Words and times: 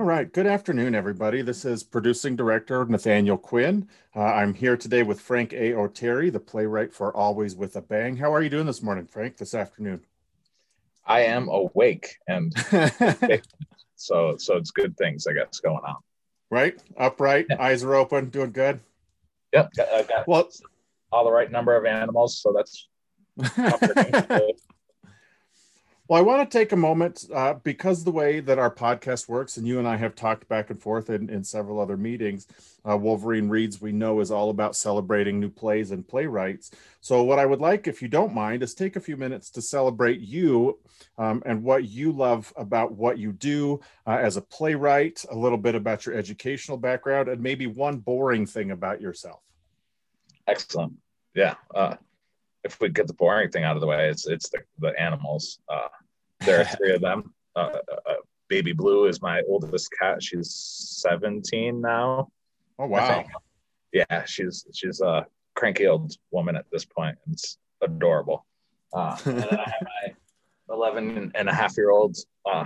All 0.00 0.06
right. 0.06 0.32
Good 0.32 0.46
afternoon, 0.46 0.94
everybody. 0.94 1.42
This 1.42 1.66
is 1.66 1.82
producing 1.82 2.34
director 2.34 2.86
Nathaniel 2.86 3.36
Quinn. 3.36 3.86
Uh, 4.16 4.22
I'm 4.22 4.54
here 4.54 4.74
today 4.74 5.02
with 5.02 5.20
Frank 5.20 5.52
A. 5.52 5.72
Oteri, 5.72 6.32
the 6.32 6.40
playwright 6.40 6.94
for 6.94 7.14
Always 7.14 7.54
with 7.54 7.76
a 7.76 7.82
Bang. 7.82 8.16
How 8.16 8.32
are 8.32 8.40
you 8.40 8.48
doing 8.48 8.64
this 8.64 8.82
morning, 8.82 9.04
Frank, 9.04 9.36
this 9.36 9.52
afternoon? 9.52 10.00
I 11.04 11.20
am 11.24 11.50
awake 11.50 12.16
and 12.26 12.50
so 13.96 14.38
so 14.38 14.56
it's 14.56 14.70
good 14.70 14.96
things 14.96 15.26
I 15.26 15.34
guess 15.34 15.60
going 15.60 15.84
on. 15.84 15.96
Right, 16.50 16.82
upright, 16.96 17.48
yeah. 17.50 17.60
eyes 17.60 17.84
are 17.84 17.94
open, 17.94 18.30
doing 18.30 18.52
good. 18.52 18.80
Yep, 19.52 19.72
I've 19.92 20.08
got 20.08 20.26
well 20.26 20.48
all 21.12 21.26
the 21.26 21.30
right 21.30 21.52
number 21.52 21.76
of 21.76 21.84
animals, 21.84 22.40
so 22.40 22.54
that's. 22.56 22.88
Well, 26.10 26.18
I 26.18 26.22
want 26.22 26.50
to 26.50 26.58
take 26.58 26.72
a 26.72 26.76
moment 26.76 27.26
uh, 27.32 27.54
because 27.54 28.02
the 28.02 28.10
way 28.10 28.40
that 28.40 28.58
our 28.58 28.74
podcast 28.74 29.28
works, 29.28 29.58
and 29.58 29.64
you 29.64 29.78
and 29.78 29.86
I 29.86 29.96
have 29.96 30.16
talked 30.16 30.48
back 30.48 30.70
and 30.70 30.82
forth 30.82 31.08
in, 31.08 31.30
in 31.30 31.44
several 31.44 31.78
other 31.78 31.96
meetings, 31.96 32.48
uh, 32.84 32.96
Wolverine 32.96 33.48
Reads, 33.48 33.80
we 33.80 33.92
know, 33.92 34.18
is 34.18 34.32
all 34.32 34.50
about 34.50 34.74
celebrating 34.74 35.38
new 35.38 35.48
plays 35.48 35.92
and 35.92 36.04
playwrights. 36.04 36.72
So, 37.00 37.22
what 37.22 37.38
I 37.38 37.46
would 37.46 37.60
like, 37.60 37.86
if 37.86 38.02
you 38.02 38.08
don't 38.08 38.34
mind, 38.34 38.64
is 38.64 38.74
take 38.74 38.96
a 38.96 39.00
few 39.00 39.16
minutes 39.16 39.50
to 39.50 39.62
celebrate 39.62 40.18
you 40.18 40.80
um, 41.16 41.44
and 41.46 41.62
what 41.62 41.84
you 41.84 42.10
love 42.10 42.52
about 42.56 42.90
what 42.90 43.16
you 43.16 43.30
do 43.30 43.78
uh, 44.04 44.18
as 44.20 44.36
a 44.36 44.42
playwright, 44.42 45.24
a 45.30 45.36
little 45.36 45.58
bit 45.58 45.76
about 45.76 46.06
your 46.06 46.16
educational 46.16 46.76
background, 46.76 47.28
and 47.28 47.40
maybe 47.40 47.68
one 47.68 47.98
boring 47.98 48.46
thing 48.46 48.72
about 48.72 49.00
yourself. 49.00 49.42
Excellent. 50.48 50.94
Yeah. 51.36 51.54
If 52.64 52.80
we 52.80 52.88
get 52.88 53.06
the 53.06 53.14
boring 53.14 53.50
thing 53.50 53.64
out 53.64 53.76
of 53.76 53.80
the 53.80 53.86
way, 53.86 54.08
it's 54.08 54.26
it's 54.26 54.48
the, 54.50 54.58
the 54.78 55.00
animals. 55.00 55.58
Uh, 55.68 55.88
there 56.40 56.60
are 56.60 56.64
three 56.64 56.94
of 56.94 57.00
them. 57.00 57.32
Uh, 57.56 57.60
uh, 57.92 58.10
uh, 58.10 58.14
Baby 58.48 58.72
Blue 58.72 59.06
is 59.06 59.22
my 59.22 59.42
oldest 59.48 59.90
cat. 59.98 60.22
She's 60.22 60.52
17 61.00 61.80
now. 61.80 62.28
Oh 62.78 62.86
wow! 62.86 63.24
Yeah, 63.92 64.24
she's 64.24 64.66
she's 64.72 65.00
a 65.00 65.26
cranky 65.54 65.86
old 65.86 66.12
woman 66.30 66.56
at 66.56 66.66
this 66.72 66.84
point. 66.84 67.16
It's 67.30 67.58
adorable. 67.82 68.46
Uh, 68.92 69.16
and 69.24 69.38
then 69.38 69.48
I 69.58 69.70
have 69.70 69.82
my 69.82 70.14
11 70.74 71.32
and 71.34 71.48
a 71.48 71.52
half 71.52 71.76
year 71.76 71.90
old 71.90 72.16
uh, 72.50 72.64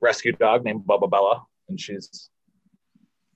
rescue 0.00 0.32
dog 0.32 0.64
named 0.64 0.82
Bubba 0.86 1.10
Bella, 1.10 1.44
and 1.68 1.80
she's 1.80 2.30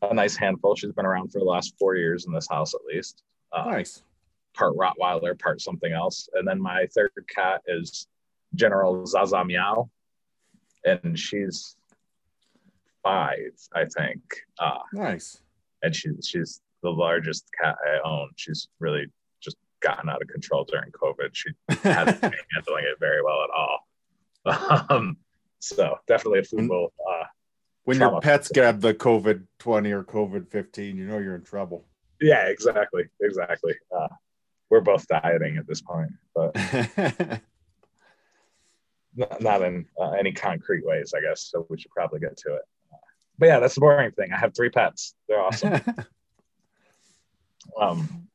a 0.02 0.14
nice 0.14 0.36
handful. 0.36 0.74
She's 0.76 0.92
been 0.92 1.06
around 1.06 1.30
for 1.32 1.38
the 1.38 1.44
last 1.44 1.74
four 1.78 1.96
years 1.96 2.26
in 2.26 2.32
this 2.32 2.48
house 2.48 2.74
at 2.74 2.80
least. 2.86 3.22
Uh, 3.52 3.64
nice. 3.66 4.02
Part 4.54 4.76
Rottweiler, 4.76 5.38
part 5.38 5.60
something 5.60 5.92
else. 5.92 6.28
And 6.34 6.46
then 6.46 6.60
my 6.60 6.86
third 6.94 7.12
cat 7.28 7.62
is 7.66 8.06
General 8.54 9.06
Zaza 9.06 9.44
Meow, 9.44 9.88
and 10.84 11.18
she's 11.18 11.76
five, 13.02 13.52
I 13.74 13.84
think. 13.84 14.20
Uh, 14.58 14.78
nice. 14.92 15.40
And 15.82 15.94
she's 15.94 16.26
she's 16.28 16.60
the 16.82 16.90
largest 16.90 17.46
cat 17.60 17.76
I 17.86 18.08
own. 18.08 18.30
She's 18.36 18.68
really 18.78 19.06
just 19.40 19.56
gotten 19.80 20.08
out 20.08 20.22
of 20.22 20.28
control 20.28 20.64
during 20.64 20.90
COVID. 20.90 21.30
She 21.32 21.50
hasn't 21.82 22.20
been 22.20 22.32
handling 22.54 22.84
it 22.84 22.98
very 22.98 23.22
well 23.22 23.44
at 23.44 23.50
all. 23.50 23.86
Um, 24.88 25.18
so 25.58 25.96
definitely 26.08 26.38
a 26.38 26.44
football. 26.44 26.92
Uh, 26.98 27.24
when 27.84 27.98
your 27.98 28.20
pets 28.20 28.50
get 28.52 28.80
the 28.80 28.94
COVID 28.94 29.46
twenty 29.58 29.92
or 29.92 30.02
COVID 30.02 30.48
fifteen, 30.48 30.96
you 30.96 31.06
know 31.06 31.18
you're 31.18 31.34
in 31.34 31.42
trouble. 31.42 31.84
Yeah, 32.20 32.46
exactly, 32.46 33.04
exactly. 33.20 33.74
Uh, 33.94 34.08
we're 34.70 34.80
both 34.80 35.06
dieting 35.08 35.56
at 35.56 35.66
this 35.66 35.80
point, 35.80 36.12
but 36.34 36.54
not, 39.40 39.62
in 39.62 39.86
uh, 40.00 40.12
any 40.12 40.32
concrete 40.32 40.86
ways, 40.86 41.12
I 41.16 41.20
guess. 41.20 41.50
So 41.50 41.66
we 41.68 41.78
should 41.78 41.90
probably 41.90 42.20
get 42.20 42.36
to 42.38 42.54
it. 42.54 42.62
But 43.38 43.46
yeah, 43.46 43.58
that's 43.58 43.74
the 43.74 43.80
boring 43.80 44.12
thing. 44.12 44.32
I 44.32 44.38
have 44.38 44.54
three 44.54 44.70
pets. 44.70 45.14
They're 45.28 45.40
awesome. 45.40 45.72
um, 47.80 48.28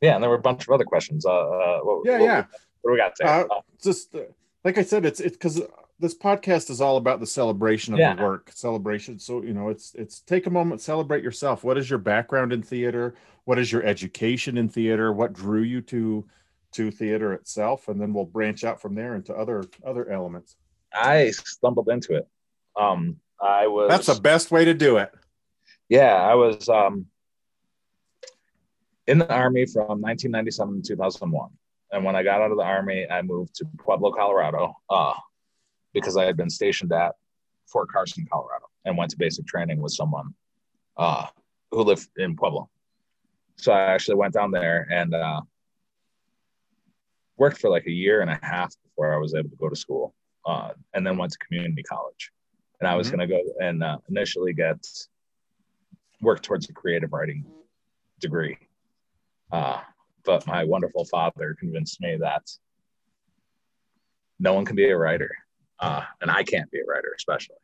yeah, 0.00 0.14
and 0.14 0.22
there 0.22 0.30
were 0.30 0.36
a 0.36 0.40
bunch 0.40 0.62
of 0.62 0.70
other 0.70 0.84
questions. 0.84 1.26
Uh, 1.26 1.30
uh 1.30 1.80
what, 1.80 2.02
yeah, 2.04 2.18
what, 2.18 2.24
yeah. 2.24 2.44
What 2.82 2.90
do 2.90 2.92
we 2.92 2.98
got 2.98 3.20
Uh, 3.20 3.46
just 3.82 4.14
uh, 4.14 4.20
like 4.64 4.78
I 4.78 4.82
said, 4.82 5.04
it's 5.04 5.20
it's 5.20 5.36
because 5.36 5.60
this 6.00 6.14
podcast 6.14 6.70
is 6.70 6.80
all 6.80 6.96
about 6.96 7.20
the 7.20 7.26
celebration 7.26 7.92
of 7.92 8.00
yeah. 8.00 8.14
the 8.14 8.22
work, 8.22 8.50
celebration. 8.54 9.18
So 9.18 9.42
you 9.42 9.52
know, 9.52 9.68
it's 9.68 9.94
it's 9.94 10.20
take 10.20 10.46
a 10.46 10.50
moment, 10.50 10.80
celebrate 10.80 11.22
yourself. 11.22 11.62
What 11.62 11.78
is 11.78 11.88
your 11.88 11.98
background 11.98 12.52
in 12.52 12.62
theater? 12.62 13.14
What 13.44 13.58
is 13.58 13.70
your 13.70 13.84
education 13.84 14.56
in 14.56 14.68
theater? 14.68 15.12
What 15.12 15.34
drew 15.34 15.62
you 15.62 15.82
to 15.82 16.26
to 16.72 16.90
theater 16.90 17.34
itself, 17.34 17.88
and 17.88 18.00
then 18.00 18.14
we'll 18.14 18.24
branch 18.24 18.64
out 18.64 18.80
from 18.80 18.94
there 18.94 19.14
into 19.14 19.34
other 19.34 19.64
other 19.84 20.10
elements. 20.10 20.56
I 20.92 21.30
stumbled 21.30 21.88
into 21.88 22.14
it. 22.14 22.28
Um, 22.76 23.16
I 23.40 23.66
was. 23.66 23.88
That's 23.88 24.06
the 24.06 24.20
best 24.20 24.50
way 24.50 24.64
to 24.64 24.74
do 24.74 24.96
it. 24.96 25.12
Yeah, 25.88 26.14
I 26.14 26.34
was 26.34 26.68
um, 26.68 27.06
in 29.06 29.18
the 29.18 29.32
army 29.32 29.66
from 29.66 30.00
1997 30.00 30.82
to 30.82 30.88
2001, 30.88 31.50
and 31.92 32.04
when 32.04 32.16
I 32.16 32.22
got 32.22 32.40
out 32.40 32.50
of 32.50 32.56
the 32.56 32.64
army, 32.64 33.06
I 33.10 33.22
moved 33.22 33.56
to 33.56 33.66
Pueblo, 33.78 34.12
Colorado, 34.12 34.76
uh, 34.88 35.14
because 35.92 36.16
I 36.16 36.24
had 36.24 36.36
been 36.36 36.50
stationed 36.50 36.92
at 36.92 37.14
Fort 37.66 37.88
Carson, 37.90 38.26
Colorado, 38.30 38.66
and 38.84 38.96
went 38.96 39.10
to 39.12 39.16
basic 39.16 39.46
training 39.46 39.80
with 39.80 39.92
someone 39.92 40.34
uh, 40.96 41.26
who 41.70 41.82
lived 41.82 42.08
in 42.16 42.36
Pueblo. 42.36 42.68
So 43.56 43.72
I 43.72 43.80
actually 43.80 44.16
went 44.16 44.34
down 44.34 44.50
there 44.50 44.86
and 44.90 45.14
uh, 45.14 45.42
worked 47.36 47.58
for 47.58 47.70
like 47.70 47.86
a 47.86 47.92
year 47.92 48.22
and 48.22 48.30
a 48.30 48.38
half 48.42 48.74
before 48.84 49.14
I 49.14 49.18
was 49.18 49.34
able 49.34 49.50
to 49.50 49.56
go 49.56 49.68
to 49.68 49.76
school, 49.76 50.14
uh, 50.46 50.70
and 50.94 51.06
then 51.06 51.16
went 51.16 51.32
to 51.32 51.38
community 51.38 51.82
college. 51.82 52.32
And 52.80 52.88
I 52.88 52.96
was 52.96 53.08
mm-hmm. 53.08 53.16
going 53.16 53.28
to 53.28 53.34
go 53.34 53.42
and 53.60 53.82
uh, 53.82 53.98
initially 54.08 54.52
get 54.54 54.86
work 56.20 56.42
towards 56.42 56.68
a 56.68 56.72
creative 56.72 57.12
writing 57.12 57.44
degree. 58.20 58.56
Uh, 59.52 59.80
but 60.24 60.46
my 60.46 60.64
wonderful 60.64 61.04
father 61.04 61.56
convinced 61.58 62.00
me 62.00 62.16
that 62.20 62.42
no 64.38 64.54
one 64.54 64.64
can 64.64 64.76
be 64.76 64.88
a 64.88 64.96
writer, 64.96 65.36
uh, 65.80 66.02
and 66.20 66.30
I 66.30 66.42
can't 66.44 66.70
be 66.70 66.78
a 66.78 66.84
writer, 66.84 67.12
especially. 67.16 67.56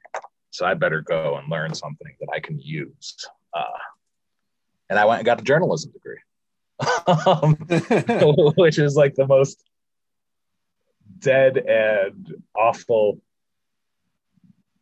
So 0.51 0.65
I 0.65 0.75
better 0.75 1.03
go 1.03 1.37
and 1.37 1.51
learn 1.51 1.75
something 1.75 2.15
that 2.21 2.29
I 2.35 2.41
can 2.41 2.59
use. 2.59 3.15
Uh, 3.53 3.79
and 4.89 4.99
I 4.99 5.05
went 5.05 5.19
and 5.21 5.27
got 5.27 5.41
a 5.41 5.45
journalism 5.45 5.93
degree 5.93 6.19
which 8.57 8.79
is 8.79 8.95
like 8.97 9.15
the 9.15 9.27
most 9.27 9.63
dead 11.19 11.57
and 11.57 12.35
awful 12.55 13.21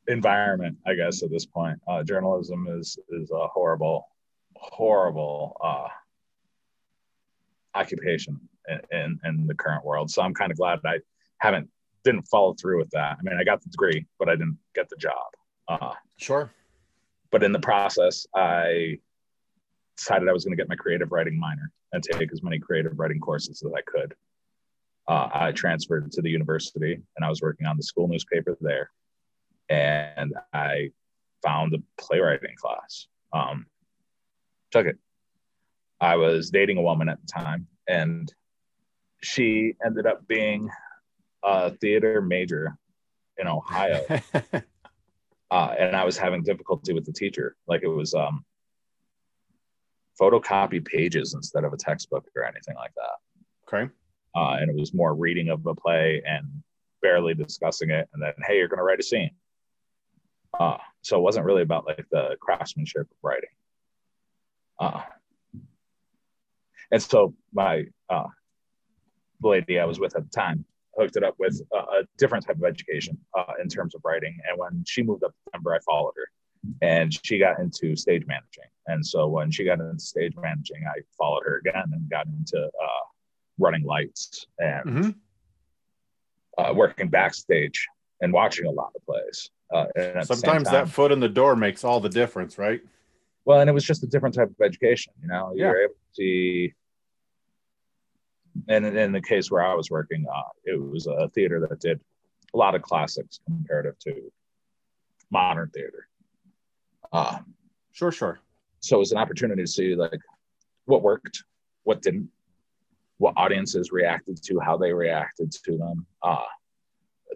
environment, 0.08 0.78
I 0.86 0.94
guess, 0.94 1.22
at 1.22 1.30
this 1.30 1.46
point. 1.46 1.80
Uh, 1.88 2.02
journalism 2.02 2.66
is 2.78 2.98
is 3.10 3.30
a 3.30 3.46
horrible, 3.48 4.08
horrible 4.56 5.56
uh, 5.62 5.88
occupation 7.74 8.40
in, 8.68 8.80
in, 8.90 9.20
in 9.24 9.46
the 9.46 9.54
current 9.54 9.84
world. 9.84 10.10
So 10.10 10.22
I'm 10.22 10.34
kind 10.34 10.50
of 10.50 10.58
glad 10.58 10.80
I 10.84 10.98
haven't 11.38 11.68
didn't 12.04 12.28
follow 12.28 12.54
through 12.54 12.78
with 12.78 12.90
that. 12.90 13.16
I 13.18 13.22
mean, 13.22 13.38
I 13.38 13.44
got 13.44 13.62
the 13.62 13.70
degree, 13.70 14.06
but 14.18 14.28
I 14.28 14.32
didn't 14.32 14.58
get 14.74 14.88
the 14.88 14.96
job. 14.96 15.26
Uh, 15.68 15.92
sure. 16.18 16.52
But 17.30 17.42
in 17.42 17.52
the 17.52 17.60
process, 17.60 18.26
I 18.34 18.98
decided 19.96 20.28
I 20.28 20.32
was 20.32 20.44
going 20.44 20.56
to 20.56 20.60
get 20.60 20.68
my 20.68 20.76
creative 20.76 21.10
writing 21.12 21.38
minor 21.38 21.72
and 21.92 22.02
take 22.02 22.32
as 22.32 22.42
many 22.42 22.58
creative 22.58 22.98
writing 22.98 23.20
courses 23.20 23.62
as 23.64 23.72
I 23.72 23.80
could. 23.82 24.14
Uh, 25.06 25.28
I 25.32 25.52
transferred 25.52 26.10
to 26.12 26.22
the 26.22 26.30
university 26.30 26.94
and 26.94 27.24
I 27.24 27.28
was 27.28 27.42
working 27.42 27.66
on 27.66 27.76
the 27.76 27.82
school 27.82 28.08
newspaper 28.08 28.56
there. 28.60 28.90
And 29.68 30.34
I 30.52 30.90
found 31.42 31.74
a 31.74 31.78
playwriting 32.00 32.54
class. 32.56 33.06
Um, 33.32 33.66
took 34.70 34.86
it. 34.86 34.98
I 36.00 36.16
was 36.16 36.50
dating 36.50 36.78
a 36.78 36.82
woman 36.82 37.08
at 37.08 37.18
the 37.20 37.26
time, 37.26 37.66
and 37.88 38.32
she 39.22 39.74
ended 39.84 40.06
up 40.06 40.26
being 40.26 40.68
a 41.44 41.70
theater 41.72 42.20
major 42.20 42.76
in 43.38 43.46
Ohio. 43.46 44.04
uh, 45.50 45.74
and 45.78 45.94
I 45.94 46.04
was 46.04 46.16
having 46.16 46.42
difficulty 46.42 46.92
with 46.92 47.04
the 47.04 47.12
teacher. 47.12 47.56
Like 47.66 47.82
it 47.82 47.88
was 47.88 48.14
um, 48.14 48.44
photocopy 50.20 50.84
pages 50.84 51.34
instead 51.34 51.64
of 51.64 51.72
a 51.72 51.76
textbook 51.76 52.26
or 52.34 52.44
anything 52.44 52.74
like 52.76 52.92
that. 52.94 53.72
Okay. 53.74 53.92
Uh, 54.34 54.56
and 54.60 54.70
it 54.70 54.76
was 54.76 54.94
more 54.94 55.14
reading 55.14 55.48
of 55.50 55.64
a 55.66 55.74
play 55.74 56.22
and 56.26 56.46
barely 57.02 57.34
discussing 57.34 57.90
it. 57.90 58.08
And 58.12 58.22
then, 58.22 58.32
hey, 58.46 58.56
you're 58.56 58.68
going 58.68 58.78
to 58.78 58.84
write 58.84 59.00
a 59.00 59.04
scene. 59.04 59.30
Uh, 60.58 60.78
so 61.02 61.18
it 61.18 61.22
wasn't 61.22 61.44
really 61.44 61.62
about 61.62 61.86
like 61.86 62.04
the 62.10 62.36
craftsmanship 62.40 63.02
of 63.02 63.16
writing. 63.22 63.50
Uh, 64.80 65.02
and 66.90 67.02
so 67.02 67.34
my 67.52 67.84
uh, 68.08 68.26
lady 69.42 69.78
I 69.78 69.84
was 69.84 69.98
with 69.98 70.16
at 70.16 70.24
the 70.24 70.30
time 70.30 70.64
hooked 70.96 71.16
it 71.16 71.24
up 71.24 71.34
with 71.38 71.60
a, 71.72 71.76
a 71.76 72.02
different 72.18 72.46
type 72.46 72.56
of 72.56 72.64
education 72.64 73.18
uh, 73.36 73.52
in 73.62 73.68
terms 73.68 73.94
of 73.94 74.00
writing. 74.04 74.38
And 74.48 74.58
when 74.58 74.84
she 74.86 75.02
moved 75.02 75.24
up 75.24 75.32
to 75.32 75.50
Denver, 75.52 75.74
I 75.74 75.78
followed 75.80 76.14
her 76.16 76.28
and 76.82 77.12
she 77.24 77.38
got 77.38 77.58
into 77.58 77.96
stage 77.96 78.24
managing. 78.26 78.64
And 78.86 79.04
so 79.04 79.26
when 79.28 79.50
she 79.50 79.64
got 79.64 79.80
into 79.80 79.98
stage 79.98 80.34
managing, 80.36 80.84
I 80.86 81.00
followed 81.16 81.42
her 81.44 81.58
again 81.58 81.84
and 81.92 82.08
got 82.08 82.26
into 82.26 82.58
uh, 82.58 83.04
running 83.58 83.84
lights 83.84 84.46
and 84.58 84.84
mm-hmm. 84.84 85.10
uh, 86.58 86.72
working 86.72 87.08
backstage 87.08 87.86
and 88.20 88.32
watching 88.32 88.66
a 88.66 88.70
lot 88.70 88.92
of 88.94 89.04
plays. 89.04 89.50
Uh, 89.72 90.24
Sometimes 90.24 90.70
that 90.70 90.88
foot 90.88 91.10
in 91.10 91.20
the 91.20 91.28
door 91.28 91.56
makes 91.56 91.84
all 91.84 92.00
the 92.00 92.08
difference, 92.08 92.58
right? 92.58 92.80
Well, 93.44 93.60
and 93.60 93.68
it 93.68 93.72
was 93.72 93.84
just 93.84 94.02
a 94.02 94.06
different 94.06 94.34
type 94.34 94.48
of 94.48 94.64
education. 94.64 95.12
You 95.20 95.28
know, 95.28 95.52
you're 95.54 95.82
able 95.82 95.94
to 95.94 96.14
see. 96.14 96.74
And 98.68 98.86
in 98.86 99.12
the 99.12 99.20
case 99.20 99.50
where 99.50 99.64
I 99.64 99.74
was 99.74 99.90
working, 99.90 100.24
uh, 100.32 100.42
it 100.64 100.80
was 100.80 101.06
a 101.06 101.28
theater 101.30 101.66
that 101.68 101.80
did 101.80 102.00
a 102.54 102.56
lot 102.56 102.74
of 102.74 102.82
classics 102.82 103.40
comparative 103.46 103.98
to 104.00 104.32
modern 105.30 105.70
theater. 105.70 106.08
Uh, 107.12 107.38
sure, 107.92 108.12
sure. 108.12 108.40
So 108.80 108.96
it 108.96 109.00
was 109.00 109.12
an 109.12 109.18
opportunity 109.18 109.62
to 109.62 109.68
see 109.68 109.94
like 109.94 110.20
what 110.86 111.02
worked, 111.02 111.44
what 111.84 112.02
didn't, 112.02 112.28
what 113.18 113.34
audiences 113.36 113.92
reacted 113.92 114.42
to, 114.44 114.60
how 114.60 114.76
they 114.76 114.92
reacted 114.92 115.52
to 115.52 115.76
them, 115.76 116.06
uh, 116.22 116.44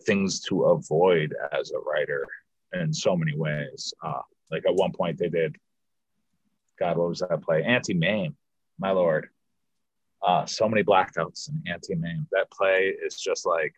things 0.04 0.40
to 0.40 0.64
avoid 0.64 1.34
as 1.52 1.72
a 1.72 1.78
writer 1.78 2.26
in 2.74 2.92
so 2.92 3.16
many 3.16 3.36
ways. 3.36 3.92
Uh, 4.02 4.20
like 4.50 4.64
at 4.66 4.74
one 4.74 4.92
point 4.92 5.18
they 5.18 5.28
did, 5.28 5.56
God, 6.78 6.96
what 6.96 7.08
was 7.08 7.20
that 7.20 7.42
play? 7.42 7.62
Auntie 7.64 7.94
Mame, 7.94 8.36
my 8.78 8.90
lord. 8.90 9.28
Uh, 10.22 10.44
so 10.46 10.68
many 10.68 10.82
blackouts 10.82 11.48
in 11.48 11.62
Auntie 11.72 11.94
Mame. 11.94 12.26
That 12.32 12.50
play 12.50 12.94
is 13.04 13.20
just 13.20 13.46
like 13.46 13.74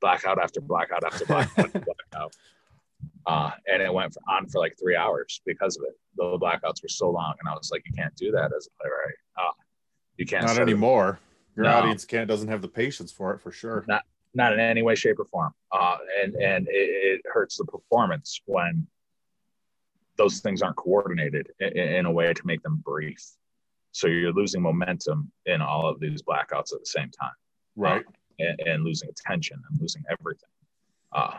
blackout 0.00 0.38
after 0.42 0.60
blackout 0.60 1.04
after 1.04 1.24
blackout 1.26 1.66
after 1.66 1.80
blackout. 1.80 2.34
Uh, 3.26 3.50
and 3.70 3.82
it 3.82 3.92
went 3.92 4.16
on 4.28 4.48
for 4.48 4.58
like 4.58 4.76
three 4.80 4.96
hours 4.96 5.40
because 5.44 5.76
of 5.76 5.84
it. 5.84 5.94
The 6.16 6.38
blackouts 6.38 6.82
were 6.82 6.88
so 6.88 7.10
long, 7.10 7.34
and 7.40 7.48
I 7.48 7.52
was 7.52 7.70
like, 7.70 7.82
"You 7.84 7.92
can't 7.92 8.14
do 8.16 8.30
that 8.32 8.52
as 8.56 8.68
a 8.68 8.82
playwright. 8.82 9.16
Uh, 9.36 9.52
you 10.16 10.24
can't." 10.24 10.46
Not 10.46 10.58
anymore. 10.58 11.18
Your 11.56 11.64
no. 11.64 11.72
audience 11.72 12.04
can't 12.04 12.28
doesn't 12.28 12.48
have 12.48 12.62
the 12.62 12.68
patience 12.68 13.12
for 13.12 13.34
it 13.34 13.40
for 13.40 13.50
sure. 13.50 13.84
Not 13.88 14.02
not 14.34 14.52
in 14.52 14.60
any 14.60 14.82
way, 14.82 14.94
shape, 14.94 15.18
or 15.18 15.24
form. 15.24 15.52
Uh, 15.72 15.96
and 16.22 16.34
and 16.36 16.68
it, 16.68 16.72
it, 16.72 17.22
hurts 17.24 17.56
the 17.56 17.64
performance 17.64 18.40
when 18.44 18.86
those 20.16 20.40
things 20.40 20.62
aren't 20.62 20.76
coordinated 20.76 21.50
in, 21.58 21.76
in, 21.76 22.06
a 22.06 22.10
way 22.10 22.32
to 22.32 22.46
make 22.46 22.62
them 22.62 22.82
brief. 22.84 23.22
So 23.96 24.08
you're 24.08 24.30
losing 24.30 24.60
momentum 24.60 25.32
in 25.46 25.62
all 25.62 25.88
of 25.88 25.98
these 26.00 26.20
blackouts 26.20 26.74
at 26.74 26.80
the 26.80 26.84
same 26.84 27.10
time, 27.18 27.30
right? 27.76 28.04
Uh, 28.06 28.10
and, 28.40 28.60
and, 28.60 28.84
losing 28.84 29.08
attention 29.08 29.58
and 29.70 29.80
losing 29.80 30.02
everything. 30.10 30.50
Uh, 31.12 31.38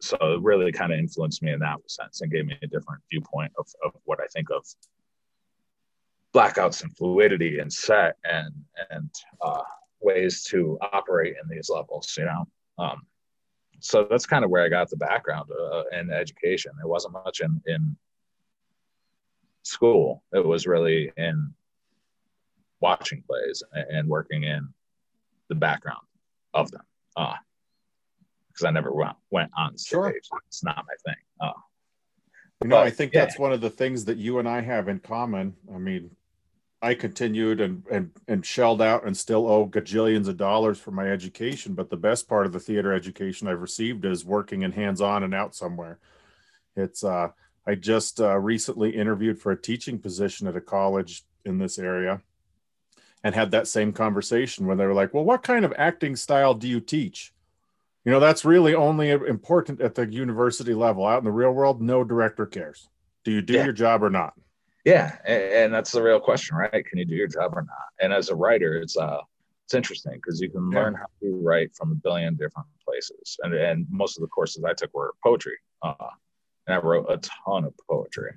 so 0.00 0.16
it 0.20 0.42
really 0.42 0.72
kind 0.72 0.92
of 0.92 0.98
influenced 0.98 1.44
me 1.44 1.52
in 1.52 1.60
that 1.60 1.78
sense 1.88 2.20
and 2.20 2.32
gave 2.32 2.44
me 2.44 2.58
a 2.60 2.66
different 2.66 3.00
viewpoint 3.08 3.52
of, 3.56 3.68
of 3.84 3.92
what 4.02 4.18
I 4.20 4.26
think 4.32 4.48
of 4.50 4.66
blackouts 6.34 6.82
and 6.82 6.96
fluidity 6.96 7.60
and 7.60 7.72
set 7.72 8.16
and 8.24 8.52
and 8.90 9.08
uh, 9.40 9.62
ways 10.00 10.42
to 10.46 10.78
operate 10.92 11.36
in 11.40 11.48
these 11.48 11.70
levels. 11.70 12.12
You 12.18 12.24
know, 12.24 12.48
um, 12.78 13.02
so 13.78 14.08
that's 14.10 14.26
kind 14.26 14.44
of 14.44 14.50
where 14.50 14.64
I 14.64 14.68
got 14.68 14.90
the 14.90 14.96
background 14.96 15.48
uh, 15.52 15.84
in 15.92 16.10
education. 16.10 16.72
It 16.82 16.88
wasn't 16.88 17.14
much 17.14 17.38
in 17.38 17.62
in 17.66 17.96
school. 19.62 20.24
It 20.32 20.44
was 20.44 20.66
really 20.66 21.12
in 21.16 21.54
watching 22.82 23.22
plays 23.26 23.62
and 23.72 24.08
working 24.08 24.42
in 24.42 24.68
the 25.48 25.54
background 25.54 26.02
of 26.52 26.70
them. 26.70 26.82
Uh, 27.16 27.34
because 28.48 28.66
I 28.66 28.70
never 28.70 28.92
went, 28.92 29.16
went 29.30 29.50
on 29.56 29.78
stage. 29.78 29.90
Sure. 29.90 30.14
It's 30.46 30.62
not 30.62 30.76
my 30.76 30.94
thing. 31.10 31.22
Uh, 31.40 31.52
you 32.62 32.68
know, 32.68 32.76
but, 32.76 32.86
I 32.86 32.90
think 32.90 33.14
yeah. 33.14 33.24
that's 33.24 33.38
one 33.38 33.52
of 33.52 33.60
the 33.60 33.70
things 33.70 34.04
that 34.04 34.18
you 34.18 34.38
and 34.38 34.48
I 34.48 34.60
have 34.60 34.88
in 34.88 34.98
common. 34.98 35.54
I 35.74 35.78
mean, 35.78 36.10
I 36.82 36.94
continued 36.94 37.60
and, 37.60 37.84
and 37.90 38.10
and 38.26 38.44
shelled 38.44 38.82
out 38.82 39.06
and 39.06 39.16
still 39.16 39.48
owe 39.48 39.66
gajillions 39.68 40.28
of 40.28 40.36
dollars 40.36 40.78
for 40.78 40.90
my 40.90 41.08
education. 41.08 41.74
But 41.74 41.90
the 41.90 41.96
best 41.96 42.28
part 42.28 42.44
of 42.44 42.52
the 42.52 42.60
theater 42.60 42.92
education 42.92 43.48
I've 43.48 43.60
received 43.60 44.04
is 44.04 44.24
working 44.24 44.62
in 44.62 44.72
hands 44.72 45.00
on 45.00 45.22
and 45.22 45.32
out 45.32 45.54
somewhere. 45.54 45.98
It's 46.76 47.04
uh, 47.04 47.28
I 47.66 47.76
just 47.76 48.20
uh, 48.20 48.36
recently 48.38 48.90
interviewed 48.90 49.40
for 49.40 49.52
a 49.52 49.60
teaching 49.60 49.98
position 49.98 50.48
at 50.48 50.56
a 50.56 50.60
college 50.60 51.24
in 51.44 51.58
this 51.58 51.78
area, 51.78 52.20
and 53.24 53.34
had 53.34 53.50
that 53.52 53.68
same 53.68 53.92
conversation 53.92 54.66
where 54.66 54.76
they 54.76 54.86
were 54.86 54.94
like, 54.94 55.14
"Well, 55.14 55.24
what 55.24 55.42
kind 55.42 55.64
of 55.64 55.72
acting 55.76 56.16
style 56.16 56.54
do 56.54 56.68
you 56.68 56.80
teach?" 56.80 57.32
You 58.04 58.10
know, 58.10 58.20
that's 58.20 58.44
really 58.44 58.74
only 58.74 59.10
important 59.10 59.80
at 59.80 59.94
the 59.94 60.06
university 60.06 60.74
level. 60.74 61.06
Out 61.06 61.18
in 61.18 61.24
the 61.24 61.30
real 61.30 61.52
world, 61.52 61.80
no 61.80 62.02
director 62.02 62.46
cares. 62.46 62.88
Do 63.24 63.30
you 63.30 63.42
do 63.42 63.54
yeah. 63.54 63.64
your 63.64 63.72
job 63.72 64.02
or 64.02 64.10
not? 64.10 64.34
Yeah, 64.84 65.16
and, 65.24 65.72
that's 65.72 65.92
the 65.92 66.02
real 66.02 66.18
question, 66.18 66.56
right? 66.56 66.84
Can 66.84 66.98
you 66.98 67.04
do 67.04 67.14
your 67.14 67.28
job 67.28 67.52
or 67.54 67.62
not? 67.62 67.86
And 68.00 68.12
as 68.12 68.30
a 68.30 68.34
writer, 68.34 68.74
it's 68.76 68.96
uh 68.96 69.20
it's 69.64 69.74
interesting 69.74 70.14
because 70.14 70.40
you 70.40 70.50
can 70.50 70.70
yeah. 70.72 70.80
learn 70.80 70.94
how 70.94 71.06
to 71.22 71.40
write 71.42 71.74
from 71.76 71.92
a 71.92 71.94
billion 71.94 72.34
different 72.34 72.66
places. 72.84 73.38
And 73.42 73.54
and 73.54 73.86
most 73.88 74.16
of 74.16 74.22
the 74.22 74.28
courses 74.28 74.64
I 74.64 74.72
took 74.72 74.92
were 74.92 75.14
poetry. 75.22 75.56
Uh, 75.82 75.94
and 76.66 76.74
I 76.74 76.78
wrote 76.78 77.06
a 77.08 77.18
ton 77.18 77.64
of 77.64 77.74
poetry 77.88 78.32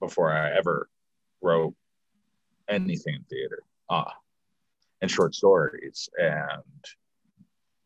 before 0.00 0.32
I 0.32 0.56
ever 0.56 0.88
wrote 1.42 1.74
anything 2.68 3.14
in 3.14 3.24
theater. 3.24 3.62
Uh, 3.88 4.10
and 5.00 5.10
short 5.10 5.34
stories 5.34 6.08
and 6.18 6.62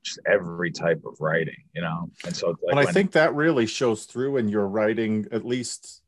just 0.04 0.20
every 0.26 0.70
type 0.70 1.02
of 1.06 1.20
writing, 1.20 1.64
you 1.74 1.82
know. 1.82 2.10
And 2.24 2.36
so, 2.36 2.48
like, 2.48 2.58
and 2.70 2.80
I 2.80 2.86
think 2.86 3.12
that 3.12 3.34
really 3.34 3.66
shows 3.66 4.04
through 4.04 4.36
in 4.36 4.48
your 4.48 4.66
writing, 4.68 5.26
at 5.32 5.44
least 5.44 6.02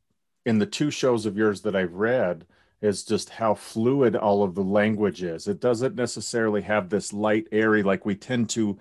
in 0.45 0.59
the 0.59 0.67
two 0.67 0.91
shows 0.91 1.27
of 1.27 1.37
yours 1.37 1.63
that 1.63 1.75
I've 1.75 1.95
read, 1.95 2.47
is 2.83 3.05
just 3.05 3.31
how 3.31 3.55
fluid 3.55 4.15
all 4.15 4.43
of 4.43 4.55
the 4.55 4.63
language 4.63 5.23
is. 5.23 5.49
It 5.49 5.61
doesn't 5.61 5.95
necessarily 5.95 6.63
have 6.63 6.89
this 6.89 7.13
light, 7.13 7.49
airy, 7.51 7.83
like 7.83 8.05
we 8.05 8.15
tend 8.15 8.51
to 8.51 8.79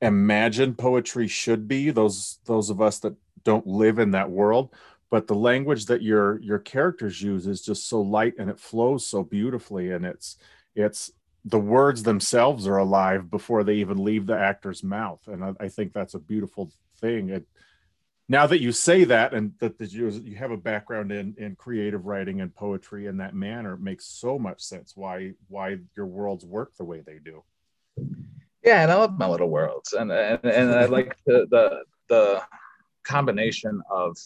imagine 0.00 0.74
poetry 0.74 1.26
should 1.26 1.66
be. 1.66 1.90
Those 1.90 2.38
those 2.44 2.70
of 2.70 2.80
us 2.80 2.98
that 3.00 3.16
don't 3.44 3.66
live 3.66 3.98
in 3.98 4.10
that 4.12 4.30
world, 4.30 4.74
but 5.10 5.26
the 5.26 5.34
language 5.34 5.86
that 5.86 6.02
your 6.02 6.38
your 6.40 6.58
characters 6.58 7.22
use 7.22 7.46
is 7.46 7.62
just 7.62 7.88
so 7.88 8.00
light 8.00 8.34
and 8.38 8.50
it 8.50 8.60
flows 8.60 9.06
so 9.06 9.24
beautifully, 9.24 9.90
and 9.90 10.04
it's 10.04 10.36
it's 10.74 11.10
the 11.48 11.58
words 11.58 12.02
themselves 12.02 12.66
are 12.66 12.78
alive 12.78 13.30
before 13.30 13.64
they 13.64 13.74
even 13.74 14.02
leave 14.02 14.26
the 14.26 14.38
actor's 14.38 14.82
mouth 14.82 15.20
and 15.28 15.44
i, 15.44 15.52
I 15.60 15.68
think 15.68 15.92
that's 15.92 16.14
a 16.14 16.18
beautiful 16.18 16.70
thing. 17.00 17.30
It, 17.30 17.46
now 18.28 18.46
that 18.46 18.60
you 18.60 18.72
say 18.72 19.04
that 19.04 19.32
and 19.32 19.52
that, 19.58 19.78
that 19.78 19.92
you, 19.92 20.08
you 20.08 20.36
have 20.36 20.50
a 20.50 20.56
background 20.56 21.10
in, 21.12 21.34
in 21.38 21.56
creative 21.56 22.04
writing 22.06 22.40
and 22.40 22.54
poetry 22.54 23.06
in 23.06 23.16
that 23.18 23.34
manner 23.34 23.74
it 23.74 23.80
makes 23.80 24.06
so 24.06 24.38
much 24.38 24.60
sense 24.60 24.92
why 24.94 25.32
why 25.48 25.78
your 25.96 26.06
worlds 26.06 26.44
work 26.44 26.76
the 26.76 26.84
way 26.84 27.00
they 27.00 27.18
do. 27.24 27.42
Yeah 28.62 28.82
and 28.82 28.90
i 28.90 28.94
love 28.94 29.18
my 29.18 29.26
little 29.26 29.50
worlds 29.50 29.92
and 29.92 30.12
and, 30.12 30.44
and 30.44 30.70
i 30.70 30.84
like 30.86 31.16
the, 31.26 31.46
the 31.50 31.84
the 32.08 32.42
combination 33.04 33.80
of 33.90 34.16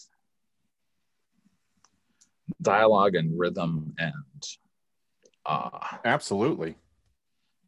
dialogue 2.61 3.15
and 3.15 3.37
rhythm 3.39 3.93
and 3.97 4.13
uh 5.45 5.79
absolutely 6.03 6.75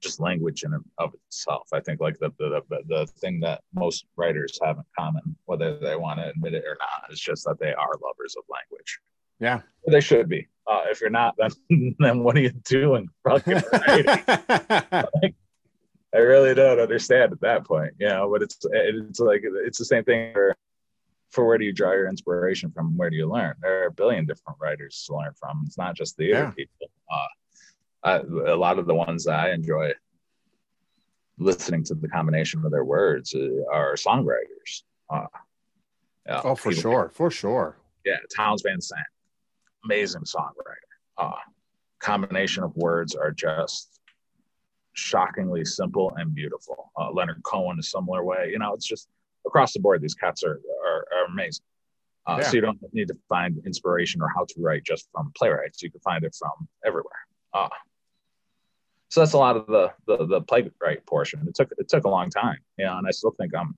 just 0.05 0.19
language 0.19 0.63
in 0.63 0.73
of 0.99 1.13
itself. 1.27 1.67
I 1.73 1.79
think 1.79 1.99
like 1.99 2.17
the, 2.19 2.31
the 2.37 2.61
the 2.69 2.83
the 2.87 3.07
thing 3.19 3.39
that 3.41 3.61
most 3.73 4.05
writers 4.15 4.59
have 4.63 4.77
in 4.77 4.83
common, 4.97 5.35
whether 5.45 5.77
they 5.77 5.95
want 5.95 6.19
to 6.19 6.29
admit 6.29 6.53
it 6.53 6.63
or 6.65 6.77
not, 6.79 7.11
is 7.11 7.19
just 7.19 7.43
that 7.45 7.59
they 7.59 7.73
are 7.73 7.99
lovers 8.03 8.35
of 8.37 8.43
language. 8.49 8.99
Yeah, 9.39 9.61
they 9.87 10.01
should 10.01 10.29
be. 10.29 10.47
Uh, 10.67 10.83
if 10.89 11.01
you're 11.01 11.09
not, 11.09 11.35
then 11.37 11.51
then 11.99 12.23
what 12.23 12.37
are 12.37 12.41
you 12.41 12.51
doing? 12.51 13.09
Fucking 13.27 13.61
writing. 13.71 14.05
like, 15.21 15.35
I 16.13 16.17
really 16.17 16.53
don't 16.53 16.79
understand 16.79 17.33
at 17.33 17.41
that 17.41 17.65
point, 17.65 17.93
you 17.99 18.07
know. 18.07 18.29
But 18.31 18.43
it's 18.43 18.57
it's 18.71 19.19
like 19.19 19.41
it's 19.43 19.79
the 19.79 19.85
same 19.85 20.03
thing 20.03 20.31
for 20.33 20.55
for 21.31 21.45
where 21.45 21.57
do 21.57 21.65
you 21.65 21.73
draw 21.73 21.91
your 21.91 22.07
inspiration 22.07 22.71
from? 22.71 22.95
Where 22.95 23.09
do 23.09 23.17
you 23.17 23.27
learn? 23.27 23.55
There 23.61 23.83
are 23.83 23.87
a 23.87 23.91
billion 23.91 24.25
different 24.25 24.59
writers 24.61 25.03
to 25.07 25.15
learn 25.17 25.33
from. 25.39 25.63
It's 25.65 25.77
not 25.77 25.95
just 25.95 26.15
the 26.17 26.25
yeah. 26.25 26.51
people. 26.51 26.89
Uh, 27.11 27.27
I, 28.05 28.17
a 28.17 28.55
lot 28.55 28.77
of 28.77 28.85
the 28.85 28.93
ones 28.93 29.25
that 29.25 29.39
I 29.39 29.51
enjoy 29.51 29.91
listening 31.37 31.83
to 31.85 31.95
the 31.95 32.07
combination 32.07 32.63
of 32.63 32.71
their 32.71 32.85
words 32.85 33.33
uh, 33.33 33.47
are 33.73 33.95
songwriters. 33.95 34.83
Uh, 35.09 35.25
yeah, 36.27 36.41
oh, 36.43 36.55
for 36.55 36.71
sure, 36.71 37.09
for 37.13 37.29
sure. 37.31 37.77
Yeah, 38.05 38.17
Townes 38.35 38.61
Van 38.61 38.79
Zandt, 38.79 39.03
amazing 39.83 40.21
songwriter. 40.21 40.85
Uh, 41.17 41.31
combination 41.99 42.63
of 42.63 42.75
words 42.75 43.15
are 43.15 43.31
just 43.31 43.99
shockingly 44.93 45.65
simple 45.65 46.13
and 46.17 46.33
beautiful. 46.33 46.91
Uh, 46.97 47.11
Leonard 47.11 47.41
Cohen, 47.43 47.77
a 47.79 47.83
similar 47.83 48.23
way. 48.23 48.49
You 48.51 48.59
know, 48.59 48.73
it's 48.73 48.87
just 48.87 49.09
across 49.45 49.73
the 49.73 49.79
board. 49.79 50.01
These 50.01 50.15
cats 50.15 50.43
are 50.43 50.59
are, 50.87 51.05
are 51.17 51.25
amazing. 51.29 51.65
Uh, 52.27 52.37
yeah. 52.39 52.47
So 52.47 52.53
you 52.55 52.61
don't 52.61 52.79
need 52.93 53.07
to 53.07 53.17
find 53.29 53.61
inspiration 53.65 54.21
or 54.21 54.29
how 54.35 54.45
to 54.45 54.55
write 54.59 54.83
just 54.83 55.07
from 55.11 55.31
playwrights. 55.37 55.81
You 55.81 55.91
can 55.91 56.01
find 56.01 56.23
it 56.23 56.35
from 56.37 56.67
everywhere. 56.85 57.11
Uh, 57.53 57.69
so 59.15 59.21
that's 59.21 59.31
a 59.31 59.37
lot 59.37 59.55
of 59.55 59.65
the 59.67 59.93
the, 60.07 60.25
the 60.25 60.41
playwright 60.41 61.05
portion. 61.05 61.41
It 61.47 61.55
took 61.55 61.71
it 61.77 61.87
took 61.87 62.03
a 62.03 62.09
long 62.09 62.29
time, 62.29 62.57
you 62.77 62.83
know, 62.83 62.97
and 62.97 63.07
I 63.07 63.11
still 63.11 63.33
think 63.39 63.55
I'm 63.55 63.73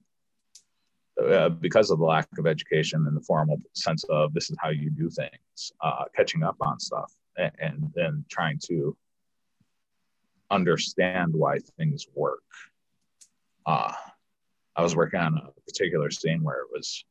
uh, 1.24 1.50
because 1.50 1.91
of 1.91 2.00
the 2.00 2.06
lack 2.06 2.27
of 2.39 2.48
education 2.48 3.06
and 3.06 3.15
the 3.15 3.22
formal 3.22 3.62
sense 3.74 4.03
of 4.06 4.34
this 4.34 4.50
is 4.50 4.58
how 4.60 4.70
you 4.70 4.89
do 4.89 5.12
things, 5.12 5.72
uh, 5.82 6.06
catching 6.15 6.41
up 6.41 6.56
on 6.60 6.79
stuff 6.79 7.13
and 7.38 7.91
then 7.94 8.25
trying 8.32 8.58
to 8.63 8.98
understand 10.50 11.36
why 11.36 11.60
things 11.77 12.08
work. 12.15 12.41
Uh, 13.67 13.94
I 14.75 14.82
was 14.82 14.96
working 14.96 15.20
on 15.20 15.38
a 15.38 15.51
particular 15.67 16.10
scene 16.10 16.41
where 16.41 16.62
it 16.62 16.70
was 16.74 17.06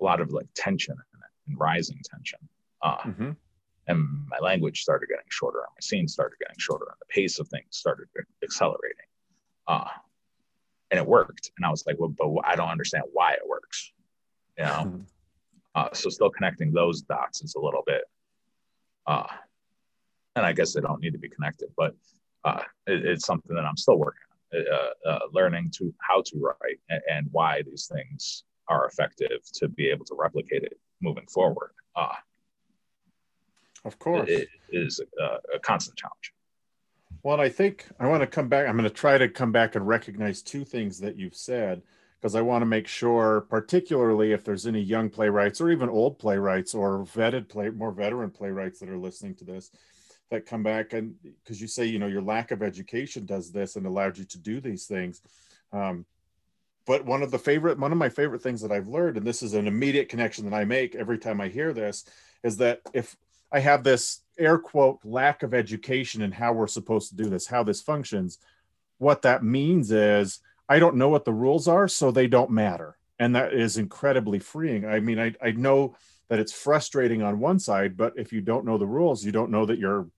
a 0.00 0.04
lot 0.04 0.22
of 0.22 0.32
like 0.32 0.46
tension 0.54 0.96
and 1.46 1.60
rising 1.60 2.00
tension. 2.10 2.38
Uh, 2.80 2.96
Mm-hmm. 3.04 3.30
And 3.88 4.26
my 4.28 4.38
language 4.38 4.82
started 4.82 5.08
getting 5.08 5.24
shorter, 5.28 5.58
and 5.58 5.68
my 5.70 5.80
scenes 5.80 6.12
started 6.12 6.36
getting 6.38 6.58
shorter, 6.58 6.86
and 6.86 6.96
the 7.00 7.12
pace 7.12 7.38
of 7.38 7.48
things 7.48 7.66
started 7.70 8.06
accelerating. 8.42 9.06
Uh, 9.66 9.88
and 10.90 10.98
it 10.98 11.06
worked. 11.06 11.50
And 11.56 11.64
I 11.64 11.70
was 11.70 11.84
like, 11.86 11.96
well, 11.98 12.10
but 12.10 12.28
I 12.44 12.54
don't 12.54 12.68
understand 12.68 13.04
why 13.12 13.32
it 13.32 13.46
works. 13.46 13.92
You 14.58 14.64
know? 14.64 15.00
Uh, 15.74 15.88
so 15.92 16.10
still 16.10 16.30
connecting 16.30 16.72
those 16.72 17.02
dots 17.02 17.42
is 17.42 17.54
a 17.54 17.60
little 17.60 17.82
bit, 17.86 18.02
uh, 19.06 19.26
and 20.36 20.46
I 20.46 20.52
guess 20.52 20.72
they 20.72 20.80
don't 20.80 21.00
need 21.00 21.12
to 21.12 21.18
be 21.18 21.28
connected, 21.28 21.68
but 21.76 21.94
uh, 22.44 22.62
it, 22.86 23.04
it's 23.04 23.26
something 23.26 23.54
that 23.54 23.64
I'm 23.64 23.76
still 23.76 23.96
working 23.96 24.20
on, 24.52 24.64
uh, 24.72 25.08
uh, 25.10 25.18
learning 25.32 25.70
to 25.78 25.92
how 25.98 26.22
to 26.22 26.38
write 26.38 26.78
and, 26.88 27.00
and 27.10 27.28
why 27.32 27.62
these 27.62 27.90
things 27.92 28.44
are 28.68 28.86
effective 28.86 29.40
to 29.54 29.68
be 29.68 29.90
able 29.90 30.04
to 30.06 30.14
replicate 30.14 30.62
it 30.62 30.78
moving 31.00 31.26
forward. 31.26 31.72
Uh, 33.84 33.88
Of 33.88 33.98
course. 33.98 34.28
it 34.28 34.48
is 34.70 35.00
a, 35.20 35.56
a 35.56 35.58
constant 35.58 35.96
challenge. 35.96 36.32
Well, 37.22 37.40
I 37.40 37.48
think 37.48 37.86
I 38.00 38.08
want 38.08 38.22
to 38.22 38.26
come 38.26 38.48
back. 38.48 38.68
I'm 38.68 38.76
going 38.76 38.88
to 38.88 38.94
try 38.94 39.16
to 39.16 39.28
come 39.28 39.52
back 39.52 39.76
and 39.76 39.86
recognize 39.86 40.42
two 40.42 40.64
things 40.64 40.98
that 41.00 41.16
you've 41.16 41.36
said 41.36 41.82
because 42.20 42.34
I 42.34 42.40
want 42.40 42.62
to 42.62 42.66
make 42.66 42.88
sure, 42.88 43.42
particularly 43.42 44.32
if 44.32 44.44
there's 44.44 44.66
any 44.66 44.80
young 44.80 45.08
playwrights 45.08 45.60
or 45.60 45.70
even 45.70 45.88
old 45.88 46.18
playwrights 46.18 46.74
or 46.74 47.04
vetted 47.04 47.48
play, 47.48 47.70
more 47.70 47.92
veteran 47.92 48.30
playwrights 48.30 48.80
that 48.80 48.88
are 48.88 48.98
listening 48.98 49.34
to 49.36 49.44
this, 49.44 49.70
that 50.30 50.46
come 50.46 50.62
back 50.62 50.92
and 50.94 51.14
because 51.22 51.60
you 51.60 51.68
say, 51.68 51.84
you 51.84 51.98
know, 51.98 52.06
your 52.06 52.22
lack 52.22 52.50
of 52.50 52.62
education 52.62 53.26
does 53.26 53.52
this 53.52 53.76
and 53.76 53.86
allowed 53.86 54.18
you 54.18 54.24
to 54.24 54.38
do 54.38 54.60
these 54.60 54.86
things. 54.86 55.20
Um, 55.72 56.06
but 56.86 57.04
one 57.04 57.22
of 57.22 57.30
the 57.30 57.38
favorite, 57.38 57.78
one 57.78 57.92
of 57.92 57.98
my 57.98 58.08
favorite 58.08 58.42
things 58.42 58.60
that 58.62 58.72
I've 58.72 58.88
learned, 58.88 59.16
and 59.16 59.26
this 59.26 59.42
is 59.42 59.54
an 59.54 59.68
immediate 59.68 60.08
connection 60.08 60.48
that 60.48 60.56
I 60.56 60.64
make 60.64 60.94
every 60.94 61.18
time 61.18 61.40
I 61.40 61.48
hear 61.48 61.72
this, 61.72 62.04
is 62.42 62.56
that 62.56 62.80
if 62.92 63.16
I 63.52 63.60
have 63.60 63.84
this 63.84 64.22
air 64.38 64.58
quote 64.58 64.98
lack 65.04 65.42
of 65.42 65.52
education 65.52 66.22
in 66.22 66.32
how 66.32 66.52
we're 66.52 66.66
supposed 66.66 67.10
to 67.10 67.16
do 67.16 67.28
this, 67.28 67.46
how 67.46 67.62
this 67.62 67.82
functions. 67.82 68.38
What 68.98 69.22
that 69.22 69.44
means 69.44 69.92
is 69.92 70.40
I 70.68 70.78
don't 70.78 70.96
know 70.96 71.10
what 71.10 71.24
the 71.24 71.32
rules 71.32 71.68
are, 71.68 71.86
so 71.86 72.10
they 72.10 72.26
don't 72.26 72.50
matter. 72.50 72.96
And 73.18 73.36
that 73.36 73.52
is 73.52 73.76
incredibly 73.76 74.38
freeing. 74.38 74.86
I 74.86 75.00
mean, 75.00 75.18
I, 75.20 75.34
I 75.42 75.50
know 75.52 75.96
that 76.28 76.38
it's 76.38 76.52
frustrating 76.52 77.22
on 77.22 77.40
one 77.40 77.58
side, 77.58 77.96
but 77.96 78.14
if 78.16 78.32
you 78.32 78.40
don't 78.40 78.64
know 78.64 78.78
the 78.78 78.86
rules, 78.86 79.24
you 79.24 79.32
don't 79.32 79.50
know 79.50 79.66
that 79.66 79.78
you're 79.78 80.08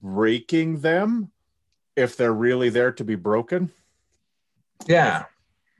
breaking 0.00 0.80
them 0.80 1.32
if 1.96 2.16
they're 2.16 2.32
really 2.32 2.68
there 2.68 2.92
to 2.92 3.04
be 3.04 3.16
broken. 3.16 3.72
Yeah. 4.86 5.24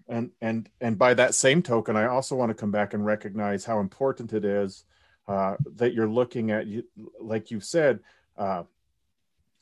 And 0.08 0.32
and 0.40 0.68
and 0.80 0.98
by 0.98 1.14
that 1.14 1.36
same 1.36 1.62
token, 1.62 1.96
I 1.96 2.06
also 2.06 2.34
want 2.34 2.50
to 2.50 2.54
come 2.54 2.72
back 2.72 2.94
and 2.94 3.06
recognize 3.06 3.64
how 3.64 3.78
important 3.78 4.32
it 4.32 4.44
is 4.44 4.84
uh, 5.30 5.56
that 5.76 5.94
you're 5.94 6.08
looking 6.08 6.50
at, 6.50 6.66
you, 6.66 6.82
like 7.20 7.52
you've 7.52 7.64
said, 7.64 8.00
uh, 8.36 8.64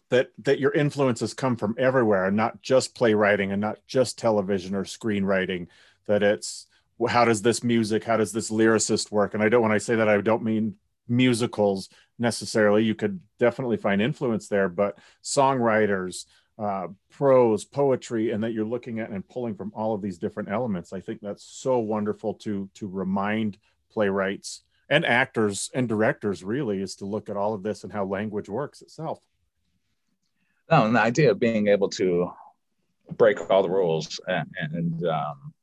that 0.08 0.30
that 0.38 0.58
your 0.58 0.72
influences 0.72 1.34
come 1.34 1.56
from 1.56 1.74
everywhere, 1.78 2.24
and 2.24 2.34
not 2.34 2.62
just 2.62 2.94
playwriting, 2.94 3.52
and 3.52 3.60
not 3.60 3.76
just 3.86 4.18
television 4.18 4.74
or 4.74 4.84
screenwriting. 4.84 5.66
That 6.06 6.22
it's 6.22 6.68
how 7.06 7.26
does 7.26 7.42
this 7.42 7.62
music, 7.62 8.02
how 8.02 8.16
does 8.16 8.32
this 8.32 8.50
lyricist 8.50 9.12
work? 9.12 9.34
And 9.34 9.42
I 9.42 9.50
don't 9.50 9.60
when 9.60 9.70
I 9.70 9.76
say 9.76 9.96
that, 9.96 10.08
I 10.08 10.18
don't 10.22 10.42
mean 10.42 10.76
musicals 11.06 11.90
necessarily. 12.18 12.84
You 12.84 12.94
could 12.94 13.20
definitely 13.38 13.76
find 13.76 14.00
influence 14.00 14.48
there, 14.48 14.70
but 14.70 14.96
songwriters, 15.22 16.24
uh, 16.58 16.86
prose, 17.10 17.66
poetry, 17.66 18.30
and 18.30 18.42
that 18.42 18.54
you're 18.54 18.64
looking 18.64 19.00
at 19.00 19.10
and 19.10 19.28
pulling 19.28 19.54
from 19.54 19.72
all 19.74 19.94
of 19.94 20.00
these 20.00 20.16
different 20.16 20.48
elements. 20.50 20.94
I 20.94 21.00
think 21.00 21.20
that's 21.20 21.44
so 21.44 21.78
wonderful 21.78 22.32
to 22.44 22.70
to 22.76 22.88
remind 22.88 23.58
playwrights 23.92 24.62
and 24.90 25.04
actors 25.04 25.70
and 25.74 25.88
directors 25.88 26.42
really 26.42 26.80
is 26.80 26.96
to 26.96 27.04
look 27.04 27.28
at 27.28 27.36
all 27.36 27.54
of 27.54 27.62
this 27.62 27.84
and 27.84 27.92
how 27.92 28.04
language 28.04 28.48
works 28.48 28.82
itself. 28.82 29.20
No, 30.70 30.86
and 30.86 30.94
the 30.94 31.00
idea 31.00 31.30
of 31.30 31.38
being 31.38 31.68
able 31.68 31.88
to 31.90 32.30
break 33.16 33.50
all 33.50 33.62
the 33.62 33.70
rules 33.70 34.20
and, 34.26 34.48
and 34.58 35.06
um, 35.06 35.54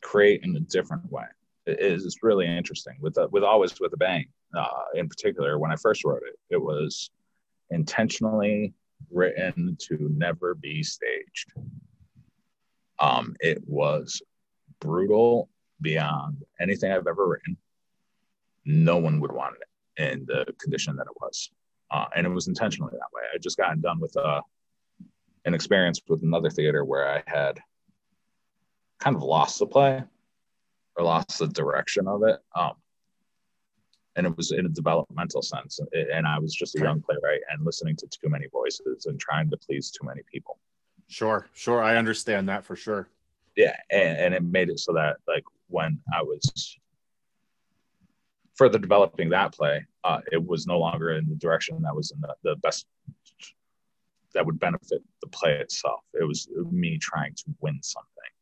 create 0.00 0.42
in 0.44 0.54
a 0.56 0.60
different 0.60 1.10
way 1.10 1.24
is, 1.66 2.04
is 2.04 2.18
really 2.22 2.46
interesting. 2.46 2.96
With 3.00 3.14
the, 3.14 3.28
with 3.28 3.42
always 3.42 3.78
with 3.80 3.92
a 3.92 3.96
bang, 3.96 4.26
uh, 4.56 4.84
in 4.94 5.08
particular, 5.08 5.58
when 5.58 5.72
I 5.72 5.76
first 5.76 6.04
wrote 6.04 6.22
it, 6.26 6.38
it 6.50 6.62
was 6.62 7.10
intentionally 7.70 8.72
written 9.10 9.76
to 9.80 10.10
never 10.16 10.54
be 10.54 10.82
staged. 10.82 11.52
Um, 13.00 13.34
it 13.40 13.62
was 13.66 14.22
brutal 14.80 15.48
beyond 15.80 16.44
anything 16.60 16.92
I've 16.92 17.06
ever 17.06 17.26
written. 17.26 17.56
No 18.64 18.96
one 18.96 19.20
would 19.20 19.32
want 19.32 19.56
it 19.56 20.02
in 20.02 20.26
the 20.26 20.46
condition 20.58 20.96
that 20.96 21.06
it 21.06 21.20
was. 21.20 21.50
Uh, 21.90 22.06
and 22.14 22.26
it 22.26 22.30
was 22.30 22.48
intentionally 22.48 22.92
that 22.92 23.14
way. 23.14 23.22
I 23.34 23.38
just 23.38 23.56
gotten 23.56 23.80
done 23.80 23.98
with 24.00 24.16
uh, 24.16 24.42
an 25.44 25.54
experience 25.54 26.00
with 26.06 26.22
another 26.22 26.50
theater 26.50 26.84
where 26.84 27.08
I 27.08 27.22
had 27.26 27.60
kind 28.98 29.16
of 29.16 29.22
lost 29.22 29.58
the 29.58 29.66
play 29.66 30.02
or 30.96 31.04
lost 31.04 31.38
the 31.38 31.48
direction 31.48 32.06
of 32.06 32.22
it. 32.24 32.38
Um, 32.54 32.72
and 34.16 34.26
it 34.26 34.36
was 34.36 34.50
in 34.50 34.66
a 34.66 34.68
developmental 34.68 35.42
sense. 35.42 35.78
And 35.92 36.26
I 36.26 36.38
was 36.38 36.52
just 36.52 36.74
a 36.76 36.80
young 36.80 37.00
playwright 37.00 37.40
and 37.50 37.64
listening 37.64 37.96
to 37.96 38.06
too 38.08 38.28
many 38.28 38.46
voices 38.52 39.06
and 39.06 39.18
trying 39.18 39.48
to 39.50 39.56
please 39.56 39.90
too 39.90 40.06
many 40.06 40.22
people. 40.30 40.58
Sure, 41.06 41.46
sure. 41.54 41.82
I 41.82 41.96
understand 41.96 42.48
that 42.48 42.64
for 42.64 42.76
sure. 42.76 43.08
Yeah. 43.58 43.76
And, 43.90 44.18
and 44.18 44.34
it 44.34 44.44
made 44.44 44.70
it 44.70 44.78
so 44.78 44.92
that, 44.92 45.16
like, 45.26 45.42
when 45.66 45.98
I 46.14 46.22
was 46.22 46.78
further 48.54 48.78
developing 48.78 49.30
that 49.30 49.52
play, 49.52 49.84
uh, 50.04 50.20
it 50.30 50.46
was 50.46 50.66
no 50.66 50.78
longer 50.78 51.10
in 51.10 51.28
the 51.28 51.34
direction 51.34 51.82
that 51.82 51.94
was 51.94 52.12
in 52.12 52.20
the, 52.20 52.34
the 52.44 52.56
best 52.56 52.86
that 54.32 54.46
would 54.46 54.60
benefit 54.60 55.02
the 55.22 55.26
play 55.26 55.54
itself. 55.58 56.00
It 56.14 56.24
was 56.24 56.48
me 56.70 56.98
trying 56.98 57.34
to 57.34 57.44
win 57.60 57.80
something. 57.82 58.32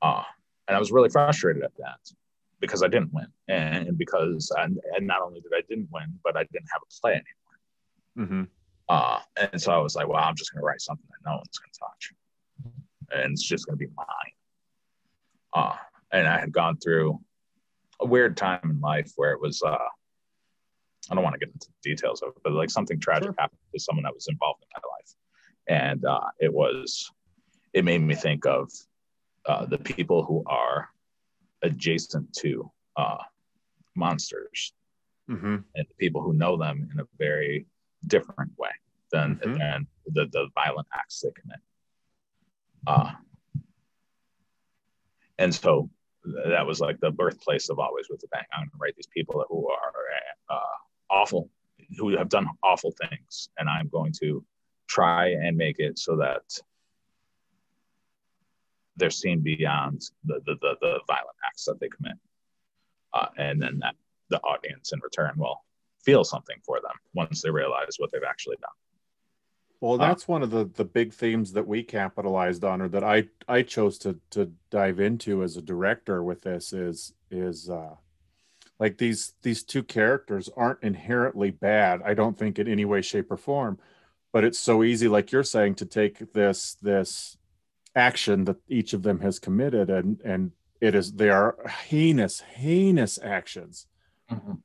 Uh, 0.00 0.22
and 0.66 0.76
I 0.76 0.80
was 0.80 0.90
really 0.92 1.10
frustrated 1.10 1.62
at 1.62 1.76
that 1.78 2.00
because 2.58 2.82
I 2.82 2.88
didn't 2.88 3.12
win. 3.12 3.26
And 3.48 3.98
because, 3.98 4.50
I, 4.56 4.64
and 4.64 5.06
not 5.06 5.20
only 5.20 5.40
did 5.40 5.52
I 5.54 5.60
didn't 5.68 5.88
win, 5.92 6.06
but 6.24 6.38
I 6.38 6.44
didn't 6.52 6.68
have 6.72 6.80
a 6.82 7.00
play 7.00 7.12
anymore. 7.12 8.18
Mm-hmm. 8.18 8.42
Uh, 8.88 9.20
and 9.52 9.60
so 9.60 9.72
I 9.72 9.78
was 9.78 9.94
like, 9.94 10.08
well, 10.08 10.22
I'm 10.24 10.36
just 10.36 10.52
going 10.54 10.62
to 10.62 10.66
write 10.66 10.80
something 10.80 11.06
that 11.10 11.28
no 11.28 11.36
one's 11.36 11.58
going 11.58 11.70
to 11.70 11.78
touch. 11.78 12.12
And 13.12 13.32
it's 13.32 13.42
just 13.42 13.66
going 13.66 13.78
to 13.78 13.86
be 13.86 13.92
mine. 13.96 14.06
Uh, 15.54 15.76
and 16.12 16.26
I 16.26 16.38
had 16.38 16.52
gone 16.52 16.76
through 16.78 17.18
a 18.00 18.06
weird 18.06 18.36
time 18.36 18.60
in 18.64 18.80
life 18.80 19.12
where 19.16 19.32
it 19.32 19.40
was, 19.40 19.62
uh, 19.62 19.76
I 21.10 21.14
don't 21.14 21.22
want 21.24 21.34
to 21.34 21.38
get 21.38 21.52
into 21.52 21.68
the 21.68 21.90
details 21.90 22.20
of 22.22 22.30
it, 22.30 22.42
but 22.42 22.52
like 22.52 22.70
something 22.70 22.98
tragic 23.00 23.26
Sure. 23.28 23.34
happened 23.38 23.58
to 23.74 23.80
someone 23.80 24.02
that 24.04 24.14
was 24.14 24.26
involved 24.28 24.62
in 24.62 24.68
my 24.82 24.88
life. 24.88 25.14
And 25.68 26.04
uh, 26.04 26.28
it 26.40 26.52
was, 26.52 27.10
it 27.72 27.84
made 27.84 28.02
me 28.02 28.14
think 28.14 28.44
of 28.46 28.70
uh, 29.46 29.66
the 29.66 29.78
people 29.78 30.24
who 30.24 30.42
are 30.46 30.88
adjacent 31.62 32.32
to 32.34 32.70
uh, 32.96 33.18
monsters 33.94 34.72
Mm-hmm. 35.28 35.54
and 35.74 35.86
the 35.88 35.94
people 35.98 36.22
who 36.22 36.34
know 36.34 36.56
them 36.56 36.88
in 36.92 37.00
a 37.00 37.04
very 37.18 37.66
different 38.06 38.52
way 38.56 38.70
than, 39.10 39.40
Mhm. 39.44 39.58
than 39.58 39.86
the, 40.06 40.26
the 40.30 40.48
violent 40.54 40.86
acts 40.94 41.20
they 41.20 41.30
commit. 41.32 41.58
Uh, 42.86 43.12
and 45.38 45.54
so 45.54 45.90
that 46.48 46.66
was 46.66 46.80
like 46.80 46.98
the 47.00 47.10
birthplace 47.10 47.68
of 47.68 47.78
Always 47.78 48.06
with 48.08 48.20
the 48.20 48.28
Bang. 48.28 48.44
I'm 48.52 48.62
going 48.62 48.70
to 48.70 48.76
write 48.80 48.96
these 48.96 49.08
people 49.08 49.44
who 49.48 49.68
are 49.68 49.92
uh, 50.50 50.76
awful, 51.10 51.50
who 51.98 52.16
have 52.16 52.28
done 52.28 52.48
awful 52.62 52.92
things, 53.08 53.48
and 53.58 53.68
I'm 53.68 53.88
going 53.88 54.12
to 54.20 54.44
try 54.88 55.28
and 55.28 55.56
make 55.56 55.78
it 55.78 55.98
so 55.98 56.16
that 56.16 56.42
they're 58.96 59.10
seen 59.10 59.40
beyond 59.40 60.02
the, 60.24 60.40
the, 60.46 60.54
the, 60.60 60.76
the 60.80 61.00
violent 61.06 61.36
acts 61.46 61.64
that 61.64 61.78
they 61.80 61.88
commit. 61.88 62.14
Uh, 63.12 63.26
and 63.36 63.60
then 63.60 63.78
that 63.80 63.94
the 64.30 64.38
audience 64.40 64.92
in 64.92 65.00
return 65.00 65.32
will 65.36 65.62
feel 66.04 66.24
something 66.24 66.56
for 66.64 66.80
them 66.80 66.92
once 67.14 67.42
they 67.42 67.50
realize 67.50 67.96
what 67.98 68.10
they've 68.12 68.22
actually 68.26 68.56
done. 68.56 68.70
Well, 69.80 69.94
Uh, 69.94 70.08
that's 70.08 70.26
one 70.26 70.42
of 70.42 70.50
the 70.50 70.64
the 70.64 70.84
big 70.84 71.12
themes 71.12 71.52
that 71.52 71.66
we 71.66 71.82
capitalized 71.82 72.64
on, 72.64 72.80
or 72.80 72.88
that 72.88 73.04
I 73.04 73.28
I 73.48 73.62
chose 73.62 73.98
to 73.98 74.18
to 74.30 74.52
dive 74.70 75.00
into 75.00 75.42
as 75.42 75.56
a 75.56 75.62
director 75.62 76.22
with 76.22 76.42
this 76.42 76.72
is 76.72 77.12
is 77.30 77.68
uh, 77.68 77.96
like 78.78 78.98
these 78.98 79.34
these 79.42 79.62
two 79.62 79.82
characters 79.82 80.48
aren't 80.56 80.82
inherently 80.82 81.50
bad. 81.50 82.02
I 82.02 82.14
don't 82.14 82.38
think 82.38 82.58
in 82.58 82.68
any 82.68 82.84
way, 82.84 83.02
shape, 83.02 83.30
or 83.30 83.36
form, 83.36 83.78
but 84.32 84.44
it's 84.44 84.58
so 84.58 84.82
easy, 84.82 85.08
like 85.08 85.32
you're 85.32 85.42
saying, 85.42 85.74
to 85.76 85.86
take 85.86 86.32
this 86.32 86.74
this 86.74 87.36
action 87.94 88.44
that 88.44 88.56
each 88.68 88.92
of 88.92 89.02
them 89.02 89.20
has 89.20 89.38
committed, 89.38 89.90
and 89.90 90.20
and 90.22 90.52
it 90.80 90.94
is 90.94 91.12
they 91.12 91.30
are 91.30 91.56
heinous 91.88 92.40
heinous 92.40 93.18
actions 93.22 93.86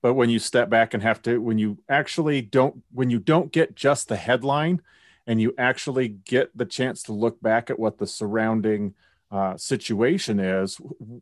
but 0.02 0.16
when 0.16 0.30
you 0.30 0.40
step 0.40 0.70
back 0.70 0.94
and 0.94 1.04
have 1.04 1.22
to 1.22 1.38
when 1.40 1.58
you 1.58 1.78
actually 1.88 2.42
don't 2.42 2.84
when 2.92 3.10
you 3.10 3.20
don't 3.20 3.52
get 3.52 3.76
just 3.76 4.08
the 4.08 4.16
headline 4.16 4.82
and 5.32 5.42
you 5.42 5.54
actually 5.58 6.10
get 6.10 6.52
the 6.58 6.66
chance 6.66 7.04
to 7.04 7.14
look 7.14 7.42
back 7.42 7.70
at 7.70 7.80
what 7.80 8.00
the 8.00 8.06
surrounding 8.06 8.94
uh, 9.32 9.56
situation 9.56 10.42
is 10.42 10.76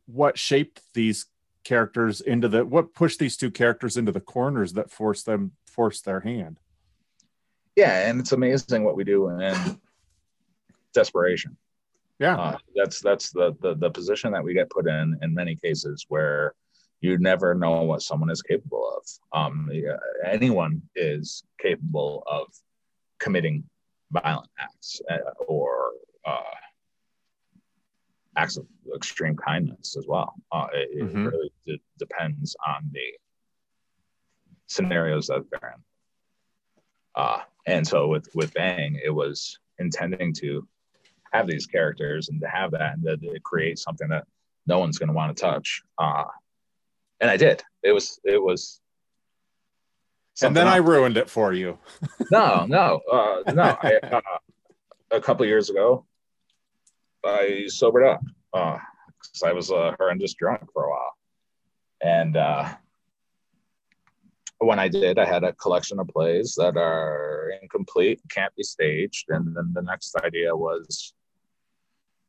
what 0.07 0.35
shaped 0.35 0.81
these 0.95 1.27
characters 1.63 2.19
into 2.19 2.47
the 2.47 2.65
what 2.65 2.95
pushed 2.95 3.19
these 3.19 3.37
two 3.37 3.51
characters 3.51 3.97
into 3.97 4.11
the 4.11 4.19
corners 4.19 4.73
that 4.73 4.89
forced 4.89 5.27
them 5.27 5.51
forced 5.63 6.05
their 6.05 6.21
hand. 6.21 6.59
Yeah 7.75 8.09
and 8.09 8.19
it's 8.19 8.31
amazing 8.31 8.83
what 8.83 8.95
we 8.95 9.03
do 9.03 9.29
in 9.29 9.79
desperation. 10.91 11.55
Yeah. 12.17 12.35
Uh, 12.35 12.57
that's 12.75 13.01
that's 13.01 13.29
the, 13.29 13.55
the 13.61 13.75
the 13.75 13.91
position 13.91 14.31
that 14.31 14.43
we 14.43 14.55
get 14.55 14.71
put 14.71 14.87
in 14.87 15.19
in 15.21 15.35
many 15.35 15.55
cases 15.55 16.07
where 16.09 16.55
you 16.99 17.19
never 17.19 17.53
know 17.53 17.83
what 17.83 18.01
someone 18.01 18.31
is 18.31 18.41
capable 18.41 18.91
of. 18.97 19.39
Um, 19.39 19.69
anyone 20.25 20.81
is 20.95 21.43
capable 21.61 22.23
of 22.25 22.47
committing 23.19 23.65
violent 24.11 24.49
acts 24.59 25.01
uh, 25.09 25.43
or 25.47 25.91
uh, 26.25 26.55
acts 28.35 28.57
of 28.57 28.65
extreme 28.95 29.35
kindness 29.35 29.95
as 29.97 30.05
well. 30.07 30.33
Uh, 30.51 30.67
it, 30.73 31.03
mm-hmm. 31.03 31.25
it, 31.25 31.29
really 31.29 31.51
d- 31.65 31.81
depends 31.97 32.55
on 32.65 32.89
the 32.91 33.13
scenarios 34.67 35.27
that 35.27 35.43
they're 35.49 35.75
in. 35.75 35.83
Uh, 37.15 37.39
and 37.67 37.85
so 37.85 38.07
with 38.07 38.27
with 38.35 38.53
Bang, 38.53 38.99
it 39.03 39.09
was 39.09 39.59
intending 39.79 40.33
to 40.33 40.67
have 41.31 41.47
these 41.47 41.65
characters 41.67 42.29
and 42.29 42.41
to 42.41 42.47
have 42.47 42.71
that 42.71 42.93
and 42.93 43.03
to, 43.03 43.17
to 43.17 43.39
create 43.41 43.77
something 43.77 44.07
that 44.09 44.25
no 44.67 44.79
one's 44.79 44.97
going 44.97 45.07
to 45.07 45.13
want 45.13 45.35
to 45.35 45.41
touch. 45.41 45.81
Uh, 45.97 46.25
and 47.19 47.29
I 47.29 47.37
did. 47.37 47.63
It 47.83 47.91
was 47.91 48.19
it 48.23 48.41
was. 48.41 48.81
And 50.41 50.55
then 50.55 50.67
else. 50.67 50.75
I 50.75 50.77
ruined 50.77 51.17
it 51.17 51.29
for 51.29 51.53
you. 51.53 51.77
no, 52.31 52.65
no, 52.67 53.01
uh, 53.11 53.51
no. 53.51 53.77
I, 53.81 53.99
uh, 54.03 54.21
a 55.11 55.21
couple 55.21 55.45
years 55.45 55.69
ago, 55.69 56.05
I 57.25 57.65
sobered 57.67 58.05
up 58.05 58.21
because 58.53 59.43
uh, 59.43 59.47
I 59.47 59.53
was 59.53 59.71
a 59.71 59.95
horrendous 59.97 60.33
drunk 60.33 60.71
for 60.73 60.85
a 60.85 60.89
while, 60.89 61.17
and 62.01 62.37
uh, 62.37 62.73
when 64.59 64.79
I 64.79 64.87
did, 64.87 65.17
I 65.17 65.25
had 65.25 65.43
a 65.43 65.53
collection 65.53 65.99
of 65.99 66.07
plays 66.09 66.55
that 66.57 66.75
are 66.77 67.51
incomplete, 67.61 68.21
can't 68.29 68.53
be 68.55 68.63
staged, 68.63 69.29
and 69.29 69.55
then 69.55 69.71
the 69.73 69.81
next 69.81 70.15
idea 70.17 70.55
was, 70.55 71.13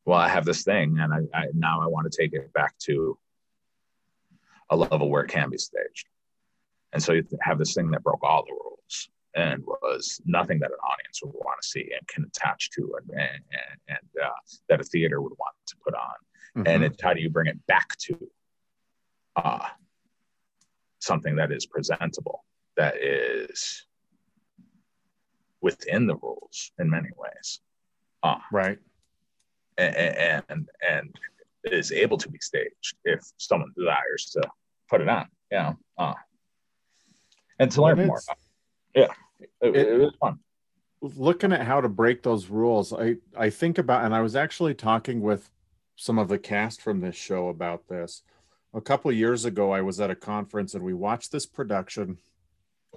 well, 0.05 0.19
I 0.19 0.29
have 0.29 0.45
this 0.45 0.63
thing, 0.63 0.99
and 1.01 1.13
I, 1.13 1.39
I 1.39 1.47
now 1.55 1.83
I 1.83 1.87
want 1.87 2.11
to 2.11 2.17
take 2.17 2.33
it 2.33 2.53
back 2.53 2.79
to 2.81 3.19
a 4.71 4.77
level 4.77 5.11
where 5.11 5.25
it 5.25 5.29
can 5.29 5.51
be 5.51 5.59
staged, 5.59 6.07
and 6.93 7.03
so 7.03 7.13
you 7.13 7.25
have 7.43 7.59
this 7.59 7.75
thing 7.75 7.91
that 7.91 8.03
broke 8.03 8.23
all 8.23 8.45
the 8.45 8.53
rules 8.53 9.09
and 9.37 9.63
was 9.65 10.21
nothing 10.25 10.59
that 10.59 10.71
an 10.71 10.77
audience 10.77 11.21
would 11.23 11.33
want 11.35 11.61
to 11.63 11.69
see 11.69 11.89
and 11.97 12.07
can 12.09 12.25
attach 12.25 12.71
to 12.71 12.95
and 12.99 13.11
and, 13.11 13.43
and 13.89 14.25
uh, 14.25 14.29
that 14.69 14.81
a 14.81 14.85
theater 14.85 15.21
would 15.21 15.33
want 15.39 15.55
to 15.67 15.77
put 15.85 15.95
on. 15.95 16.15
Mm-hmm. 16.57 16.67
and 16.67 16.83
it's 16.85 17.01
how 17.01 17.15
do 17.15 17.21
you 17.21 17.31
bring 17.31 17.47
it 17.47 17.65
back 17.67 17.97
to 17.99 18.29
uh, 19.37 19.69
something 20.99 21.37
that 21.37 21.53
is 21.53 21.65
presentable 21.65 22.45
that 22.77 22.97
is 22.97 23.87
within 25.61 26.07
the 26.07 26.17
rules 26.17 26.73
in 26.79 26.91
many 26.91 27.11
ways. 27.17 27.61
Uh, 28.23 28.39
right. 28.53 28.79
and, 29.79 30.43
and 30.49 30.69
and 30.89 31.17
is 31.65 31.93
able 31.93 32.19
to 32.19 32.29
be 32.29 32.39
staged 32.41 32.97
if 33.05 33.21
someone 33.37 33.73
desires 33.77 34.31
to 34.33 34.43
put 34.89 35.01
it 35.01 35.09
on 35.09 35.27
you 35.53 35.59
know 35.59 35.79
uh, 35.99 36.15
and 37.61 37.71
to 37.71 37.83
learn 37.83 38.07
more. 38.07 38.21
yeah 38.95 39.07
it, 39.61 39.77
it, 39.77 39.89
it 39.89 39.99
was 39.99 40.15
fun. 40.21 40.41
Looking 41.03 41.53
at 41.53 41.65
how 41.65 41.81
to 41.81 41.89
break 41.89 42.23
those 42.23 42.49
rules 42.49 42.93
i 42.93 43.17
i 43.39 43.49
think 43.51 43.79
about 43.79 44.05
and 44.05 44.15
i 44.15 44.21
was 44.21 44.35
actually 44.35 44.75
talking 44.75 45.21
with 45.21 45.51
some 45.97 46.19
of 46.19 46.29
the 46.29 46.39
cast 46.39 46.81
from 46.81 47.01
this 47.01 47.15
show 47.15 47.49
about 47.49 47.87
this. 47.89 48.23
A 48.73 48.81
couple 48.81 49.13
years 49.13 49.45
ago 49.45 49.71
i 49.73 49.81
was 49.81 50.01
at 50.01 50.11
a 50.11 50.17
conference 50.17 50.75
and 50.75 50.83
we 50.83 50.95
watched 50.95 51.31
this 51.31 51.47
production 51.47 52.19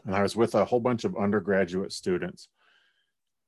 and 0.06 0.16
i 0.16 0.24
was 0.24 0.36
with 0.36 0.56
a 0.56 0.66
whole 0.66 0.80
bunch 0.80 1.04
of 1.04 1.16
undergraduate 1.16 1.94
students. 1.94 2.48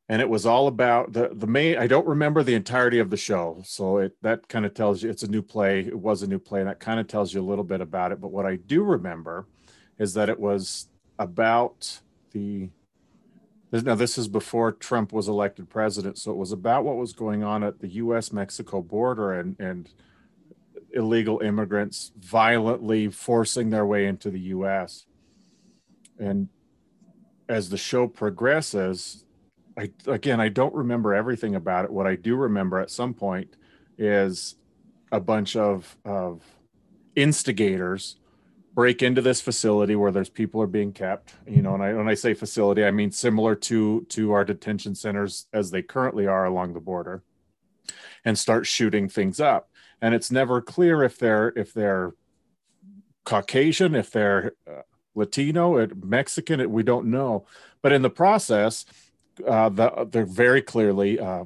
And 0.08 0.22
it 0.22 0.30
was 0.30 0.46
all 0.46 0.68
about 0.68 1.14
the 1.14 1.32
the 1.34 1.48
main 1.48 1.78
i 1.78 1.88
don't 1.88 2.08
remember 2.08 2.44
the 2.44 2.54
entirety 2.54 3.00
of 3.00 3.10
the 3.10 3.18
show 3.18 3.62
so 3.66 3.98
it 3.98 4.16
that 4.22 4.48
kind 4.48 4.66
of 4.66 4.74
tells 4.74 5.02
you 5.02 5.10
it's 5.10 5.24
a 5.24 5.28
new 5.36 5.42
play 5.42 5.80
it 5.80 6.00
was 6.00 6.22
a 6.22 6.28
new 6.28 6.40
play 6.40 6.60
and 6.60 6.70
that 6.70 6.80
kind 6.80 7.00
of 7.00 7.08
tells 7.08 7.34
you 7.34 7.42
a 7.42 7.50
little 7.50 7.64
bit 7.64 7.82
about 7.82 8.12
it. 8.12 8.22
But 8.22 8.32
what 8.32 8.46
i 8.46 8.56
do 8.56 8.84
remember 8.84 9.48
is 9.98 10.14
that 10.14 10.30
it 10.30 10.40
was 10.40 10.88
about 11.20 12.00
the 12.32 12.70
now 13.72 13.96
this 13.96 14.18
is 14.18 14.30
before 14.30 14.72
Trump 14.72 15.12
was 15.12 15.28
elected 15.28 15.70
president, 15.70 16.18
so 16.18 16.32
it 16.32 16.38
was 16.38 16.54
about 16.54 16.86
what 16.86 16.96
was 16.96 17.12
going 17.12 17.44
on 17.44 17.64
at 17.64 17.80
the 17.80 17.90
U.S. 17.90 18.32
Mexico 18.32 18.82
border 18.82 19.34
and 19.34 19.60
and 19.60 19.90
illegal 20.94 21.42
immigrants 21.42 22.12
violently 22.18 23.10
forcing 23.10 23.70
their 23.70 23.86
way 23.86 24.06
into 24.06 24.30
the 24.30 24.40
U.S. 24.40 25.06
And 26.18 26.48
as 27.50 27.70
the 27.70 27.78
show 27.78 28.08
progresses, 28.08 29.26
I 29.78 29.92
again 30.08 30.40
I 30.40 30.50
don't 30.50 30.74
remember 30.74 31.14
everything 31.14 31.56
about 31.56 31.86
it. 31.86 31.92
What 31.92 32.08
I 32.08 32.16
do 32.16 32.36
remember 32.36 32.80
at 32.80 32.90
some 32.90 33.14
point 33.14 33.56
is 33.98 34.56
a 35.12 35.20
bunch 35.20 35.56
of 35.56 35.98
of 36.06 36.42
instigators 37.16 38.18
break 38.76 39.02
into 39.02 39.22
this 39.22 39.42
facility 39.42 39.96
where 39.96 40.12
there's 40.12 40.30
people 40.30 40.62
are 40.62 40.68
being 40.68 40.92
kept 40.92 41.34
you 41.48 41.62
know 41.62 41.74
and 41.74 41.82
I, 41.82 41.94
when 41.94 42.10
i 42.10 42.14
say 42.14 42.34
facility 42.34 42.84
i 42.84 42.92
mean 42.92 43.10
similar 43.10 43.56
to 43.56 44.06
to 44.10 44.34
our 44.34 44.44
detention 44.44 44.94
centers 44.96 45.48
as 45.54 45.72
they 45.72 45.82
currently 45.82 46.28
are 46.28 46.46
along 46.46 46.74
the 46.74 46.82
border 46.82 47.24
and 48.26 48.38
start 48.38 48.66
shooting 48.66 49.08
things 49.08 49.40
up. 49.40 49.70
And 50.02 50.14
it's 50.14 50.32
never 50.32 50.62
clear 50.62 51.04
if 51.04 51.18
they're 51.18 51.50
if 51.56 51.74
they're 51.74 52.14
caucasian 53.24 53.96
if 53.96 54.12
they're 54.12 54.54
uh, 54.70 54.82
latino 55.16 55.88
mexican 56.04 56.70
we 56.72 56.84
don't 56.84 57.08
know. 57.08 57.46
But 57.82 57.92
in 57.92 58.02
the 58.02 58.10
process 58.10 58.86
uh, 59.48 59.70
the, 59.70 60.08
they're 60.12 60.26
very 60.26 60.62
clearly 60.62 61.20
uh, 61.20 61.46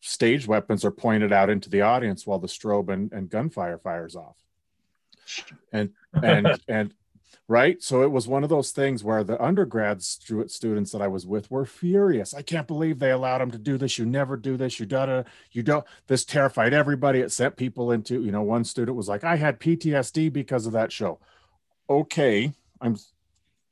staged 0.00 0.46
weapons 0.46 0.84
are 0.84 0.90
pointed 0.90 1.32
out 1.32 1.50
into 1.50 1.68
the 1.68 1.82
audience 1.82 2.26
while 2.26 2.38
the 2.38 2.46
strobe 2.46 2.90
and, 2.90 3.12
and 3.12 3.28
gunfire 3.28 3.78
fires 3.78 4.14
off. 4.14 4.36
And 5.72 5.90
and 6.22 6.60
and 6.68 6.94
right? 7.48 7.82
So 7.82 8.02
it 8.02 8.10
was 8.10 8.26
one 8.26 8.42
of 8.42 8.50
those 8.50 8.72
things 8.72 9.04
where 9.04 9.22
the 9.22 9.42
undergrad 9.42 10.02
stu- 10.02 10.48
students 10.48 10.90
that 10.92 11.02
i 11.02 11.08
was 11.08 11.26
with 11.26 11.50
were 11.50 11.64
furious. 11.64 12.34
I 12.34 12.42
can't 12.42 12.66
believe 12.66 12.98
they 12.98 13.10
allowed 13.10 13.40
him 13.40 13.50
to 13.52 13.58
do 13.58 13.78
this. 13.78 13.98
You 13.98 14.06
never 14.06 14.36
do 14.36 14.56
this. 14.56 14.80
You 14.80 14.86
gotta 14.86 15.24
you 15.52 15.62
don't 15.62 15.84
this 16.08 16.24
terrified 16.24 16.72
everybody. 16.72 17.20
It 17.20 17.32
sent 17.32 17.56
people 17.56 17.92
into 17.92 18.22
you 18.22 18.32
know 18.32 18.42
one 18.42 18.64
student 18.64 18.96
was 18.96 19.08
like 19.08 19.24
i 19.24 19.36
had 19.36 19.60
ptsd 19.60 20.32
because 20.32 20.66
of 20.66 20.72
that 20.72 20.92
show. 20.92 21.20
Okay 21.88 22.52
i'm 22.80 22.96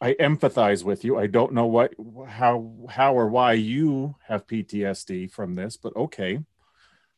i 0.00 0.14
empathize 0.14 0.84
with 0.84 1.04
you. 1.04 1.18
I 1.18 1.26
don't 1.26 1.52
know 1.52 1.66
what 1.66 1.94
how 2.28 2.72
how 2.90 3.14
or 3.14 3.28
why 3.28 3.54
you 3.54 4.16
have 4.28 4.46
ptsd 4.46 5.30
from 5.30 5.54
this 5.54 5.76
but 5.76 5.96
okay. 5.96 6.40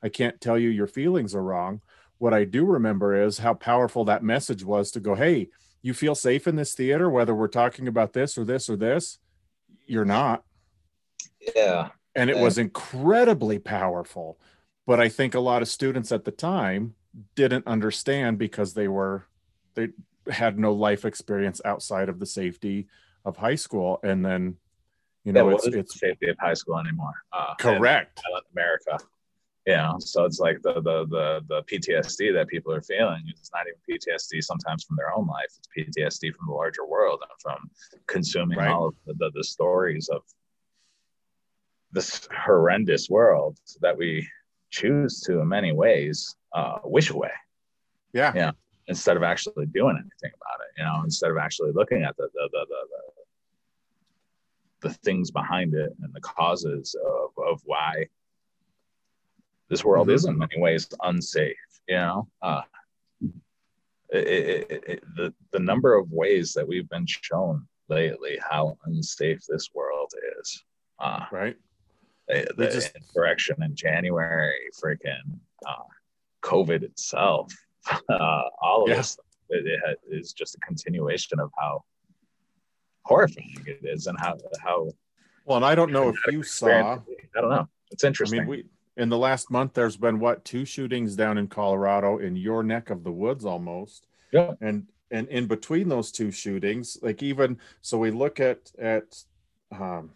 I 0.02 0.08
can't 0.10 0.40
tell 0.40 0.58
you 0.58 0.68
your 0.68 0.86
feelings 0.86 1.34
are 1.34 1.42
wrong 1.42 1.80
what 2.18 2.34
I 2.34 2.44
do 2.44 2.64
remember 2.64 3.22
is 3.22 3.38
how 3.38 3.54
powerful 3.54 4.04
that 4.06 4.22
message 4.22 4.64
was 4.64 4.90
to 4.92 5.00
go, 5.00 5.14
hey, 5.14 5.48
you 5.82 5.94
feel 5.94 6.14
safe 6.14 6.46
in 6.46 6.56
this 6.56 6.74
theater, 6.74 7.10
whether 7.10 7.34
we're 7.34 7.48
talking 7.48 7.86
about 7.88 8.12
this 8.12 8.36
or 8.38 8.44
this 8.44 8.68
or 8.68 8.76
this, 8.76 9.18
you're 9.86 10.04
not. 10.04 10.42
Yeah. 11.54 11.90
And 12.14 12.30
it 12.30 12.38
was 12.38 12.58
incredibly 12.58 13.58
powerful. 13.58 14.38
But 14.86 15.00
I 15.00 15.08
think 15.08 15.34
a 15.34 15.40
lot 15.40 15.62
of 15.62 15.68
students 15.68 16.10
at 16.12 16.24
the 16.24 16.30
time 16.30 16.94
didn't 17.34 17.66
understand 17.66 18.38
because 18.38 18.74
they 18.74 18.88
were, 18.88 19.26
they 19.74 19.90
had 20.30 20.58
no 20.58 20.72
life 20.72 21.04
experience 21.04 21.60
outside 21.64 22.08
of 22.08 22.18
the 22.18 22.26
safety 22.26 22.88
of 23.24 23.36
high 23.36 23.54
school. 23.54 24.00
And 24.02 24.24
then, 24.24 24.56
you 25.24 25.32
know, 25.32 25.50
yeah, 25.50 25.54
it's, 25.56 25.66
it's 25.66 26.00
safety 26.00 26.30
of 26.30 26.36
high 26.40 26.54
school 26.54 26.78
anymore. 26.78 27.14
Uh, 27.32 27.54
correct. 27.56 28.20
America 28.52 28.98
you 29.66 29.76
know 29.76 29.96
so 29.98 30.24
it's 30.24 30.38
like 30.38 30.62
the 30.62 30.74
the 30.74 31.06
the 31.06 31.40
the 31.48 31.62
ptsd 31.64 32.32
that 32.32 32.46
people 32.48 32.72
are 32.72 32.82
feeling 32.82 33.22
it's 33.26 33.50
not 33.52 33.66
even 33.66 33.80
ptsd 33.88 34.42
sometimes 34.42 34.84
from 34.84 34.96
their 34.96 35.12
own 35.12 35.26
life. 35.26 35.50
It's 35.58 35.68
ptsd 35.98 36.34
from 36.34 36.46
the 36.46 36.54
larger 36.54 36.86
world 36.86 37.22
and 37.22 37.40
from 37.40 37.70
consuming 38.06 38.58
right. 38.58 38.70
all 38.70 38.88
of 38.88 38.94
the, 39.06 39.14
the, 39.14 39.30
the 39.34 39.44
stories 39.44 40.08
of 40.08 40.22
this 41.92 42.28
horrendous 42.44 43.08
world 43.10 43.58
that 43.80 43.96
we 43.96 44.28
choose 44.70 45.20
to 45.22 45.40
in 45.40 45.48
many 45.48 45.72
ways 45.72 46.36
uh, 46.52 46.78
wish 46.84 47.10
away. 47.10 47.30
Yeah. 48.12 48.32
Yeah. 48.34 48.50
Instead 48.88 49.16
of 49.16 49.22
actually 49.22 49.66
doing 49.66 49.96
anything 49.96 50.36
about 50.36 50.60
it 50.60 50.66
you 50.78 50.84
know 50.84 51.02
instead 51.04 51.30
of 51.30 51.38
actually 51.38 51.72
looking 51.72 52.02
at 52.02 52.16
the 52.16 52.28
the 52.34 52.48
the, 52.52 52.66
the, 52.68 52.86
the, 54.82 54.88
the 54.88 54.94
things 55.04 55.30
behind 55.30 55.74
it 55.74 55.92
and 56.02 56.12
the 56.14 56.20
causes 56.20 56.94
of, 57.04 57.30
of 57.44 57.60
why 57.64 58.06
this 59.68 59.84
world 59.84 60.08
mm-hmm. 60.08 60.14
is 60.14 60.24
in 60.26 60.38
many 60.38 60.58
ways 60.58 60.88
unsafe 61.02 61.56
you 61.88 61.96
know 61.96 62.28
uh, 62.42 62.62
it, 64.10 64.70
it, 64.70 64.84
it, 64.86 65.04
the, 65.16 65.34
the 65.52 65.58
number 65.58 65.96
of 65.96 66.10
ways 66.10 66.52
that 66.52 66.66
we've 66.66 66.88
been 66.88 67.06
shown 67.06 67.66
lately 67.88 68.38
how 68.48 68.76
unsafe 68.86 69.42
this 69.48 69.70
world 69.74 70.12
is 70.40 70.64
uh, 71.00 71.24
right 71.32 71.56
the, 72.28 72.46
the 72.56 72.66
just... 72.66 72.94
insurrection 72.96 73.56
in 73.62 73.74
january 73.74 74.68
freaking 74.82 75.38
uh, 75.66 75.82
COVID 76.46 76.82
itself, 76.82 77.52
uh, 78.08 78.42
all 78.62 78.84
of 78.84 78.88
Yeah. 78.88 78.96
this 78.96 79.18
it, 79.48 79.66
it 79.66 79.80
ha- 79.84 79.94
is 80.10 80.32
just 80.32 80.56
a 80.56 80.58
continuation 80.60 81.38
of 81.38 81.50
how 81.56 81.84
horrifying 83.04 83.62
it 83.66 83.80
is 83.84 84.06
and 84.06 84.18
how 84.18 84.36
how 84.60 84.88
Well, 85.44 85.56
and 85.56 85.64
I 85.64 85.74
don't 85.74 85.92
know 85.92 86.08
if 86.08 86.16
you 86.32 86.42
saw. 86.42 86.94
I 87.36 87.40
don't 87.40 87.50
know. 87.50 87.68
It's 87.90 88.02
I 88.04 88.08
interesting. 88.08 88.40
mean, 88.40 88.48
we 88.48 88.64
in 88.96 89.08
the 89.08 89.18
last 89.18 89.50
month 89.50 89.74
there's 89.74 89.96
been 89.96 90.18
what 90.18 90.44
two 90.44 90.64
shootings 90.64 91.16
down 91.16 91.38
in 91.38 91.48
Colorado 91.48 92.18
in 92.18 92.36
your 92.36 92.62
neck 92.62 92.90
of 92.90 93.04
the 93.04 93.12
woods 93.12 93.44
almost. 93.44 94.06
Yeah. 94.32 94.54
And 94.60 94.86
and 95.10 95.28
in 95.28 95.46
between 95.46 95.88
those 95.88 96.10
two 96.10 96.30
shootings, 96.30 96.98
like 97.02 97.22
even 97.22 97.58
so 97.80 97.98
we 97.98 98.10
look 98.10 98.40
at 98.40 98.72
at 98.78 99.22
um 99.72 100.10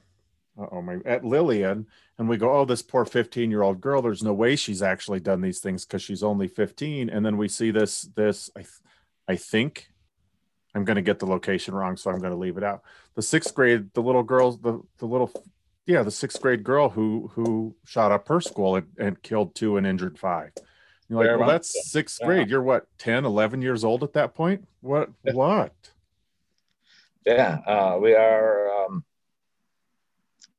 oh 0.59 0.83
my 0.83 0.99
at 1.05 1.25
Lillian 1.25 1.87
and 2.19 2.29
we 2.29 2.37
go, 2.37 2.53
oh, 2.53 2.65
this 2.65 2.83
poor 2.83 3.05
15 3.05 3.51
year 3.51 3.63
old 3.63 3.81
girl, 3.81 4.03
there's 4.03 4.23
no 4.23 4.33
way 4.33 4.57
she's 4.57 4.83
actually 4.83 5.21
done 5.21 5.41
these 5.41 5.61
things 5.61 5.87
because 5.87 6.03
she's 6.03 6.23
only 6.23 6.49
15. 6.49 7.09
And 7.09 7.25
then 7.25 7.37
we 7.37 7.49
see 7.49 7.71
this 7.71 8.03
this 8.15 8.51
I 8.57 8.61
th- 8.61 8.73
I 9.29 9.37
think 9.37 9.91
I'm 10.75 10.85
gonna 10.85 11.03
get 11.03 11.19
the 11.19 11.27
location 11.27 11.75
wrong, 11.75 11.97
so 11.97 12.11
I'm 12.11 12.21
gonna 12.21 12.37
leave 12.37 12.57
it 12.57 12.65
out. 12.65 12.83
The 13.15 13.23
sixth 13.23 13.55
grade, 13.55 13.93
the 13.95 14.03
little 14.03 14.23
girls, 14.23 14.61
the 14.61 14.81
the 14.99 15.07
little 15.07 15.31
yeah, 15.91 16.05
the 16.05 16.11
sixth 16.11 16.41
grade 16.41 16.63
girl 16.63 16.89
who 16.89 17.31
who 17.35 17.75
shot 17.85 18.13
up 18.13 18.29
her 18.29 18.41
school 18.41 18.77
and, 18.77 18.87
and 18.99 19.21
killed 19.23 19.55
two 19.57 19.77
and 19.77 19.85
injured 19.87 20.19
five. 20.19 20.53
You're 21.09 21.19
like, 21.19 21.27
Fair 21.29 21.39
well, 21.39 21.49
that's 21.49 21.91
sixth 21.91 22.19
yeah. 22.21 22.27
grade. 22.27 22.49
You're 22.51 22.63
what, 22.63 22.87
10, 22.99 23.25
11 23.25 23.61
years 23.63 23.83
old 23.83 24.05
at 24.05 24.13
that 24.13 24.33
point? 24.35 24.69
What, 24.81 25.11
what? 25.33 25.73
yeah 27.27 27.59
uh, 27.67 27.99
we 28.01 28.15
are 28.15 28.71
um 28.87 29.05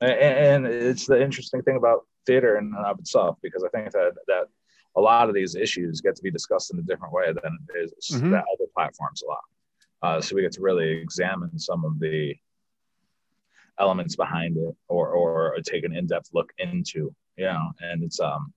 a- 0.01 0.05
a- 0.05 0.53
and 0.53 0.67
it's 0.67 1.07
the 1.07 1.19
interesting 1.19 1.61
thing 1.63 1.75
about 1.75 2.05
theater 2.27 2.57
in 2.59 2.65
and 2.65 2.85
of 2.85 2.99
itself 2.99 3.35
because 3.41 3.63
i 3.63 3.69
think 3.69 3.91
that 3.91 4.11
that 4.27 4.45
a 4.95 5.01
lot 5.01 5.27
of 5.27 5.33
these 5.33 5.55
issues 5.55 6.01
get 6.01 6.15
to 6.15 6.21
be 6.21 6.29
discussed 6.29 6.71
in 6.71 6.77
a 6.77 6.83
different 6.83 7.11
way 7.13 7.33
than 7.33 7.57
is 7.81 7.91
Mhm. 8.11 8.29
the 8.29 8.37
other 8.37 8.67
platforms 8.75 9.23
allow 9.23 9.39
uh, 10.03 10.21
so 10.21 10.35
we 10.35 10.43
get 10.43 10.51
to 10.51 10.61
really 10.61 10.89
examine 10.99 11.57
some 11.57 11.83
of 11.83 11.99
the 11.99 12.35
elements 13.79 14.15
behind 14.15 14.57
it 14.57 14.75
or 14.87 15.09
or 15.09 15.55
take 15.65 15.83
an 15.83 15.95
in-depth 15.95 16.29
look 16.33 16.51
into 16.59 17.13
you 17.37 17.45
know 17.45 17.71
and 17.81 18.03
it's 18.03 18.19
um 18.19 18.53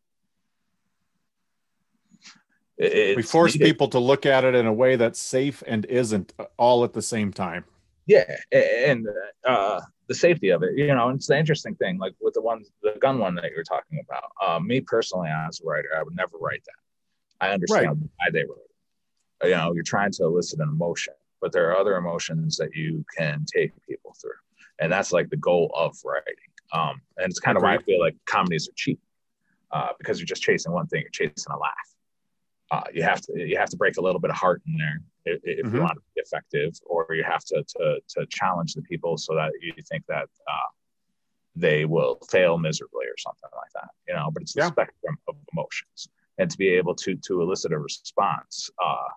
it- 2.77 3.17
We 3.17 3.23
force 3.23 3.55
needed. 3.55 3.65
people 3.65 3.89
to 3.89 3.99
look 3.99 4.27
at 4.27 4.45
it 4.45 4.55
in 4.55 4.67
a 4.67 4.73
way 4.73 4.97
that's 4.97 5.19
safe 5.21 5.63
and 5.67 5.85
isn't 5.87 6.33
uh, 6.39 6.45
all 6.59 6.85
at 6.85 6.93
the 6.93 7.03
same 7.03 7.33
time. 7.33 7.65
yeah 8.07 8.25
and 8.53 9.07
uh 9.47 9.81
the 10.09 10.15
safety 10.15 10.51
of 10.51 10.63
it 10.63 10.73
you 10.77 10.95
know 10.95 11.09
and 11.09 11.17
it's 11.19 11.29
the 11.29 11.39
interesting 11.39 11.75
thing 11.77 11.97
like 11.99 12.13
with 12.21 12.35
the 12.35 12.43
one 12.43 12.63
the 12.83 12.93
gun 13.01 13.19
one 13.19 13.35
that 13.35 13.51
you're 13.53 13.65
talking 13.75 13.99
about 14.07 14.25
uh, 14.47 14.61
me 14.61 14.79
personally 14.81 15.31
as 15.31 15.61
a 15.61 15.65
writer 15.67 15.89
i 15.99 16.03
would 16.03 16.15
never 16.15 16.37
write 16.39 16.63
that 16.67 16.81
i 17.47 17.51
understand 17.55 17.97
why 18.19 18.27
they 18.31 18.45
wrote 18.45 18.59
it 19.41 19.49
you 19.49 19.57
know 19.57 19.73
you're 19.73 19.83
trying 19.95 20.13
to 20.13 20.25
elicit 20.25 20.61
an 20.61 20.69
emotion 20.69 21.15
but 21.41 21.51
there 21.53 21.71
are 21.71 21.77
other 21.79 21.97
emotions 21.97 22.57
that 22.59 22.75
you 22.75 23.03
can 23.17 23.45
take 23.57 23.73
people 23.89 24.15
through 24.21 24.41
and 24.85 24.93
that's 24.93 25.13
like 25.13 25.29
the 25.31 25.37
goal 25.37 25.73
of 25.75 25.97
writing 26.05 26.51
um 26.73 27.01
and 27.17 27.27
it's 27.31 27.41
kind 27.41 27.57
of 27.57 27.63
why 27.63 27.75
i 27.75 27.79
feel 27.79 28.01
like 28.01 28.15
comedies 28.27 28.69
are 28.69 28.77
cheap 28.77 29.01
uh 29.73 29.89
because 29.99 30.19
you're 30.21 30.27
just 30.27 30.43
chasing 30.43 30.73
one 30.73 30.87
thing 30.87 31.01
you're 31.03 31.11
chasing 31.29 31.53
a 31.53 31.59
laugh 31.59 31.89
uh, 32.71 32.83
you 32.93 33.03
have 33.03 33.21
to 33.21 33.33
you 33.51 33.57
have 33.57 33.69
to 33.69 33.77
break 33.77 33.97
a 33.99 34.01
little 34.01 34.21
bit 34.21 34.31
of 34.31 34.37
heart 34.37 34.63
in 34.67 34.77
there 34.77 34.99
if, 35.27 35.41
if 35.45 35.67
Mhm. 35.67 35.75
you 35.75 35.81
want 35.81 35.95
to 35.95 36.03
be 36.15 36.21
effective, 36.21 36.73
or 36.87 37.07
you 37.11 37.25
have 37.25 37.45
to 37.45 37.63
to 37.75 38.01
to 38.09 38.27
challenge 38.27 38.75
the 38.75 38.83
people 38.83 39.17
so 39.17 39.35
that 39.35 39.53
you 39.61 39.73
think 39.91 40.05
that 40.09 40.29
uh, 40.53 40.69
they 41.57 41.85
will 41.85 42.19
fail 42.31 42.59
miserably 42.59 43.07
or 43.07 43.17
something 43.19 43.51
like 43.55 43.71
that. 43.75 43.91
You 44.09 44.15
know, 44.15 44.31
but 44.33 44.43
it's 44.43 44.55
the 44.55 44.63
Yeah. 44.63 44.69
spectrum 44.69 45.17
of 45.29 45.37
emotions, 45.53 46.09
and 46.39 46.51
to 46.51 46.57
be 46.59 46.69
able 46.69 46.95
to 46.97 47.17
to 47.17 47.43
elicit 47.43 47.73
a 47.73 47.79
response 47.79 48.71
uh, 48.83 49.09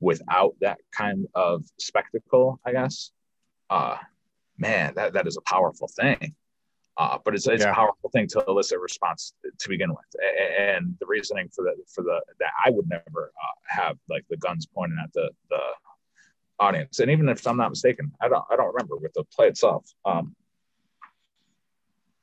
without 0.00 0.54
that 0.60 0.78
kind 0.92 1.26
of 1.34 1.64
spectacle, 1.78 2.60
I 2.64 2.72
guess, 2.72 3.12
uh, 3.70 3.96
man, 4.62 4.94
that 4.94 5.12
that 5.12 5.26
is 5.26 5.36
a 5.36 5.42
powerful 5.42 5.88
thing. 5.88 6.34
Uh, 6.98 7.18
but 7.24 7.34
it's, 7.34 7.46
it's 7.46 7.64
Yeah. 7.64 7.72
a 7.72 7.74
powerful 7.74 8.10
thing 8.10 8.26
to 8.28 8.44
elicit 8.48 8.78
response 8.78 9.34
to 9.58 9.68
begin 9.68 9.90
with, 9.90 10.10
and 10.58 10.94
the 11.00 11.06
reasoning 11.06 11.48
for 11.54 11.62
the 11.64 11.74
for 11.94 12.02
the 12.02 12.20
that 12.38 12.52
I 12.64 12.70
would 12.70 12.88
never 12.88 13.32
uh, 13.44 13.56
have 13.80 13.96
like 14.08 14.24
the 14.30 14.36
guns 14.36 14.66
pointing 14.74 14.98
at 15.02 15.12
the 15.12 15.30
the 15.50 15.60
audience, 16.58 17.00
and 17.00 17.10
even 17.10 17.28
if 17.28 17.46
I'm 17.46 17.56
not 17.56 17.70
mistaken, 17.70 18.12
I 18.20 18.28
don't 18.28 18.44
I 18.50 18.56
don't 18.56 18.72
remember 18.74 18.96
with 18.96 19.12
the 19.14 19.24
play 19.24 19.48
itself. 19.48 19.84
Um, 20.04 20.34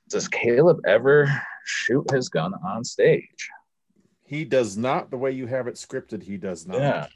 does 0.09 0.27
Caleb 0.27 0.79
ever 0.87 1.27
shoot 1.65 2.09
his 2.11 2.29
gun 2.29 2.53
on 2.65 2.83
stage? 2.83 3.49
He 4.25 4.45
does 4.45 4.77
not 4.77 5.09
the 5.09 5.17
way 5.17 5.31
you 5.31 5.47
have 5.47 5.67
it 5.67 5.75
scripted. 5.75 6.21
He 6.23 6.37
does 6.37 6.67
not. 6.67 6.77
Yeah. 6.77 7.07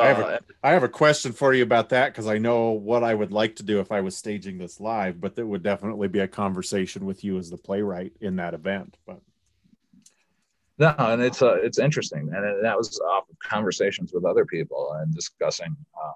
I 0.00 0.08
have 0.08 0.18
a- 0.18 0.40
Uh, 0.62 0.70
have 0.70 0.82
a 0.84 0.88
question 0.88 1.32
for 1.32 1.52
you 1.52 1.62
about 1.62 1.88
that 1.90 2.12
because 2.12 2.26
I 2.26 2.38
know 2.38 2.70
what 2.70 3.02
I 3.04 3.14
would 3.14 3.32
like 3.32 3.56
to 3.56 3.62
do 3.62 3.80
if 3.80 3.92
I 3.92 4.00
was 4.00 4.16
staging 4.16 4.58
this 4.58 4.80
live, 4.80 5.20
but 5.20 5.34
that 5.36 5.46
would 5.46 5.62
definitely 5.62 6.08
be 6.08 6.20
a 6.20 6.28
conversation 6.28 7.04
with 7.04 7.24
you 7.24 7.36
as 7.36 7.50
the 7.50 7.56
playwright 7.58 8.12
in 8.20 8.36
that 8.36 8.54
event. 8.54 8.96
But 9.06 9.20
No, 10.78 10.94
and 10.98 11.20
it's 11.22 11.42
uh, 11.42 11.56
it's 11.62 11.78
interesting, 11.78 12.32
and 12.32 12.64
that 12.64 12.76
was 12.76 12.98
off 13.00 13.28
of 13.28 13.38
conversations 13.40 14.12
with 14.12 14.24
other 14.24 14.46
people 14.46 14.92
and 14.94 15.12
discussing 15.14 15.76
uh, 16.02 16.12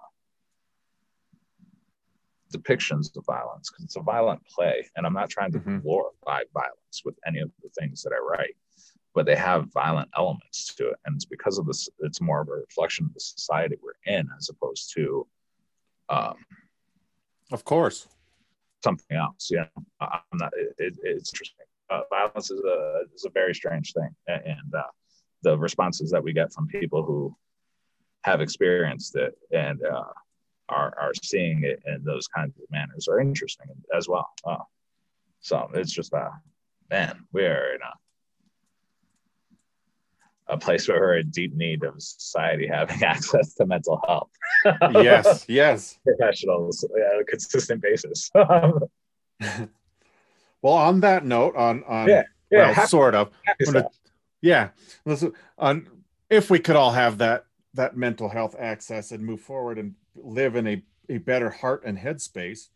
depictions 2.53 3.15
of 3.17 3.25
violence 3.27 3.71
because 3.71 3.85
it's 3.85 3.97
a 3.97 4.01
violent 4.01 4.41
play, 4.47 4.89
and 4.97 5.05
I'm 5.07 5.12
not 5.12 5.29
trying 5.29 5.53
to 5.53 5.59
Mhm. 5.61 5.83
glorify 5.83 6.43
violence 6.55 7.03
with 7.05 7.19
any 7.27 7.41
of 7.41 7.51
the 7.62 7.69
things 7.79 8.03
that 8.03 8.12
I 8.12 8.19
write, 8.19 8.57
but 9.17 9.27
they 9.27 9.35
have 9.35 9.73
violent 9.73 10.09
elements 10.17 10.73
to 10.77 10.91
it, 10.91 10.97
and 11.05 11.17
it's 11.17 11.25
because 11.25 11.59
of 11.59 11.67
this. 11.67 11.89
It's 12.01 12.21
more 12.21 12.43
of 12.43 12.49
a 12.49 12.53
reflection 12.53 13.07
of 13.07 13.15
the 13.15 13.21
society 13.21 13.77
we're 13.83 14.15
in 14.15 14.29
as 14.39 14.49
opposed 14.49 14.93
to 14.95 15.27
um, 16.09 16.37
of 17.53 17.65
course, 17.65 18.09
something 18.83 19.17
else. 19.17 19.51
Yeah. 19.51 19.67
I'm 20.01 20.21
not. 20.35 20.53
It, 20.57 20.75
it, 20.79 20.95
it's 21.03 21.33
interesting. 21.33 21.67
Uh, 21.89 22.01
violence 22.11 22.51
is 22.51 22.61
a 22.61 23.03
is 23.15 23.25
a 23.25 23.31
very 23.31 23.55
strange 23.55 23.93
thing, 23.93 24.11
and 24.27 24.75
uh, 24.77 24.83
the 25.43 25.57
responses 25.57 26.11
that 26.11 26.23
we 26.23 26.33
get 26.33 26.53
from 26.53 26.67
people 26.67 27.05
who 27.05 27.35
have 28.25 28.41
experienced 28.41 29.15
it 29.15 29.35
and 29.53 29.81
uh, 29.85 30.13
are 30.69 30.93
are 30.99 31.13
seeing 31.23 31.63
it 31.63 31.81
in 31.87 32.03
those 32.03 32.27
kinds 32.27 32.57
of 32.59 32.65
manners 32.71 33.07
are 33.09 33.21
interesting 33.21 33.69
as 33.97 34.09
well. 34.09 34.29
Uh, 34.45 34.65
so 35.41 35.71
it's 35.75 35.93
just 35.93 36.13
uh, 36.13 36.31
man, 36.91 37.21
we 37.33 37.45
are 37.45 37.75
in 37.75 37.81
a 37.83 37.93
a 40.49 40.57
place 40.57 40.87
where 40.89 41.01
we're 41.01 41.19
in 41.19 41.31
deep 41.31 41.55
need 41.57 41.83
of 41.85 42.01
society 42.01 42.67
having 42.67 43.03
access 43.03 43.55
to 43.55 43.67
mental 43.67 44.01
health 44.07 44.31
yes, 45.03 45.45
yes. 45.49 45.99
professionals 46.05 46.85
on 46.85 47.21
a 47.21 47.25
consistent 47.25 47.81
basis. 47.83 48.31
Well, 50.63 50.75
on 50.75 51.01
that 51.01 51.25
note, 51.25 51.55
on 51.57 51.85
on 51.85 52.09
Yeah, 52.09 52.23
well, 52.51 52.73
happy- 52.75 52.89
sort 52.89 53.15
of, 53.15 53.31
gonna- 53.65 53.89
yeah. 54.41 54.71
Listen, 55.05 55.33
on 55.59 55.89
if 56.31 56.51
we 56.51 56.59
could 56.59 56.77
all 56.77 56.93
have 56.93 57.19
that 57.19 57.45
that 57.75 57.97
mental 57.97 58.29
health 58.29 58.57
access 58.59 59.13
and 59.13 59.25
move 59.25 59.41
forward 59.41 59.79
and 59.79 59.95
live 60.17 60.57
in 60.57 60.67
a 60.67 60.83
a 61.09 61.19
better 61.19 61.51
heart 61.51 61.83
and 61.85 61.99
headspace, 61.99 62.69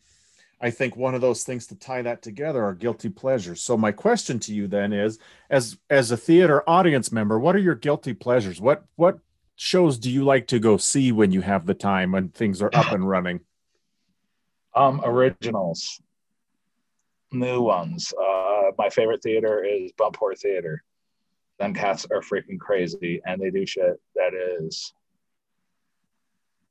I 0.61 0.71
think 0.71 0.95
one 0.95 1.15
of 1.15 1.23
those 1.23 1.43
things 1.43 1.67
to 1.69 1.75
tie 1.75 2.03
that 2.03 2.21
together 2.21 2.63
are 2.63 2.75
guilty 2.75 3.09
pleasures. 3.09 3.63
So 3.63 3.79
my 3.79 3.93
question 3.93 4.39
to 4.41 4.55
you 4.55 4.67
then 4.67 4.93
is, 4.93 5.19
as 5.49 5.79
as 5.89 6.11
a 6.11 6.17
theater 6.17 6.69
audience 6.69 7.11
member, 7.11 7.39
what 7.39 7.57
are 7.57 7.61
your 7.61 7.75
guilty 7.75 8.13
pleasures? 8.13 8.61
What 8.61 8.85
what 8.97 9.19
shows 9.57 9.99
do 9.99 10.11
you 10.11 10.23
like 10.23 10.47
to 10.49 10.59
go 10.59 10.77
see 10.77 11.13
when 11.13 11.33
you 11.33 11.41
have 11.41 11.65
the 11.65 11.75
time 11.75 12.13
when 12.13 12.29
things 12.29 12.61
are 12.61 12.71
up 12.75 12.93
and 12.93 13.09
running? 13.09 13.41
Um, 14.75 15.01
originals, 15.03 16.01
new 17.33 17.63
ones. 17.63 18.13
Uh, 18.13 18.71
my 18.77 18.91
favorite 18.91 19.23
theater 19.23 19.65
is 19.65 19.93
Buntport 19.93 20.39
Theater. 20.39 20.85
Them 21.59 21.73
cats 21.75 22.07
are 22.11 22.21
freaking 22.21 22.59
crazy, 22.59 23.21
and 23.25 23.41
they 23.41 23.51
do 23.51 23.67
shit 23.67 23.99
that 24.15 24.35
is 24.35 24.93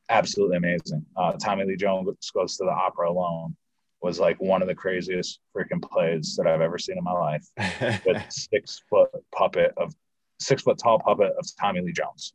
absolutely 0.10 0.58
amazing. 0.58 1.06
Uh, 1.16 1.34
Tommy 1.34 1.66
Lee 1.66 1.76
Jones 1.76 2.32
goes 2.32 2.56
to 2.58 2.66
the 2.66 2.72
opera 2.72 3.12
alone 3.12 3.56
was 4.02 4.20
like 4.20 4.40
one 4.40 4.62
of 4.62 4.68
the 4.68 4.76
craziest 4.76 5.40
freaking 5.56 5.82
plays 5.82 6.36
that 6.38 6.48
I've 6.48 6.62
ever 6.62 6.78
seen 6.78 6.98
in 6.98 7.04
my 7.04 7.12
life. 7.12 7.46
With 8.06 8.24
six 8.30 8.82
foot 8.90 9.10
puppet 9.36 9.74
of 9.78 9.94
six 10.40 10.62
foot 10.62 10.78
tall 10.78 11.00
puppet 11.00 11.34
of 11.38 11.46
Tommy 11.60 11.82
Lee 11.82 11.92
Jones 11.92 12.34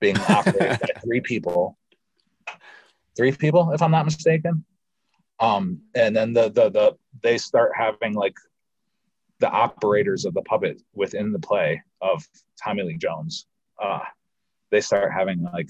being 0.00 0.18
operated 0.18 0.80
by 0.80 0.88
three 1.04 1.20
people, 1.20 1.78
three 3.16 3.32
people, 3.32 3.72
if 3.72 3.82
I'm 3.82 3.90
not 3.90 4.04
mistaken. 4.04 4.64
Um, 5.40 5.82
and 5.94 6.14
then 6.14 6.32
the 6.32 6.50
the 6.50 6.70
the 6.70 6.96
they 7.22 7.38
start 7.38 7.72
having 7.76 8.14
like 8.14 8.36
the 9.40 9.50
operators 9.50 10.24
of 10.24 10.34
the 10.34 10.42
puppet 10.42 10.80
within 10.94 11.32
the 11.32 11.38
play 11.38 11.82
of 12.00 12.26
Tommy 12.62 12.82
Lee 12.84 12.96
Jones. 12.96 13.46
Uh, 13.82 14.00
they 14.70 14.80
start 14.80 15.12
having 15.12 15.42
like 15.42 15.68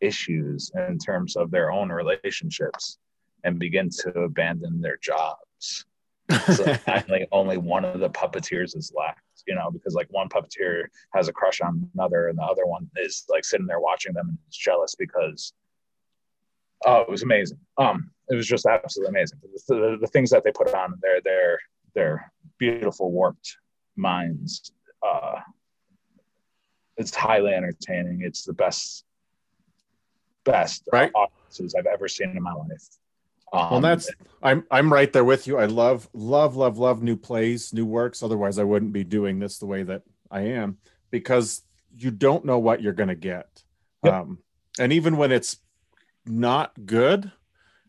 issues 0.00 0.70
in 0.88 0.98
terms 0.98 1.36
of 1.36 1.50
their 1.50 1.70
own 1.70 1.90
relationships 1.90 2.98
and 3.44 3.58
begin 3.58 3.88
to 3.90 4.10
abandon 4.20 4.80
their 4.80 4.96
jobs. 4.96 5.86
So 6.46 6.74
finally, 6.76 7.26
only 7.30 7.58
one 7.58 7.84
of 7.84 8.00
the 8.00 8.08
puppeteers 8.08 8.74
is 8.76 8.92
left. 8.96 9.20
you 9.46 9.54
know, 9.54 9.70
because 9.70 9.94
like 9.94 10.06
one 10.10 10.28
puppeteer 10.30 10.84
has 11.12 11.28
a 11.28 11.32
crush 11.32 11.60
on 11.60 11.90
another, 11.94 12.28
and 12.28 12.38
the 12.38 12.42
other 12.42 12.64
one 12.64 12.88
is 12.96 13.24
like 13.28 13.44
sitting 13.44 13.66
there 13.66 13.80
watching 13.80 14.14
them 14.14 14.28
and 14.28 14.38
is 14.48 14.56
jealous 14.56 14.94
because 14.94 15.52
oh, 16.86 17.02
it 17.02 17.08
was 17.10 17.22
amazing. 17.22 17.58
Um, 17.76 18.10
it 18.30 18.34
was 18.34 18.46
just 18.46 18.66
absolutely 18.66 19.10
amazing. 19.10 19.40
The, 19.42 19.74
the, 19.74 19.98
the 20.00 20.06
things 20.06 20.30
that 20.30 20.42
they 20.44 20.52
put 20.52 20.72
on 20.72 20.94
there, 21.02 21.20
their 21.20 21.58
their 21.94 22.32
beautiful 22.58 23.10
warped 23.10 23.56
minds. 23.96 24.72
Uh, 25.06 25.40
it's 26.96 27.14
highly 27.14 27.52
entertaining. 27.52 28.22
It's 28.22 28.44
the 28.44 28.52
best 28.52 29.04
best 30.44 30.88
right. 30.92 31.10
audiences 31.14 31.74
I've 31.74 31.86
ever 31.86 32.08
seen 32.08 32.36
in 32.36 32.42
my 32.42 32.52
life. 32.52 32.88
Um, 33.52 33.70
well, 33.70 33.80
that's 33.80 34.10
I'm 34.42 34.64
I'm 34.70 34.92
right 34.92 35.12
there 35.12 35.24
with 35.24 35.46
you. 35.46 35.58
I 35.58 35.66
love 35.66 36.08
love 36.12 36.56
love 36.56 36.78
love 36.78 37.02
new 37.02 37.16
plays, 37.16 37.72
new 37.72 37.84
works. 37.84 38.22
Otherwise, 38.22 38.58
I 38.58 38.64
wouldn't 38.64 38.92
be 38.92 39.04
doing 39.04 39.38
this 39.38 39.58
the 39.58 39.66
way 39.66 39.82
that 39.82 40.02
I 40.30 40.40
am 40.40 40.78
because 41.10 41.62
you 41.96 42.10
don't 42.10 42.44
know 42.44 42.58
what 42.58 42.80
you're 42.80 42.92
going 42.94 43.10
to 43.10 43.14
get. 43.14 43.62
Yep. 44.04 44.14
Um, 44.14 44.38
and 44.78 44.92
even 44.92 45.16
when 45.16 45.30
it's 45.32 45.58
not 46.24 46.72
good, 46.86 47.30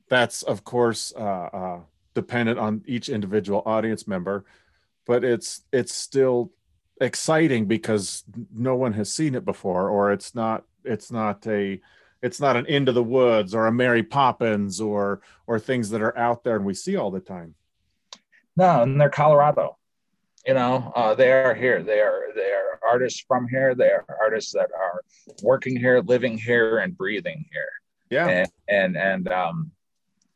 that's 0.10 0.44
of 0.44 0.64
course 0.64 1.14
uh, 1.18 1.50
uh, 1.54 1.80
dependent 2.14 2.60
on 2.60 2.84
each 2.86 3.10
individual 3.10 3.64
audience 3.66 4.08
member. 4.08 4.46
But 5.06 5.24
it's 5.24 5.62
it's 5.72 5.94
still 5.94 6.52
exciting 7.00 7.66
because 7.66 8.24
no 8.54 8.76
one 8.76 8.94
has 8.94 9.12
seen 9.12 9.36
it 9.36 9.46
before, 9.46 9.90
or 9.90 10.12
it's 10.12 10.36
not 10.36 10.66
it's 10.84 11.12
not 11.12 11.48
a 11.48 11.80
it's 12.24 12.40
not 12.40 12.56
an 12.56 12.66
Into 12.66 12.92
the 12.92 13.04
Woods 13.04 13.54
or 13.54 13.68
a 13.68 13.72
mary 13.72 14.02
poppins 14.02 14.82
or 14.82 15.22
or 15.46 15.60
things 15.60 15.92
that 15.92 16.02
are 16.02 16.18
out 16.18 16.44
there 16.44 16.56
and 16.56 16.66
we 16.66 16.74
see 16.74 16.96
all 16.96 17.12
the 17.12 17.20
time. 17.20 17.54
No 18.56 18.82
and 18.82 19.00
they're 19.00 19.10
colorado 19.10 19.78
you 20.48 20.56
know 20.56 20.92
uh, 20.96 21.14
they 21.14 21.32
are 21.32 21.54
here. 21.54 21.84
They 21.84 22.00
are 22.00 22.24
they 22.36 22.52
are 22.52 22.80
artists 22.88 23.24
from 23.28 23.48
here. 23.48 23.76
They 23.76 23.90
are 23.90 24.06
artists 24.20 24.52
that 24.54 24.72
are 24.78 25.02
working 25.42 25.78
here 25.78 26.02
living 26.02 26.38
here 26.38 26.80
and 26.80 26.98
breathing 26.98 27.46
here. 27.52 27.72
Yeah. 28.10 28.28
And 28.28 28.50
and, 28.68 28.98
and 28.98 29.28
um 29.32 29.72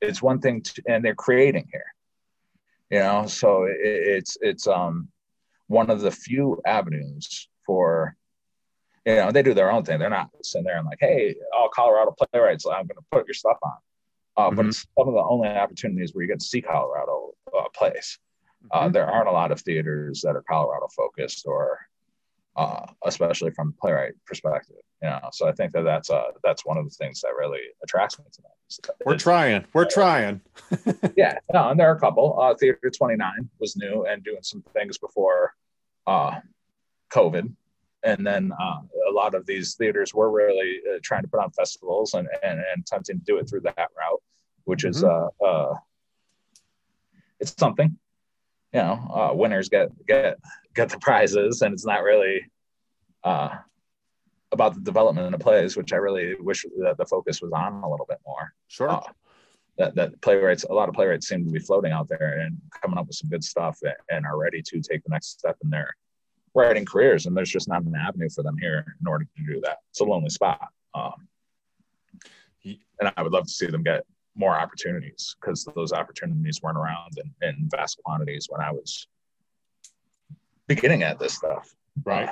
it's 0.01 0.21
one 0.21 0.39
thing 0.39 0.61
to, 0.61 0.83
and 0.87 1.03
they're 1.03 1.15
creating 1.15 1.67
here 1.71 1.85
you 2.89 2.99
know 2.99 3.25
so 3.25 3.63
it, 3.63 3.77
it's 3.81 4.37
it's 4.41 4.67
um 4.67 5.07
one 5.67 5.89
of 5.89 6.01
the 6.01 6.11
few 6.11 6.61
avenues 6.65 7.49
for 7.65 8.15
you 9.07 9.15
know, 9.15 9.31
they 9.31 9.41
do 9.41 9.53
their 9.53 9.71
own 9.71 9.85
thing. 9.85 9.99
They're 9.99 10.09
not 10.09 10.29
sitting 10.43 10.65
there 10.65 10.77
and 10.77 10.85
like, 10.85 10.97
hey, 10.99 11.33
all 11.57 11.69
Colorado 11.69 12.13
playwrights, 12.13 12.65
I'm 12.65 12.87
going 12.87 12.97
to 12.97 13.05
put 13.09 13.25
your 13.25 13.33
stuff 13.33 13.57
on. 13.63 13.71
Uh, 14.35 14.47
mm-hmm. 14.47 14.55
But 14.57 14.65
it's 14.65 14.85
some 14.97 15.07
of 15.07 15.13
the 15.13 15.23
only 15.23 15.47
opportunities 15.47 16.13
where 16.13 16.23
you 16.23 16.27
get 16.27 16.41
to 16.41 16.45
see 16.45 16.61
Colorado 16.61 17.31
uh, 17.57 17.69
plays. 17.73 18.19
Uh, 18.69 18.81
mm-hmm. 18.81 18.91
there 18.91 19.07
aren't 19.07 19.29
a 19.29 19.31
lot 19.31 19.53
of 19.53 19.61
theaters 19.61 20.21
that 20.25 20.35
are 20.35 20.43
Colorado 20.49 20.87
focused, 20.93 21.45
or 21.47 21.79
uh, 22.57 22.85
especially 23.05 23.51
from 23.51 23.73
playwright 23.79 24.13
perspective. 24.25 24.75
You 25.01 25.09
know, 25.09 25.29
so 25.31 25.47
I 25.47 25.53
think 25.53 25.71
that 25.71 25.83
that's 25.83 26.09
uh, 26.09 26.31
that's 26.43 26.65
one 26.65 26.77
of 26.77 26.83
the 26.83 26.89
things 26.89 27.21
that 27.21 27.31
really 27.37 27.61
attracts 27.83 28.19
me 28.19 28.25
to 28.29 28.41
them. 28.41 28.95
We're 29.05 29.13
it's, 29.13 29.23
trying. 29.23 29.63
We're 29.71 29.85
trying. 29.85 30.41
yeah, 31.15 31.37
no, 31.53 31.69
and 31.69 31.79
there 31.79 31.89
are 31.89 31.95
a 31.95 31.99
couple. 31.99 32.37
Uh, 32.41 32.55
Theater 32.55 32.91
29 32.93 33.31
was 33.59 33.77
new 33.77 34.05
and 34.05 34.21
doing 34.21 34.41
some 34.41 34.63
things 34.73 34.97
before 34.97 35.53
uh, 36.07 36.39
COVID 37.13 37.53
and 38.03 38.25
then 38.25 38.51
uh, 38.59 38.79
a 39.09 39.11
lot 39.11 39.35
of 39.35 39.45
these 39.45 39.75
theaters 39.75 40.13
were 40.13 40.31
really 40.31 40.79
uh, 40.89 40.99
trying 41.03 41.23
to 41.23 41.27
put 41.27 41.39
on 41.39 41.51
festivals 41.51 42.13
and, 42.13 42.27
and, 42.43 42.59
and 42.59 42.83
attempting 42.83 43.19
to 43.19 43.25
do 43.25 43.37
it 43.37 43.49
through 43.49 43.61
that 43.61 43.75
route, 43.77 44.21
which 44.65 44.85
is 44.85 45.03
mm-hmm. 45.03 45.45
uh, 45.45 45.47
uh, 45.47 45.75
it's 47.39 47.55
something. 47.57 47.97
You 48.73 48.81
know, 48.81 49.29
uh, 49.31 49.33
winners 49.33 49.69
get 49.69 49.89
get 50.05 50.37
get 50.75 50.89
the 50.89 50.99
prizes, 50.99 51.61
and 51.61 51.73
it's 51.73 51.85
not 51.85 52.03
really 52.03 52.41
uh, 53.23 53.49
about 54.51 54.75
the 54.75 54.81
development 54.81 55.33
of 55.33 55.39
plays, 55.39 55.75
which 55.77 55.93
I 55.93 55.97
really 55.97 56.35
wish 56.39 56.65
that 56.81 56.97
the 56.97 57.05
focus 57.05 57.41
was 57.41 57.51
on 57.53 57.83
a 57.83 57.89
little 57.89 58.05
bit 58.07 58.19
more. 58.25 58.53
Sure. 58.67 58.89
Uh, 58.89 59.01
that, 59.77 59.93
that 59.93 60.19
playwrights, 60.21 60.63
a 60.63 60.73
lot 60.73 60.89
of 60.89 60.95
playwrights 60.95 61.27
seem 61.27 61.45
to 61.45 61.51
be 61.51 61.59
floating 61.59 61.91
out 61.91 62.09
there 62.09 62.39
and 62.39 62.57
coming 62.81 62.97
up 62.97 63.05
with 63.05 63.15
some 63.15 63.29
good 63.29 63.43
stuff 63.43 63.79
and 64.09 64.25
are 64.25 64.37
ready 64.37 64.61
to 64.63 64.81
take 64.81 65.03
the 65.03 65.09
next 65.11 65.37
step 65.39 65.55
in 65.63 65.69
their 65.69 65.95
writing 66.57 66.85
careers, 66.85 67.25
and 67.25 67.37
there's 67.37 67.51
just 67.51 67.69
not 67.69 67.83
an 67.83 67.95
avenue 67.95 68.29
for 68.29 68.43
them 68.43 68.57
here 68.59 68.83
in 68.99 69.07
order 69.07 69.25
to 69.25 69.53
do 69.53 69.61
that. 69.61 69.77
It's 69.91 70.01
a 70.01 70.03
lonely 70.03 70.29
spot, 70.29 70.67
um, 70.95 71.27
and 72.65 73.13
I 73.15 73.21
would 73.21 73.31
love 73.31 73.45
to 73.45 73.53
see 73.53 73.67
them 73.67 73.83
get 73.83 74.03
more 74.35 74.57
opportunities 74.57 75.35
because 75.39 75.65
those 75.75 75.93
opportunities 75.93 76.61
weren't 76.61 76.77
around 76.77 77.17
in, 77.17 77.47
in 77.47 77.69
vast 77.69 77.99
quantities 78.03 78.47
when 78.49 78.61
I 78.61 78.71
was 78.71 79.07
beginning 80.67 81.03
at 81.03 81.19
this 81.19 81.33
stuff. 81.33 81.73
Right. 82.03 82.29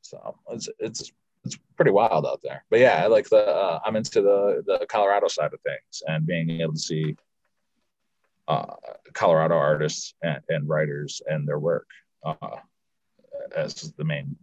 So 0.00 0.36
it's 0.50 0.68
it's 0.78 1.12
it's 1.44 1.58
pretty 1.76 1.90
wild 1.90 2.26
out 2.26 2.40
there. 2.42 2.64
But 2.70 2.80
yeah, 2.80 3.02
I 3.02 3.06
like 3.06 3.28
the 3.28 3.46
uh, 3.46 3.80
I'm 3.84 3.96
into 3.96 4.22
the 4.22 4.62
the 4.66 4.86
Colorado 4.86 5.28
side 5.28 5.52
of 5.52 5.60
things 5.60 6.02
and 6.06 6.26
being 6.26 6.60
able 6.60 6.72
to 6.72 6.78
see 6.78 7.16
uh, 8.48 8.74
Colorado 9.12 9.56
artists 9.56 10.14
and, 10.22 10.40
and, 10.48 10.68
writers 10.68 11.20
and 11.26 11.48
their 11.48 11.58
work 11.58 11.88
uh, 12.26 12.56
as 13.54 13.74
the 13.96 14.04
main 14.04 14.36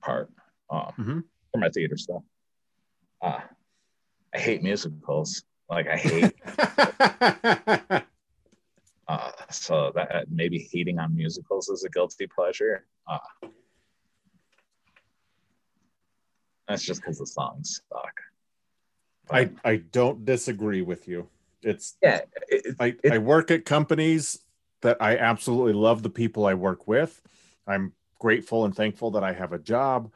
part 0.00 0.30
um, 0.70 0.92
mm-hmm. 0.98 1.20
for 1.52 1.58
my 1.58 1.68
theater 1.68 1.96
stuff. 1.96 2.22
Uh, 3.20 3.40
I 4.34 4.38
hate 4.38 4.62
musicals. 4.62 5.42
Like 5.68 5.86
I 5.86 5.96
hate. 5.96 6.34
uh, 9.08 9.30
so 9.50 9.92
that 9.94 10.26
maybe 10.30 10.68
hating 10.72 10.98
on 10.98 11.14
musicals 11.14 11.68
is 11.68 11.84
a 11.84 11.90
guilty 11.90 12.26
pleasure. 12.26 12.86
Uh, 13.06 13.18
that's 16.66 16.82
just 16.82 17.00
because 17.00 17.18
the 17.18 17.26
songs 17.26 17.82
suck. 17.92 18.20
I 19.30 19.50
I 19.64 19.76
don't 19.76 20.24
disagree 20.24 20.82
with 20.82 21.06
you. 21.08 21.28
It's 21.62 21.96
yeah. 22.02 22.20
It, 22.48 22.76
I 22.80 22.96
it, 23.02 23.12
I 23.12 23.18
work 23.18 23.50
at 23.50 23.64
companies 23.64 24.40
that 24.82 24.96
I 25.00 25.16
absolutely 25.16 25.72
love 25.72 26.02
the 26.02 26.10
people 26.10 26.46
I 26.46 26.54
work 26.54 26.86
with. 26.86 27.20
I'm 27.66 27.92
grateful 28.18 28.64
and 28.64 28.74
thankful 28.74 29.10
that 29.12 29.24
I 29.24 29.32
have 29.32 29.52
a 29.52 29.58
job, 29.58 30.12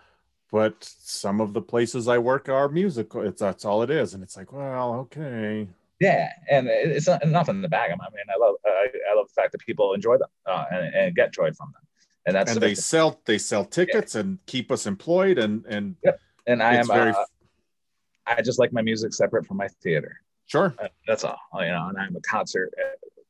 but 0.51 0.77
some 0.81 1.40
of 1.40 1.53
the 1.53 1.62
places 1.62 2.09
I 2.09 2.18
work 2.18 2.48
are 2.48 2.68
musical. 2.68 3.22
It's 3.22 3.40
that's 3.40 3.64
all 3.64 3.83
it 3.83 3.90
is, 3.90 4.14
and 4.14 4.22
it's 4.22 4.37
like, 4.37 4.53
well, 4.53 4.94
okay. 5.01 5.68
Yeah, 6.01 6.31
and 6.51 6.66
it's 6.68 7.07
not, 7.07 7.25
nothing 7.27 7.62
to 7.62 7.68
bag 7.68 7.90
them. 7.90 8.01
I 8.01 8.11
mean, 8.11 8.25
I 8.29 8.38
love 8.38 8.57
I, 8.66 8.88
I 9.11 9.14
love 9.14 9.29
the 9.29 9.40
fact 9.40 9.53
that 9.53 9.61
people 9.61 9.94
enjoy 9.94 10.18
them 10.18 10.29
uh, 10.46 10.64
and, 10.70 10.94
and 10.94 11.14
get 11.14 11.33
joy 11.33 11.53
from 11.53 11.72
them, 11.72 11.83
and 12.27 12.35
that's 12.35 12.53
and 12.53 12.61
they 12.61 12.75
sell 12.75 13.20
they 13.25 13.38
sell 13.38 13.64
tickets 13.64 14.14
yeah. 14.14 14.22
and 14.22 14.38
keep 14.46 14.72
us 14.72 14.87
employed 14.87 15.38
and 15.38 15.64
and 15.66 15.96
yep. 16.03 16.18
and 16.46 16.62
I 16.62 16.75
am 16.75 16.87
very. 16.87 17.12
Uh, 17.12 17.25
I 18.27 18.42
just 18.42 18.59
like 18.59 18.72
my 18.72 18.83
music 18.83 19.14
separate 19.14 19.46
from 19.46 19.57
my 19.59 19.68
theater. 19.68 20.20
Sure, 20.46 20.75
uh, 20.81 20.88
that's 21.07 21.25
all. 21.25 21.38
You 21.55 21.68
know, 21.68 21.87
and 21.88 21.98
I'm 21.98 22.16
a 22.16 22.20
concert 22.20 22.72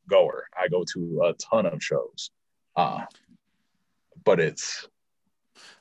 goer. 0.08 0.44
I 0.58 0.68
go 0.68 0.84
to 0.94 1.22
a 1.24 1.32
ton 1.34 1.66
of 1.66 1.82
shows, 1.82 2.30
uh, 2.76 3.04
but 4.24 4.40
it's 4.40 4.88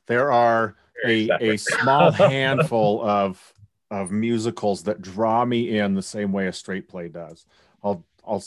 there 0.07 0.31
are 0.31 0.75
a, 1.05 1.29
a 1.39 1.57
small 1.57 2.11
handful 2.11 3.01
of 3.03 3.53
of 3.89 4.09
musicals 4.09 4.83
that 4.83 5.01
draw 5.01 5.43
me 5.43 5.77
in 5.77 5.93
the 5.93 6.01
same 6.01 6.31
way 6.31 6.47
a 6.47 6.53
straight 6.53 6.87
play 6.87 7.09
does. 7.09 7.45
I'll 7.83 8.05
I'll 8.25 8.43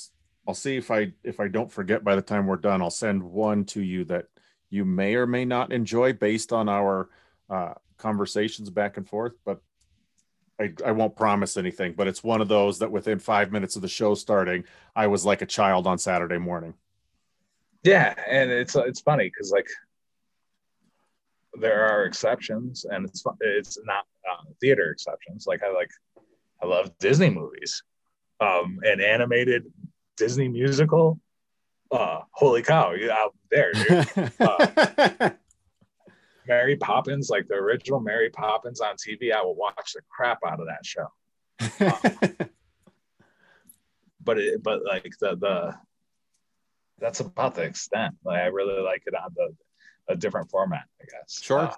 I'll 0.46 0.54
see 0.54 0.76
if 0.76 0.90
I 0.90 1.12
if 1.22 1.40
I 1.40 1.48
don't 1.48 1.70
forget 1.70 2.04
by 2.04 2.16
the 2.16 2.22
time 2.22 2.46
we're 2.46 2.56
done. 2.56 2.82
I'll 2.82 2.90
send 2.90 3.22
one 3.22 3.64
to 3.66 3.82
you 3.82 4.04
that 4.06 4.26
you 4.70 4.84
may 4.84 5.14
or 5.14 5.26
may 5.26 5.44
not 5.44 5.72
enjoy 5.72 6.12
based 6.12 6.52
on 6.52 6.68
our 6.68 7.08
uh, 7.48 7.74
conversations 7.98 8.70
back 8.70 8.96
and 8.96 9.08
forth. 9.08 9.34
But 9.44 9.60
I, 10.60 10.72
I 10.84 10.92
won't 10.92 11.16
promise 11.16 11.56
anything, 11.56 11.94
but 11.94 12.06
it's 12.06 12.22
one 12.22 12.40
of 12.40 12.48
those 12.48 12.78
that 12.78 12.90
within 12.90 13.18
five 13.18 13.50
minutes 13.50 13.76
of 13.76 13.82
the 13.82 13.88
show 13.88 14.14
starting, 14.14 14.64
I 14.94 15.08
was 15.08 15.24
like 15.24 15.42
a 15.42 15.46
child 15.46 15.86
on 15.86 15.98
Saturday 15.98 16.38
morning. 16.38 16.74
Yeah, 17.82 18.14
and 18.28 18.50
it's 18.50 18.76
it's 18.76 19.00
funny 19.00 19.24
because 19.24 19.50
like 19.50 19.66
there 21.60 21.86
are 21.86 22.04
exceptions, 22.04 22.86
and 22.88 23.04
it's 23.04 23.24
it's 23.40 23.78
not 23.84 24.06
uh, 24.30 24.44
theater 24.60 24.90
exceptions. 24.90 25.46
Like 25.46 25.62
I 25.62 25.70
like 25.70 25.90
I 26.62 26.66
love 26.66 26.96
Disney 26.98 27.30
movies, 27.30 27.82
um, 28.40 28.78
an 28.84 29.00
animated 29.00 29.64
Disney 30.16 30.48
musical. 30.48 31.20
Uh, 31.90 32.20
holy 32.30 32.62
cow, 32.62 32.94
out 33.12 33.34
there, 33.50 33.72
dude. 33.72 34.32
Uh, 34.40 35.30
Mary 36.46 36.76
Poppins, 36.76 37.30
like 37.30 37.46
the 37.48 37.54
original 37.54 38.00
Mary 38.00 38.30
Poppins 38.30 38.80
on 38.80 38.96
TV, 38.96 39.32
I 39.32 39.42
will 39.42 39.54
watch 39.54 39.92
the 39.94 40.00
crap 40.08 40.38
out 40.46 40.60
of 40.60 40.66
that 40.66 40.84
show. 40.84 41.06
Um, 41.80 42.48
but 44.24 44.38
it, 44.38 44.62
but 44.62 44.84
like 44.84 45.12
the 45.20 45.36
the 45.36 45.74
that's 46.98 47.20
about 47.20 47.54
the 47.54 47.62
extent. 47.62 48.14
Like 48.24 48.40
I 48.40 48.46
really 48.46 48.80
like 48.82 49.02
it 49.06 49.14
on 49.14 49.32
the 49.34 49.54
a 50.08 50.16
different 50.16 50.50
format, 50.50 50.84
I 51.00 51.04
guess. 51.04 51.40
Sure. 51.42 51.60
Uh, 51.60 51.74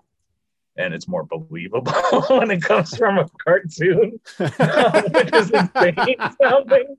and 0.79 0.93
it's 0.93 1.09
more 1.09 1.25
believable 1.25 1.93
when 2.29 2.51
it 2.51 2.63
comes 2.63 2.97
from 2.97 3.19
a 3.19 3.27
cartoon, 3.43 4.21
which 4.37 5.33
is 5.33 5.51
insane 5.51 6.17
sounding. 6.43 6.97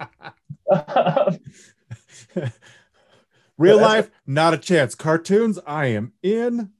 Real 3.58 3.80
life, 3.80 4.10
not 4.26 4.54
a 4.54 4.58
chance. 4.58 4.96
Cartoons, 4.96 5.60
I 5.68 5.88
am 5.88 6.14
in. 6.24 6.72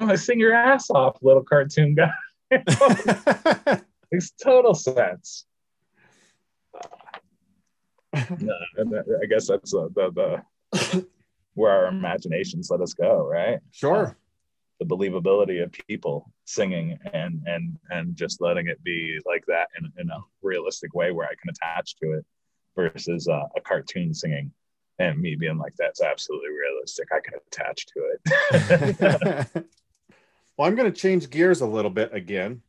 I'm 0.00 0.06
gonna 0.06 0.18
sing 0.18 0.38
your 0.38 0.54
ass 0.54 0.90
off, 0.90 1.18
little 1.22 1.42
cartoon 1.42 1.94
guy. 1.94 2.12
Makes 4.12 4.30
total 4.42 4.74
sense. 4.74 5.44
no, 8.40 8.54
I 9.22 9.26
guess 9.26 9.48
that's 9.48 9.74
uh, 9.74 9.88
the, 9.94 10.42
the 10.72 11.06
where 11.54 11.72
our 11.72 11.86
imaginations 11.88 12.70
let 12.70 12.80
us 12.80 12.94
go, 12.94 13.26
right? 13.26 13.58
Sure. 13.72 14.06
Uh, 14.06 14.12
the 14.80 14.86
believability 14.86 15.62
of 15.62 15.72
people 15.88 16.32
singing 16.44 16.96
and 17.12 17.42
and 17.46 17.76
and 17.90 18.14
just 18.14 18.40
letting 18.40 18.68
it 18.68 18.82
be 18.84 19.18
like 19.26 19.44
that 19.46 19.66
in, 19.78 19.92
in 19.98 20.08
a 20.10 20.18
realistic 20.40 20.94
way 20.94 21.10
where 21.10 21.26
I 21.26 21.34
can 21.40 21.50
attach 21.50 21.96
to 21.96 22.12
it 22.12 22.24
versus 22.76 23.26
uh, 23.26 23.42
a 23.56 23.60
cartoon 23.60 24.14
singing 24.14 24.52
and 25.00 25.18
me 25.18 25.34
being 25.34 25.58
like 25.58 25.74
that's 25.76 26.00
absolutely 26.00 26.50
realistic. 26.50 27.08
I 27.12 27.18
can 27.20 27.40
attach 27.48 27.86
to 27.86 28.12
it. 28.14 29.64
well, 30.58 30.66
I'm 30.66 30.74
going 30.74 30.92
to 30.92 31.00
change 31.00 31.30
gears 31.30 31.60
a 31.60 31.66
little 31.66 31.90
bit 31.90 32.12
again 32.12 32.62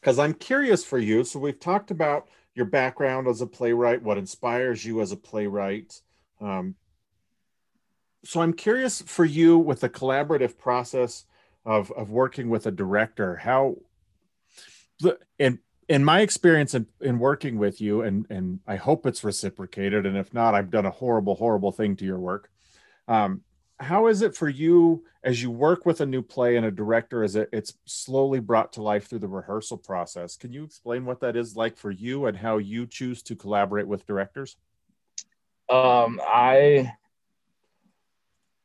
because 0.00 0.18
I'm 0.18 0.32
curious 0.32 0.84
for 0.84 0.98
you. 0.98 1.24
So 1.24 1.40
we've 1.40 1.58
talked 1.58 1.90
about 1.90 2.28
your 2.54 2.66
background 2.66 3.26
as 3.26 3.40
a 3.40 3.46
playwright, 3.46 4.00
what 4.00 4.16
inspires 4.16 4.84
you 4.84 5.00
as 5.00 5.10
a 5.10 5.16
playwright. 5.16 6.00
Um, 6.40 6.76
so 8.24 8.40
I'm 8.40 8.54
curious 8.54 9.02
for 9.02 9.24
you 9.24 9.58
with 9.58 9.80
the 9.80 9.88
collaborative 9.88 10.56
process 10.56 11.24
of 11.66 11.90
of 11.92 12.10
working 12.10 12.48
with 12.48 12.66
a 12.66 12.70
director, 12.70 13.36
how 13.36 13.76
in 15.38 15.58
in 15.88 16.04
my 16.04 16.20
experience 16.20 16.74
in, 16.74 16.86
in 17.00 17.18
working 17.18 17.58
with 17.58 17.80
you, 17.80 18.02
and 18.02 18.26
and 18.30 18.60
I 18.66 18.76
hope 18.76 19.04
it's 19.04 19.24
reciprocated, 19.24 20.06
and 20.06 20.16
if 20.16 20.32
not, 20.32 20.54
I've 20.54 20.70
done 20.70 20.86
a 20.86 20.90
horrible, 20.90 21.34
horrible 21.34 21.72
thing 21.72 21.96
to 21.96 22.04
your 22.04 22.18
work. 22.18 22.50
Um, 23.08 23.42
how 23.80 24.06
is 24.06 24.22
it 24.22 24.36
for 24.36 24.48
you 24.48 25.04
as 25.24 25.42
you 25.42 25.50
work 25.50 25.84
with 25.84 26.00
a 26.00 26.06
new 26.06 26.22
play 26.22 26.56
and 26.56 26.66
a 26.66 26.70
director 26.70 27.24
as 27.24 27.34
it, 27.34 27.48
it's 27.52 27.74
slowly 27.86 28.38
brought 28.38 28.72
to 28.74 28.82
life 28.82 29.06
through 29.08 29.18
the 29.18 29.28
rehearsal 29.28 29.76
process? 29.76 30.36
Can 30.36 30.52
you 30.52 30.64
explain 30.64 31.04
what 31.04 31.20
that 31.20 31.36
is 31.36 31.56
like 31.56 31.76
for 31.76 31.90
you 31.90 32.26
and 32.26 32.36
how 32.36 32.58
you 32.58 32.86
choose 32.86 33.22
to 33.24 33.34
collaborate 33.34 33.86
with 33.86 34.06
directors? 34.06 34.56
Um, 35.70 36.20
i 36.26 36.92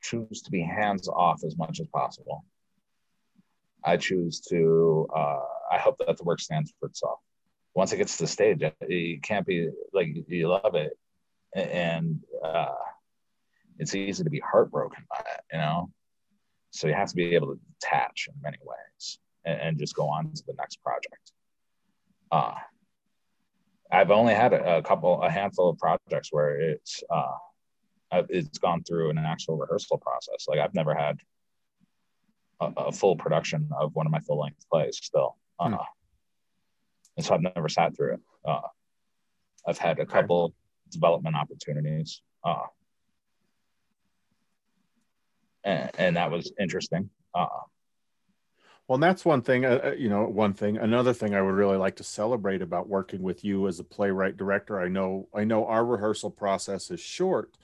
choose 0.01 0.41
to 0.41 0.51
be 0.51 0.61
hands 0.61 1.07
off 1.07 1.43
as 1.45 1.57
much 1.57 1.79
as 1.79 1.87
possible. 1.87 2.45
I 3.83 3.97
choose 3.97 4.41
to 4.49 5.07
uh, 5.15 5.39
i 5.71 5.77
hope 5.77 5.97
that 6.05 6.17
the 6.17 6.23
work 6.23 6.39
stands 6.39 6.73
for 6.79 6.87
itself. 6.87 7.19
Once 7.73 7.93
it 7.93 7.97
gets 7.97 8.17
to 8.17 8.23
the 8.23 8.27
stage 8.27 8.61
it 8.81 9.23
can't 9.23 9.45
be 9.45 9.69
like 9.93 10.09
you 10.27 10.49
love 10.49 10.75
it. 10.75 10.97
And 11.55 12.19
uh, 12.43 12.75
it's 13.79 13.95
easy 13.95 14.23
to 14.23 14.29
be 14.29 14.39
heartbroken 14.39 15.03
by 15.09 15.19
it, 15.19 15.41
you 15.53 15.59
know? 15.59 15.89
So 16.71 16.87
you 16.87 16.93
have 16.93 17.09
to 17.09 17.15
be 17.15 17.33
able 17.33 17.55
to 17.55 17.59
detach 17.79 18.27
in 18.27 18.35
many 18.41 18.57
ways 18.63 19.19
and, 19.45 19.59
and 19.59 19.79
just 19.79 19.95
go 19.95 20.07
on 20.07 20.31
to 20.31 20.43
the 20.45 20.53
next 20.53 20.83
project. 20.83 21.31
Uh, 22.31 22.53
I've 23.91 24.11
only 24.11 24.35
had 24.35 24.53
a, 24.53 24.77
a, 24.77 24.81
couple, 24.83 25.21
a 25.23 25.31
handful 25.31 25.69
of 25.69 25.79
projects 25.79 26.29
where 26.31 26.59
it's, 26.59 27.03
uh, 27.09 27.37
it's 28.29 28.59
gone 28.59 28.83
through 28.83 29.09
an 29.09 29.17
actual 29.17 29.57
rehearsal 29.57 29.97
process. 29.97 30.45
Like 30.47 30.59
I've 30.59 30.75
never 30.75 30.93
had 30.93 31.17
a, 32.59 32.71
a 32.77 32.91
full 32.91 33.15
production 33.15 33.69
of 33.79 33.95
one 33.95 34.05
of 34.05 34.11
my 34.11 34.19
full 34.19 34.39
length 34.39 34.63
plays 34.69 34.99
still. 35.01 35.37
Uh, 35.59 35.69
hmm. 35.69 35.75
And 37.17 37.25
so 37.25 37.33
I've 37.33 37.41
never 37.41 37.67
sat 37.67 37.95
through 37.95 38.13
it. 38.13 38.19
Uh, 38.45 38.61
I've 39.67 39.77
had 39.77 39.99
a 39.99 40.05
couple 40.05 40.53
development 40.91 41.35
opportunities. 41.35 42.21
Uh, 42.43 42.63
and, 45.63 45.91
and 45.97 46.17
that 46.17 46.31
was 46.31 46.51
interesting. 46.59 47.09
Uh, 47.33 47.47
well, 48.87 48.95
and 48.95 49.03
that's 49.03 49.23
one 49.23 49.43
thing, 49.43 49.65
uh, 49.65 49.81
uh, 49.83 49.91
you 49.91 50.09
know, 50.09 50.23
one 50.23 50.53
thing. 50.53 50.77
Another 50.77 51.13
thing 51.13 51.35
I 51.35 51.43
would 51.43 51.53
really 51.53 51.77
like 51.77 51.97
to 51.97 52.03
celebrate 52.03 52.63
about 52.63 52.89
working 52.89 53.21
with 53.21 53.45
you 53.45 53.67
as 53.67 53.79
a 53.79 53.83
playwright 53.83 54.35
director. 54.35 54.79
I 54.79 54.87
know, 54.87 55.29
I 55.31 55.43
know 55.43 55.67
our 55.67 55.85
rehearsal 55.85 56.31
process 56.31 56.89
is 56.89 56.99
short 56.99 57.55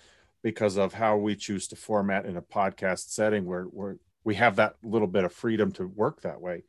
because 0.43 0.77
of 0.77 0.93
how 0.93 1.17
we 1.17 1.36
choose 1.36 1.67
to 1.69 1.75
format 1.75 2.27
in 2.27 2.38
a 2.38 2.41
podcast 2.43 3.10
setting 3.10 3.45
where, 3.45 3.63
where 3.63 3.97
we 4.23 4.36
have 4.36 4.58
that 4.58 4.75
little 4.84 5.08
bit 5.08 5.23
of 5.23 5.34
freedom 5.34 5.71
to 5.71 5.88
work 5.88 6.21
that 6.21 6.41
way. 6.41 6.63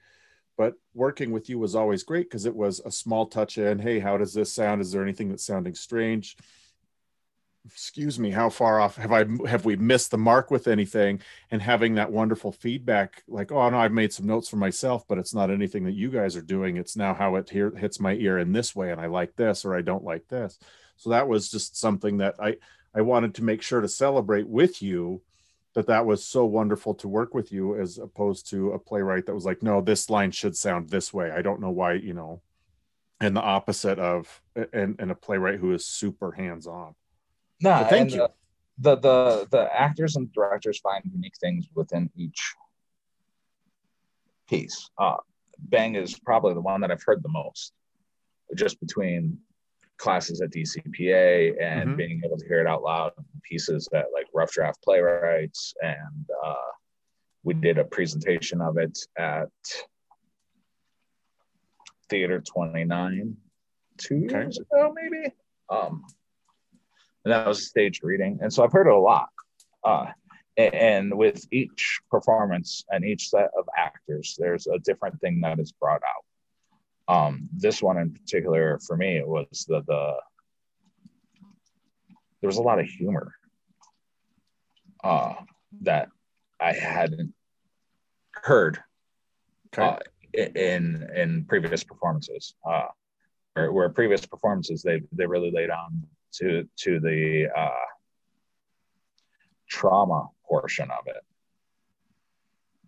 But 0.56 0.72
working 0.94 1.32
with 1.32 1.50
you 1.50 1.58
was 1.58 1.74
always 1.74 2.02
great 2.02 2.30
because 2.30 2.46
it 2.46 2.56
was 2.56 2.80
a 2.80 2.90
small 2.90 3.26
touch 3.26 3.58
in. 3.58 3.78
Hey, 3.78 3.98
how 3.98 4.16
does 4.16 4.32
this 4.32 4.50
sound? 4.50 4.80
Is 4.80 4.90
there 4.90 5.02
anything 5.02 5.28
that's 5.28 5.44
sounding 5.44 5.74
strange? 5.74 6.34
Excuse 7.66 8.18
me 8.18 8.30
how 8.30 8.48
far 8.48 8.80
off 8.80 8.96
have 8.96 9.12
i 9.12 9.24
have 9.48 9.64
we 9.64 9.76
missed 9.76 10.10
the 10.10 10.18
mark 10.18 10.50
with 10.50 10.68
anything? 10.68 11.20
And 11.50 11.60
having 11.60 11.94
that 11.94 12.12
wonderful 12.12 12.52
feedback 12.52 13.22
like 13.28 13.50
oh 13.50 13.68
no 13.68 13.78
i've 13.78 13.92
made 13.92 14.12
some 14.12 14.26
notes 14.26 14.48
for 14.48 14.56
myself 14.56 15.06
but 15.08 15.18
it's 15.18 15.34
not 15.34 15.50
anything 15.50 15.84
that 15.84 15.94
you 15.94 16.10
guys 16.10 16.36
are 16.36 16.42
doing. 16.42 16.76
It's 16.76 16.96
now 16.96 17.14
how 17.14 17.36
it 17.36 17.50
here 17.50 17.74
hits 17.76 18.00
my 18.00 18.14
ear 18.14 18.38
in 18.38 18.52
this 18.52 18.74
way 18.76 18.92
and 18.92 19.00
i 19.00 19.06
like 19.06 19.36
this 19.36 19.64
or 19.64 19.74
i 19.74 19.82
don't 19.82 20.04
like 20.04 20.28
this. 20.28 20.58
So 20.96 21.10
that 21.10 21.28
was 21.28 21.50
just 21.50 21.76
something 21.76 22.18
that 22.18 22.36
i 22.38 22.56
i 22.94 23.00
wanted 23.00 23.34
to 23.36 23.44
make 23.44 23.62
sure 23.62 23.80
to 23.80 23.88
celebrate 23.88 24.48
with 24.48 24.82
you 24.82 25.22
that 25.74 25.88
that 25.88 26.06
was 26.06 26.24
so 26.24 26.44
wonderful 26.46 26.94
to 26.94 27.08
work 27.08 27.34
with 27.34 27.52
you 27.52 27.78
as 27.78 27.98
opposed 27.98 28.48
to 28.50 28.72
a 28.72 28.78
playwright 28.78 29.26
that 29.26 29.34
was 29.34 29.44
like 29.44 29.62
no 29.62 29.80
this 29.80 30.08
line 30.08 30.30
should 30.30 30.56
sound 30.56 30.88
this 30.88 31.12
way. 31.12 31.30
I 31.30 31.42
don't 31.42 31.60
know 31.60 31.70
why 31.70 31.94
you 31.94 32.14
know? 32.14 32.42
And 33.20 33.34
the 33.34 33.40
opposite 33.40 33.98
of 33.98 34.42
and, 34.72 34.96
and 34.98 35.10
a 35.10 35.14
playwright 35.14 35.58
who 35.58 35.72
is 35.72 35.86
super 35.86 36.32
hands 36.32 36.66
on 36.66 36.94
no, 37.60 37.86
thank 37.88 38.12
you. 38.12 38.28
The, 38.78 38.96
the, 38.96 39.00
the 39.00 39.48
the 39.50 39.74
actors 39.74 40.16
and 40.16 40.30
directors 40.32 40.78
find 40.80 41.02
unique 41.10 41.36
things 41.40 41.66
within 41.74 42.10
each 42.14 42.54
piece. 44.48 44.90
Uh, 44.98 45.16
Bang 45.58 45.94
is 45.94 46.18
probably 46.18 46.54
the 46.54 46.60
one 46.60 46.82
that 46.82 46.90
I've 46.90 47.02
heard 47.02 47.22
the 47.22 47.30
most, 47.30 47.72
just 48.54 48.78
between 48.80 49.38
classes 49.98 50.40
at 50.40 50.50
DCPA 50.50 51.54
and 51.60 51.88
mm-hmm. 51.90 51.96
being 51.96 52.22
able 52.24 52.36
to 52.36 52.46
hear 52.46 52.60
it 52.60 52.66
out 52.66 52.82
loud 52.82 53.12
pieces 53.42 53.88
at 53.94 54.06
like 54.12 54.26
rough 54.34 54.52
draft 54.52 54.82
playwrights 54.82 55.74
and 55.82 56.26
uh, 56.44 56.54
we 57.44 57.54
did 57.54 57.78
a 57.78 57.84
presentation 57.84 58.60
of 58.60 58.76
it 58.76 58.98
at 59.16 59.48
theater 62.10 62.40
29 62.40 63.36
two 63.96 64.22
okay. 64.26 64.34
years 64.40 64.58
ago 64.58 64.94
maybe 64.94 65.32
um, 65.70 66.04
and 67.26 67.32
that 67.32 67.48
was 67.48 67.58
a 67.58 67.62
staged 67.62 68.04
reading. 68.04 68.38
And 68.40 68.52
so 68.52 68.62
I've 68.62 68.70
heard 68.70 68.86
it 68.86 68.92
a 68.92 68.96
lot. 68.96 69.30
Uh, 69.82 70.06
and 70.56 71.12
with 71.18 71.44
each 71.50 71.98
performance 72.08 72.84
and 72.88 73.04
each 73.04 73.30
set 73.30 73.50
of 73.58 73.68
actors, 73.76 74.36
there's 74.38 74.68
a 74.68 74.78
different 74.78 75.20
thing 75.20 75.40
that 75.40 75.58
is 75.58 75.72
brought 75.72 76.02
out. 77.08 77.12
Um, 77.12 77.48
this 77.52 77.82
one 77.82 77.98
in 77.98 78.12
particular, 78.12 78.78
for 78.86 78.96
me, 78.96 79.16
it 79.16 79.26
was 79.26 79.66
the 79.68 79.82
the 79.88 80.14
there 82.40 82.48
was 82.48 82.58
a 82.58 82.62
lot 82.62 82.78
of 82.78 82.86
humor 82.86 83.34
uh, 85.02 85.34
that 85.82 86.08
I 86.60 86.74
hadn't 86.74 87.34
heard 88.34 88.78
okay. 89.76 89.82
uh, 89.82 89.98
in 90.54 91.10
in 91.12 91.44
previous 91.44 91.82
performances. 91.82 92.54
Uh, 92.64 92.86
where, 93.54 93.72
where 93.72 93.88
previous 93.88 94.24
performances 94.24 94.82
they 94.82 95.02
they 95.10 95.26
really 95.26 95.50
laid 95.50 95.70
on 95.70 96.06
to 96.38 96.68
to 96.76 97.00
the 97.00 97.48
uh, 97.56 97.86
trauma 99.68 100.28
portion 100.48 100.90
of 100.90 101.06
it. 101.06 101.22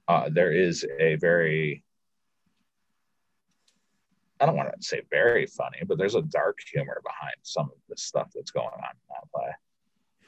Uh, 0.07 0.29
there 0.33 0.53
is 0.53 0.87
a 0.99 1.17
very 1.17 1.85
I 4.41 4.47
don't 4.47 4.57
want 4.57 4.71
to 4.73 4.87
say 4.87 5.03
very 5.11 5.47
funny, 5.47 5.79
but 5.87 5.99
there's 5.99 6.15
a 6.15 6.23
dark 6.23 6.59
humor 6.73 7.01
behind 7.05 7.35
some 7.43 7.67
of 7.67 7.79
the 7.89 7.97
stuff 7.97 8.29
that's 8.35 8.53
going 8.53 8.69
on 8.69 8.73
in 8.75 9.09
that 9.09 9.31
play. 9.35 9.51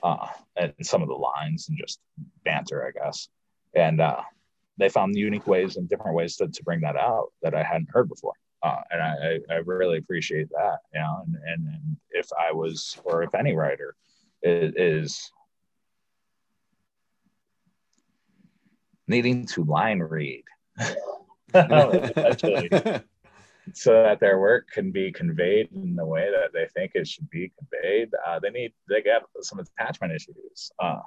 Uh, 0.03 0.27
and 0.57 0.75
some 0.83 1.03
of 1.03 1.09
the 1.09 1.15
lines 1.15 1.69
and 1.69 1.79
just 1.79 2.01
banter, 2.45 2.85
I 2.87 2.91
guess. 2.91 3.29
And 3.75 4.01
uh, 4.01 4.23
they 4.79 4.89
found 4.89 5.15
unique 5.15 5.47
ways 5.47 5.77
and 5.77 5.89
different 5.89 6.17
ways 6.17 6.37
to, 6.37 6.49
to 6.49 6.65
bring 6.65 6.81
that 6.81 6.97
out 6.97 7.29
that 7.43 7.55
I 7.55 7.63
hadn't 7.63 7.91
heard 7.93 8.09
before 8.09 8.33
uh, 8.63 8.77
and 8.91 9.03
I, 9.03 9.39
I 9.51 9.57
really 9.59 9.99
appreciate 9.99 10.49
that. 10.51 10.79
You 10.95 11.01
know, 11.01 11.25
and, 11.27 11.37
and, 11.47 11.69
and 11.69 11.97
if 12.11 12.29
I 12.39 12.53
was, 12.53 12.99
or 13.05 13.23
if 13.23 13.35
any 13.35 13.55
writer 13.55 13.97
is, 14.43 14.73
is 14.77 15.33
needing 19.09 19.47
to 19.47 19.65
line 19.65 20.01
read, 20.01 20.45
so 23.73 24.03
that 24.03 24.21
their 24.21 24.39
work 24.39 24.69
can 24.73 24.91
be 24.91 25.13
conveyed 25.13 25.69
in 25.75 25.95
the 25.95 26.05
way 26.05 26.31
that 26.31 26.53
they 26.53 26.67
think 26.75 26.93
it 26.95 27.07
should 27.07 27.29
be 27.31 27.53
conveyed, 27.59 28.11
uh, 28.27 28.39
they 28.39 28.51
need 28.51 28.73
they 28.89 29.03
get 29.03 29.23
some 29.41 29.59
attachment 29.59 30.13
issues. 30.13 30.71
Uh, 30.79 31.01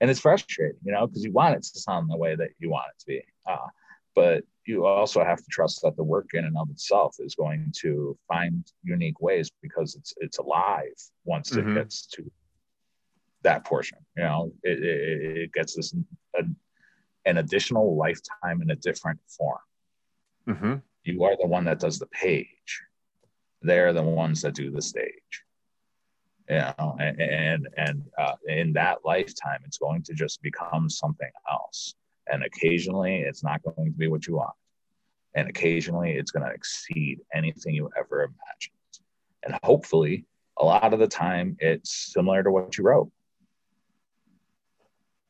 and 0.00 0.10
it's 0.10 0.20
frustrating, 0.20 0.78
you 0.84 0.92
know, 0.92 1.06
because 1.06 1.24
you 1.24 1.32
want 1.32 1.56
it 1.56 1.62
to 1.62 1.80
sound 1.80 2.08
the 2.08 2.16
way 2.16 2.36
that 2.36 2.50
you 2.58 2.70
want 2.70 2.86
it 2.94 3.00
to 3.00 3.06
be. 3.06 3.22
Uh, 3.46 3.66
but 4.14 4.44
you 4.68 4.84
also 4.84 5.24
have 5.24 5.38
to 5.38 5.46
trust 5.50 5.80
that 5.82 5.96
the 5.96 6.04
work 6.04 6.34
in 6.34 6.44
and 6.44 6.56
of 6.58 6.68
itself 6.70 7.16
is 7.20 7.34
going 7.34 7.72
to 7.74 8.16
find 8.28 8.70
unique 8.82 9.20
ways 9.20 9.50
because 9.62 9.94
it's 9.94 10.12
it's 10.18 10.38
alive 10.38 10.92
once 11.24 11.50
mm-hmm. 11.50 11.70
it 11.70 11.74
gets 11.74 12.06
to 12.06 12.30
that 13.42 13.64
portion. 13.64 13.98
You 14.16 14.24
know, 14.24 14.52
it, 14.62 14.78
it, 14.84 15.36
it 15.38 15.52
gets 15.52 15.74
this 15.74 15.94
a, 16.36 16.42
an 17.24 17.38
additional 17.38 17.96
lifetime 17.96 18.60
in 18.60 18.70
a 18.70 18.76
different 18.76 19.18
form. 19.26 19.58
Mm-hmm. 20.46 20.74
You 21.04 21.24
are 21.24 21.36
the 21.40 21.46
one 21.46 21.64
that 21.64 21.80
does 21.80 21.98
the 21.98 22.06
page. 22.06 22.82
They're 23.62 23.94
the 23.94 24.02
ones 24.02 24.42
that 24.42 24.54
do 24.54 24.70
the 24.70 24.82
stage. 24.82 25.44
You 26.50 26.58
know, 26.58 26.96
and 27.00 27.20
and, 27.20 27.68
and 27.78 28.02
uh, 28.18 28.34
in 28.46 28.74
that 28.74 28.98
lifetime, 29.02 29.60
it's 29.64 29.78
going 29.78 30.02
to 30.02 30.12
just 30.12 30.42
become 30.42 30.90
something 30.90 31.30
else. 31.50 31.94
And 32.30 32.42
occasionally, 32.44 33.20
it's 33.20 33.42
not 33.42 33.62
going 33.62 33.92
to 33.92 33.98
be 33.98 34.08
what 34.08 34.26
you 34.26 34.36
want. 34.36 34.54
And 35.34 35.48
occasionally, 35.48 36.12
it's 36.12 36.30
going 36.30 36.46
to 36.46 36.52
exceed 36.52 37.20
anything 37.34 37.74
you 37.74 37.90
ever 37.98 38.22
imagined. 38.22 38.74
And 39.44 39.58
hopefully, 39.62 40.24
a 40.58 40.64
lot 40.64 40.92
of 40.92 40.98
the 40.98 41.06
time, 41.06 41.56
it's 41.60 42.12
similar 42.12 42.42
to 42.42 42.50
what 42.50 42.76
you 42.76 42.84
wrote. 42.84 43.10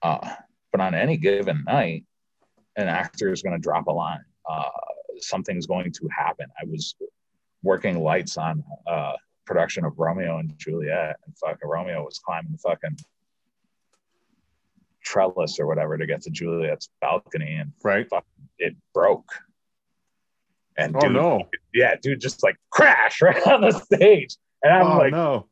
Uh, 0.03 0.34
but 0.72 0.80
on 0.80 0.94
any 0.94 1.16
given 1.16 1.64
night, 1.66 2.05
an 2.76 2.88
actor 2.88 3.32
is 3.32 3.42
going 3.42 3.55
to 3.55 3.62
drop 3.62 3.88
a 3.88 3.92
line. 3.92 4.24
Uh, 4.49 4.68
something's 5.18 5.66
going 5.66 5.92
to 5.92 6.09
happen. 6.09 6.46
I 6.61 6.64
was 6.66 6.94
working 7.62 8.01
lights 8.03 8.36
on 8.36 8.62
uh, 8.86 9.14
production 9.44 9.84
of 9.84 9.99
Romeo 9.99 10.38
and 10.38 10.57
Juliet, 10.59 11.16
and 11.26 11.36
fucking 11.36 11.68
Romeo 11.68 12.05
was 12.05 12.18
climbing 12.18 12.53
the 12.53 12.59
fucking 12.59 12.96
trellis 15.09 15.59
or 15.59 15.66
whatever 15.66 15.96
to 15.96 16.06
get 16.06 16.22
to 16.22 16.30
Juliet's 16.30 16.90
balcony, 17.00 17.54
and 17.54 17.72
right, 17.82 18.06
it 18.59 18.76
broke. 18.92 19.30
And 20.76 20.94
oh 20.94 21.00
dude, 21.00 21.12
no, 21.12 21.48
yeah, 21.74 21.94
dude, 22.00 22.20
just 22.20 22.42
like 22.42 22.56
crash 22.70 23.22
right 23.22 23.44
on 23.46 23.62
the 23.62 23.72
stage, 23.72 24.36
and 24.62 24.72
I'm 24.72 24.86
oh, 24.86 24.98
like, 24.98 25.12
no. 25.12 25.46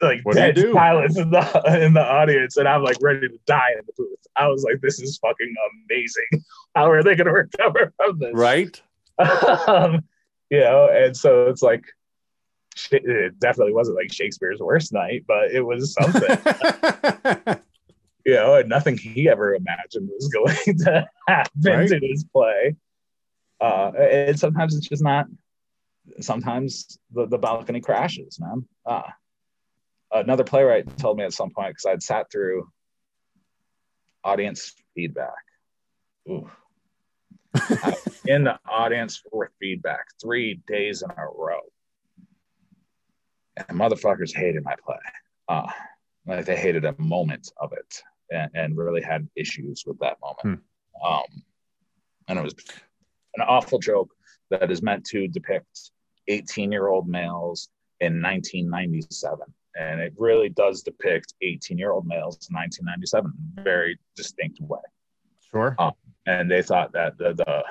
like 0.00 0.20
What 0.24 0.34
dead 0.34 0.56
do 0.56 0.60
you 0.62 0.66
do? 0.68 0.72
silence 0.72 1.16
in 1.16 1.30
the 1.30 1.80
in 1.84 1.94
the 1.94 2.04
audience, 2.04 2.56
and 2.56 2.68
I'm 2.68 2.82
like 2.82 2.96
ready 3.00 3.28
to 3.28 3.38
die 3.46 3.70
in 3.78 3.84
the 3.86 3.92
booth. 3.96 4.18
I 4.36 4.48
was 4.48 4.64
like, 4.64 4.80
this 4.80 5.00
is 5.00 5.18
fucking 5.18 5.54
amazing. 5.88 6.44
How 6.74 6.90
are 6.90 7.02
they 7.02 7.14
going 7.14 7.26
to 7.26 7.32
recover 7.32 7.92
from 7.96 8.18
this? 8.18 8.32
right? 8.34 8.80
um, 9.68 10.04
you 10.50 10.60
know, 10.60 10.88
and 10.90 11.16
so 11.16 11.48
it's 11.48 11.62
like 11.62 11.84
it 12.90 13.38
definitely 13.38 13.74
wasn't 13.74 13.96
like 13.96 14.12
Shakespeare's 14.12 14.60
worst 14.60 14.92
night, 14.92 15.24
but 15.28 15.52
it 15.52 15.60
was 15.60 15.92
something, 15.92 17.60
you 18.24 18.34
know, 18.34 18.54
and 18.56 18.68
nothing 18.68 18.96
he 18.96 19.28
ever 19.28 19.54
imagined 19.54 20.08
was 20.12 20.28
going 20.32 20.78
to 20.78 21.08
happen 21.28 21.50
Right. 21.64 21.88
to 21.88 21.98
his 22.00 22.24
play. 22.24 22.76
Uh, 23.60 23.92
and 23.98 24.38
sometimes 24.38 24.74
it's 24.76 24.88
just 24.88 25.02
not. 25.02 25.26
Sometimes 26.20 26.98
the, 27.12 27.26
the 27.26 27.38
balcony 27.38 27.80
crashes, 27.80 28.38
man. 28.40 28.66
Uh, 28.84 29.02
another 30.10 30.42
playwright 30.42 30.96
told 30.98 31.16
me 31.16 31.24
at 31.24 31.32
some 31.32 31.50
point 31.50 31.70
because 31.70 31.86
I'd 31.86 32.02
sat 32.02 32.26
through 32.30 32.68
audience 34.24 34.74
feedback. 34.96 35.30
Ooh. 36.28 36.50
In 38.26 38.44
the 38.44 38.58
audience 38.68 39.22
for 39.30 39.52
feedback 39.60 40.06
three 40.20 40.60
days 40.66 41.02
in 41.02 41.10
a 41.10 41.24
row. 41.24 41.60
And 43.56 43.78
motherfuckers 43.78 44.34
hated 44.34 44.64
my 44.64 44.74
play. 44.84 44.96
Uh, 45.48 45.70
like 46.26 46.46
they 46.46 46.56
hated 46.56 46.84
a 46.84 46.94
moment 46.98 47.52
of 47.60 47.72
it 47.72 48.02
and, 48.30 48.50
and 48.54 48.76
really 48.76 49.02
had 49.02 49.28
issues 49.36 49.84
with 49.86 49.98
that 50.00 50.18
moment. 50.22 50.60
Um, 51.04 51.42
and 52.28 52.38
it 52.38 52.42
was 52.42 52.54
an 53.36 53.42
awful 53.42 53.78
joke 53.78 54.10
that 54.50 54.70
is 54.70 54.82
meant 54.82 55.04
to 55.06 55.28
depict 55.28 55.90
18 56.28 56.70
year 56.70 56.88
old 56.88 57.08
males 57.08 57.68
in 58.00 58.22
1997. 58.22 59.38
And 59.78 60.00
it 60.00 60.12
really 60.18 60.50
does 60.50 60.82
depict 60.82 61.34
18 61.42 61.78
year 61.78 61.92
old 61.92 62.06
males 62.06 62.46
in 62.50 62.54
1997 62.54 63.32
in 63.56 63.60
a 63.60 63.64
very 63.64 63.98
distinct 64.16 64.60
way 64.60 64.80
sure. 65.52 65.76
and 66.26 66.50
they 66.50 66.62
thought 66.62 66.92
that 66.92 67.16
the, 67.18 67.34
the 67.34 67.62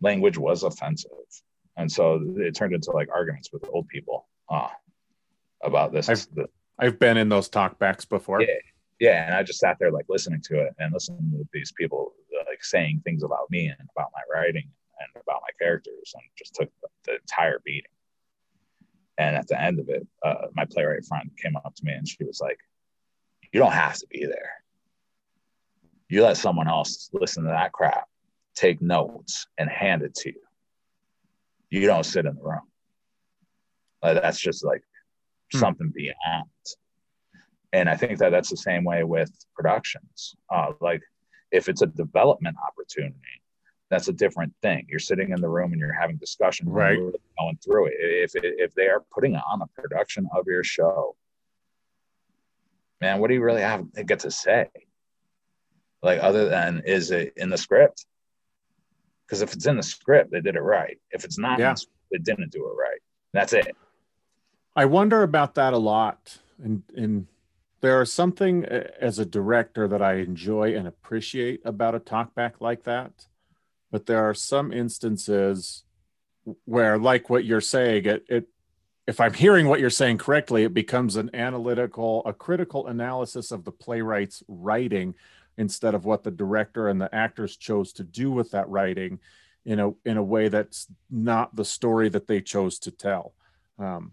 language 0.00 0.38
was 0.38 0.62
offensive 0.62 1.10
and 1.76 1.90
so 1.90 2.20
it 2.36 2.54
turned 2.54 2.74
into 2.74 2.90
like 2.92 3.08
arguments 3.14 3.50
with 3.52 3.64
old 3.72 3.86
people 3.88 4.28
uh, 4.48 4.68
about 5.62 5.92
this 5.92 6.06
the- 6.34 6.48
I've 6.80 6.98
been 6.98 7.16
in 7.16 7.28
those 7.28 7.48
talkbacks 7.48 8.08
before. 8.08 8.40
Yeah. 8.42 8.48
yeah 8.98 9.26
and 9.26 9.34
i 9.34 9.42
just 9.42 9.60
sat 9.60 9.76
there 9.78 9.90
like 9.90 10.06
listening 10.08 10.40
to 10.42 10.60
it 10.60 10.74
and 10.78 10.92
listening 10.92 11.30
to 11.32 11.46
these 11.52 11.72
people 11.72 12.12
like 12.48 12.62
saying 12.64 13.02
things 13.04 13.22
about 13.22 13.50
me 13.50 13.66
and 13.66 13.88
about 13.96 14.10
my 14.12 14.20
writing 14.32 14.68
and 14.98 15.22
about 15.22 15.40
my 15.42 15.52
characters 15.64 16.12
and 16.14 16.22
just 16.36 16.54
took 16.54 16.70
the, 16.82 16.88
the 17.06 17.14
entire 17.16 17.60
beating 17.64 17.90
and 19.18 19.36
at 19.36 19.46
the 19.48 19.60
end 19.60 19.78
of 19.78 19.88
it 19.88 20.06
uh, 20.24 20.46
my 20.54 20.64
playwright 20.64 21.04
friend 21.04 21.30
came 21.40 21.56
up 21.56 21.74
to 21.74 21.84
me 21.84 21.92
and 21.92 22.08
she 22.08 22.24
was 22.24 22.40
like 22.40 22.58
you 23.52 23.60
don't 23.60 23.72
have 23.72 23.96
to 23.96 24.06
be 24.08 24.24
there 24.24 24.52
you 26.08 26.22
let 26.22 26.36
someone 26.36 26.68
else 26.68 27.10
listen 27.12 27.44
to 27.44 27.50
that 27.50 27.72
crap 27.72 28.06
take 28.54 28.80
notes 28.82 29.46
and 29.58 29.70
hand 29.70 30.02
it 30.02 30.14
to 30.14 30.30
you 30.30 30.42
you 31.70 31.86
don't 31.86 32.04
sit 32.04 32.26
in 32.26 32.34
the 32.34 32.42
room 32.42 32.60
like 34.02 34.20
that's 34.20 34.40
just 34.40 34.64
like. 34.64 34.82
Something 35.58 35.90
beyond. 35.94 36.48
And 37.72 37.88
i 37.88 37.96
think 37.96 38.18
that 38.18 38.30
that's 38.30 38.50
the 38.50 38.56
same 38.56 38.84
way 38.84 39.04
with 39.04 39.30
productions. 39.54 40.34
Uh, 40.52 40.72
like 40.80 41.02
if 41.52 41.68
it's 41.68 41.82
a 41.82 41.86
development 41.86 42.56
opportunity 42.66 43.16
that's 43.90 44.06
a 44.06 44.12
different 44.12 44.52
thing. 44.62 44.86
You're 44.88 45.00
sitting 45.00 45.30
in 45.32 45.40
the 45.40 45.48
room 45.48 45.72
and 45.72 45.80
you're 45.80 45.92
having 45.92 46.16
discussion 46.16 46.68
Right. 46.68 46.96
going 46.96 47.58
through 47.64 47.86
it. 47.86 47.94
If 47.98 48.32
if 48.36 48.72
they 48.74 48.86
are 48.86 49.02
putting 49.12 49.34
on 49.34 49.62
a 49.62 49.66
production 49.80 50.28
of 50.36 50.46
your 50.46 50.62
show 50.64 51.16
man 53.00 53.18
what 53.18 53.28
do 53.28 53.34
you 53.34 53.42
really 53.42 53.62
have 53.62 53.90
to 53.94 54.04
get 54.04 54.20
to 54.20 54.30
say? 54.30 54.68
Like 56.02 56.20
other 56.22 56.48
than 56.48 56.82
is 56.86 57.10
it 57.10 57.32
in 57.36 57.48
the 57.50 57.58
script? 57.58 58.06
Because 59.26 59.42
if 59.42 59.52
it's 59.54 59.66
in 59.66 59.76
the 59.76 59.82
script 59.82 60.30
they 60.30 60.40
did 60.40 60.54
it 60.56 60.60
right. 60.62 60.98
If 61.10 61.24
it's 61.24 61.38
not 61.38 61.58
Yeah. 61.58 61.72
the 61.72 61.76
script, 61.78 61.98
they 62.12 62.18
didn't 62.18 62.52
do 62.52 62.66
it 62.68 62.74
right. 62.76 63.00
That's 63.32 63.52
it 63.52 63.76
I 64.74 64.84
wonder 64.84 65.22
about 65.22 65.54
that 65.56 65.72
a 65.72 65.78
lot. 65.78 66.38
And, 66.62 66.82
and 66.96 67.26
there 67.80 68.00
is 68.02 68.12
something 68.12 68.64
uh, 68.66 68.88
as 69.00 69.18
a 69.18 69.24
director 69.24 69.88
that 69.88 70.02
I 70.02 70.14
enjoy 70.14 70.76
and 70.76 70.86
appreciate 70.86 71.60
about 71.64 71.94
a 71.94 72.00
talkback 72.00 72.54
like 72.60 72.84
that. 72.84 73.26
But 73.90 74.06
there 74.06 74.24
are 74.28 74.34
some 74.34 74.72
instances 74.72 75.84
where, 76.64 76.98
like 76.98 77.28
what 77.28 77.44
you're 77.44 77.60
saying, 77.60 78.04
it, 78.04 78.24
it 78.28 78.48
if 79.06 79.20
I'm 79.20 79.34
hearing 79.34 79.66
what 79.66 79.80
you're 79.80 79.90
saying 79.90 80.18
correctly, 80.18 80.62
it 80.62 80.74
becomes 80.74 81.16
an 81.16 81.30
analytical, 81.34 82.22
a 82.24 82.32
critical 82.32 82.86
analysis 82.86 83.50
of 83.50 83.64
the 83.64 83.72
playwright's 83.72 84.44
writing 84.46 85.14
instead 85.58 85.94
of 85.94 86.04
what 86.04 86.22
the 86.22 86.30
director 86.30 86.88
and 86.88 87.00
the 87.00 87.12
actors 87.12 87.56
chose 87.56 87.92
to 87.94 88.04
do 88.04 88.30
with 88.30 88.52
that 88.52 88.68
writing 88.68 89.18
in 89.64 89.80
a 89.80 89.90
in 90.04 90.16
a 90.16 90.22
way 90.22 90.48
that's 90.48 90.86
not 91.10 91.54
the 91.56 91.64
story 91.64 92.08
that 92.08 92.28
they 92.28 92.40
chose 92.40 92.78
to 92.78 92.90
tell. 92.90 93.34
Um, 93.78 94.12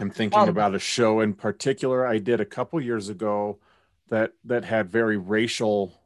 I'm 0.00 0.10
thinking 0.10 0.48
Um, 0.48 0.48
about 0.48 0.74
a 0.74 0.78
show 0.78 1.20
in 1.20 1.34
particular 1.34 2.06
I 2.06 2.18
did 2.18 2.40
a 2.40 2.44
couple 2.44 2.80
years 2.80 3.08
ago 3.08 3.60
that 4.08 4.32
that 4.44 4.64
had 4.64 4.90
very 4.90 5.16
racial 5.16 6.00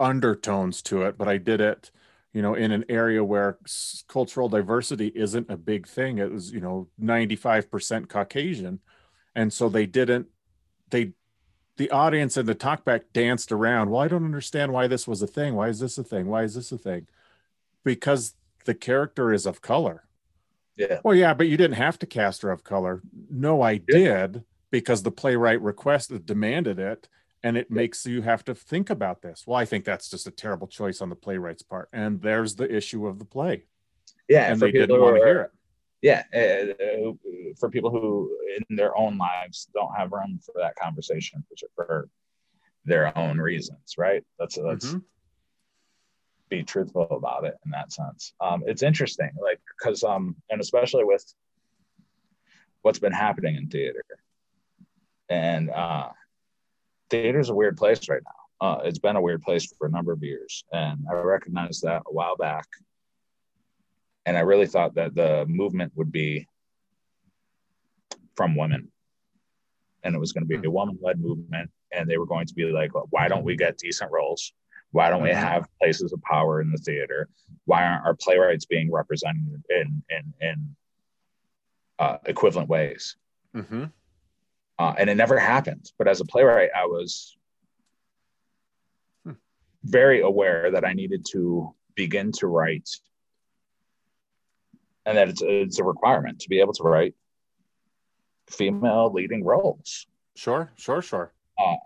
undertones 0.00 0.82
to 0.82 1.02
it, 1.02 1.16
but 1.18 1.28
I 1.28 1.38
did 1.38 1.60
it, 1.60 1.90
you 2.32 2.42
know, 2.42 2.54
in 2.54 2.72
an 2.72 2.84
area 2.88 3.24
where 3.24 3.58
cultural 4.08 4.48
diversity 4.48 5.08
isn't 5.14 5.50
a 5.50 5.56
big 5.56 5.86
thing. 5.86 6.18
It 6.18 6.32
was, 6.32 6.52
you 6.52 6.60
know, 6.60 6.88
95% 6.98 8.08
Caucasian. 8.08 8.80
And 9.34 9.52
so 9.52 9.68
they 9.68 9.86
didn't 9.86 10.28
they 10.90 11.12
the 11.78 11.90
audience 11.90 12.36
and 12.36 12.48
the 12.48 12.54
talkback 12.56 13.02
danced 13.12 13.52
around. 13.52 13.90
Well, 13.90 14.02
I 14.02 14.08
don't 14.08 14.24
understand 14.24 14.72
why 14.72 14.86
this 14.88 15.08
was 15.08 15.22
a 15.22 15.26
thing. 15.28 15.54
Why 15.54 15.68
is 15.68 15.80
this 15.80 15.98
a 15.98 16.04
thing? 16.04 16.26
Why 16.28 16.44
is 16.44 16.54
this 16.54 16.72
a 16.72 16.78
thing? 16.78 17.08
Because 17.84 18.34
the 18.66 18.74
character 18.74 19.32
is 19.32 19.46
of 19.46 19.62
color. 19.62 20.03
Yeah 20.76 21.00
Well, 21.04 21.14
yeah, 21.14 21.34
but 21.34 21.48
you 21.48 21.56
didn't 21.56 21.76
have 21.76 21.98
to 22.00 22.06
cast 22.06 22.42
her 22.42 22.50
of 22.50 22.64
color. 22.64 23.02
No, 23.30 23.62
I 23.62 23.76
did 23.76 24.44
because 24.70 25.02
the 25.02 25.10
playwright 25.10 25.60
requested, 25.62 26.26
demanded 26.26 26.78
it, 26.78 27.08
and 27.42 27.56
it 27.56 27.70
makes 27.70 28.06
you 28.06 28.22
have 28.22 28.44
to 28.46 28.54
think 28.54 28.90
about 28.90 29.22
this. 29.22 29.44
Well, 29.46 29.56
I 29.56 29.64
think 29.64 29.84
that's 29.84 30.08
just 30.10 30.26
a 30.26 30.30
terrible 30.30 30.66
choice 30.66 31.00
on 31.00 31.10
the 31.10 31.16
playwright's 31.16 31.62
part, 31.62 31.88
and 31.92 32.20
there's 32.20 32.56
the 32.56 32.74
issue 32.74 33.06
of 33.06 33.18
the 33.18 33.24
play, 33.24 33.64
yeah 34.28 34.50
and 34.50 34.58
for 34.58 34.66
they 34.66 34.72
didn't 34.72 35.00
want 35.00 35.16
to 35.16 35.22
hear 35.24 35.40
it. 35.42 35.50
yeah 36.02 36.22
uh, 36.34 36.84
uh, 36.84 37.12
for 37.58 37.70
people 37.70 37.90
who 37.90 38.30
in 38.56 38.76
their 38.76 38.96
own 38.96 39.16
lives 39.18 39.68
don't 39.74 39.94
have 39.94 40.12
room 40.12 40.40
for 40.44 40.54
that 40.56 40.74
conversation 40.76 41.44
for, 41.48 41.68
for 41.76 42.08
their 42.84 43.16
own 43.16 43.38
reasons 43.38 43.94
right 43.98 44.24
that's 44.38 44.56
that's 44.56 44.94
Mhm. 44.94 45.02
Be 46.48 46.62
truthful 46.62 47.06
about 47.10 47.44
it 47.44 47.54
in 47.64 47.70
that 47.70 47.92
sense. 47.92 48.32
Um 48.40 48.62
it's 48.66 48.82
interesting 48.82 49.30
like 49.40 49.60
because 49.76 50.02
um 50.04 50.36
and 50.50 50.60
especially 50.60 51.04
with 51.04 51.24
what's 52.82 52.98
been 52.98 53.12
happening 53.12 53.56
in 53.56 53.68
theater. 53.68 54.04
And 55.28 55.70
uh 55.70 56.10
theater's 57.10 57.50
a 57.50 57.54
weird 57.54 57.76
place 57.76 58.08
right 58.08 58.22
now. 58.24 58.66
Uh 58.66 58.80
it's 58.84 58.98
been 58.98 59.16
a 59.16 59.22
weird 59.22 59.42
place 59.42 59.72
for 59.78 59.86
a 59.86 59.90
number 59.90 60.12
of 60.12 60.22
years. 60.22 60.64
And 60.72 61.04
i 61.10 61.14
recognized 61.14 61.82
that 61.82 62.02
a 62.06 62.12
while 62.12 62.36
back. 62.36 62.66
And 64.26 64.36
I 64.36 64.40
really 64.40 64.66
thought 64.66 64.94
that 64.94 65.14
the 65.14 65.44
movement 65.46 65.92
would 65.96 66.10
be 66.10 66.46
from 68.36 68.56
women. 68.56 68.90
And 70.02 70.14
it 70.14 70.18
was 70.18 70.32
going 70.32 70.46
to 70.46 70.58
be 70.58 70.66
a 70.66 70.70
woman-led 70.70 71.20
movement. 71.20 71.70
And 71.92 72.08
they 72.08 72.18
were 72.18 72.26
going 72.26 72.46
to 72.46 72.54
be 72.54 72.64
like 72.64 72.94
well, 72.94 73.06
why 73.10 73.28
don't 73.28 73.44
we 73.44 73.56
get 73.56 73.78
decent 73.78 74.10
roles 74.10 74.52
why 74.94 75.10
don't 75.10 75.22
we 75.22 75.30
mm-hmm. 75.30 75.38
have 75.38 75.66
places 75.80 76.12
of 76.12 76.22
power 76.22 76.60
in 76.60 76.70
the 76.70 76.78
theater 76.78 77.28
why 77.64 77.84
aren't 77.84 78.04
our 78.04 78.14
playwrights 78.14 78.64
being 78.64 78.90
represented 78.90 79.62
in 79.70 80.02
in 80.10 80.34
in 80.40 80.76
uh, 81.98 82.18
equivalent 82.26 82.68
ways 82.68 83.16
mm-hmm. 83.54 83.84
uh, 84.78 84.94
and 84.98 85.08
it 85.08 85.16
never 85.16 85.38
happened 85.38 85.90
but 85.98 86.08
as 86.08 86.20
a 86.20 86.24
playwright 86.24 86.70
i 86.76 86.86
was 86.86 87.36
hmm. 89.24 89.32
very 89.84 90.20
aware 90.20 90.70
that 90.70 90.84
i 90.84 90.92
needed 90.92 91.24
to 91.24 91.74
begin 91.94 92.32
to 92.32 92.46
write 92.46 92.88
and 95.06 95.18
that 95.18 95.28
it's, 95.28 95.42
it's 95.44 95.78
a 95.78 95.84
requirement 95.84 96.40
to 96.40 96.48
be 96.48 96.60
able 96.60 96.72
to 96.72 96.82
write 96.82 97.14
female 98.48 99.12
leading 99.12 99.44
roles. 99.44 100.06
Sure, 100.36 100.72
sure, 100.76 101.02
sure. 101.02 101.32
Uh, 101.58 101.76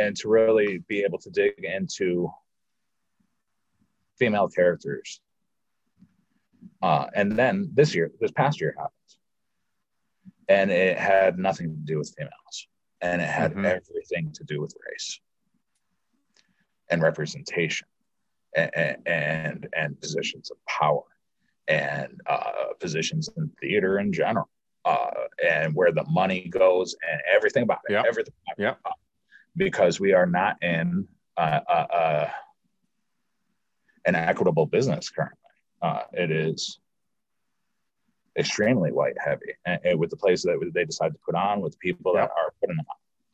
and 0.00 0.16
to 0.16 0.28
really 0.28 0.78
be 0.88 1.00
able 1.00 1.18
to 1.18 1.30
dig 1.30 1.54
into 1.64 2.30
female 4.20 4.48
characters. 4.48 5.20
Uh, 6.82 7.06
and 7.14 7.32
then 7.32 7.70
this 7.74 7.94
year, 7.94 8.12
this 8.20 8.30
past 8.30 8.60
year 8.60 8.74
happened. 8.76 8.92
And 10.48 10.70
it 10.70 10.98
had 10.98 11.38
nothing 11.38 11.68
to 11.70 11.80
do 11.92 11.98
with 11.98 12.14
females. 12.16 12.68
And 13.00 13.20
it 13.20 13.28
had 13.28 13.52
mm-hmm. 13.52 13.64
everything 13.64 14.32
to 14.34 14.44
do 14.44 14.60
with 14.60 14.74
race 14.88 15.20
and 16.90 17.02
representation 17.02 17.88
and, 18.56 18.96
and, 19.06 19.68
and 19.76 20.00
positions 20.00 20.50
of 20.50 20.58
power 20.66 21.02
and 21.68 22.20
uh, 22.26 22.74
positions 22.80 23.30
in 23.36 23.50
theater 23.60 24.00
in 24.00 24.12
general 24.12 24.48
uh, 24.84 25.10
and 25.48 25.74
where 25.74 25.92
the 25.92 26.04
money 26.10 26.48
goes 26.48 26.96
and 27.10 27.20
everything 27.34 27.62
about 27.62 27.78
it. 27.88 27.92
Yep. 27.92 28.04
Everything. 28.08 28.34
Yeah. 28.58 28.74
Because 29.56 30.00
we 30.00 30.12
are 30.12 30.26
not 30.26 30.56
in 30.62 31.06
uh, 31.36 31.60
uh, 31.68 31.86
uh, 31.92 32.30
an 34.06 34.14
equitable 34.14 34.66
business 34.66 35.10
currently. 35.10 35.36
Uh, 35.82 36.02
it 36.12 36.30
is 36.30 36.78
extremely 38.38 38.92
white 38.92 39.16
heavy, 39.22 39.54
and, 39.64 39.80
and, 39.84 39.98
with 39.98 40.10
the 40.10 40.16
places 40.16 40.44
that 40.44 40.70
they 40.74 40.84
decide 40.84 41.12
to 41.12 41.18
put 41.24 41.34
on, 41.34 41.60
with 41.60 41.78
people 41.78 42.12
yep. 42.14 42.28
that 42.28 42.30
are 42.30 42.52
putting 42.60 42.76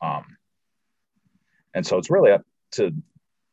on. 0.02 0.16
Um, 0.16 0.24
and 1.74 1.86
so 1.86 1.98
it's 1.98 2.10
really 2.10 2.32
up 2.32 2.42
to 2.72 2.92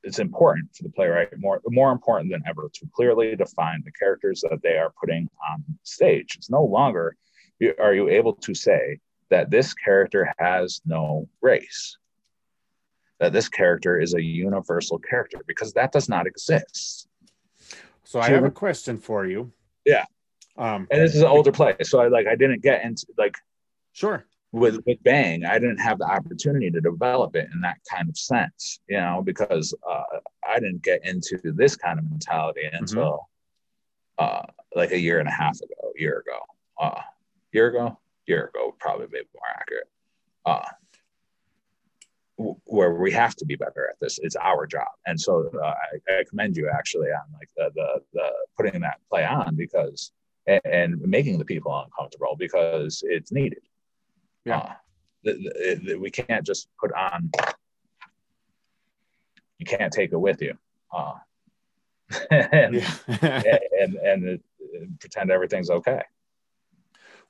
it's 0.03 0.19
important 0.19 0.75
for 0.75 0.83
the 0.83 0.89
playwright 0.89 1.29
more 1.37 1.61
more 1.67 1.91
important 1.91 2.29
than 2.31 2.43
ever 2.47 2.69
to 2.73 2.87
clearly 2.93 3.35
define 3.35 3.81
the 3.85 3.91
characters 3.91 4.41
that 4.41 4.61
they 4.61 4.77
are 4.77 4.93
putting 4.99 5.29
on 5.49 5.63
stage. 5.83 6.35
It's 6.35 6.49
no 6.49 6.63
longer 6.63 7.15
are 7.79 7.93
you 7.93 8.09
able 8.09 8.33
to 8.33 8.53
say 8.53 8.99
that 9.29 9.49
this 9.49 9.73
character 9.73 10.33
has 10.37 10.81
no 10.85 11.27
race? 11.41 11.97
That 13.19 13.31
this 13.31 13.47
character 13.47 13.99
is 13.99 14.13
a 14.15 14.21
universal 14.21 14.99
character 14.99 15.39
because 15.47 15.73
that 15.73 15.91
does 15.91 16.09
not 16.09 16.27
exist. 16.27 17.07
So 18.03 18.19
I 18.19 18.29
have 18.29 18.43
a 18.43 18.51
question 18.51 18.97
for 18.97 19.25
you. 19.25 19.51
Yeah. 19.85 20.05
Um, 20.57 20.87
and 20.91 21.01
this 21.01 21.15
is 21.15 21.21
an 21.21 21.27
older 21.27 21.51
play, 21.51 21.75
so 21.83 21.99
I 21.99 22.09
like 22.09 22.27
I 22.27 22.35
didn't 22.35 22.61
get 22.61 22.83
into 22.83 23.07
like 23.17 23.35
sure 23.93 24.25
with 24.53 24.79
with 24.85 25.01
Bang, 25.03 25.43
I 25.45 25.57
didn't 25.57 25.79
have 25.79 25.97
the 25.97 26.05
opportunity 26.05 26.69
to 26.69 26.79
develop 26.79 27.35
it 27.35 27.49
in 27.51 27.59
that 27.61 27.77
kind 27.91 28.07
of 28.07 28.15
sense, 28.15 28.79
you 28.87 28.97
know, 28.97 29.21
because 29.25 29.73
uh, 29.89 30.19
I 30.47 30.59
didn't 30.59 30.83
get 30.83 31.03
into 31.03 31.39
this 31.43 31.75
kind 31.75 31.97
of 31.97 32.09
mentality 32.09 32.61
mm-hmm. 32.67 32.77
until 32.77 33.27
mm-hmm. 34.19 34.37
uh, 34.39 34.43
like 34.75 34.91
a 34.91 34.99
year 34.99 35.19
and 35.19 35.27
a 35.27 35.31
half 35.31 35.57
ago, 35.57 35.91
year 35.97 36.23
ago. 36.25 36.39
Uh, 36.79 37.01
year 37.51 37.67
ago, 37.67 37.99
year 38.27 38.51
ago, 38.53 38.75
probably 38.79 39.07
maybe 39.11 39.27
more 39.33 39.43
accurate. 39.59 39.89
Uh, 40.45 40.65
where 42.37 42.95
we 42.95 43.11
have 43.11 43.35
to 43.35 43.45
be 43.45 43.55
better 43.55 43.87
at 43.89 43.99
this. 43.99 44.19
It's 44.21 44.35
our 44.35 44.65
job, 44.65 44.87
and 45.05 45.19
so 45.19 45.49
uh, 45.61 45.73
I, 46.09 46.19
I, 46.19 46.23
commend 46.29 46.57
you 46.57 46.69
actually 46.69 47.09
on 47.09 47.21
like 47.33 47.49
the, 47.55 47.71
the 47.75 48.01
the 48.13 48.31
putting 48.57 48.81
that 48.81 48.99
play 49.09 49.25
on 49.25 49.55
because 49.55 50.11
and, 50.47 50.61
and 50.65 51.01
making 51.01 51.37
the 51.37 51.45
people 51.45 51.77
uncomfortable 51.77 52.35
because 52.37 53.03
it's 53.05 53.31
needed. 53.31 53.61
Yeah, 54.45 54.57
uh, 54.57 54.73
the, 55.23 55.79
the, 55.83 55.95
we 55.95 56.09
can't 56.09 56.45
just 56.45 56.67
put 56.79 56.91
on. 56.93 57.31
You 59.59 59.65
can't 59.65 59.93
take 59.93 60.11
it 60.11 60.17
with 60.17 60.41
you, 60.41 60.57
uh, 60.91 61.13
and, 62.31 62.83
and, 63.21 63.95
and 63.95 64.39
and 64.73 64.99
pretend 64.99 65.31
everything's 65.31 65.69
okay. 65.69 66.01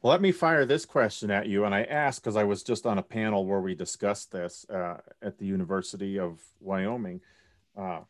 Let 0.05 0.21
me 0.21 0.33
fire 0.33 0.65
this 0.65 0.85
question 0.85 1.31
at 1.31 1.47
you. 1.47 1.63
And 1.63 1.73
I 1.73 1.83
asked 1.83 2.21
because 2.21 2.35
I 2.35 2.43
was 2.43 2.61
just 2.61 2.85
on 2.85 2.97
a 2.97 3.03
panel 3.03 3.45
where 3.45 3.61
we 3.61 3.73
discussed 3.73 4.33
this 4.33 4.65
uh, 4.69 4.97
at 5.21 5.37
the 5.37 5.45
University 5.45 6.19
of 6.19 6.41
Wyoming. 6.59 7.21
Uh, 7.75 8.01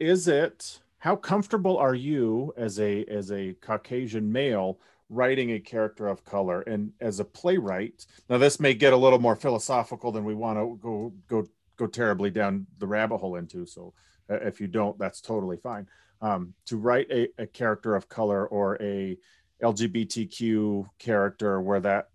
is 0.00 0.26
it 0.26 0.80
how 0.96 1.14
comfortable 1.14 1.76
are 1.76 1.94
you 1.94 2.54
as 2.56 2.80
a 2.80 3.04
as 3.04 3.30
a 3.30 3.52
Caucasian 3.60 4.32
male 4.32 4.78
writing 5.10 5.50
a 5.50 5.60
character 5.60 6.08
of 6.08 6.24
color 6.24 6.62
and 6.62 6.92
as 6.98 7.20
a 7.20 7.24
playwright? 7.26 8.06
Now, 8.30 8.38
this 8.38 8.58
may 8.58 8.72
get 8.72 8.94
a 8.94 8.96
little 8.96 9.18
more 9.18 9.36
philosophical 9.36 10.12
than 10.12 10.24
we 10.24 10.34
want 10.34 10.58
to 10.58 10.78
go 10.82 11.12
go 11.28 11.46
go 11.76 11.86
terribly 11.86 12.30
down 12.30 12.66
the 12.78 12.86
rabbit 12.86 13.18
hole 13.18 13.36
into. 13.36 13.66
So, 13.66 13.92
uh, 14.30 14.36
if 14.36 14.62
you 14.62 14.66
don't, 14.66 14.98
that's 14.98 15.20
totally 15.20 15.58
fine. 15.58 15.86
Um, 16.22 16.54
to 16.66 16.78
write 16.78 17.10
a, 17.10 17.28
a 17.36 17.46
character 17.46 17.96
of 17.96 18.08
color 18.08 18.46
or 18.46 18.80
a 18.80 19.18
LGBTQ 19.62 20.88
character 20.98 21.60
where 21.60 21.80
that 21.80 22.08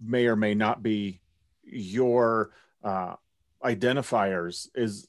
may 0.00 0.26
or 0.26 0.36
may 0.36 0.54
not 0.54 0.82
be 0.82 1.20
your 1.62 2.50
uh, 2.82 3.14
identifiers 3.64 4.68
is 4.74 5.08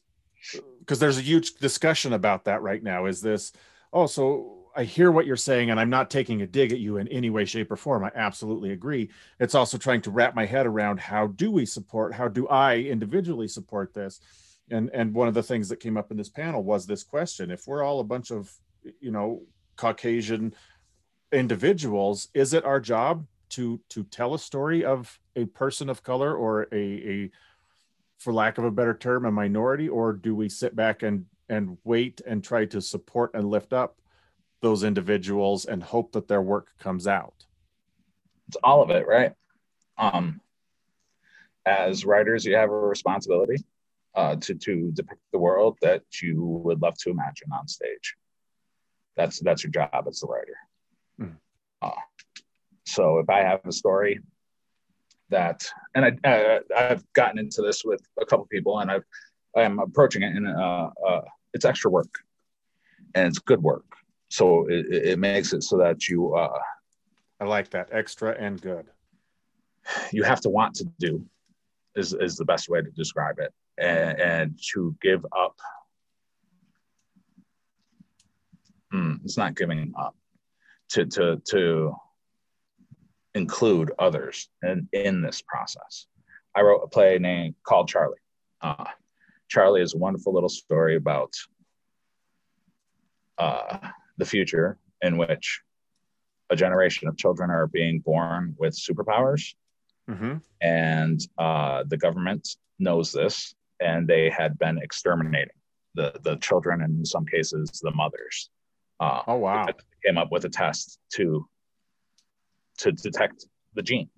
because 0.79 0.99
there's 0.99 1.17
a 1.17 1.21
huge 1.21 1.55
discussion 1.55 2.13
about 2.13 2.45
that 2.45 2.61
right 2.61 2.83
now. 2.83 3.05
Is 3.05 3.21
this, 3.21 3.51
oh, 3.91 4.05
so 4.05 4.65
I 4.75 4.83
hear 4.83 5.11
what 5.11 5.25
you're 5.25 5.37
saying, 5.37 5.71
and 5.71 5.79
I'm 5.79 5.89
not 5.89 6.09
taking 6.09 6.41
a 6.41 6.47
dig 6.47 6.71
at 6.71 6.79
you 6.79 6.97
in 6.97 7.07
any 7.07 7.29
way, 7.29 7.45
shape, 7.45 7.71
or 7.71 7.75
form. 7.75 8.03
I 8.03 8.11
absolutely 8.13 8.71
agree. 8.71 9.09
It's 9.39 9.55
also 9.55 9.77
trying 9.77 10.01
to 10.01 10.11
wrap 10.11 10.35
my 10.35 10.45
head 10.45 10.65
around 10.65 10.99
how 10.99 11.27
do 11.27 11.49
we 11.49 11.65
support, 11.65 12.13
how 12.13 12.27
do 12.27 12.47
I 12.47 12.77
individually 12.77 13.47
support 13.47 13.93
this? 13.93 14.19
And 14.71 14.89
and 14.93 15.13
one 15.13 15.27
of 15.27 15.33
the 15.33 15.43
things 15.43 15.69
that 15.69 15.79
came 15.79 15.95
up 15.95 16.11
in 16.11 16.17
this 16.17 16.29
panel 16.29 16.63
was 16.63 16.85
this 16.85 17.03
question: 17.03 17.51
If 17.51 17.67
we're 17.67 17.83
all 17.83 17.99
a 17.99 18.03
bunch 18.03 18.31
of, 18.31 18.51
you 18.99 19.11
know, 19.11 19.43
Caucasian 19.75 20.55
individuals 21.31 22.29
is 22.33 22.53
it 22.53 22.65
our 22.65 22.79
job 22.79 23.25
to 23.49 23.79
to 23.89 24.03
tell 24.03 24.33
a 24.33 24.39
story 24.39 24.83
of 24.83 25.19
a 25.35 25.45
person 25.45 25.89
of 25.89 26.03
color 26.03 26.35
or 26.35 26.67
a, 26.71 26.75
a 26.75 27.31
for 28.17 28.33
lack 28.33 28.57
of 28.57 28.63
a 28.63 28.71
better 28.71 28.93
term 28.93 29.25
a 29.25 29.31
minority? 29.31 29.89
Or 29.89 30.13
do 30.13 30.35
we 30.35 30.49
sit 30.49 30.75
back 30.75 31.03
and 31.03 31.25
and 31.49 31.77
wait 31.83 32.21
and 32.25 32.43
try 32.43 32.65
to 32.65 32.81
support 32.81 33.31
and 33.33 33.49
lift 33.49 33.73
up 33.73 34.01
those 34.61 34.83
individuals 34.83 35.65
and 35.65 35.83
hope 35.83 36.11
that 36.13 36.27
their 36.27 36.41
work 36.41 36.69
comes 36.79 37.07
out? 37.07 37.45
It's 38.47 38.57
all 38.63 38.81
of 38.81 38.89
it 38.89 39.07
right? 39.07 39.33
Um 39.97 40.41
as 41.65 42.05
writers 42.05 42.45
you 42.45 42.55
have 42.55 42.69
a 42.69 42.73
responsibility 42.73 43.63
uh, 44.15 44.35
to 44.37 44.55
to 44.55 44.91
depict 44.91 45.21
the 45.31 45.39
world 45.39 45.77
that 45.81 46.03
you 46.21 46.41
would 46.41 46.81
love 46.81 46.97
to 46.97 47.09
imagine 47.09 47.51
on 47.51 47.67
stage. 47.67 48.15
That's 49.15 49.39
that's 49.39 49.63
your 49.63 49.71
job 49.71 50.05
as 50.07 50.23
a 50.23 50.27
writer. 50.27 50.57
Uh, 51.81 51.91
so 52.85 53.19
if 53.19 53.29
I 53.29 53.39
have 53.39 53.61
a 53.65 53.71
story 53.71 54.19
that, 55.29 55.67
and 55.95 56.05
I, 56.05 56.29
uh, 56.29 56.59
I've 56.75 57.03
gotten 57.13 57.39
into 57.39 57.61
this 57.61 57.83
with 57.83 58.01
a 58.21 58.25
couple 58.25 58.45
people, 58.45 58.79
and 58.79 58.91
I've 58.91 59.03
I'm 59.55 59.79
approaching 59.79 60.21
it, 60.21 60.35
and 60.35 60.47
uh, 60.47 60.89
uh, 61.07 61.21
it's 61.53 61.65
extra 61.65 61.89
work, 61.89 62.13
and 63.15 63.27
it's 63.27 63.39
good 63.39 63.63
work. 63.63 63.85
So 64.29 64.67
it, 64.67 64.85
it 64.91 65.19
makes 65.19 65.53
it 65.53 65.63
so 65.63 65.77
that 65.77 66.07
you. 66.07 66.35
Uh, 66.35 66.59
I 67.39 67.45
like 67.45 67.69
that 67.71 67.89
extra 67.91 68.31
and 68.31 68.61
good. 68.61 68.85
You 70.11 70.23
have 70.23 70.41
to 70.41 70.49
want 70.49 70.75
to 70.75 70.85
do, 70.99 71.25
is 71.95 72.13
is 72.13 72.35
the 72.35 72.45
best 72.45 72.69
way 72.69 72.81
to 72.81 72.91
describe 72.91 73.39
it, 73.39 73.53
and, 73.77 74.19
and 74.19 74.59
to 74.73 74.95
give 75.01 75.25
up. 75.37 75.57
Mm, 78.93 79.19
it's 79.23 79.37
not 79.37 79.55
giving 79.55 79.93
up 79.97 80.15
to 80.89 81.05
to 81.05 81.41
to 81.47 81.95
include 83.33 83.91
others 83.99 84.49
in, 84.63 84.87
in 84.93 85.21
this 85.21 85.41
process. 85.41 86.07
I 86.55 86.61
wrote 86.61 86.81
a 86.83 86.87
play 86.87 87.19
named 87.19 87.55
called 87.63 87.89
Charlie. 87.89 88.17
Uh, 88.61 88.85
Charlie 89.49 89.81
is 89.81 89.93
a 89.93 89.97
wonderful 89.97 90.33
little 90.33 90.49
story 90.49 90.95
about 90.95 91.33
uh, 93.37 93.77
the 94.17 94.25
future 94.25 94.77
in 95.01 95.17
which 95.17 95.61
a 96.49 96.55
generation 96.55 97.07
of 97.07 97.17
children 97.17 97.49
are 97.49 97.67
being 97.67 97.99
born 97.99 98.55
with 98.57 98.73
superpowers. 98.73 99.53
Mm-hmm. 100.09 100.35
And 100.61 101.19
uh, 101.37 101.83
the 101.87 101.97
government 101.97 102.47
knows 102.79 103.11
this, 103.11 103.53
and 103.79 104.07
they 104.07 104.29
had 104.29 104.57
been 104.57 104.77
exterminating 104.77 105.55
the, 105.95 106.13
the 106.23 106.37
children, 106.37 106.81
and 106.81 106.99
in 106.99 107.05
some 107.05 107.25
cases, 107.25 107.81
the 107.83 107.91
mothers. 107.91 108.49
Uh, 108.99 109.23
oh 109.27 109.35
wow! 109.35 109.65
Came 110.05 110.17
up 110.17 110.31
with 110.31 110.45
a 110.45 110.49
test 110.49 110.99
to 111.13 111.47
to 112.77 112.91
detect 112.91 113.45
the 113.73 113.81
gene, 113.81 114.09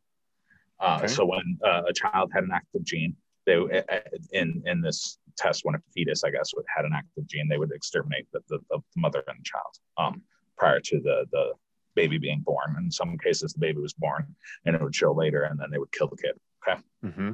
Uh, 0.79 0.97
okay. 0.97 1.07
So 1.07 1.25
when 1.25 1.57
uh, 1.63 1.83
a 1.87 1.93
child 1.93 2.31
had 2.33 2.43
an 2.43 2.51
active 2.53 2.83
gene, 2.83 3.15
they 3.45 3.55
uh, 3.55 3.99
in 4.31 4.63
in 4.65 4.81
this 4.81 5.17
test 5.37 5.61
when 5.63 5.75
a 5.75 5.79
fetus, 5.93 6.23
I 6.23 6.31
guess, 6.31 6.51
had 6.75 6.85
an 6.85 6.93
active 6.93 7.27
gene, 7.27 7.47
they 7.47 7.57
would 7.57 7.71
exterminate 7.71 8.27
the, 8.33 8.41
the, 8.49 8.59
the 8.69 8.79
mother 8.95 9.23
and 9.27 9.39
the 9.39 9.43
child 9.43 9.73
um, 9.97 10.21
prior 10.57 10.79
to 10.79 10.99
the 10.99 11.25
the 11.31 11.53
baby 11.95 12.17
being 12.17 12.41
born. 12.41 12.75
In 12.77 12.91
some 12.91 13.17
cases, 13.17 13.53
the 13.53 13.59
baby 13.59 13.79
was 13.79 13.93
born 13.93 14.35
and 14.65 14.75
it 14.75 14.81
would 14.81 14.95
show 14.95 15.13
later, 15.13 15.43
and 15.43 15.59
then 15.59 15.69
they 15.71 15.77
would 15.77 15.91
kill 15.91 16.07
the 16.07 16.17
kid. 16.17 16.35
Okay. 16.67 16.81
Mm-hmm. 17.05 17.31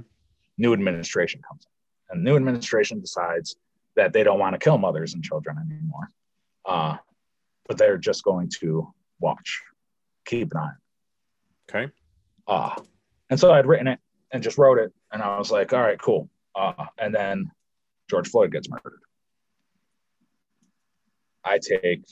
New 0.58 0.74
administration 0.74 1.41
comes 1.47 1.66
in, 1.66 2.16
and 2.16 2.24
new 2.24 2.36
administration 2.36 2.99
decides 2.99 3.56
that 3.95 4.14
they 4.14 4.24
don't 4.24 4.39
want 4.39 4.54
to 4.54 4.60
kill 4.60 4.78
mothers 4.78 5.14
and 5.16 5.24
children 5.24 5.58
anymore, 5.58 6.10
uh, 6.66 6.97
but 7.68 7.78
they're 7.78 7.97
just 7.97 8.24
going 8.24 8.49
to 8.59 8.93
watch, 9.20 9.61
keep 10.26 10.51
an 10.53 10.59
eye. 10.59 10.72
Okay. 11.70 11.91
Uh, 12.47 12.76
and 13.30 13.39
so 13.39 13.51
I'd 13.51 13.66
written 13.66 13.88
it 13.88 13.99
and 14.32 14.43
just 14.43 14.57
wrote 14.57 14.80
it, 14.80 14.91
and 15.11 15.22
I 15.22 15.38
was 15.38 15.51
like, 15.51 15.74
all 15.74 15.82
right, 15.82 15.99
cool. 15.99 16.30
Uh, 16.55 16.86
and 16.97 17.14
then 17.14 17.49
George 18.09 18.30
Floyd 18.30 18.51
gets 18.51 18.70
murdered. 18.70 18.99
I 21.43 21.59
take 21.59 22.05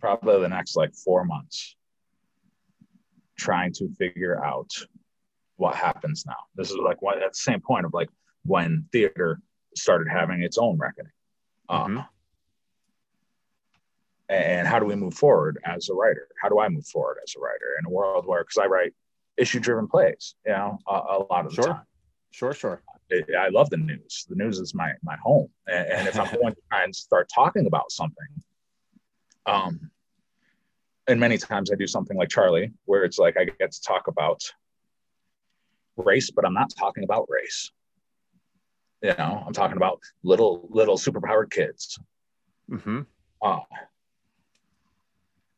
probably 0.00 0.40
the 0.40 0.48
next 0.48 0.76
like 0.76 0.94
four 0.94 1.24
months 1.24 1.76
trying 3.38 3.72
to 3.72 3.88
figure 3.98 4.44
out 4.44 4.70
what 5.56 5.74
happens 5.74 6.24
now. 6.26 6.36
This 6.54 6.70
is 6.70 6.76
like 6.76 7.02
what 7.02 7.22
at 7.22 7.32
the 7.32 7.38
same 7.38 7.60
point 7.60 7.86
of 7.86 7.94
like 7.94 8.08
when 8.44 8.86
theater 8.92 9.40
started 9.76 10.08
having 10.08 10.42
its 10.42 10.58
own 10.58 10.78
reckoning. 10.78 11.12
Um, 11.68 12.04
and 14.28 14.68
how 14.68 14.78
do 14.78 14.86
we 14.86 14.94
move 14.94 15.14
forward 15.14 15.58
as 15.64 15.88
a 15.88 15.94
writer? 15.94 16.28
How 16.42 16.48
do 16.48 16.58
I 16.60 16.68
move 16.68 16.86
forward 16.86 17.18
as 17.22 17.34
a 17.36 17.40
writer 17.40 17.76
in 17.78 17.86
a 17.86 17.90
world 17.90 18.26
where, 18.26 18.42
because 18.42 18.58
I 18.58 18.66
write 18.66 18.94
issue 19.38 19.60
driven 19.60 19.86
plays, 19.86 20.34
you 20.44 20.52
know, 20.52 20.78
a, 20.86 20.92
a 20.92 21.18
lot 21.30 21.46
of 21.46 21.54
the 21.54 21.62
sure. 21.62 21.72
time. 21.72 21.82
Sure, 22.30 22.52
sure. 22.52 22.82
I 23.38 23.48
love 23.48 23.70
the 23.70 23.78
news. 23.78 24.26
The 24.28 24.36
news 24.36 24.58
is 24.58 24.74
my 24.74 24.92
my 25.02 25.16
home, 25.16 25.48
and, 25.66 26.06
if 26.06 26.20
I'm 26.20 26.26
going 26.40 26.54
to 26.54 26.60
try 26.70 26.84
and 26.84 26.94
start 26.94 27.30
talking 27.34 27.66
about 27.66 27.90
something, 27.90 28.26
um, 29.46 29.90
and 31.06 31.18
many 31.18 31.38
times 31.38 31.72
I 31.72 31.76
do 31.76 31.86
something 31.86 32.18
like 32.18 32.28
Charlie, 32.28 32.70
where 32.84 33.04
it's 33.04 33.18
like 33.18 33.38
I 33.38 33.46
get 33.46 33.72
to 33.72 33.80
talk 33.80 34.08
about 34.08 34.42
race, 35.96 36.30
but 36.30 36.44
I'm 36.44 36.52
not 36.52 36.70
talking 36.78 37.04
about 37.04 37.26
race. 37.30 37.70
You 39.02 39.14
know, 39.16 39.42
I'm 39.46 39.54
talking 39.54 39.78
about 39.78 40.00
little 40.22 40.68
little 40.70 40.98
superpowered 40.98 41.50
kids. 41.50 41.98
Mm-hmm. 42.70 43.00
Uh, 43.40 43.60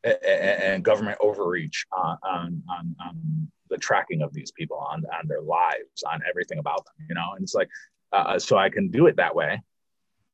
and, 0.03 0.83
government 0.83 1.17
overreach 1.21 1.85
on, 1.95 2.17
on, 2.23 2.63
on, 2.69 2.95
on, 2.99 3.51
the 3.69 3.77
tracking 3.77 4.21
of 4.21 4.33
these 4.33 4.51
people, 4.51 4.75
on, 4.77 5.01
on 5.17 5.27
their 5.29 5.41
lives, 5.41 6.03
on 6.11 6.19
everything 6.29 6.57
about 6.57 6.83
them, 6.83 7.05
you 7.07 7.15
know? 7.15 7.33
And 7.35 7.43
it's 7.43 7.55
like, 7.55 7.69
uh, 8.11 8.37
so 8.37 8.57
I 8.57 8.69
can 8.69 8.89
do 8.89 9.07
it 9.07 9.15
that 9.15 9.33
way, 9.33 9.61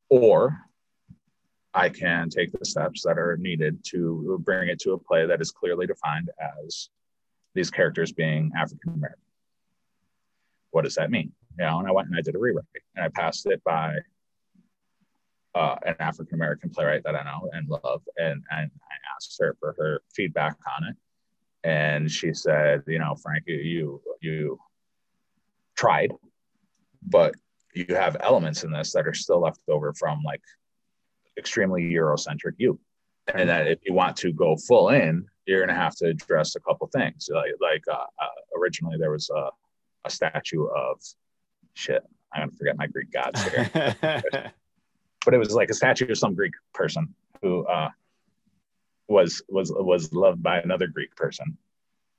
or 0.10 0.58
I 1.72 1.90
can 1.90 2.30
take 2.30 2.52
the 2.52 2.66
steps 2.66 3.04
that 3.04 3.20
are 3.20 3.38
needed 3.38 3.84
to 3.90 4.42
bring 4.44 4.70
it 4.70 4.80
to 4.82 4.94
a 4.94 4.98
play 4.98 5.28
that 5.28 5.40
is 5.40 5.52
clearly 5.52 5.86
defined 5.86 6.32
as 6.66 6.90
these 7.54 7.70
characters 7.70 8.12
being 8.12 8.52
African 8.58 8.94
American. 8.94 9.22
What 10.72 10.86
does 10.86 10.96
that 10.96 11.12
mean? 11.12 11.32
You 11.60 11.66
know, 11.66 11.78
and 11.78 11.88
I 11.88 11.92
went 11.92 12.08
and 12.08 12.18
I 12.18 12.22
did 12.22 12.34
a 12.34 12.40
rewrite 12.40 12.66
and 12.96 13.06
I 13.06 13.10
passed 13.10 13.46
it 13.46 13.64
by 13.64 13.98
uh, 15.58 15.76
an 15.86 15.96
African 16.00 16.36
American 16.36 16.70
playwright 16.70 17.04
that 17.04 17.16
I 17.16 17.24
know 17.24 17.50
and 17.54 17.68
love, 17.68 18.02
and 18.18 18.44
and 18.52 18.72
I 18.92 18.96
asked 19.16 19.36
her 19.40 19.56
for 19.60 19.76
her 19.80 20.02
feedback 20.14 20.56
on 20.78 20.90
it, 20.90 20.96
and 21.68 22.12
she 22.12 22.34
said, 22.34 22.84
you 22.88 23.00
know, 23.00 23.16
Frank, 23.16 23.44
you 23.48 24.02
you 24.22 24.60
tried, 25.76 26.12
but 27.02 27.34
you 27.74 27.96
have 27.96 28.18
elements 28.22 28.64
in 28.64 28.72
this 28.72 28.94
that 28.94 29.08
are 29.08 29.14
still 29.14 29.42
left 29.42 29.62
over 29.68 29.94
from 29.94 30.22
like 30.24 30.42
extremely 31.38 31.84
Eurocentric 31.84 32.54
you. 32.58 32.80
And 33.34 33.50
that 33.50 33.68
if 33.68 33.80
you 33.86 33.94
want 33.94 34.16
to 34.18 34.32
go 34.32 34.56
full 34.56 34.90
in, 34.90 35.26
you're 35.46 35.60
going 35.60 35.76
to 35.76 35.82
have 35.82 35.96
to 35.98 36.08
address 36.08 36.56
a 36.56 36.60
couple 36.62 36.88
things. 36.88 37.30
Like, 37.32 37.52
like 37.62 37.84
uh, 37.92 38.06
uh, 38.22 38.58
originally 38.58 38.98
there 38.98 39.12
was 39.12 39.30
a, 39.30 39.50
a 40.06 40.10
statue 40.10 40.66
of 40.66 41.02
shit. 41.74 42.04
I'm 42.34 42.42
going 42.42 42.52
to 42.52 42.58
forget 42.58 42.78
my 42.78 42.88
Greek 42.88 43.12
gods 43.12 43.44
here. 43.44 44.54
but 45.28 45.34
it 45.34 45.40
was 45.40 45.52
like 45.52 45.70
a 45.70 45.74
statue 45.74 46.10
of 46.10 46.18
some 46.18 46.34
Greek 46.34 46.54
person 46.74 47.14
who 47.42 47.66
uh, 47.66 47.90
was 49.10 49.42
was 49.50 49.74
was 49.76 50.14
loved 50.14 50.42
by 50.42 50.62
another 50.62 50.88
Greek 50.88 51.14
person, 51.18 51.58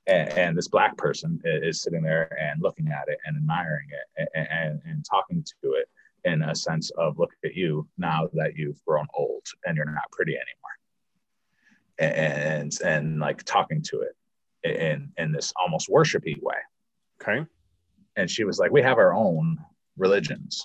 and, 0.05 0.29
and, 0.37 0.55
this 0.55 0.67
black 0.67 0.95
person 0.95 1.41
is 1.43 1.81
sitting 1.81 2.03
there 2.03 2.31
and 2.39 2.61
looking 2.61 2.89
at 2.89 3.05
it 3.07 3.17
and 3.25 3.35
admiring 3.35 3.87
it 3.89 4.29
and, 4.35 4.47
and, 4.47 4.81
and 4.85 5.05
talking 5.09 5.43
to 5.43 5.73
it 5.73 5.89
in 6.23 6.43
a 6.43 6.53
sense 6.53 6.91
of 6.99 7.17
look 7.17 7.31
at 7.43 7.55
you 7.55 7.87
now 7.97 8.29
that 8.33 8.55
you've 8.55 8.79
grown 8.85 9.07
old 9.17 9.41
and 9.65 9.75
you're 9.75 9.85
not 9.85 10.11
pretty 10.11 10.35
anymore. 10.35 12.13
And 12.13 12.71
and 12.85 13.19
like 13.19 13.41
talking 13.43 13.81
to 13.85 14.01
it 14.01 14.91
in 14.91 15.11
in 15.17 15.31
this 15.31 15.51
almost 15.59 15.89
worshipy 15.89 16.39
way. 16.43 16.57
Okay. 17.19 17.43
And 18.17 18.29
she 18.29 18.43
was 18.43 18.59
like 18.59 18.69
we 18.69 18.83
have 18.83 18.99
our 18.99 19.15
own 19.15 19.57
religions 19.97 20.63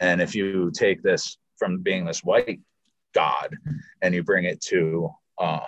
and 0.00 0.20
if 0.20 0.34
you 0.34 0.70
take 0.72 1.02
this 1.02 1.38
from 1.56 1.78
being 1.78 2.04
this 2.04 2.22
white 2.24 2.60
god 3.14 3.56
and 4.02 4.14
you 4.14 4.22
bring 4.22 4.44
it 4.44 4.60
to 4.60 5.08
uh 5.38 5.60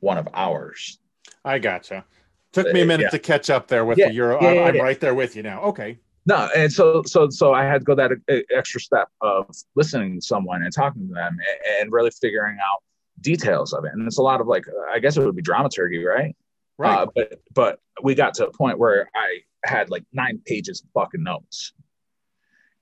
one 0.00 0.18
of 0.18 0.28
ours. 0.34 0.98
I 1.44 1.58
gotcha. 1.58 2.04
Took 2.52 2.72
me 2.72 2.82
a 2.82 2.86
minute 2.86 3.04
yeah. 3.04 3.10
to 3.10 3.18
catch 3.18 3.50
up 3.50 3.68
there 3.68 3.84
with 3.84 3.98
yeah. 3.98 4.08
the 4.08 4.14
euro 4.14 4.40
yeah, 4.40 4.62
i'm, 4.62 4.78
right 4.78 4.98
there 5.00 5.14
with 5.14 5.36
you 5.36 5.42
now. 5.42 5.60
Okay. 5.62 5.98
No 6.26 6.48
and 6.56 6.72
so 6.72 7.02
so 7.04 7.28
so 7.28 7.52
i 7.52 7.64
had 7.64 7.82
to 7.82 7.84
go 7.84 7.94
that 7.94 8.12
extra 8.50 8.80
step 8.80 9.08
of 9.20 9.48
listening 9.74 10.20
to 10.20 10.26
someone 10.26 10.62
and 10.62 10.72
talking 10.72 11.06
to 11.08 11.14
them 11.14 11.36
and 11.80 11.92
really 11.92 12.10
figuring 12.10 12.56
out 12.56 12.82
details 13.20 13.72
of 13.72 13.84
it. 13.84 13.92
And 13.92 14.06
it's 14.06 14.18
a 14.18 14.22
lot 14.22 14.40
of 14.40 14.46
like 14.46 14.64
i 14.92 14.98
guess 14.98 15.16
it 15.16 15.24
would 15.24 15.36
be 15.36 15.42
dramaturgy 15.42 16.04
right? 16.04 16.34
Right. 16.78 16.98
Uh, 16.98 17.06
but 17.14 17.40
but 17.54 17.80
we 18.02 18.14
got 18.14 18.34
to 18.34 18.46
a 18.48 18.52
point 18.52 18.78
where 18.78 19.08
i 19.14 19.38
had 19.64 19.90
like 19.90 20.04
nine 20.12 20.40
pages 20.44 20.82
of 20.82 20.88
fucking 20.94 21.22
notes 21.22 21.72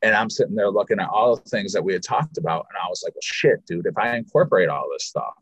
and 0.04 0.14
i'm 0.14 0.30
sitting 0.30 0.54
there 0.54 0.70
looking 0.70 1.00
at 1.00 1.08
all 1.08 1.36
the 1.36 1.50
things 1.50 1.72
that 1.72 1.82
we 1.82 1.92
had 1.92 2.02
talked 2.02 2.38
about 2.38 2.66
and 2.70 2.78
i 2.82 2.88
was 2.88 3.02
like 3.04 3.14
well 3.14 3.20
shit 3.22 3.64
dude 3.66 3.86
if 3.86 3.98
i 3.98 4.16
incorporate 4.16 4.68
all 4.68 4.86
this 4.92 5.06
stuff 5.06 5.34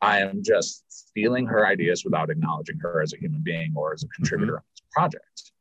i 0.00 0.20
am 0.20 0.42
just 0.42 0.84
stealing 0.88 1.46
her 1.46 1.66
ideas 1.66 2.04
without 2.04 2.30
acknowledging 2.30 2.78
her 2.78 3.02
as 3.02 3.12
a 3.12 3.18
human 3.18 3.40
being 3.42 3.72
or 3.76 3.92
as 3.92 4.02
a 4.02 4.08
contributor 4.08 4.52
mm-hmm. 4.52 4.56
on 4.56 4.72
this 4.74 4.82
project 4.92 5.52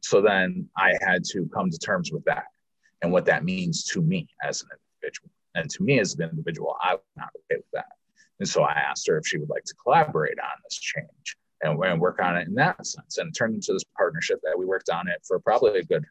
so 0.00 0.20
then 0.20 0.68
I 0.76 0.94
had 1.00 1.24
to 1.32 1.48
come 1.52 1.70
to 1.70 1.78
terms 1.78 2.12
with 2.12 2.24
that 2.24 2.44
and 3.02 3.12
what 3.12 3.24
that 3.26 3.44
means 3.44 3.84
to 3.84 4.00
me 4.00 4.28
as 4.42 4.62
an 4.62 4.68
individual. 5.02 5.30
And 5.54 5.70
to 5.70 5.82
me 5.82 5.98
as 5.98 6.14
an 6.14 6.28
individual, 6.28 6.76
I 6.82 6.94
was 6.94 7.02
not 7.16 7.30
okay 7.36 7.58
with 7.58 7.70
that. 7.72 7.92
And 8.40 8.48
so 8.48 8.62
I 8.62 8.72
asked 8.72 9.06
her 9.08 9.18
if 9.18 9.26
she 9.26 9.38
would 9.38 9.50
like 9.50 9.64
to 9.64 9.74
collaborate 9.82 10.38
on 10.38 10.50
this 10.64 10.78
change 10.78 11.36
and, 11.62 11.82
and 11.84 12.00
work 12.00 12.20
on 12.22 12.36
it 12.36 12.46
in 12.46 12.54
that 12.54 12.86
sense. 12.86 13.18
And 13.18 13.28
it 13.28 13.32
turned 13.32 13.54
into 13.54 13.72
this 13.72 13.84
partnership 13.96 14.40
that 14.44 14.56
we 14.56 14.64
worked 14.64 14.90
on 14.90 15.08
it 15.08 15.20
for 15.26 15.40
probably 15.40 15.80
a 15.80 15.84
good, 15.84 16.04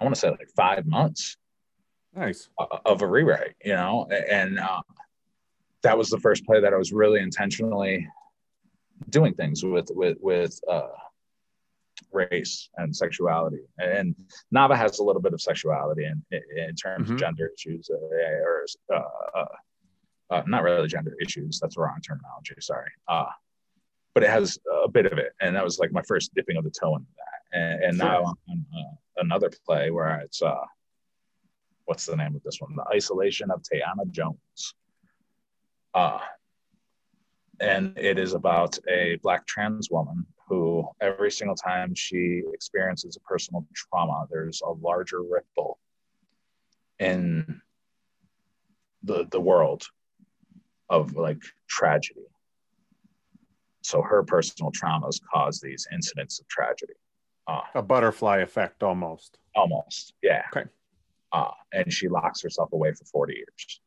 I 0.00 0.04
want 0.04 0.14
to 0.14 0.20
say 0.20 0.30
like 0.30 0.50
five 0.56 0.86
months. 0.86 1.36
Nice. 2.14 2.48
Of 2.84 3.02
a 3.02 3.06
rewrite, 3.06 3.54
you 3.64 3.74
know, 3.74 4.06
and 4.06 4.58
uh, 4.60 4.82
that 5.82 5.98
was 5.98 6.10
the 6.10 6.18
first 6.18 6.46
play 6.46 6.60
that 6.60 6.72
I 6.72 6.76
was 6.76 6.92
really 6.92 7.20
intentionally 7.20 8.08
doing 9.10 9.34
things 9.34 9.64
with, 9.64 9.90
with, 9.92 10.18
with, 10.20 10.60
uh, 10.70 10.88
race 12.12 12.68
and 12.76 12.94
sexuality. 12.94 13.60
And 13.78 14.14
Nava 14.54 14.76
has 14.76 14.98
a 14.98 15.04
little 15.04 15.20
bit 15.20 15.32
of 15.32 15.40
sexuality 15.40 16.04
in, 16.04 16.22
in 16.56 16.74
terms 16.74 17.06
mm-hmm. 17.06 17.14
of 17.14 17.20
gender 17.20 17.50
issues, 17.56 17.90
uh, 17.90 17.96
or 17.96 18.66
uh, 18.92 19.00
uh, 19.34 19.44
uh, 20.30 20.42
not 20.46 20.62
really 20.62 20.88
gender 20.88 21.14
issues. 21.20 21.58
That's 21.60 21.74
the 21.74 21.82
wrong 21.82 22.00
terminology. 22.00 22.54
Sorry. 22.60 22.90
Uh, 23.08 23.26
but 24.14 24.22
it 24.22 24.30
has 24.30 24.58
a 24.84 24.88
bit 24.88 25.06
of 25.06 25.18
it, 25.18 25.32
and 25.40 25.56
that 25.56 25.64
was 25.64 25.78
like 25.78 25.92
my 25.92 26.02
first 26.02 26.32
dipping 26.34 26.56
of 26.56 26.64
the 26.64 26.70
toe 26.70 26.94
into 26.94 27.08
that. 27.16 27.33
And, 27.54 27.84
and 27.84 27.96
sure. 27.96 28.06
now 28.06 28.24
on 28.48 28.66
uh, 28.76 28.94
another 29.18 29.50
play 29.64 29.90
where 29.90 30.20
it's 30.20 30.42
what's 31.86 32.06
the 32.06 32.16
name 32.16 32.34
of 32.34 32.42
this 32.42 32.60
one? 32.60 32.74
The 32.76 32.84
Isolation 32.94 33.50
of 33.50 33.62
Tayana 33.62 34.10
Jones. 34.10 34.74
Uh, 35.94 36.18
and 37.60 37.96
it 37.96 38.18
is 38.18 38.34
about 38.34 38.76
a 38.88 39.18
black 39.22 39.46
trans 39.46 39.90
woman 39.90 40.26
who 40.48 40.86
every 41.00 41.30
single 41.30 41.56
time 41.56 41.94
she 41.94 42.42
experiences 42.52 43.16
a 43.16 43.20
personal 43.20 43.64
trauma 43.74 44.26
there's 44.30 44.60
a 44.62 44.70
larger 44.70 45.22
ripple 45.22 45.78
in 46.98 47.60
the 49.04 49.26
the 49.30 49.40
world 49.40 49.84
of 50.90 51.14
like 51.14 51.42
tragedy 51.68 52.26
so 53.82 54.02
her 54.02 54.22
personal 54.22 54.72
traumas 54.72 55.20
cause 55.32 55.60
these 55.60 55.86
incidents 55.92 56.40
of 56.40 56.48
tragedy 56.48 56.94
uh, 57.46 57.60
a 57.74 57.82
butterfly 57.82 58.38
effect 58.38 58.82
almost 58.82 59.38
almost 59.54 60.14
yeah 60.22 60.42
okay 60.54 60.68
uh, 61.32 61.50
and 61.72 61.92
she 61.92 62.08
locks 62.08 62.42
herself 62.42 62.72
away 62.72 62.92
for 62.92 63.04
40 63.04 63.34
years 63.34 63.80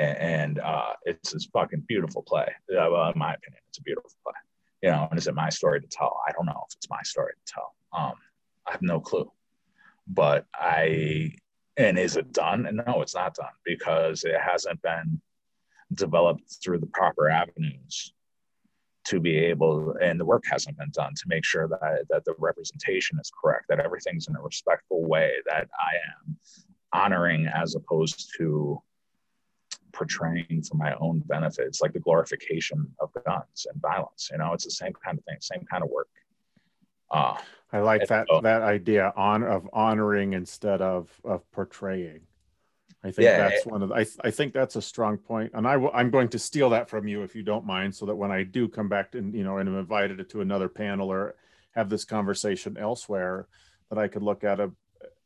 and, 0.00 0.18
and 0.18 0.58
uh, 0.60 0.92
it's 1.04 1.32
this 1.32 1.46
fucking 1.52 1.84
beautiful 1.86 2.22
play. 2.22 2.46
Uh, 2.70 2.88
well, 2.90 3.10
in 3.10 3.18
my 3.18 3.34
opinion, 3.34 3.60
it's 3.68 3.78
a 3.78 3.82
beautiful 3.82 4.10
play. 4.24 4.34
You 4.82 4.90
know, 4.90 5.08
and 5.10 5.18
is 5.18 5.26
it 5.26 5.34
my 5.34 5.50
story 5.50 5.80
to 5.80 5.86
tell? 5.86 6.18
I 6.26 6.32
don't 6.32 6.46
know 6.46 6.64
if 6.68 6.74
it's 6.74 6.88
my 6.88 7.02
story 7.02 7.32
to 7.34 7.52
tell. 7.52 7.74
Um, 7.92 8.14
I 8.66 8.72
have 8.72 8.82
no 8.82 8.98
clue. 8.98 9.30
But 10.08 10.46
I 10.54 11.34
and 11.76 11.98
is 11.98 12.16
it 12.16 12.32
done? 12.32 12.66
And 12.66 12.82
no, 12.86 13.02
it's 13.02 13.14
not 13.14 13.34
done 13.34 13.52
because 13.64 14.24
it 14.24 14.40
hasn't 14.40 14.80
been 14.82 15.20
developed 15.94 16.56
through 16.62 16.78
the 16.78 16.86
proper 16.86 17.28
avenues 17.28 18.12
to 19.04 19.20
be 19.20 19.36
able 19.36 19.94
and 20.02 20.20
the 20.20 20.24
work 20.24 20.44
hasn't 20.46 20.76
been 20.76 20.90
done 20.92 21.12
to 21.14 21.22
make 21.26 21.44
sure 21.44 21.68
that 21.68 22.04
that 22.08 22.24
the 22.24 22.34
representation 22.38 23.18
is 23.20 23.30
correct 23.42 23.64
that 23.68 23.80
everything's 23.80 24.28
in 24.28 24.36
a 24.36 24.42
respectful 24.42 25.04
way 25.06 25.32
that 25.46 25.68
i 25.78 25.92
am 26.26 26.36
honoring 26.92 27.46
as 27.46 27.74
opposed 27.74 28.30
to 28.36 28.80
portraying 29.92 30.62
for 30.68 30.76
my 30.76 30.94
own 31.00 31.20
benefit 31.26 31.66
it's 31.66 31.80
like 31.80 31.92
the 31.92 32.00
glorification 32.00 32.86
of 33.00 33.10
guns 33.26 33.66
and 33.72 33.80
violence 33.80 34.28
you 34.30 34.38
know? 34.38 34.52
It's 34.52 34.64
the 34.64 34.70
same 34.70 34.92
kind 35.04 35.18
of 35.18 35.24
thing 35.24 35.36
same 35.40 35.64
kind 35.70 35.82
of 35.82 35.90
work. 35.90 36.08
Uh, 37.10 37.36
i 37.72 37.80
like 37.80 38.06
that 38.06 38.26
so, 38.30 38.40
that 38.40 38.62
idea 38.62 39.12
on 39.16 39.42
of 39.42 39.68
honoring 39.72 40.34
instead 40.34 40.80
of 40.80 41.10
of 41.24 41.50
portraying 41.50 42.20
I 43.02 43.10
think 43.10 43.24
yeah, 43.24 43.48
that's 43.48 43.64
one 43.64 43.82
of 43.82 43.88
the, 43.88 43.94
I, 43.94 44.06
I 44.22 44.30
think 44.30 44.52
that's 44.52 44.76
a 44.76 44.82
strong 44.82 45.16
point, 45.16 45.52
and 45.54 45.66
I 45.66 45.74
I'm 45.94 46.10
going 46.10 46.28
to 46.28 46.38
steal 46.38 46.70
that 46.70 46.90
from 46.90 47.08
you 47.08 47.22
if 47.22 47.34
you 47.34 47.42
don't 47.42 47.64
mind, 47.64 47.94
so 47.94 48.04
that 48.06 48.14
when 48.14 48.30
I 48.30 48.42
do 48.42 48.68
come 48.68 48.88
back 48.88 49.14
and 49.14 49.34
you 49.34 49.42
know 49.42 49.56
and 49.56 49.68
am 49.68 49.78
invited 49.78 50.28
to 50.28 50.40
another 50.42 50.68
panel 50.68 51.10
or 51.10 51.34
have 51.74 51.88
this 51.88 52.04
conversation 52.04 52.76
elsewhere, 52.76 53.48
that 53.88 53.98
I 53.98 54.08
could 54.08 54.22
look 54.22 54.44
at 54.44 54.60
it 54.60 54.70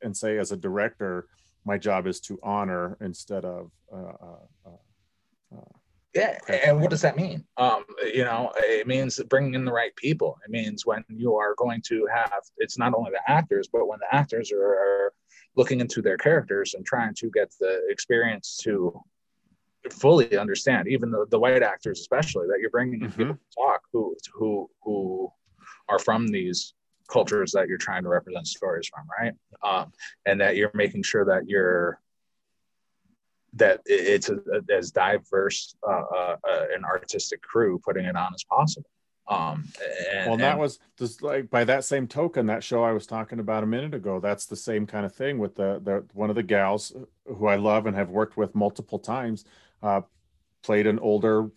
and 0.03 0.17
say 0.17 0.39
as 0.39 0.53
a 0.53 0.57
director, 0.57 1.27
my 1.65 1.77
job 1.77 2.07
is 2.07 2.21
to 2.21 2.39
honor 2.45 2.97
instead 3.01 3.45
of 3.45 3.73
uh, 3.93 3.97
uh, 3.97 4.47
uh, 4.67 5.57
uh 5.57 5.79
yeah, 6.15 6.39
and 6.49 6.81
what 6.81 6.91
does 6.91 7.03
that 7.03 7.17
mean? 7.17 7.45
Um, 7.57 7.85
you 8.05 8.23
know, 8.23 8.53
it 8.59 8.87
means 8.87 9.21
bringing 9.29 9.55
in 9.55 9.65
the 9.65 9.73
right 9.73 9.95
people. 9.97 10.39
It 10.47 10.51
means 10.51 10.87
when 10.87 11.05
you 11.09 11.35
are 11.35 11.57
going 11.59 11.83
to 11.87 12.07
have, 12.15 12.31
it's 12.59 12.79
not 12.79 12.95
only 12.95 13.11
the 13.11 13.29
actors, 13.29 13.69
but 13.73 13.89
when 13.89 13.99
the 13.99 14.15
actors 14.15 14.53
are, 14.53 14.63
are 14.63 15.13
looking 15.57 15.81
into 15.81 16.03
their 16.03 16.17
characters 16.17 16.75
and 16.75 16.85
trying 16.85 17.15
to 17.15 17.31
get 17.31 17.53
the 17.61 17.81
experience 17.89 18.59
to 18.63 19.01
fully 19.91 20.37
understand, 20.37 20.89
even 20.89 21.11
the, 21.11 21.27
the 21.31 21.39
white 21.39 21.63
actors, 21.63 22.01
especially 22.01 22.47
that 22.47 22.59
you're 22.61 22.71
bringing 22.71 23.01
mm-hmm. 23.01 23.17
people 23.17 23.35
to 23.35 23.57
talk 23.57 23.83
who 23.93 24.17
who 24.33 24.71
who 24.83 25.31
are 25.89 25.99
from 25.99 26.27
these 26.29 26.75
cultures 27.09 27.53
that 27.53 27.69
you're 27.69 27.79
trying 27.79 28.03
to 28.03 28.09
represent 28.09 28.47
stories 28.47 28.89
from, 28.89 29.07
right? 29.21 29.35
Um, 29.63 29.93
and 30.25 30.41
that 30.41 30.57
you're 30.57 30.71
making 30.75 31.03
sure 31.03 31.25
that 31.27 31.49
you're 31.49 32.01
that 33.57 33.81
it's 33.87 34.31
a, 34.31 34.37
a, 34.37 34.75
as 34.75 34.91
diverse 34.91 35.77
uh, 35.87 36.03
uh, 36.15 36.37
uh, 36.49 36.65
an 36.75 36.85
artistic 36.85 37.41
crew 37.43 37.79
putting 37.85 38.05
it 38.05 38.17
on 38.17 38.35
as 38.35 38.45
possible. 38.45 38.89
Um, 39.27 39.65
and, 40.13 40.29
well, 40.29 40.37
that 40.37 40.59
was 40.59 40.79
just 40.99 41.23
like 41.23 41.49
by 41.49 41.65
that 41.65 41.85
same 41.85 42.07
token, 42.07 42.47
that 42.47 42.63
show 42.63 42.83
I 42.83 42.93
was 42.93 43.07
talking 43.07 43.39
about 43.39 43.63
a 43.63 43.67
minute 43.67 43.95
ago. 43.95 44.21
That's 44.21 44.47
the 44.47 44.57
same 44.57 44.87
kind 44.87 45.07
of 45.07 45.15
thing 45.15 45.39
with 45.39 45.55
the 45.55 45.81
the 45.83 46.05
one 46.13 46.29
of 46.29 46.37
the 46.37 46.43
gals 46.43 46.95
who 47.27 47.47
I 47.47 47.57
love 47.57 47.87
and 47.87 47.97
have 47.97 48.11
worked 48.11 48.37
with 48.37 48.55
multiple 48.55 48.99
times. 48.99 49.45
Uh, 49.83 50.03
played 50.63 50.87
an 50.87 50.99
older 50.99 51.51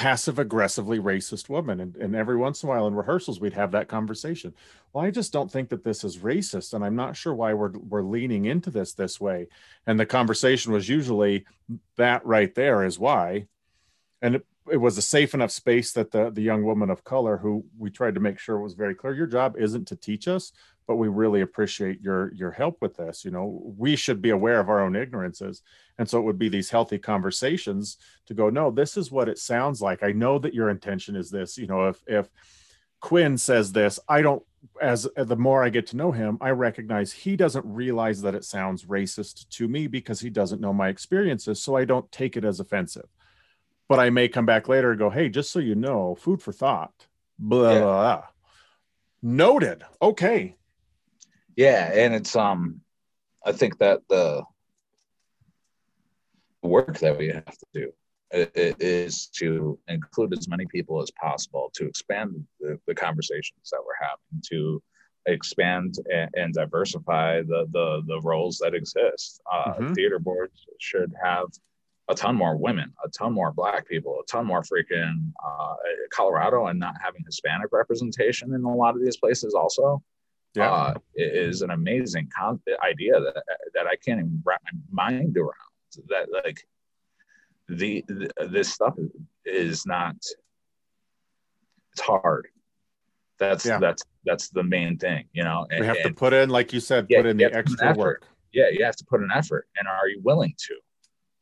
passive 0.00 0.38
aggressively 0.38 0.98
racist 0.98 1.50
woman 1.50 1.78
and, 1.78 1.94
and 1.96 2.16
every 2.16 2.36
once 2.36 2.62
in 2.62 2.68
a 2.68 2.72
while 2.72 2.86
in 2.86 2.94
rehearsals 2.94 3.38
we'd 3.38 3.52
have 3.52 3.72
that 3.72 3.86
conversation 3.86 4.54
well 4.94 5.04
i 5.04 5.10
just 5.10 5.30
don't 5.30 5.52
think 5.52 5.68
that 5.68 5.84
this 5.84 6.04
is 6.04 6.16
racist 6.16 6.72
and 6.72 6.82
i'm 6.82 6.96
not 6.96 7.14
sure 7.14 7.34
why 7.34 7.52
we're 7.52 7.72
we're 7.72 8.00
leaning 8.00 8.46
into 8.46 8.70
this 8.70 8.94
this 8.94 9.20
way 9.20 9.46
and 9.86 10.00
the 10.00 10.06
conversation 10.06 10.72
was 10.72 10.88
usually 10.88 11.44
that 11.98 12.24
right 12.24 12.54
there 12.54 12.82
is 12.82 12.98
why 12.98 13.46
and 14.22 14.40
it, 14.70 14.76
was 14.76 14.98
a 14.98 15.02
safe 15.02 15.34
enough 15.34 15.50
space 15.50 15.92
that 15.92 16.10
the 16.10 16.30
the 16.30 16.42
young 16.42 16.64
woman 16.64 16.90
of 16.90 17.04
color 17.04 17.36
who 17.36 17.64
we 17.78 17.90
tried 17.90 18.14
to 18.14 18.20
make 18.20 18.38
sure 18.38 18.60
was 18.60 18.74
very 18.74 18.94
clear 18.94 19.14
your 19.14 19.26
job 19.26 19.56
isn't 19.58 19.86
to 19.88 19.96
teach 19.96 20.28
us 20.28 20.52
but 20.86 20.96
we 20.96 21.08
really 21.08 21.42
appreciate 21.42 22.00
your 22.00 22.32
your 22.34 22.50
help 22.50 22.78
with 22.80 22.96
this 22.96 23.24
you 23.24 23.30
know? 23.30 23.62
We 23.76 23.96
should 23.96 24.20
be 24.20 24.30
aware 24.30 24.58
of 24.58 24.68
our 24.68 24.80
own 24.80 24.96
ignorances. 24.96 25.62
And 25.98 26.08
so 26.08 26.18
it 26.18 26.22
would 26.22 26.38
be 26.38 26.48
these 26.48 26.70
healthy 26.70 26.98
conversations 26.98 27.96
to 28.26 28.34
go 28.34 28.50
no 28.50 28.70
this 28.70 28.96
is 28.96 29.10
what 29.10 29.28
it 29.28 29.38
sounds 29.38 29.80
like. 29.80 30.02
I 30.02 30.12
know 30.12 30.38
that 30.40 30.54
your 30.54 30.70
intention 30.70 31.16
is 31.16 31.30
this 31.30 31.56
you 31.56 31.66
know? 31.66 31.88
If 31.88 32.02
if 32.06 32.28
quinn 33.00 33.38
says 33.38 33.72
this 33.72 33.98
i 34.08 34.20
don't 34.20 34.42
as 34.80 35.08
the 35.16 35.36
more 35.36 35.64
i 35.64 35.70
get 35.70 35.86
to 35.86 35.96
know 35.96 36.12
him 36.12 36.36
i 36.40 36.50
recognize 36.50 37.10
he 37.12 37.34
doesn't 37.34 37.64
realize 37.64 38.20
that 38.20 38.34
it 38.34 38.44
sounds 38.44 38.84
racist 38.84 39.48
to 39.48 39.66
me 39.66 39.86
because 39.86 40.20
he 40.20 40.28
doesn't 40.28 40.60
know 40.60 40.72
my 40.72 40.88
experiences 40.88 41.62
so 41.62 41.76
i 41.76 41.84
don't 41.84 42.10
take 42.12 42.36
it 42.36 42.44
as 42.44 42.60
offensive 42.60 43.08
but 43.90 43.98
i 43.98 44.08
may 44.08 44.28
come 44.28 44.46
back 44.46 44.68
later 44.68 44.90
and 44.92 44.98
go 44.98 45.10
hey 45.10 45.28
just 45.28 45.50
so 45.50 45.58
you 45.58 45.74
know 45.74 46.14
food 46.14 46.40
for 46.40 46.52
thought 46.52 47.08
blah, 47.38 47.72
yeah. 47.72 47.78
blah, 47.80 47.92
blah. 47.92 48.22
noted 49.20 49.82
okay 50.00 50.54
yeah 51.56 51.90
and 51.92 52.14
it's 52.14 52.34
um 52.36 52.80
i 53.44 53.52
think 53.52 53.76
that 53.78 54.00
the 54.08 54.42
work 56.62 56.98
that 57.00 57.18
we 57.18 57.28
have 57.28 57.58
to 57.58 57.66
do 57.74 57.92
is 58.32 59.26
to 59.26 59.76
include 59.88 60.32
as 60.38 60.48
many 60.48 60.64
people 60.66 61.02
as 61.02 61.10
possible 61.10 61.68
to 61.74 61.84
expand 61.84 62.46
the, 62.60 62.78
the 62.86 62.94
conversations 62.94 63.70
that 63.72 63.80
we're 63.84 64.06
having 64.06 64.40
to 64.48 64.80
expand 65.26 65.96
and, 66.12 66.30
and 66.34 66.54
diversify 66.54 67.42
the, 67.42 67.66
the, 67.72 68.02
the 68.06 68.20
roles 68.20 68.58
that 68.58 68.72
exist 68.72 69.40
uh, 69.52 69.72
mm-hmm. 69.72 69.92
theater 69.94 70.20
boards 70.20 70.64
should 70.78 71.12
have 71.20 71.48
a 72.10 72.14
ton 72.14 72.34
more 72.34 72.56
women 72.56 72.92
a 73.04 73.08
ton 73.08 73.32
more 73.32 73.52
black 73.52 73.86
people 73.88 74.18
a 74.20 74.26
ton 74.26 74.44
more 74.44 74.62
freaking 74.62 75.32
uh, 75.46 75.74
colorado 76.10 76.66
and 76.66 76.78
not 76.78 76.94
having 77.02 77.22
hispanic 77.24 77.68
representation 77.72 78.52
in 78.52 78.64
a 78.64 78.74
lot 78.74 78.94
of 78.94 79.02
these 79.02 79.16
places 79.16 79.54
also 79.54 80.02
yeah. 80.54 80.70
uh, 80.70 80.94
is 81.14 81.62
an 81.62 81.70
amazing 81.70 82.28
con- 82.36 82.60
idea 82.84 83.12
that 83.20 83.42
that 83.74 83.86
I 83.86 83.96
can't 83.96 84.20
even 84.20 84.42
wrap 84.44 84.62
my 84.64 85.04
mind 85.06 85.36
around. 85.36 85.54
That 86.08 86.28
like 86.44 86.66
the, 87.68 88.04
the 88.08 88.30
this 88.48 88.72
stuff 88.72 88.94
is 89.44 89.86
not. 89.86 90.16
It's 91.92 92.00
hard. 92.00 92.48
That's 93.38 93.64
yeah. 93.64 93.78
that's 93.78 94.02
that's 94.24 94.48
the 94.50 94.62
main 94.62 94.98
thing, 94.98 95.26
you 95.32 95.44
know. 95.44 95.66
And, 95.70 95.80
we 95.80 95.86
have 95.86 96.02
to 96.02 96.12
put 96.12 96.32
in, 96.32 96.50
like 96.50 96.72
you 96.72 96.80
said, 96.80 97.06
yeah, 97.08 97.20
put 97.20 97.26
in 97.26 97.36
the 97.36 97.52
extra 97.52 97.94
work. 97.94 98.26
Yeah, 98.52 98.68
you 98.70 98.84
have 98.84 98.96
to 98.96 99.04
put 99.04 99.20
an 99.20 99.30
effort, 99.34 99.68
and 99.76 99.88
are 99.88 100.08
you 100.08 100.20
willing 100.22 100.54
to? 100.58 100.74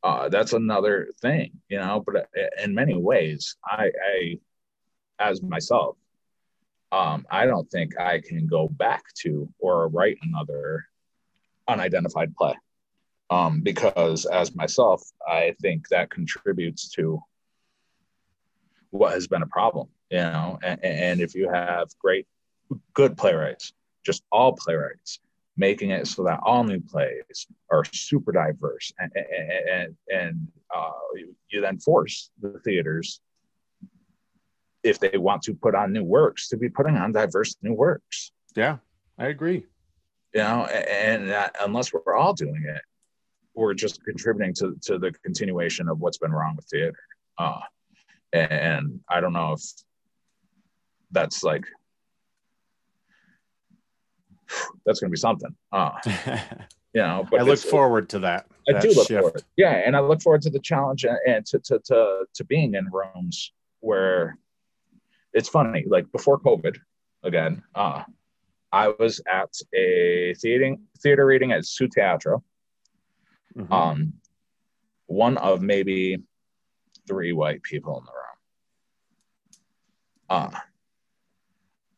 Uh, 0.03 0.29
that's 0.29 0.53
another 0.53 1.09
thing, 1.21 1.53
you 1.69 1.79
know. 1.79 2.03
But 2.05 2.17
uh, 2.17 2.63
in 2.63 2.75
many 2.75 2.97
ways, 2.97 3.57
I, 3.65 3.91
I 4.05 4.39
as 5.19 5.43
myself, 5.43 5.97
um, 6.93 7.27
I 7.31 7.47
don't 7.47 7.69
think 7.71 7.99
I 7.99 8.21
can 8.21 8.47
go 8.47 8.69
back 8.69 9.03
to 9.23 9.49
or 9.59 9.89
write 9.89 10.19
another 10.23 10.87
unidentified 11.67 12.35
play. 12.37 12.55
Um, 13.31 13.61
because 13.61 14.25
as 14.25 14.55
myself, 14.55 15.03
I 15.27 15.55
think 15.61 15.89
that 15.89 16.11
contributes 16.11 16.89
to 16.91 17.21
what 18.91 19.13
has 19.13 19.27
been 19.27 19.43
a 19.43 19.47
problem, 19.47 19.89
you 20.11 20.19
know. 20.19 20.59
And, 20.63 20.83
and 20.83 21.21
if 21.21 21.35
you 21.35 21.51
have 21.51 21.89
great, 21.99 22.27
good 22.95 23.19
playwrights, 23.19 23.75
just 24.07 24.23
all 24.33 24.55
playwrights, 24.55 25.21
making 25.59 25.91
it 25.91 26.07
so 26.07 26.25
that 26.25 26.41
all 26.43 26.65
new 26.65 26.81
plays 26.81 27.47
are 27.71 27.85
super 27.93 28.33
diverse, 28.33 28.93
and 28.99 29.13
and 29.15 29.97
and 30.13 30.49
uh, 30.75 30.91
you 31.51 31.61
then 31.61 31.79
force 31.79 32.31
the 32.41 32.59
theaters 32.65 33.21
if 34.83 34.99
they 35.01 35.19
want 35.19 35.43
to 35.43 35.55
put 35.55 35.75
on 35.75 35.93
new 35.93 36.05
works 36.05 36.49
to 36.49 36.57
be 36.57 36.69
putting 36.69 36.97
on 36.97 37.13
diverse 37.13 37.57
new 37.63 37.75
works. 37.75 38.33
Yeah 38.57 38.79
i 39.19 39.27
agree. 39.27 39.67
You 40.35 40.41
know 40.41 40.65
and 40.67 41.29
that, 41.31 41.57
unless 41.61 41.93
we're 41.93 42.17
all 42.17 42.33
doing 42.33 42.65
it 42.67 42.83
we're 43.55 43.75
just 43.75 44.05
contributing 44.05 44.55
to, 44.55 44.77
to 44.83 44.99
the 44.99 45.13
continuation 45.25 45.89
of 45.89 45.99
what's 45.99 46.19
been 46.19 46.31
wrong 46.31 46.55
with 46.55 46.67
theater. 46.67 46.95
Uh, 47.39 47.61
and 48.33 49.01
i 49.09 49.21
don't 49.21 49.33
know 49.33 49.53
if 49.53 49.63
that's 51.13 51.43
like 51.43 51.65
that's 54.85 55.01
going 55.01 55.11
to 55.11 55.13
be 55.13 55.17
something 55.17 55.55
uh, 55.73 55.93
you 56.95 57.03
know 57.03 57.27
but 57.31 57.41
i 57.41 57.43
look 57.43 57.59
forward 57.59 58.09
to 58.09 58.19
that 58.19 58.47
i 58.69 58.73
that 58.73 58.83
do 58.83 58.89
look 58.89 59.09
shift. 59.09 59.21
forward 59.21 59.43
yeah 59.57 59.83
and 59.85 59.97
i 59.97 60.01
look 60.01 60.23
forward 60.23 60.43
to 60.43 60.51
the 60.51 60.61
challenge 60.61 61.05
and 61.27 61.47
to, 61.47 61.59
to, 61.61 61.79
to, 61.81 62.25
to 62.35 62.45
being 62.45 62.75
in 62.75 62.89
rooms 62.91 63.53
where 63.81 64.39
it's 65.33 65.49
funny, 65.49 65.85
like 65.87 66.11
before 66.13 66.39
COVID, 66.41 66.77
again, 67.23 67.63
uh, 67.75 68.03
I 68.73 68.93
was 68.99 69.21
at 69.33 69.55
a 69.75 70.35
theater 70.35 70.77
theater 70.99 71.25
reading 71.27 71.53
at 71.53 71.65
Su 71.65 71.89
Teatro. 71.89 72.43
Mm-hmm. 73.57 73.73
Um, 73.73 74.13
one 75.07 75.39
of 75.39 75.63
maybe 75.63 76.19
three 77.07 77.33
white 77.33 77.63
people 77.63 77.99
in 77.99 78.05
the 78.05 78.13
room. 78.13 78.19
Uh, 80.29 80.51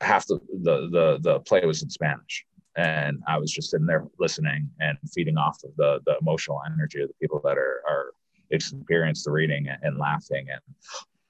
half 0.01 0.26
the, 0.26 0.40
the 0.62 0.88
the 0.90 1.18
the 1.20 1.40
play 1.40 1.64
was 1.64 1.82
in 1.82 1.90
Spanish, 1.90 2.46
and 2.76 3.22
I 3.26 3.38
was 3.38 3.51
just 3.51 3.70
sitting 3.70 3.86
there 3.86 4.07
listening 4.18 4.70
and 4.80 4.98
feeding 5.12 5.36
off 5.36 5.62
of 5.64 5.70
the 5.76 6.01
the 6.07 6.16
emotional 6.20 6.61
energy 6.66 7.01
of 7.03 7.09
the 7.09 7.14
people 7.20 7.40
that 7.44 7.59
are 7.59 7.82
are 7.88 8.12
experience 8.51 9.24
the 9.24 9.30
reading 9.30 9.68
and 9.82 9.96
laughing 9.96 10.46
and 10.51 10.61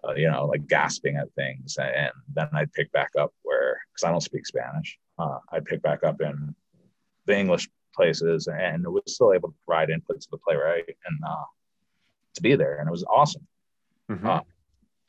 uh, 0.09 0.15
you 0.15 0.31
know 0.31 0.47
like 0.47 0.67
gasping 0.67 1.17
at 1.17 1.33
things. 1.35 1.77
And 1.79 2.13
then 2.35 2.49
i'd 2.55 2.73
pick 2.73 2.91
back 2.93 3.11
up 3.19 3.35
where 3.43 3.79
because 3.93 4.05
i 4.09 4.11
don't 4.11 4.23
speak 4.23 4.47
spanish 4.47 4.99
uh, 5.19 5.39
i'd 5.53 5.67
pick 5.67 5.83
back 5.83 6.03
up 6.03 6.23
in 6.23 6.55
the 7.27 7.37
english 7.37 7.69
places 7.95 8.49
and 8.49 8.87
was 8.87 9.03
still 9.07 9.35
able 9.35 9.51
to 9.51 9.55
provide 9.67 9.91
input 9.91 10.21
to 10.21 10.29
the 10.31 10.39
playwright 10.39 10.87
and 10.89 11.19
uh, 11.27 11.45
to 12.35 12.43
be 12.43 12.55
there. 12.57 12.79
And 12.79 12.89
it 12.89 12.91
was 12.91 13.05
awesome. 13.05 13.47
Mm-hmm. 14.11 14.27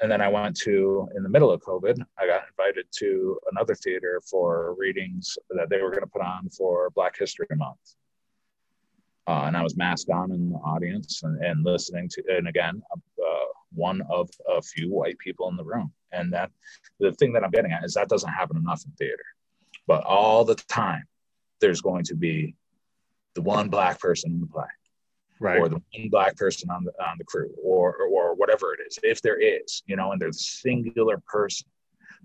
Uh, 0.01 0.03
and 0.03 0.11
then 0.11 0.21
I 0.21 0.27
went 0.27 0.55
to 0.61 1.07
in 1.15 1.23
the 1.23 1.29
middle 1.29 1.51
of 1.51 1.61
COVID. 1.61 1.99
I 2.17 2.27
got 2.27 2.43
invited 2.49 2.85
to 2.97 3.39
another 3.51 3.75
theater 3.75 4.21
for 4.29 4.75
readings 4.77 5.37
that 5.49 5.69
they 5.69 5.81
were 5.81 5.89
going 5.89 6.01
to 6.01 6.07
put 6.07 6.21
on 6.21 6.49
for 6.49 6.89
Black 6.91 7.17
History 7.17 7.47
Month, 7.55 7.95
uh, 9.27 9.43
and 9.45 9.55
I 9.55 9.63
was 9.63 9.77
masked 9.77 10.09
on 10.09 10.31
in 10.31 10.51
the 10.51 10.57
audience 10.57 11.23
and, 11.23 11.43
and 11.43 11.63
listening 11.63 12.09
to. 12.09 12.23
And 12.29 12.47
again, 12.47 12.81
uh, 12.93 13.45
one 13.73 14.01
of 14.09 14.29
a 14.49 14.61
few 14.61 14.89
white 14.89 15.17
people 15.19 15.49
in 15.49 15.55
the 15.55 15.63
room, 15.63 15.91
and 16.11 16.31
that 16.33 16.51
the 16.99 17.13
thing 17.13 17.33
that 17.33 17.43
I'm 17.43 17.51
getting 17.51 17.71
at 17.71 17.83
is 17.83 17.93
that 17.93 18.09
doesn't 18.09 18.31
happen 18.31 18.57
enough 18.57 18.83
in 18.85 18.91
theater, 18.93 19.25
but 19.87 20.03
all 20.03 20.43
the 20.43 20.55
time 20.55 21.03
there's 21.59 21.81
going 21.81 22.03
to 22.05 22.15
be 22.15 22.55
the 23.35 23.41
one 23.41 23.69
black 23.69 23.99
person 23.99 24.31
in 24.31 24.41
the 24.41 24.47
play 24.47 24.65
right. 25.41 25.59
or 25.59 25.69
the 25.69 25.75
one 25.75 26.09
black 26.09 26.35
person 26.37 26.69
on 26.69 26.83
the 26.83 26.91
on 27.03 27.17
the 27.17 27.23
crew 27.23 27.53
or, 27.63 27.95
or, 27.95 28.35
whatever 28.35 28.73
it 28.73 28.79
is 28.87 28.97
if 29.03 29.21
there 29.21 29.37
is 29.37 29.83
you 29.85 29.95
know 29.95 30.11
and 30.11 30.21
they're 30.21 30.29
the 30.29 30.33
singular 30.33 31.21
person 31.27 31.67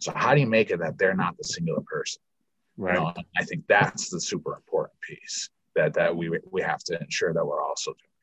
so 0.01 0.13
how 0.15 0.35
do 0.35 0.41
you 0.41 0.47
make 0.47 0.71
it 0.71 0.79
that 0.79 0.97
they're 0.99 1.15
not 1.15 1.37
the 1.37 1.45
singular 1.45 1.83
person 1.83 2.21
right 2.77 2.95
you 2.95 3.01
know, 3.01 3.13
i 3.37 3.45
think 3.45 3.63
that's 3.69 4.09
the 4.11 4.21
super 4.21 4.55
important 4.55 4.99
piece 5.01 5.51
that 5.75 5.93
that 5.95 6.15
we 6.15 6.31
we 6.51 6.63
have 6.63 6.83
to 6.85 6.99
ensure 7.01 7.33
that 7.33 7.45
we're 7.45 7.63
also 7.63 7.93
doing 7.93 8.17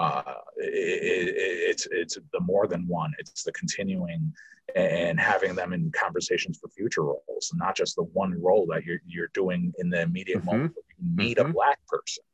uh, 0.00 0.22
it, 0.56 1.28
it, 1.28 1.34
it's 1.36 1.86
it's 1.90 2.18
the 2.32 2.40
more 2.40 2.66
than 2.66 2.88
one. 2.88 3.12
It's 3.18 3.42
the 3.42 3.52
continuing 3.52 4.32
and 4.74 5.20
having 5.20 5.54
them 5.54 5.74
in 5.74 5.92
conversations 5.92 6.58
for 6.58 6.68
future 6.68 7.02
roles, 7.02 7.52
not 7.54 7.76
just 7.76 7.96
the 7.96 8.04
one 8.04 8.40
role 8.40 8.66
that 8.70 8.84
you're 8.84 9.00
you're 9.06 9.30
doing 9.34 9.74
in 9.78 9.90
the 9.90 10.00
immediate 10.00 10.38
mm-hmm. 10.38 10.46
moment. 10.46 10.74
You 10.98 11.16
need 11.16 11.36
mm-hmm. 11.36 11.50
a 11.50 11.52
black 11.52 11.78
person. 11.86 12.24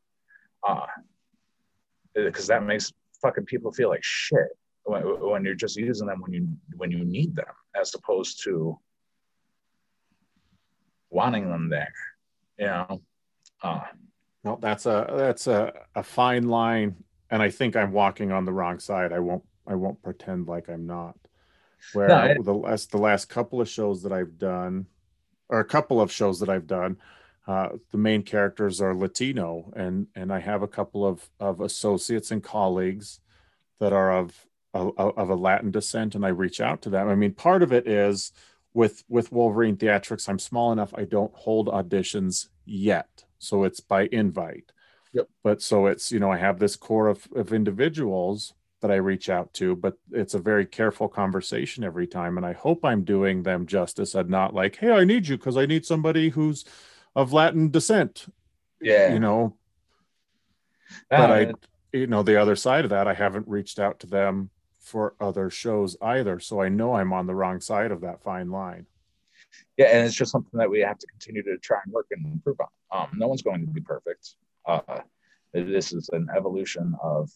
Uh, 0.66 0.86
because 2.24 2.46
that 2.46 2.64
makes 2.64 2.92
fucking 3.22 3.44
people 3.44 3.72
feel 3.72 3.88
like 3.88 4.02
shit 4.02 4.48
when, 4.84 5.02
when 5.02 5.44
you're 5.44 5.54
just 5.54 5.76
using 5.76 6.06
them 6.06 6.20
when 6.20 6.32
you 6.32 6.48
when 6.76 6.90
you 6.90 7.04
need 7.04 7.34
them 7.34 7.46
as 7.78 7.94
opposed 7.94 8.42
to 8.44 8.78
wanting 11.10 11.48
them 11.48 11.68
there 11.68 11.92
you 12.58 12.66
know? 12.66 13.02
Uh, 13.62 13.80
well 14.42 14.56
that's 14.56 14.86
a 14.86 15.06
that's 15.16 15.46
a, 15.46 15.72
a 15.94 16.02
fine 16.02 16.48
line 16.48 16.94
and 17.30 17.42
i 17.42 17.50
think 17.50 17.74
i'm 17.74 17.92
walking 17.92 18.32
on 18.32 18.44
the 18.44 18.52
wrong 18.52 18.78
side. 18.78 19.12
I 19.12 19.18
won't 19.18 19.44
i 19.66 19.74
won't 19.74 20.02
pretend 20.02 20.46
like 20.46 20.68
i'm 20.68 20.86
not. 20.86 21.16
Where 21.92 22.08
no, 22.08 22.24
it, 22.24 22.44
the 22.44 22.54
last 22.54 22.90
the 22.90 22.98
last 22.98 23.28
couple 23.28 23.60
of 23.60 23.68
shows 23.68 24.02
that 24.02 24.12
i've 24.12 24.38
done 24.38 24.86
or 25.48 25.60
a 25.60 25.64
couple 25.64 26.00
of 26.00 26.12
shows 26.12 26.40
that 26.40 26.48
i've 26.48 26.66
done 26.66 26.98
uh, 27.46 27.68
the 27.92 27.98
main 27.98 28.22
characters 28.22 28.80
are 28.80 28.94
Latino, 28.94 29.72
and 29.76 30.08
and 30.14 30.32
I 30.32 30.40
have 30.40 30.62
a 30.62 30.68
couple 30.68 31.06
of 31.06 31.28
of 31.38 31.60
associates 31.60 32.30
and 32.30 32.42
colleagues 32.42 33.20
that 33.78 33.92
are 33.92 34.12
of 34.12 34.46
of 34.74 35.30
a 35.30 35.34
Latin 35.34 35.70
descent, 35.70 36.14
and 36.14 36.24
I 36.26 36.30
reach 36.30 36.60
out 36.60 36.82
to 36.82 36.90
them. 36.90 37.08
I 37.08 37.14
mean, 37.14 37.32
part 37.32 37.62
of 37.62 37.72
it 37.72 37.86
is 37.86 38.32
with 38.74 39.04
with 39.08 39.32
Wolverine 39.32 39.76
Theatrics. 39.76 40.28
I'm 40.28 40.40
small 40.40 40.72
enough; 40.72 40.92
I 40.96 41.04
don't 41.04 41.32
hold 41.34 41.68
auditions 41.68 42.48
yet, 42.64 43.24
so 43.38 43.64
it's 43.64 43.80
by 43.80 44.08
invite. 44.10 44.72
Yep. 45.12 45.28
But 45.44 45.62
so 45.62 45.86
it's 45.86 46.10
you 46.10 46.18
know 46.18 46.32
I 46.32 46.38
have 46.38 46.58
this 46.58 46.74
core 46.74 47.06
of 47.06 47.28
of 47.36 47.52
individuals 47.52 48.54
that 48.80 48.90
I 48.90 48.96
reach 48.96 49.30
out 49.30 49.54
to, 49.54 49.74
but 49.74 49.96
it's 50.12 50.34
a 50.34 50.38
very 50.38 50.66
careful 50.66 51.08
conversation 51.08 51.84
every 51.84 52.06
time, 52.06 52.36
and 52.36 52.44
I 52.44 52.52
hope 52.52 52.84
I'm 52.84 53.04
doing 53.04 53.42
them 53.44 53.66
justice 53.66 54.14
and 54.14 54.28
not 54.28 54.52
like, 54.52 54.76
hey, 54.76 54.90
I 54.90 55.04
need 55.04 55.28
you 55.28 55.38
because 55.38 55.56
I 55.56 55.64
need 55.64 55.86
somebody 55.86 56.28
who's 56.28 56.64
of 57.16 57.32
Latin 57.32 57.70
descent. 57.70 58.26
Yeah. 58.80 59.12
You 59.12 59.18
know, 59.18 59.56
but 61.10 61.30
ah, 61.30 61.34
I, 61.34 61.52
you 61.92 62.06
know, 62.06 62.22
the 62.22 62.40
other 62.40 62.54
side 62.54 62.84
of 62.84 62.90
that, 62.90 63.08
I 63.08 63.14
haven't 63.14 63.48
reached 63.48 63.80
out 63.80 63.98
to 64.00 64.06
them 64.06 64.50
for 64.78 65.14
other 65.18 65.50
shows 65.50 65.96
either. 66.00 66.38
So 66.38 66.60
I 66.60 66.68
know 66.68 66.94
I'm 66.94 67.12
on 67.12 67.26
the 67.26 67.34
wrong 67.34 67.60
side 67.60 67.90
of 67.90 68.02
that 68.02 68.22
fine 68.22 68.50
line. 68.50 68.86
Yeah. 69.76 69.86
And 69.86 70.06
it's 70.06 70.14
just 70.14 70.30
something 70.30 70.58
that 70.58 70.70
we 70.70 70.80
have 70.80 70.98
to 70.98 71.06
continue 71.06 71.42
to 71.42 71.56
try 71.58 71.78
and 71.84 71.92
work 71.92 72.06
and 72.10 72.24
improve 72.26 72.58
on. 72.60 72.68
Um, 72.92 73.08
no 73.16 73.26
one's 73.26 73.42
going 73.42 73.64
to 73.66 73.72
be 73.72 73.80
perfect. 73.80 74.36
Uh, 74.66 75.00
this 75.52 75.92
is 75.92 76.10
an 76.12 76.28
evolution 76.36 76.94
of 77.02 77.30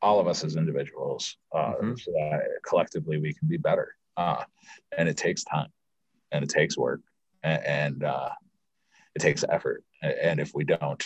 all 0.00 0.20
of 0.20 0.28
us 0.28 0.44
as 0.44 0.56
individuals 0.56 1.36
uh, 1.54 1.72
mm-hmm. 1.74 1.94
so 1.96 2.12
that 2.12 2.40
collectively 2.64 3.18
we 3.18 3.34
can 3.34 3.48
be 3.48 3.56
better. 3.56 3.96
Uh, 4.16 4.44
and 4.96 5.08
it 5.08 5.16
takes 5.16 5.42
time 5.42 5.68
and 6.30 6.44
it 6.44 6.48
takes 6.48 6.78
work 6.78 7.00
and, 7.42 8.04
uh, 8.04 8.30
it 9.14 9.20
takes 9.20 9.44
effort. 9.48 9.84
And 10.02 10.40
if 10.40 10.54
we 10.54 10.64
don't 10.64 11.04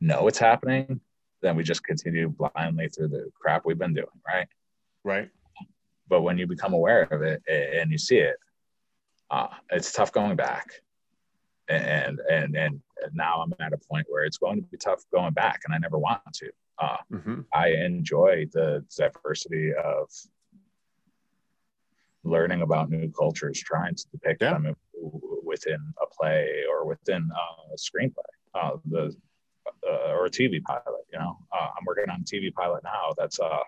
know 0.00 0.26
it's 0.28 0.38
happening, 0.38 1.00
then 1.42 1.56
we 1.56 1.62
just 1.62 1.84
continue 1.84 2.28
blindly 2.28 2.88
through 2.88 3.08
the 3.08 3.30
crap 3.38 3.62
we've 3.64 3.78
been 3.78 3.94
doing, 3.94 4.06
right? 4.26 4.48
Right. 5.04 5.30
But 6.08 6.22
when 6.22 6.38
you 6.38 6.46
become 6.46 6.72
aware 6.72 7.02
of 7.02 7.22
it 7.22 7.42
and 7.48 7.90
you 7.90 7.98
see 7.98 8.18
it, 8.18 8.36
uh, 9.30 9.48
it's 9.70 9.92
tough 9.92 10.12
going 10.12 10.36
back. 10.36 10.70
And 11.68 12.20
and 12.30 12.56
and 12.56 12.80
now 13.12 13.42
I'm 13.42 13.52
at 13.60 13.72
a 13.72 13.78
point 13.78 14.06
where 14.08 14.24
it's 14.24 14.38
going 14.38 14.62
to 14.62 14.68
be 14.68 14.76
tough 14.76 15.02
going 15.12 15.32
back, 15.32 15.62
and 15.64 15.74
I 15.74 15.78
never 15.78 15.98
want 15.98 16.20
to. 16.34 16.50
Uh, 16.78 16.96
mm-hmm. 17.12 17.40
I 17.52 17.70
enjoy 17.70 18.46
the 18.52 18.84
diversity 18.96 19.74
of 19.74 20.08
learning 22.26 22.62
about 22.62 22.90
new 22.90 23.10
cultures, 23.10 23.60
trying 23.60 23.94
to 23.94 24.04
depict 24.12 24.42
yeah. 24.42 24.52
them 24.52 24.74
within 25.44 25.78
a 26.02 26.06
play 26.14 26.64
or 26.70 26.86
within 26.86 27.28
uh, 27.34 27.74
a 27.74 27.76
screenplay, 27.76 28.32
uh, 28.54 28.76
the 28.86 29.14
uh, 29.88 30.12
or 30.12 30.26
a 30.26 30.30
TV 30.30 30.62
pilot. 30.62 31.04
You 31.12 31.18
know, 31.18 31.38
uh, 31.52 31.68
I'm 31.76 31.84
working 31.86 32.10
on 32.10 32.20
a 32.20 32.24
TV 32.24 32.52
pilot 32.52 32.82
now. 32.84 33.14
That's 33.16 33.38
uh, 33.38 33.58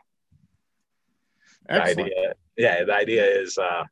the 1.69 1.83
idea. 1.83 2.35
Yeah, 2.57 2.85
the 2.85 2.95
idea 2.95 3.25
is 3.25 3.57
uh, 3.59 3.85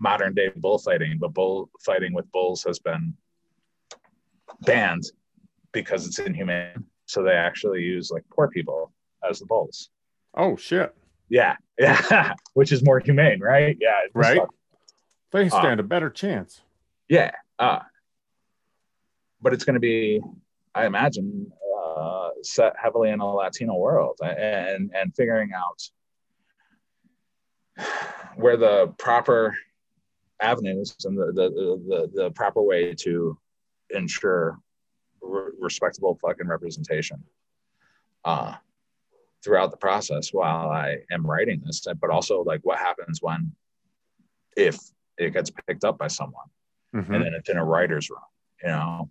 modern 0.00 0.34
day 0.34 0.50
bullfighting, 0.56 1.18
but 1.18 1.34
bullfighting 1.34 2.12
with 2.12 2.30
bulls 2.32 2.64
has 2.64 2.78
been 2.78 3.14
banned 4.62 5.04
because 5.72 6.06
it's 6.06 6.18
inhumane. 6.18 6.84
So 7.06 7.22
they 7.22 7.32
actually 7.32 7.82
use 7.82 8.10
like 8.10 8.24
poor 8.30 8.48
people 8.48 8.92
as 9.28 9.38
the 9.38 9.46
bulls. 9.46 9.90
Oh 10.36 10.56
shit. 10.56 10.94
Yeah, 11.28 11.56
yeah, 11.78 12.34
which 12.54 12.72
is 12.72 12.84
more 12.84 13.00
humane, 13.00 13.40
right? 13.40 13.76
Yeah, 13.80 13.92
right. 14.14 14.42
They 15.32 15.46
uh, 15.46 15.50
stand 15.50 15.80
uh, 15.80 15.84
a 15.84 15.86
better 15.86 16.10
chance. 16.10 16.62
Yeah, 17.08 17.32
uh, 17.58 17.80
but 19.40 19.52
it's 19.52 19.64
going 19.64 19.74
to 19.74 19.80
be, 19.80 20.20
I 20.74 20.86
imagine, 20.86 21.50
uh, 21.78 22.30
set 22.42 22.74
heavily 22.82 23.10
in 23.10 23.20
a 23.20 23.26
Latino 23.26 23.74
world 23.74 24.18
and 24.22 24.90
and 24.94 25.14
figuring 25.14 25.50
out 25.52 25.80
where 28.36 28.56
the 28.56 28.94
proper 28.98 29.56
avenues 30.40 30.96
and 31.04 31.16
the 31.16 31.26
the 31.32 31.50
the, 31.88 32.22
the 32.22 32.30
proper 32.30 32.62
way 32.62 32.94
to 32.94 33.38
ensure 33.90 34.58
re- 35.20 35.52
respectable 35.58 36.18
fucking 36.22 36.46
representation. 36.46 37.22
Uh, 38.24 38.54
throughout 39.44 39.70
the 39.70 39.76
process 39.76 40.32
while 40.32 40.70
I 40.70 40.98
am 41.10 41.26
writing 41.26 41.62
this, 41.64 41.86
but 42.00 42.10
also 42.10 42.42
like 42.42 42.60
what 42.62 42.78
happens 42.78 43.20
when, 43.22 43.52
if 44.56 44.78
it 45.16 45.32
gets 45.32 45.50
picked 45.66 45.84
up 45.84 45.98
by 45.98 46.08
someone 46.08 46.46
mm-hmm. 46.94 47.12
and 47.12 47.24
then 47.24 47.34
it's 47.34 47.48
in 47.48 47.56
a 47.56 47.64
writer's 47.64 48.10
room, 48.10 48.20
you 48.62 48.68
know? 48.68 49.10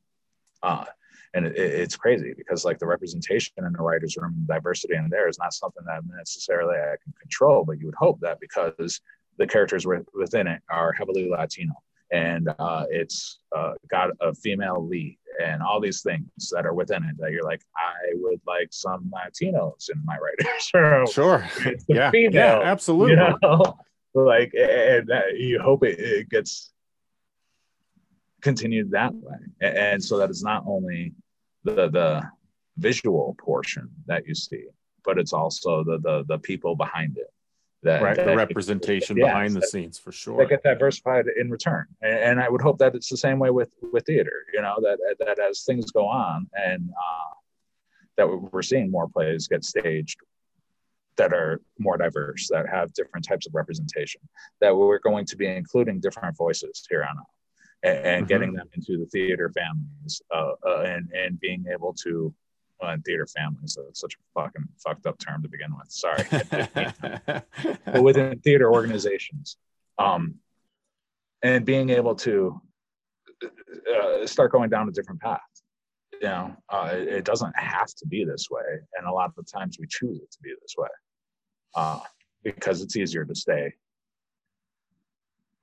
Uh, 0.63 0.85
and 1.33 1.45
it, 1.45 1.57
it's 1.57 1.95
crazy 1.95 2.33
because 2.35 2.65
like 2.65 2.79
the 2.79 2.87
representation 2.87 3.53
in 3.57 3.71
the 3.71 3.81
writer's 3.81 4.17
room, 4.17 4.45
diversity 4.47 4.95
in 4.95 5.09
there 5.09 5.27
is 5.27 5.39
not 5.39 5.53
something 5.53 5.83
that 5.85 6.01
necessarily 6.17 6.75
I 6.75 6.95
can 7.03 7.13
control, 7.19 7.63
but 7.65 7.79
you 7.79 7.85
would 7.85 7.95
hope 7.95 8.19
that 8.21 8.39
because 8.39 9.01
the 9.37 9.47
characters 9.47 9.85
within 9.85 10.47
it 10.47 10.61
are 10.69 10.91
heavily 10.93 11.29
Latino 11.29 11.73
and 12.11 12.49
uh, 12.59 12.85
it's 12.89 13.39
uh, 13.55 13.73
got 13.89 14.09
a 14.21 14.33
female 14.33 14.85
lead 14.85 15.17
and 15.43 15.61
all 15.61 15.79
these 15.79 16.01
things 16.01 16.27
that 16.51 16.65
are 16.65 16.73
within 16.73 17.03
it 17.03 17.15
that 17.19 17.31
you're 17.31 17.43
like, 17.43 17.61
I 17.75 18.13
would 18.15 18.41
like 18.47 18.69
some 18.71 19.11
Latinos 19.13 19.89
in 19.89 20.03
my 20.05 20.17
writers. 20.17 21.11
Sure. 21.13 21.47
yeah. 21.87 22.11
Female, 22.11 22.59
yeah, 22.59 22.61
absolutely. 22.63 23.11
You 23.11 23.37
know? 23.41 23.77
like, 24.13 24.53
and 24.55 25.11
uh, 25.11 25.21
you 25.35 25.59
hope 25.59 25.83
it, 25.83 25.99
it, 25.99 26.29
gets 26.29 26.71
continued 28.41 28.91
that 28.91 29.13
way. 29.13 29.37
And, 29.61 29.77
and 29.77 30.03
so 30.03 30.17
that 30.17 30.29
it's 30.29 30.43
not 30.43 30.63
only 30.65 31.13
the, 31.63 31.89
the 31.89 32.23
visual 32.77 33.35
portion 33.39 33.89
that 34.07 34.27
you 34.27 34.33
see, 34.33 34.65
but 35.03 35.17
it's 35.17 35.33
also 35.33 35.83
the, 35.83 35.99
the, 35.99 36.25
the 36.27 36.39
people 36.39 36.75
behind 36.75 37.17
it 37.17 37.31
that, 37.87 38.01
right, 38.01 38.15
that 38.15 38.25
the 38.25 38.35
representation 38.35 39.15
behind 39.15 39.55
the 39.55 39.61
scenes 39.61 39.97
for 39.97 40.11
sure. 40.11 40.37
They 40.37 40.45
get 40.45 40.63
diversified 40.63 41.25
in 41.39 41.49
return, 41.49 41.87
and, 42.01 42.19
and, 42.19 42.39
I 42.39 42.49
would 42.49 42.61
hope 42.61 42.77
that 42.79 42.95
it's 42.95 43.09
the 43.09 43.17
same 43.17 43.39
way 43.39 43.49
with 43.49 43.71
with 43.91 44.05
theater. 44.05 44.45
You 44.53 44.61
know 44.61 44.75
that 44.81 44.97
that 45.19 45.39
as 45.39 45.63
things 45.63 45.91
go 45.91 46.05
on 46.05 46.47
and 46.53 46.89
uh, 46.89 47.33
that 48.17 48.27
we're 48.27 48.61
seeing 48.61 48.91
more 48.91 49.07
plays 49.07 49.47
get 49.47 49.63
staged 49.63 50.19
that 51.17 51.33
are 51.33 51.61
more 51.79 51.97
diverse, 51.97 52.47
that 52.49 52.69
have 52.69 52.93
different 52.93 53.27
types 53.27 53.47
of 53.47 53.55
representation, 53.55 54.21
that 54.61 54.75
we're 54.75 54.99
going 54.99 55.25
to 55.25 55.35
be 55.35 55.47
including 55.47 55.99
different 55.99 56.37
voices 56.37 56.85
here 56.89 57.03
on 57.03 57.17
out 57.17 57.25
and, 57.83 57.97
and 57.97 58.05
mm-hmm. 58.05 58.27
getting 58.27 58.53
them 58.53 58.67
into 58.73 58.97
the 58.97 59.05
theater 59.07 59.51
families 59.53 60.21
uh, 60.33 60.51
uh, 60.65 60.81
and, 60.81 61.11
and 61.11 61.39
being 61.39 61.65
able 61.71 61.93
to 61.93 62.33
well, 62.81 62.95
theater 63.05 63.25
families. 63.25 63.77
That's 63.77 63.99
such 63.99 64.15
a 64.15 64.41
fucking 64.41 64.65
fucked 64.77 65.05
up 65.05 65.17
term 65.19 65.41
to 65.43 65.49
begin 65.49 65.73
with. 65.75 65.89
Sorry. 65.91 66.23
but 67.85 68.03
within 68.03 68.39
theater 68.39 68.71
organizations, 68.71 69.57
um, 69.97 70.35
and 71.43 71.65
being 71.65 71.89
able 71.89 72.15
to 72.15 72.61
uh, 73.43 74.25
start 74.25 74.51
going 74.51 74.69
down 74.69 74.87
a 74.87 74.91
different 74.91 75.21
path. 75.21 75.41
You 76.13 76.27
know, 76.27 76.55
uh, 76.69 76.89
it, 76.93 77.07
it, 77.07 77.25
doesn't 77.25 77.55
have 77.57 77.87
to 77.87 78.07
be 78.07 78.25
this 78.25 78.47
way, 78.49 78.63
and 78.97 79.07
a 79.07 79.11
lot 79.11 79.29
of 79.29 79.35
the 79.35 79.43
times 79.43 79.77
we 79.79 79.85
choose 79.87 80.19
it 80.19 80.31
to 80.31 80.39
be 80.41 80.51
this 80.61 80.73
way 80.75 80.87
uh, 81.75 81.99
because 82.43 82.81
it's 82.81 82.95
easier 82.95 83.23
to 83.23 83.35
stay. 83.35 83.73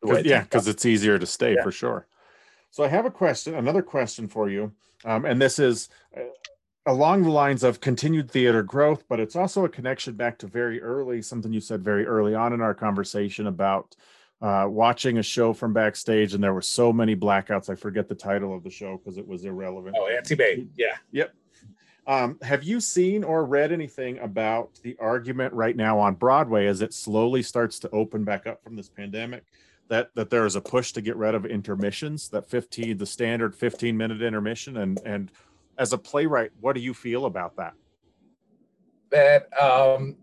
yeah, 0.05 0.43
because 0.43 0.69
it's 0.69 0.87
easier 0.87 1.19
to 1.19 1.27
stay 1.27 1.55
yeah. 1.55 1.63
for 1.63 1.73
sure. 1.73 2.07
So 2.71 2.85
I 2.85 2.89
have 2.89 3.05
a 3.05 3.11
question, 3.11 3.55
another 3.55 3.83
question 3.83 4.29
for 4.29 4.49
you, 4.49 4.73
um, 5.05 5.25
and 5.25 5.43
this 5.43 5.59
is 5.59 5.89
uh, 6.17 6.21
along 6.87 7.23
the 7.23 7.31
lines 7.31 7.63
of 7.63 7.81
continued 7.81 8.31
theater 8.31 8.63
growth, 8.63 9.05
but 9.09 9.21
it's 9.21 9.37
also 9.37 9.65
a 9.65 9.69
connection 9.69 10.15
back 10.15 10.39
to 10.39 10.47
very 10.47 10.83
early, 10.83 11.23
something 11.23 11.53
you 11.53 11.61
said 11.61 11.83
very 11.83 12.07
early 12.07 12.35
on 12.35 12.53
in 12.53 12.61
our 12.61 12.75
conversation 12.75 13.47
about 13.47 13.97
uh, 14.43 14.67
watching 14.69 15.19
a 15.19 15.23
show 15.23 15.55
from 15.55 15.73
backstage, 15.73 16.35
and 16.35 16.45
there 16.45 16.53
were 16.53 16.61
so 16.61 16.93
many 16.93 17.17
blackouts. 17.17 17.71
I 17.71 17.75
forget 17.75 18.09
the 18.09 18.15
title 18.15 18.55
of 18.55 18.63
the 18.63 18.71
show 18.71 18.99
because 18.99 19.17
it 19.17 19.27
was 19.27 19.45
irrelevant. 19.45 19.97
Oh, 19.99 20.07
Auntie 20.07 20.37
Mame. 20.37 20.71
Yeah. 20.77 20.97
Yep. 21.13 21.35
Um, 22.07 22.39
have 22.43 22.63
you 22.63 22.81
seen 22.81 23.25
or 23.25 23.47
read 23.47 23.73
anything 23.73 24.19
about 24.19 24.79
the 24.83 24.95
argument 25.01 25.55
right 25.55 25.75
now 25.75 25.99
on 25.99 26.17
Broadway 26.17 26.67
as 26.67 26.83
it 26.83 26.93
slowly 26.93 27.43
starts 27.43 27.79
to 27.79 27.91
open 27.91 28.25
back 28.25 28.47
up 28.47 28.63
from 28.63 28.77
this 28.77 28.91
pandemic? 28.91 29.45
That 29.89 30.15
that 30.15 30.29
there 30.29 30.45
is 30.45 30.57
a 30.57 30.61
push 30.61 30.93
to 30.93 31.01
get 31.01 31.17
rid 31.17 31.35
of 31.35 31.47
intermissions, 31.47 32.29
that 32.31 32.49
15, 32.49 32.99
the 32.99 33.07
standard 33.07 33.55
15 33.55 33.97
minute 33.97 34.21
intermission, 34.21 34.77
and 34.79 35.01
and 35.07 35.31
as 35.79 35.93
a 35.93 35.99
playwright, 35.99 36.51
what 36.61 36.75
do 36.75 36.81
you 36.81 36.95
feel 36.95 37.27
about 37.27 37.57
that? 37.57 37.75
That 39.11 39.49
um, 39.61 40.17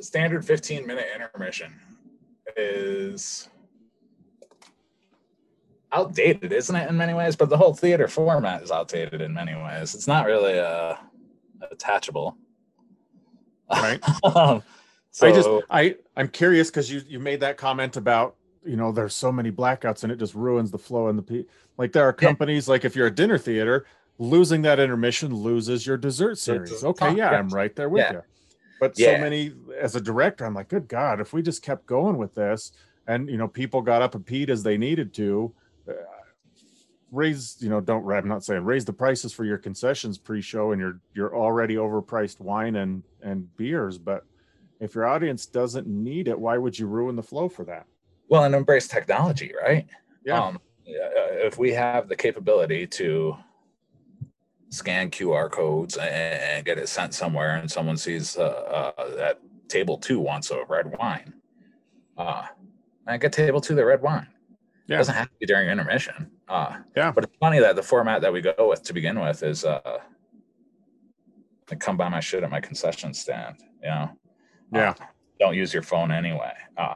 standard 0.00 0.44
15 0.44 0.86
minute 0.86 1.06
intermission 1.14 1.72
is 2.56 3.48
outdated, 5.92 6.52
isn't 6.52 6.74
it, 6.76 6.88
in 6.88 6.96
many 6.96 7.14
ways? 7.14 7.36
But 7.36 7.48
the 7.48 7.56
whole 7.56 7.74
theater 7.74 8.08
format 8.08 8.62
is 8.62 8.70
outdated 8.70 9.20
in 9.20 9.32
many 9.32 9.54
ways. 9.54 9.94
It's 9.94 10.06
not 10.06 10.26
really 10.26 10.58
uh, 10.58 10.96
attachable. 11.70 12.36
Right. 13.70 14.00
um, 14.36 14.62
so, 15.10 15.28
I 15.28 15.32
just 15.32 15.48
I 15.70 15.96
I'm 16.16 16.28
curious 16.28 16.70
because 16.70 16.90
you 16.90 17.02
you 17.06 17.20
made 17.20 17.40
that 17.40 17.56
comment 17.56 17.96
about 17.96 18.36
you 18.64 18.76
know 18.76 18.92
there's 18.92 19.14
so 19.14 19.30
many 19.30 19.50
blackouts 19.50 20.02
and 20.02 20.12
it 20.12 20.18
just 20.18 20.34
ruins 20.34 20.70
the 20.70 20.78
flow 20.78 21.08
and 21.08 21.18
the 21.18 21.22
pe- 21.22 21.44
like 21.76 21.92
there 21.92 22.06
are 22.06 22.12
companies 22.12 22.66
yeah. 22.66 22.72
like 22.72 22.84
if 22.84 22.96
you're 22.96 23.06
a 23.06 23.14
dinner 23.14 23.38
theater 23.38 23.86
losing 24.18 24.62
that 24.62 24.78
intermission 24.78 25.34
loses 25.34 25.86
your 25.86 25.96
dessert 25.96 26.38
series 26.38 26.84
okay 26.84 27.14
yeah 27.14 27.30
i'm 27.30 27.48
right 27.48 27.76
there 27.76 27.88
with 27.88 28.00
yeah. 28.00 28.12
you 28.12 28.22
but 28.80 28.98
yeah. 28.98 29.14
so 29.14 29.20
many 29.20 29.52
as 29.78 29.94
a 29.96 30.00
director 30.00 30.44
i'm 30.44 30.54
like 30.54 30.68
good 30.68 30.88
god 30.88 31.20
if 31.20 31.32
we 31.32 31.42
just 31.42 31.62
kept 31.62 31.86
going 31.86 32.16
with 32.16 32.34
this 32.34 32.72
and 33.06 33.28
you 33.28 33.36
know 33.36 33.48
people 33.48 33.82
got 33.82 34.02
up 34.02 34.14
and 34.14 34.24
peed 34.24 34.48
as 34.48 34.62
they 34.62 34.76
needed 34.76 35.12
to 35.12 35.52
uh, 35.88 35.92
raise 37.10 37.56
you 37.60 37.68
know 37.68 37.80
don't 37.80 38.10
i'm 38.10 38.28
not 38.28 38.44
saying 38.44 38.64
raise 38.64 38.84
the 38.84 38.92
prices 38.92 39.32
for 39.32 39.44
your 39.44 39.58
concessions 39.58 40.18
pre-show 40.18 40.72
and 40.72 40.80
your 40.80 41.00
your 41.14 41.36
already 41.36 41.74
overpriced 41.74 42.40
wine 42.40 42.76
and 42.76 43.02
and 43.22 43.54
beers 43.56 43.98
but 43.98 44.24
if 44.80 44.94
your 44.94 45.06
audience 45.06 45.46
doesn't 45.46 45.86
need 45.86 46.28
it 46.28 46.38
why 46.38 46.56
would 46.56 46.78
you 46.78 46.86
ruin 46.86 47.16
the 47.16 47.22
flow 47.22 47.48
for 47.48 47.64
that 47.64 47.86
well 48.34 48.44
and 48.44 48.54
embrace 48.54 48.88
technology 48.88 49.52
right? 49.64 49.86
Yeah. 50.24 50.42
Um, 50.42 50.58
if 50.86 51.56
we 51.56 51.72
have 51.72 52.08
the 52.08 52.16
capability 52.16 52.86
to 52.88 53.36
scan 54.70 55.10
qr 55.10 55.50
codes 55.50 55.96
and, 55.96 56.64
get 56.64 56.78
it 56.78 56.88
sent 56.88 57.14
somewhere 57.14 57.56
and 57.56 57.70
someone 57.70 57.96
sees 57.96 58.36
uh, 58.36 58.92
uh, 58.98 59.16
that 59.16 59.38
table 59.68 59.96
two 59.96 60.18
wants 60.18 60.50
a 60.50 60.64
red 60.68 60.86
wine 60.98 61.32
uh 62.18 62.46
and 63.06 63.20
get 63.20 63.32
table 63.32 63.60
two 63.60 63.74
the 63.74 63.84
red 63.84 64.02
wine. 64.02 64.26
Yeah. 64.88 64.96
It 64.96 64.98
doesn't 64.98 65.14
have 65.14 65.28
to 65.28 65.34
be 65.38 65.46
during 65.46 65.68
intermission 65.68 66.30
uh 66.48 66.78
yeah. 66.96 67.12
but 67.12 67.24
it's 67.24 67.36
funny 67.38 67.60
that 67.60 67.76
the 67.76 67.82
format 67.82 68.20
that 68.22 68.32
we 68.32 68.40
go 68.40 68.68
with 68.68 68.82
to 68.82 68.92
begin 68.92 69.20
with 69.20 69.42
is 69.44 69.64
uh 69.64 69.98
come 71.78 71.96
buy 71.96 72.08
my 72.08 72.20
shit 72.20 72.42
at 72.42 72.50
my 72.50 72.60
concession 72.60 73.14
stand 73.14 73.56
you 73.82 73.88
know? 73.88 74.10
Yeah. 74.72 74.90
Uh, 74.90 75.04
don't 75.38 75.54
use 75.54 75.72
your 75.72 75.84
phone 75.84 76.10
anyway 76.10 76.52
uh 76.76 76.94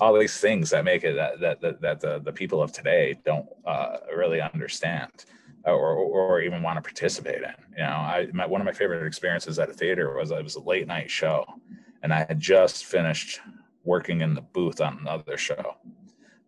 all 0.00 0.18
these 0.18 0.38
things 0.38 0.70
that 0.70 0.84
make 0.84 1.04
it 1.04 1.14
that 1.14 1.40
that 1.40 1.60
that, 1.60 1.80
that 1.80 2.00
the, 2.00 2.20
the 2.20 2.32
people 2.32 2.62
of 2.62 2.72
today 2.72 3.18
don't 3.24 3.46
uh, 3.66 3.98
really 4.14 4.40
understand 4.40 5.24
or, 5.64 5.94
or 5.96 6.40
even 6.40 6.62
want 6.62 6.76
to 6.76 6.82
participate 6.82 7.42
in. 7.42 7.54
You 7.76 7.84
know, 7.84 7.90
I 7.90 8.28
my, 8.32 8.46
one 8.46 8.60
of 8.60 8.66
my 8.66 8.72
favorite 8.72 9.06
experiences 9.06 9.58
at 9.58 9.70
a 9.70 9.72
theater 9.72 10.14
was 10.16 10.30
it 10.30 10.42
was 10.42 10.56
a 10.56 10.60
late 10.60 10.86
night 10.86 11.10
show, 11.10 11.44
and 12.02 12.12
I 12.12 12.26
had 12.28 12.40
just 12.40 12.84
finished 12.84 13.40
working 13.84 14.20
in 14.20 14.34
the 14.34 14.40
booth 14.40 14.80
on 14.80 14.98
another 14.98 15.36
show, 15.36 15.76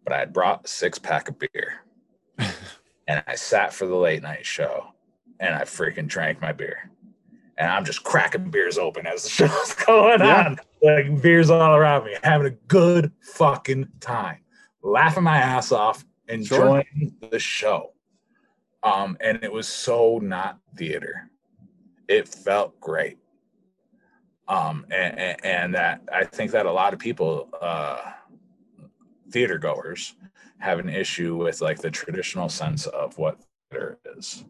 but 0.05 0.13
I 0.13 0.19
had 0.19 0.33
brought 0.33 0.65
a 0.65 0.69
six 0.69 0.99
pack 0.99 1.29
of 1.29 1.39
beer, 1.39 1.85
and 3.09 3.23
I 3.27 3.35
sat 3.35 3.73
for 3.73 3.87
the 3.87 3.97
late 3.97 4.23
night 4.23 4.47
show, 4.47 4.93
and 5.41 5.55
I 5.55 5.63
freaking 5.63 6.09
drank 6.09 6.41
my 6.41 6.53
beer 6.53 6.91
and 7.59 7.71
I'm 7.71 7.85
just 7.85 8.03
cracking 8.03 8.51
beers 8.51 8.79
open 8.79 9.07
as 9.07 9.23
the 9.23 9.29
show's 9.31 9.75
going 9.75 10.21
yeah. 10.21 10.47
on. 10.47 10.59
Like 10.83 11.23
beers 11.23 11.51
all 11.51 11.75
around 11.75 12.05
me, 12.05 12.17
having 12.23 12.47
a 12.47 12.57
good 12.69 13.13
fucking 13.21 13.89
time, 14.01 14.39
laughing 14.83 15.25
my 15.25 15.39
ass 15.39 15.73
off, 15.73 16.05
enjoying 16.29 16.85
sure. 17.21 17.31
the 17.31 17.39
show. 17.39 17.93
Um, 18.83 19.17
and 19.21 19.43
it 19.43 19.53
was 19.53 19.67
so 19.67 20.19
not 20.19 20.59
theater. 20.77 21.31
It 22.09 22.29
felt 22.29 22.79
great. 22.79 23.19
Um, 24.49 24.87
and, 24.91 25.19
and, 25.19 25.45
and 25.45 25.75
that 25.75 26.03
I 26.13 26.25
think 26.25 26.53
that 26.53 26.67
a 26.67 26.73
lot 26.73 26.93
of 26.93 27.01
people, 27.01 27.49
uh, 27.61 28.13
theater 29.31 29.59
goers, 29.59 30.15
have 30.59 30.79
an 30.79 30.89
issue 30.89 31.37
with 31.37 31.61
like 31.61 31.79
the 31.79 31.91
traditional 31.91 32.49
sense 32.49 32.87
of 32.87 33.19
what 33.19 33.41
theater 33.71 33.99
is, 34.17 34.45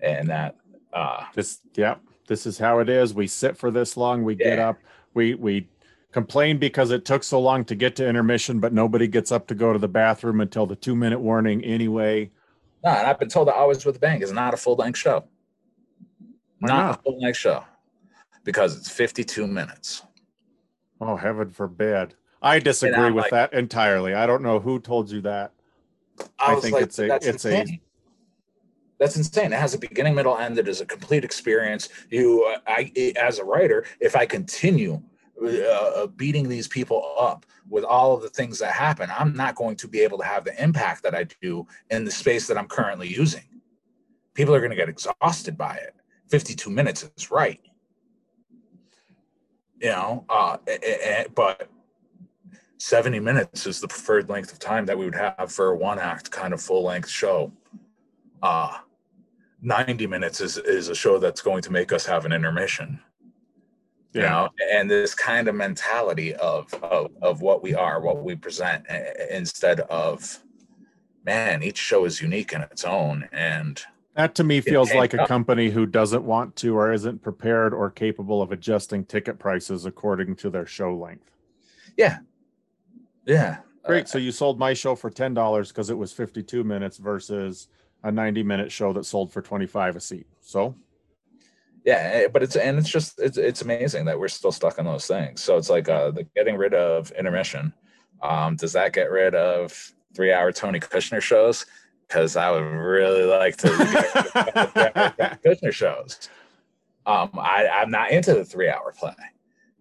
and 0.00 0.28
that 0.28 0.56
uh, 0.94 1.24
just 1.34 1.60
yeah 1.74 1.96
this 2.26 2.46
is 2.46 2.58
how 2.58 2.78
it 2.78 2.88
is. 2.88 3.14
We 3.14 3.26
sit 3.26 3.56
for 3.56 3.70
this 3.70 3.96
long. 3.96 4.22
We 4.24 4.36
yeah. 4.36 4.50
get 4.50 4.58
up. 4.58 4.78
We 5.14 5.34
we 5.34 5.68
complain 6.12 6.58
because 6.58 6.90
it 6.90 7.04
took 7.04 7.24
so 7.24 7.40
long 7.40 7.64
to 7.64 7.74
get 7.74 7.96
to 7.96 8.06
intermission, 8.06 8.60
but 8.60 8.72
nobody 8.72 9.08
gets 9.08 9.32
up 9.32 9.46
to 9.48 9.54
go 9.54 9.72
to 9.72 9.78
the 9.78 9.88
bathroom 9.88 10.40
until 10.40 10.66
the 10.66 10.76
two 10.76 10.94
minute 10.94 11.20
warning 11.20 11.64
anyway. 11.64 12.30
No, 12.84 12.90
and 12.90 13.06
I've 13.06 13.18
been 13.18 13.28
told 13.28 13.48
that 13.48 13.54
Always 13.54 13.84
with 13.84 13.94
the 13.94 14.00
Bang 14.00 14.22
is 14.22 14.32
not 14.32 14.54
a 14.54 14.56
full 14.56 14.74
length 14.74 14.98
show. 14.98 15.24
Not, 16.60 16.68
not, 16.68 16.98
a 16.98 17.02
full 17.02 17.20
length 17.20 17.38
show 17.38 17.64
because 18.44 18.76
it's 18.76 18.88
52 18.88 19.46
minutes. 19.46 20.02
Oh, 21.00 21.16
heaven 21.16 21.50
forbid. 21.50 22.14
I 22.40 22.58
disagree 22.58 23.10
with 23.10 23.22
like, 23.22 23.30
that 23.30 23.52
entirely. 23.52 24.14
I 24.14 24.26
don't 24.26 24.42
know 24.42 24.58
who 24.58 24.80
told 24.80 25.10
you 25.10 25.20
that. 25.22 25.52
I, 26.38 26.56
I 26.56 26.60
think 26.60 26.74
like, 26.74 26.84
it's 26.84 26.98
a 26.98 27.14
it's 27.14 27.26
insane. 27.26 27.80
That's 29.02 29.16
insane. 29.16 29.52
It 29.52 29.58
has 29.58 29.74
a 29.74 29.78
beginning, 29.78 30.14
middle, 30.14 30.38
end. 30.38 30.56
It 30.58 30.68
is 30.68 30.80
a 30.80 30.86
complete 30.86 31.24
experience. 31.24 31.88
You, 32.08 32.54
I, 32.68 32.92
as 33.16 33.40
a 33.40 33.44
writer, 33.44 33.84
if 33.98 34.14
I 34.14 34.26
continue 34.26 35.02
uh, 35.42 35.48
uh, 35.48 36.06
beating 36.06 36.48
these 36.48 36.68
people 36.68 37.12
up 37.18 37.44
with 37.68 37.82
all 37.82 38.14
of 38.14 38.22
the 38.22 38.28
things 38.28 38.60
that 38.60 38.72
happen, 38.72 39.10
I'm 39.10 39.34
not 39.34 39.56
going 39.56 39.74
to 39.76 39.88
be 39.88 40.02
able 40.02 40.18
to 40.18 40.24
have 40.24 40.44
the 40.44 40.62
impact 40.62 41.02
that 41.02 41.16
I 41.16 41.26
do 41.40 41.66
in 41.90 42.04
the 42.04 42.12
space 42.12 42.46
that 42.46 42.56
I'm 42.56 42.68
currently 42.68 43.08
using. 43.08 43.42
People 44.34 44.54
are 44.54 44.60
going 44.60 44.70
to 44.70 44.76
get 44.76 44.88
exhausted 44.88 45.58
by 45.58 45.74
it. 45.74 45.96
52 46.30 46.70
minutes 46.70 47.10
is 47.16 47.32
right. 47.32 47.60
You 49.80 49.88
know, 49.88 50.24
uh, 50.28 50.58
but 51.34 51.68
70 52.78 53.18
minutes 53.18 53.66
is 53.66 53.80
the 53.80 53.88
preferred 53.88 54.28
length 54.28 54.52
of 54.52 54.60
time 54.60 54.86
that 54.86 54.96
we 54.96 55.04
would 55.04 55.16
have 55.16 55.50
for 55.50 55.70
a 55.70 55.76
one 55.76 55.98
act 55.98 56.30
kind 56.30 56.54
of 56.54 56.62
full 56.62 56.84
length 56.84 57.08
show. 57.08 57.50
Uh, 58.40 58.78
90 59.62 60.06
minutes 60.06 60.40
is, 60.40 60.58
is 60.58 60.88
a 60.88 60.94
show 60.94 61.18
that's 61.18 61.40
going 61.40 61.62
to 61.62 61.72
make 61.72 61.92
us 61.92 62.04
have 62.06 62.24
an 62.24 62.32
intermission. 62.32 63.00
Yeah. 64.14 64.20
you 64.20 64.28
know 64.28 64.48
and 64.74 64.90
this 64.90 65.14
kind 65.14 65.48
of 65.48 65.54
mentality 65.54 66.34
of, 66.34 66.74
of 66.82 67.10
of 67.22 67.40
what 67.40 67.62
we 67.62 67.74
are 67.74 67.98
what 67.98 68.22
we 68.22 68.36
present 68.36 68.84
instead 69.30 69.80
of 69.80 70.38
man 71.24 71.62
each 71.62 71.78
show 71.78 72.04
is 72.04 72.20
unique 72.20 72.52
in 72.52 72.60
its 72.60 72.84
own 72.84 73.26
and 73.32 73.82
that 74.14 74.34
to 74.34 74.44
me 74.44 74.60
feels 74.60 74.92
like 74.92 75.14
a 75.14 75.26
company 75.26 75.70
who 75.70 75.86
doesn't 75.86 76.24
want 76.24 76.54
to 76.56 76.76
or 76.76 76.92
isn't 76.92 77.22
prepared 77.22 77.72
or 77.72 77.90
capable 77.90 78.42
of 78.42 78.52
adjusting 78.52 79.04
ticket 79.06 79.38
prices 79.38 79.86
according 79.86 80.36
to 80.36 80.50
their 80.50 80.66
show 80.66 80.94
length. 80.94 81.30
Yeah. 81.96 82.18
Yeah. 83.24 83.58
Great. 83.84 84.04
Uh, 84.04 84.08
so 84.08 84.18
you 84.18 84.30
sold 84.30 84.58
my 84.58 84.74
show 84.74 84.94
for 84.94 85.10
$10 85.10 85.68
because 85.68 85.88
it 85.88 85.96
was 85.96 86.12
52 86.12 86.62
minutes 86.62 86.98
versus 86.98 87.68
a 88.02 88.12
90 88.12 88.42
minute 88.42 88.72
show 88.72 88.92
that 88.92 89.04
sold 89.04 89.32
for 89.32 89.42
25 89.42 89.96
a 89.96 90.00
seat. 90.00 90.26
So 90.40 90.74
yeah 91.84 92.28
but 92.28 92.44
it's 92.44 92.54
and 92.54 92.78
it's 92.78 92.88
just 92.88 93.20
it's, 93.20 93.36
it's 93.36 93.62
amazing 93.62 94.04
that 94.04 94.16
we're 94.18 94.28
still 94.28 94.52
stuck 94.52 94.78
on 94.78 94.84
those 94.84 95.06
things. 95.06 95.42
So 95.42 95.56
it's 95.56 95.70
like 95.70 95.88
uh 95.88 96.10
the 96.10 96.24
getting 96.36 96.56
rid 96.56 96.74
of 96.74 97.10
intermission 97.12 97.72
um 98.22 98.56
does 98.56 98.72
that 98.72 98.92
get 98.92 99.10
rid 99.10 99.34
of 99.34 99.92
three 100.14 100.32
hour 100.32 100.52
tony 100.52 100.80
kushner 100.80 101.20
shows? 101.20 101.66
Because 102.06 102.36
i 102.36 102.50
would 102.50 102.60
really 102.60 103.24
like 103.24 103.56
to 103.58 103.68
kushner 105.44 105.72
shows. 105.72 106.28
Um 107.06 107.30
i 107.38 107.68
i'm 107.68 107.90
not 107.90 108.10
into 108.10 108.34
the 108.34 108.44
three 108.44 108.68
hour 108.68 108.92
play 108.96 109.14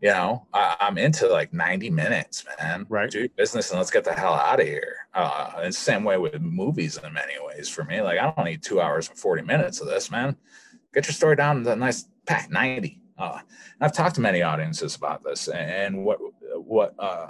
you 0.01 0.09
know 0.09 0.47
I, 0.53 0.75
am 0.81 0.97
into 0.97 1.27
like 1.27 1.53
90 1.53 1.89
minutes 1.89 2.43
man. 2.59 2.85
Right. 2.89 3.09
Do 3.09 3.29
business 3.29 3.69
and 3.69 3.79
let's 3.79 3.91
get 3.91 4.03
the 4.03 4.13
hell 4.13 4.33
out 4.33 4.59
of 4.59 4.67
here. 4.67 5.07
Uh 5.13 5.53
and 5.57 5.73
same 5.73 6.03
way 6.03 6.17
with 6.17 6.41
movies 6.41 6.97
in 7.03 7.13
many 7.13 7.35
ways 7.45 7.69
for 7.69 7.83
me. 7.83 8.01
Like 8.01 8.19
i 8.19 8.31
don't 8.31 8.45
need 8.45 8.63
two 8.63 8.81
hours 8.81 9.09
and 9.09 9.17
40 9.17 9.43
minutes 9.43 9.79
of 9.79 9.87
this 9.87 10.11
man. 10.11 10.35
Get 10.93 11.07
your 11.07 11.13
story 11.13 11.35
down 11.35 11.63
to 11.63 11.71
a 11.71 11.75
nice 11.75 12.07
pack 12.25 12.49
90 12.49 12.99
uh, 13.17 13.39
and 13.39 13.81
i've 13.81 13.93
talked 13.93 14.15
to 14.15 14.21
many 14.21 14.41
audiences 14.41 14.95
about 14.95 15.23
this 15.23 15.47
and 15.47 16.03
what 16.03 16.19
what 16.55 16.93
uh, 16.99 17.27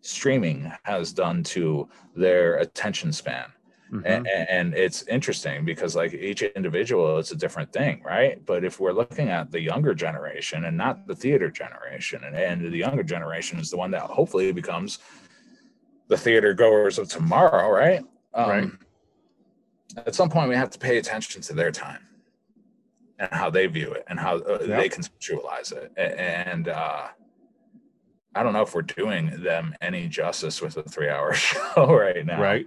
streaming 0.00 0.70
has 0.82 1.12
done 1.12 1.42
to 1.42 1.88
their 2.14 2.56
attention 2.56 3.12
span 3.12 3.46
mm-hmm. 3.92 4.06
and, 4.06 4.26
and, 4.26 4.74
it's 4.74 5.02
interesting 5.08 5.64
because 5.64 5.96
like 5.96 6.14
each 6.14 6.42
individual 6.42 7.18
it's 7.18 7.32
a 7.32 7.36
different 7.36 7.72
thing 7.72 8.02
right? 8.04 8.44
But 8.46 8.64
if 8.64 8.80
we're 8.80 8.92
looking 8.92 9.28
at 9.28 9.50
the 9.50 9.60
younger 9.60 9.94
generation 9.94 10.64
and 10.64 10.76
not 10.76 11.06
the 11.06 11.14
theater 11.14 11.50
generation 11.50 12.22
and, 12.24 12.36
and 12.36 12.72
the 12.72 12.78
younger 12.78 13.02
generation 13.02 13.58
is 13.58 13.70
the 13.70 13.76
one 13.76 13.90
that 13.92 14.02
hopefully 14.02 14.52
becomes 14.52 14.98
the 16.08 16.16
theater 16.16 16.54
goers 16.54 16.98
of 16.98 17.08
tomorrow 17.08 17.70
right? 17.70 18.04
Um, 18.34 18.48
right 18.48 18.70
at 20.06 20.14
some 20.14 20.28
point 20.28 20.48
we 20.48 20.54
have 20.54 20.70
to 20.70 20.78
pay 20.78 20.98
attention 20.98 21.42
to 21.42 21.52
their 21.52 21.70
time 21.70 22.06
and 23.18 23.28
how 23.32 23.50
they 23.50 23.66
view 23.66 23.92
it 23.92 24.04
and 24.08 24.18
how 24.18 24.36
uh, 24.38 24.58
yep. 24.60 24.80
they 24.80 24.88
conceptualize 24.88 25.72
it. 25.72 25.92
And 25.96 26.68
uh, 26.68 27.08
i 28.34 28.42
don't 28.42 28.52
know 28.52 28.62
if 28.62 28.74
we're 28.74 28.82
doing 28.82 29.42
them 29.42 29.74
any 29.80 30.06
justice 30.06 30.62
with 30.62 30.76
a 30.76 30.82
three 30.84 31.08
hour 31.08 31.34
show 31.48 31.92
right 31.92 32.24
now. 32.24 32.40
Right 32.40 32.66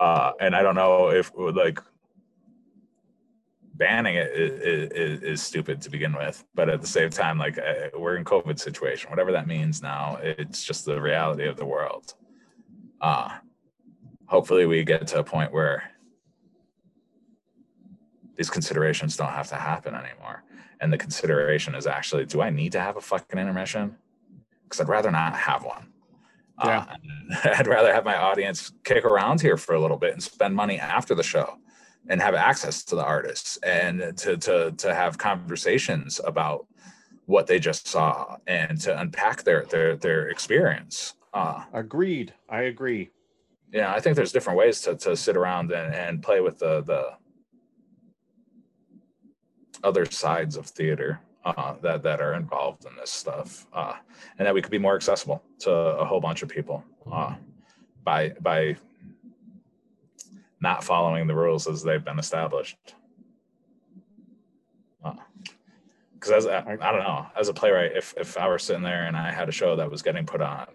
uh, 0.00 0.32
and 0.40 0.54
i 0.54 0.62
don't 0.62 0.74
know 0.74 1.10
if 1.10 1.30
like 1.36 1.80
banning 3.74 4.16
it 4.16 4.28
is, 4.32 4.90
is, 4.90 5.22
is, 5.22 5.42
stupid 5.42 5.80
to 5.80 5.88
begin 5.88 6.12
with 6.12 6.44
but 6.54 6.68
at 6.68 6.80
the 6.80 6.86
same 6.86 7.10
time 7.10 7.38
like 7.38 7.58
uh, 7.58 7.88
we're 7.96 8.16
in 8.16 8.24
covid 8.24 8.58
situation 8.58 9.08
whatever 9.10 9.30
that 9.30 9.46
means 9.46 9.82
now 9.82 10.18
it's 10.20 10.64
just 10.64 10.84
the 10.84 11.00
reality 11.00 11.46
of 11.46 11.56
the 11.56 11.64
world 11.64 12.14
uh 13.00 13.30
hopefully 14.26 14.66
we 14.66 14.84
get 14.84 15.06
to 15.06 15.18
a 15.18 15.24
point 15.24 15.52
where 15.52 15.90
these 18.38 18.48
considerations 18.48 19.16
don't 19.16 19.32
have 19.32 19.48
to 19.48 19.56
happen 19.56 19.94
anymore. 19.94 20.44
And 20.80 20.92
the 20.92 20.96
consideration 20.96 21.74
is 21.74 21.88
actually, 21.88 22.24
do 22.24 22.40
I 22.40 22.50
need 22.50 22.72
to 22.72 22.80
have 22.80 22.96
a 22.96 23.00
fucking 23.00 23.38
intermission? 23.38 23.96
Because 24.62 24.80
I'd 24.80 24.88
rather 24.88 25.10
not 25.10 25.34
have 25.34 25.64
one. 25.64 25.92
Yeah. 26.64 26.86
Uh, 26.88 27.50
I'd 27.56 27.66
rather 27.66 27.92
have 27.92 28.04
my 28.04 28.16
audience 28.16 28.72
kick 28.84 29.04
around 29.04 29.40
here 29.40 29.56
for 29.56 29.74
a 29.74 29.80
little 29.80 29.96
bit 29.96 30.12
and 30.12 30.22
spend 30.22 30.54
money 30.54 30.78
after 30.78 31.14
the 31.14 31.22
show 31.22 31.58
and 32.08 32.20
have 32.20 32.34
access 32.34 32.84
to 32.84 32.96
the 32.96 33.04
artists 33.04 33.58
and 33.58 34.16
to 34.16 34.36
to 34.38 34.72
to 34.72 34.94
have 34.94 35.18
conversations 35.18 36.20
about 36.24 36.66
what 37.26 37.46
they 37.46 37.58
just 37.58 37.86
saw 37.86 38.36
and 38.46 38.80
to 38.80 38.98
unpack 38.98 39.42
their 39.42 39.64
their 39.66 39.96
their 39.96 40.28
experience. 40.28 41.14
Uh, 41.34 41.62
Agreed. 41.72 42.32
I 42.48 42.62
agree. 42.62 43.10
Yeah, 43.70 43.92
I 43.92 44.00
think 44.00 44.16
there's 44.16 44.32
different 44.32 44.58
ways 44.58 44.80
to 44.82 44.96
to 44.96 45.16
sit 45.16 45.36
around 45.36 45.70
and, 45.72 45.94
and 45.94 46.22
play 46.22 46.40
with 46.40 46.58
the 46.58 46.82
the 46.82 47.12
other 49.84 50.06
sides 50.06 50.56
of 50.56 50.66
theater 50.66 51.20
uh, 51.56 51.74
that 51.82 52.02
that 52.02 52.20
are 52.20 52.34
involved 52.34 52.84
in 52.84 52.94
this 52.96 53.10
stuff, 53.10 53.66
uh, 53.72 53.94
and 54.38 54.46
that 54.46 54.54
we 54.54 54.62
could 54.62 54.70
be 54.70 54.78
more 54.78 54.96
accessible 54.96 55.42
to 55.60 55.70
a 55.70 56.04
whole 56.04 56.20
bunch 56.20 56.42
of 56.42 56.48
people 56.48 56.84
uh, 57.10 57.34
by 58.04 58.30
by 58.40 58.76
not 60.60 60.82
following 60.82 61.26
the 61.26 61.34
rules 61.34 61.66
as 61.66 61.82
they've 61.82 62.04
been 62.04 62.18
established. 62.18 62.94
Because 66.14 66.32
uh, 66.32 66.36
as 66.36 66.46
I, 66.46 66.58
I 66.80 66.92
don't 66.92 67.02
know, 67.02 67.26
as 67.38 67.48
a 67.48 67.54
playwright, 67.54 67.96
if 67.96 68.14
if 68.16 68.36
I 68.36 68.48
were 68.48 68.58
sitting 68.58 68.82
there 68.82 69.04
and 69.06 69.16
I 69.16 69.30
had 69.30 69.48
a 69.48 69.52
show 69.52 69.76
that 69.76 69.90
was 69.90 70.02
getting 70.02 70.26
put 70.26 70.40
on, 70.40 70.66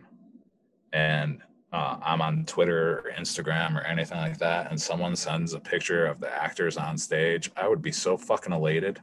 and 0.94 1.42
uh, 1.74 1.98
I'm 2.04 2.22
on 2.22 2.46
Twitter 2.46 3.00
or 3.00 3.12
Instagram 3.18 3.76
or 3.76 3.82
anything 3.82 4.20
like 4.20 4.38
that, 4.38 4.70
and 4.70 4.80
someone 4.80 5.16
sends 5.16 5.54
a 5.54 5.60
picture 5.60 6.06
of 6.06 6.20
the 6.20 6.32
actors 6.32 6.78
on 6.78 6.98
stage, 6.98 7.52
I 7.58 7.68
would 7.68 7.82
be 7.82 7.92
so 7.92 8.16
fucking 8.16 8.54
elated. 8.54 9.02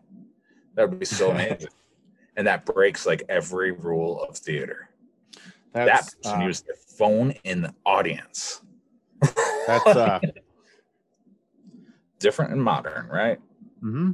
That 0.81 0.89
would 0.89 0.99
be 0.99 1.05
so 1.05 1.31
amazing. 1.33 1.69
and 2.37 2.47
that 2.47 2.65
breaks 2.65 3.05
like 3.05 3.23
every 3.29 3.71
rule 3.71 4.23
of 4.23 4.35
theater. 4.35 4.89
That's, 5.75 6.15
that 6.15 6.23
person 6.23 6.41
uh, 6.41 6.47
used 6.47 6.67
their 6.67 6.77
phone 6.97 7.33
in 7.45 7.61
the 7.61 7.75
audience. 7.85 8.63
That's 9.67 9.87
uh, 9.87 10.21
different 12.19 12.53
and 12.53 12.63
modern, 12.63 13.09
right? 13.09 13.39
Mm-hmm. 13.85 14.13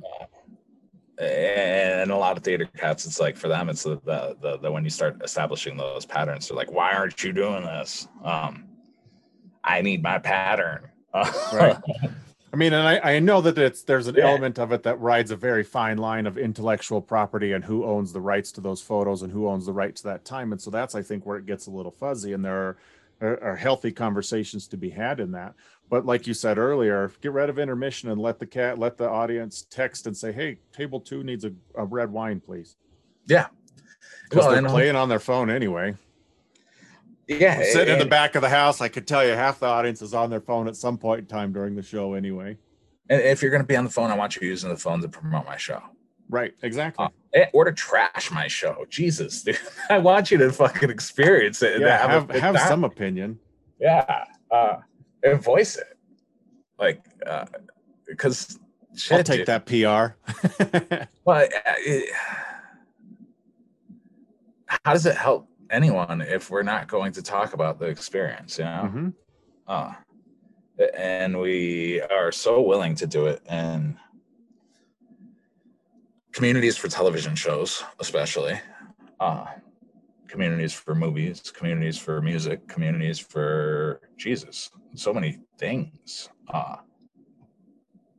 Uh, 1.21 1.23
and 1.23 2.11
a 2.11 2.17
lot 2.17 2.37
of 2.37 2.43
theater 2.43 2.69
cats 2.77 3.07
it's 3.07 3.19
like 3.19 3.39
for 3.39 3.49
them 3.49 3.71
it's 3.71 3.85
the, 3.85 3.99
the 4.05 4.37
the, 4.43 4.59
the 4.59 4.71
when 4.71 4.85
you 4.85 4.91
start 4.91 5.17
establishing 5.25 5.75
those 5.75 6.05
patterns 6.05 6.47
they're 6.47 6.57
like 6.57 6.71
why 6.71 6.93
aren't 6.93 7.25
you 7.25 7.33
doing 7.33 7.63
this 7.63 8.07
um 8.23 8.67
i 9.65 9.81
need 9.81 10.03
my 10.03 10.19
pattern 10.19 10.91
right 11.55 11.79
i 12.53 12.57
mean 12.57 12.73
and 12.73 12.87
i 12.87 13.17
i 13.17 13.19
know 13.19 13.41
that 13.41 13.59
it's 13.59 13.83
there's 13.83 14.07
an 14.07 14.15
yeah. 14.17 14.29
element 14.29 14.59
of 14.59 14.73
it 14.73 14.83
that 14.83 15.01
rides 15.01 15.31
a 15.31 15.37
very 15.37 15.65
fine 15.65 15.99
line 15.99 16.27
of 16.27 16.39
intellectual 16.39 17.01
property 17.01 17.53
and 17.53 17.65
who 17.65 17.85
owns 17.85 18.13
the 18.13 18.21
rights 18.21 18.53
to 18.53 18.61
those 18.61 18.81
photos 18.81 19.23
and 19.23 19.33
who 19.33 19.49
owns 19.49 19.67
the 19.67 19.73
right 19.73 19.95
to 19.97 20.03
that 20.05 20.25
time 20.25 20.53
and 20.53 20.61
so 20.61 20.71
that's 20.71 20.95
i 20.95 21.03
think 21.03 21.27
where 21.27 21.37
it 21.39 21.47
gets 21.47 21.67
a 21.67 21.71
little 21.71 21.93
fuzzy 21.93 22.33
and 22.33 22.45
there 22.45 22.57
are 22.57 22.77
are 23.23 23.57
healthy 23.57 23.91
conversations 23.91 24.69
to 24.69 24.77
be 24.77 24.91
had 24.91 25.21
in 25.21 25.33
that 25.33 25.55
but 25.89 26.05
like 26.05 26.27
you 26.27 26.35
said 26.35 26.59
earlier, 26.59 27.13
get 27.21 27.33
rid 27.33 27.49
of 27.49 27.59
intermission 27.59 28.11
and 28.11 28.21
let 28.21 28.39
the 28.39 28.47
cat 28.47 28.79
let 28.79 28.97
the 28.97 29.09
audience 29.09 29.67
text 29.71 30.07
and 30.07 30.17
say, 30.17 30.33
"Hey, 30.33 30.59
table 30.73 31.01
two 31.01 31.23
needs 31.23 31.45
a, 31.45 31.53
a 31.77 31.85
red 31.85 32.11
wine, 32.11 32.41
please." 32.41 32.77
Yeah, 33.27 33.47
because 34.25 34.45
well, 34.45 34.51
they're 34.51 34.67
um, 34.67 34.73
playing 34.73 34.97
on 34.97 35.09
their 35.09 35.21
phone 35.21 35.49
anyway. 35.49 35.95
Yeah, 37.29 37.61
sitting 37.65 37.95
in 37.95 37.99
the 37.99 38.07
back 38.07 38.37
of 38.37 38.43
the 38.43 38.49
house, 38.49 38.81
I 38.81 38.89
could 38.89 39.07
tell 39.07 39.27
you 39.27 39.33
half 39.33 39.59
the 39.59 39.67
audience 39.67 40.01
is 40.01 40.15
on 40.15 40.31
their 40.31 40.41
phone 40.41 40.69
at 40.69 40.77
some 40.77 40.97
point 40.97 41.21
in 41.21 41.27
time 41.27 41.53
during 41.53 41.75
the 41.75 41.83
show 41.83 42.15
anyway. 42.15 42.57
And 43.09 43.21
if 43.21 43.43
you're 43.43 43.51
going 43.51 43.63
to 43.63 43.67
be 43.67 43.77
on 43.77 43.85
the 43.85 43.91
phone, 43.91 44.11
I 44.11 44.17
want 44.17 44.37
you 44.37 44.47
using 44.47 44.71
the 44.71 44.77
phone 44.77 45.01
to 45.03 45.09
promote 45.09 45.45
my 45.45 45.57
show. 45.57 45.83
Right, 46.29 46.55
exactly. 46.63 47.07
Uh, 47.37 47.41
or 47.53 47.65
to 47.65 47.73
trash 47.73 48.31
my 48.31 48.47
show. 48.49 48.85
Jesus, 48.89 49.43
dude. 49.45 49.59
I 49.91 49.99
want 49.99 50.31
you 50.31 50.39
to 50.39 50.53
fucking 50.53 50.91
experience 50.91 51.63
it. 51.63 51.81
Yeah, 51.81 51.99
have, 51.99 52.31
have, 52.31 52.41
have 52.57 52.69
some 52.69 52.85
opinion. 52.85 53.39
Yeah. 53.81 54.25
Uh, 54.51 54.77
and 55.23 55.43
voice 55.43 55.77
it. 55.77 55.99
Like, 56.79 57.03
uh, 57.27 57.47
because 58.07 58.59
I'll 59.11 59.23
take 59.23 59.47
dude. 59.47 59.47
that 59.47 59.67
PR. 59.67 61.07
well, 61.25 61.43
uh, 61.45 61.73
it, 61.79 62.11
how 64.67 64.93
does 64.93 65.07
it 65.07 65.17
help 65.17 65.49
anyone 65.71 66.21
if 66.21 66.51
we're 66.51 66.63
not 66.63 66.89
going 66.89 67.13
to 67.13 67.23
talk 67.23 67.55
about 67.55 67.79
the 67.79 67.87
experience? 67.87 68.59
You 68.59 68.65
know, 68.65 68.83
mm-hmm. 68.85 69.09
uh, 69.67 69.95
and 70.95 71.41
we 71.41 72.01
are 72.03 72.33
so 72.33 72.61
willing 72.61 72.95
to 72.97 73.07
do 73.07 73.27
it 73.27 73.43
and 73.47 73.97
communities 76.33 76.77
for 76.77 76.89
television 76.89 77.35
shows, 77.35 77.83
especially. 77.99 78.61
Uh, 79.19 79.47
communities 80.29 80.73
for 80.73 80.95
movies, 80.95 81.51
communities 81.51 81.97
for 81.97 82.21
music, 82.21 82.69
communities 82.69 83.19
for 83.19 84.01
Jesus. 84.17 84.71
So 84.95 85.15
many 85.15 85.39
things. 85.59 86.29
Uh, 86.53 86.77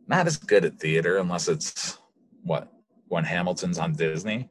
not 0.07 0.26
as 0.26 0.38
good 0.38 0.65
at 0.65 0.80
theater 0.80 1.18
unless 1.18 1.48
it's 1.48 1.99
what 2.44 2.72
when 3.07 3.24
Hamilton's 3.24 3.78
on 3.78 3.94
Disney. 3.94 4.49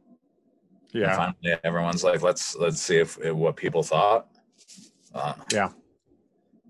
Yeah. 0.97 1.09
And 1.09 1.35
finally, 1.43 1.61
everyone's 1.65 2.03
like, 2.03 2.23
let's 2.23 2.57
let's 2.57 2.81
see 2.81 2.97
if, 2.97 3.19
if 3.19 3.35
what 3.35 3.57
people 3.57 3.83
thought. 3.83 4.29
Uh, 5.15 5.35
yeah. 5.53 5.71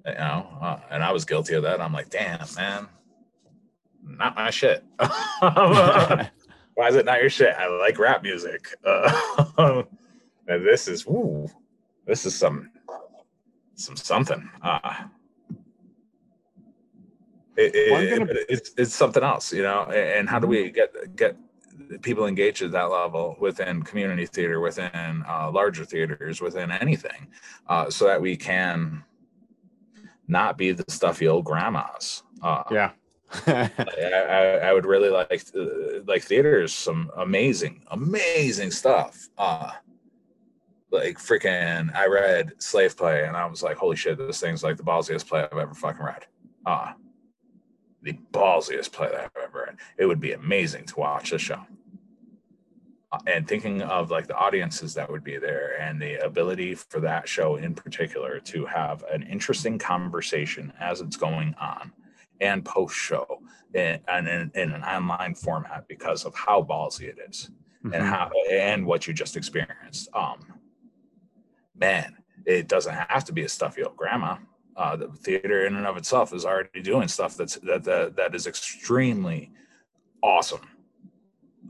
You 0.04 0.14
know, 0.14 0.48
uh, 0.60 0.78
and 0.90 1.02
I 1.02 1.12
was 1.12 1.24
guilty 1.24 1.54
of 1.54 1.62
that. 1.62 1.80
I'm 1.80 1.92
like, 1.92 2.10
damn, 2.10 2.46
man, 2.56 2.88
not 4.02 4.36
my 4.36 4.50
shit. 4.50 4.84
Why 4.98 6.28
is 6.88 6.96
it 6.96 7.06
not 7.06 7.20
your 7.20 7.30
shit? 7.30 7.54
I 7.56 7.66
like 7.68 7.98
rap 7.98 8.22
music. 8.22 8.68
Uh, 8.84 9.42
and 10.48 10.66
this 10.66 10.88
is 10.88 11.06
ooh, 11.06 11.48
this 12.04 12.26
is 12.26 12.34
some 12.34 12.70
some 13.74 13.96
something. 13.96 14.50
Uh 14.62 15.04
it, 17.56 17.74
it, 17.74 18.18
gonna... 18.18 18.32
it's 18.48 18.72
it's 18.76 18.94
something 18.94 19.22
else, 19.22 19.52
you 19.52 19.62
know. 19.62 19.84
And 19.84 20.28
how 20.28 20.38
do 20.38 20.46
we 20.46 20.70
get 20.70 21.16
get 21.16 21.36
people 22.02 22.26
engage 22.26 22.62
at 22.62 22.72
that 22.72 22.90
level 22.90 23.36
within 23.40 23.82
community 23.82 24.26
theater, 24.26 24.60
within 24.60 25.24
uh, 25.28 25.50
larger 25.50 25.84
theaters, 25.84 26.40
within 26.40 26.70
anything, 26.70 27.28
uh, 27.68 27.90
so 27.90 28.06
that 28.06 28.20
we 28.20 28.36
can 28.36 29.02
not 30.28 30.58
be 30.58 30.72
the 30.72 30.84
stuffy 30.88 31.28
old 31.28 31.44
grandmas. 31.44 32.22
Uh, 32.42 32.62
yeah, 32.70 32.90
I, 33.46 33.70
I, 34.08 34.42
I, 34.68 34.72
would 34.72 34.86
really 34.86 35.10
like 35.10 35.44
uh, 35.56 36.00
like 36.06 36.22
theaters 36.22 36.72
some 36.72 37.10
amazing 37.16 37.84
amazing 37.90 38.70
stuff. 38.70 39.28
Uh 39.38 39.72
like 40.92 41.18
freaking 41.18 41.92
i 41.96 42.06
read 42.06 42.52
slave 42.58 42.96
play 42.96 43.24
and 43.26 43.36
i 43.36 43.44
was 43.44 43.60
like 43.60 43.76
holy 43.76 43.96
shit 43.96 44.16
this 44.16 44.40
thing's 44.40 44.62
like 44.62 44.76
the 44.76 44.84
ballsiest 44.84 45.26
play 45.26 45.42
i've 45.42 45.58
ever 45.58 45.74
fucking 45.74 46.04
read. 46.04 46.24
Uh 46.64 46.92
the 48.06 48.18
ballsiest 48.32 48.92
play 48.92 49.08
that 49.08 49.20
i've 49.36 49.42
ever 49.42 49.64
read 49.66 49.76
it 49.98 50.06
would 50.06 50.20
be 50.20 50.32
amazing 50.32 50.84
to 50.84 50.98
watch 50.98 51.30
the 51.30 51.38
show 51.38 51.60
uh, 53.12 53.18
and 53.26 53.46
thinking 53.46 53.82
of 53.82 54.10
like 54.10 54.26
the 54.26 54.36
audiences 54.36 54.94
that 54.94 55.10
would 55.10 55.22
be 55.24 55.36
there 55.36 55.80
and 55.80 56.00
the 56.00 56.14
ability 56.24 56.74
for 56.74 57.00
that 57.00 57.28
show 57.28 57.56
in 57.56 57.74
particular 57.74 58.40
to 58.40 58.64
have 58.64 59.04
an 59.12 59.22
interesting 59.24 59.78
conversation 59.78 60.72
as 60.80 61.00
it's 61.00 61.16
going 61.16 61.54
on 61.60 61.92
and 62.40 62.64
post 62.64 62.94
show 62.94 63.40
in, 63.74 64.00
in, 64.08 64.50
in, 64.54 64.72
an 64.72 64.82
online 64.82 65.34
format 65.34 65.86
because 65.88 66.24
of 66.24 66.34
how 66.34 66.62
ballsy 66.62 67.02
it 67.02 67.18
is 67.28 67.50
mm-hmm. 67.84 67.94
and 67.94 68.04
how 68.04 68.30
and 68.50 68.84
what 68.84 69.06
you 69.06 69.14
just 69.14 69.36
experienced. 69.36 70.08
Um, 70.14 70.54
man, 71.74 72.16
it 72.44 72.68
doesn't 72.68 72.94
have 72.94 73.24
to 73.24 73.32
be 73.32 73.42
a 73.42 73.48
stuffy 73.48 73.82
old 73.82 73.96
grandma. 73.96 74.36
Uh, 74.76 74.96
the 74.96 75.08
theater 75.08 75.66
in 75.66 75.74
and 75.74 75.86
of 75.86 75.96
itself 75.96 76.34
is 76.34 76.44
already 76.44 76.82
doing 76.82 77.08
stuff 77.08 77.36
that's 77.36 77.56
that 77.56 77.82
that, 77.84 78.14
that 78.16 78.34
is 78.34 78.46
extremely 78.46 79.50
awesome 80.22 80.60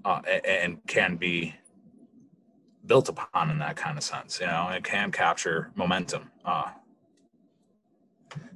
uh, 0.05 0.21
and 0.45 0.85
can 0.89 1.17
be 1.17 1.55
built 2.85 3.09
upon 3.09 3.51
in 3.51 3.59
that 3.59 3.77
kind 3.77 3.97
of 3.97 4.03
sense. 4.03 4.41
You 4.41 4.47
know, 4.47 4.69
it 4.71 4.83
can 4.83 5.13
capture 5.13 5.71
momentum. 5.77 6.31
Uh, 6.45 6.71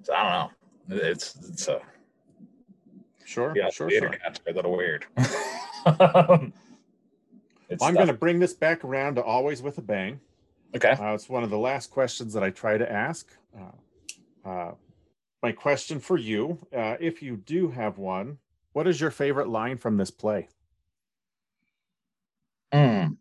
so 0.02 0.14
I 0.14 0.22
don't 0.22 0.32
know. 0.32 1.02
It's 1.08 1.36
it's 1.48 1.68
a 1.68 1.80
Sure. 3.30 3.52
Yeah, 3.54 3.70
sure. 3.70 3.88
Theater 3.88 4.08
sure. 4.08 4.18
cats 4.18 4.40
are 4.44 4.50
a 4.50 4.54
little 4.54 4.76
weird. 4.76 5.06
well, 5.86 6.50
I'm 7.80 7.94
going 7.94 8.08
to 8.08 8.12
bring 8.12 8.40
this 8.40 8.54
back 8.54 8.82
around 8.82 9.14
to 9.14 9.22
always 9.22 9.62
with 9.62 9.78
a 9.78 9.82
bang. 9.82 10.18
Okay. 10.74 10.90
Uh, 10.90 11.14
it's 11.14 11.28
one 11.28 11.44
of 11.44 11.50
the 11.50 11.58
last 11.58 11.92
questions 11.92 12.34
that 12.34 12.42
I 12.42 12.50
try 12.50 12.76
to 12.76 12.90
ask. 12.90 13.28
Uh, 14.44 14.72
my 15.42 15.52
question 15.52 16.00
for 16.00 16.16
you, 16.16 16.58
uh, 16.76 16.96
if 17.00 17.22
you 17.22 17.36
do 17.36 17.70
have 17.70 17.98
one, 17.98 18.38
what 18.72 18.86
is 18.86 19.00
your 19.00 19.10
favorite 19.10 19.48
line 19.48 19.78
from 19.78 19.96
this 19.96 20.10
play? 20.10 20.48
Mm. 22.72 23.16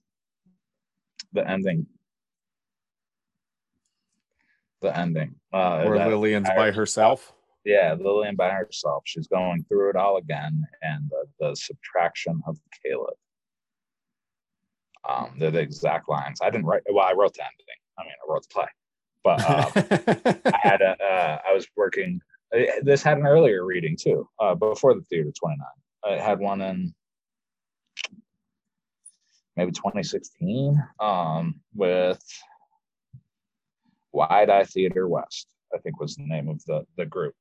The 1.33 1.49
ending. 1.49 1.87
The 4.81 4.97
ending. 4.97 5.35
Uh, 5.51 5.83
Where 5.83 6.07
Lillian's 6.07 6.49
by 6.49 6.71
herself 6.71 7.33
yeah, 7.65 7.95
Lillian 7.99 8.35
by 8.35 8.49
herself. 8.49 9.03
She's 9.05 9.27
going 9.27 9.63
through 9.65 9.91
it 9.91 9.95
all 9.95 10.17
again, 10.17 10.63
and 10.81 11.09
the, 11.09 11.25
the 11.39 11.55
subtraction 11.55 12.41
of 12.47 12.57
Caleb. 12.83 13.15
Um, 15.07 15.35
they're 15.37 15.51
the 15.51 15.59
exact 15.59 16.09
lines. 16.09 16.39
I 16.41 16.49
didn't 16.49 16.65
write. 16.65 16.81
Well, 16.89 17.05
I 17.05 17.13
wrote 17.13 17.33
the 17.33 17.43
ending. 17.43 17.65
I 17.97 18.03
mean, 18.03 18.13
I 18.23 18.31
wrote 18.31 18.43
the 18.43 18.53
play, 18.53 18.67
but 19.23 19.39
um, 19.49 19.71
I 19.75 20.59
had 20.61 20.81
a. 20.81 20.95
Uh, 21.01 21.37
I 21.47 21.53
was 21.53 21.67
working. 21.75 22.21
Uh, 22.55 22.63
this 22.81 23.03
had 23.03 23.17
an 23.17 23.27
earlier 23.27 23.65
reading 23.65 23.97
too, 23.99 24.27
uh, 24.39 24.55
before 24.55 24.93
the 24.93 25.01
theater 25.01 25.31
twenty 25.37 25.57
nine. 25.57 26.17
I 26.17 26.21
had 26.21 26.39
one 26.39 26.61
in 26.61 26.93
maybe 29.57 29.71
2016 29.71 30.81
um, 31.01 31.59
with 31.75 32.23
Wide 34.13 34.49
Eye 34.49 34.63
Theater 34.63 35.07
West. 35.07 35.47
I 35.75 35.77
think 35.79 35.99
was 35.99 36.15
the 36.15 36.23
name 36.23 36.47
of 36.47 36.63
the 36.65 36.85
the 36.97 37.05
group 37.05 37.35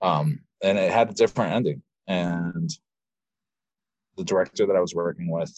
um, 0.00 0.40
and 0.62 0.78
it 0.78 0.92
had 0.92 1.10
a 1.10 1.14
different 1.14 1.54
ending. 1.54 1.82
And 2.06 2.70
the 4.16 4.24
director 4.24 4.66
that 4.66 4.76
I 4.76 4.80
was 4.80 4.94
working 4.94 5.30
with 5.30 5.52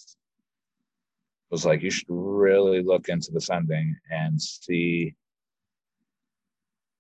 was 1.50 1.64
like, 1.64 1.82
you 1.82 1.90
should 1.90 2.08
really 2.08 2.82
look 2.82 3.08
into 3.08 3.32
this 3.32 3.50
ending 3.50 3.96
and 4.10 4.40
see, 4.40 5.14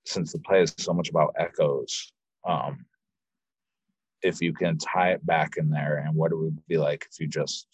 since 0.04 0.32
the 0.32 0.38
play 0.38 0.62
is 0.62 0.74
so 0.78 0.92
much 0.92 1.10
about 1.10 1.34
echoes, 1.38 2.12
um, 2.46 2.84
if 4.22 4.40
you 4.40 4.52
can 4.52 4.78
tie 4.78 5.12
it 5.12 5.24
back 5.24 5.56
in 5.56 5.70
there 5.70 5.98
and 5.98 6.14
what 6.14 6.32
it 6.32 6.36
would 6.36 6.58
be 6.66 6.76
like 6.76 7.06
if 7.10 7.20
you 7.20 7.26
just 7.26 7.66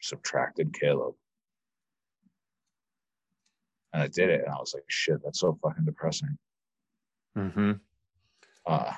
subtracted 0.00 0.72
Caleb. 0.78 1.14
And 3.92 4.02
I 4.02 4.08
did 4.08 4.28
it, 4.28 4.42
and 4.44 4.54
I 4.54 4.58
was 4.58 4.72
like, 4.74 4.84
shit, 4.88 5.18
that's 5.24 5.40
so 5.40 5.58
fucking 5.62 5.84
depressing. 5.84 6.38
Mm-hmm. 7.36 7.72
Uh, 8.66 8.92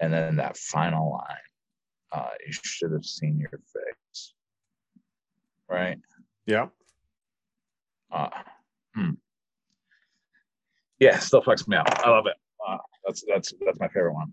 and 0.00 0.12
then 0.12 0.36
that 0.36 0.56
final 0.56 1.10
line, 1.12 1.36
uh, 2.12 2.30
you 2.46 2.52
should 2.52 2.92
have 2.92 3.04
seen 3.04 3.38
your 3.38 3.50
face. 3.50 4.32
Right? 5.68 5.98
Yeah. 6.46 6.68
Uh, 8.10 8.30
hmm. 8.94 9.10
Yeah, 10.98 11.18
still 11.18 11.42
fucks 11.42 11.66
me 11.68 11.76
out. 11.76 12.04
I 12.04 12.10
love 12.10 12.26
it. 12.26 12.34
Uh, 12.66 12.78
that's 13.06 13.24
that's 13.26 13.52
that's 13.64 13.78
my 13.78 13.88
favorite 13.88 14.14
one. 14.14 14.32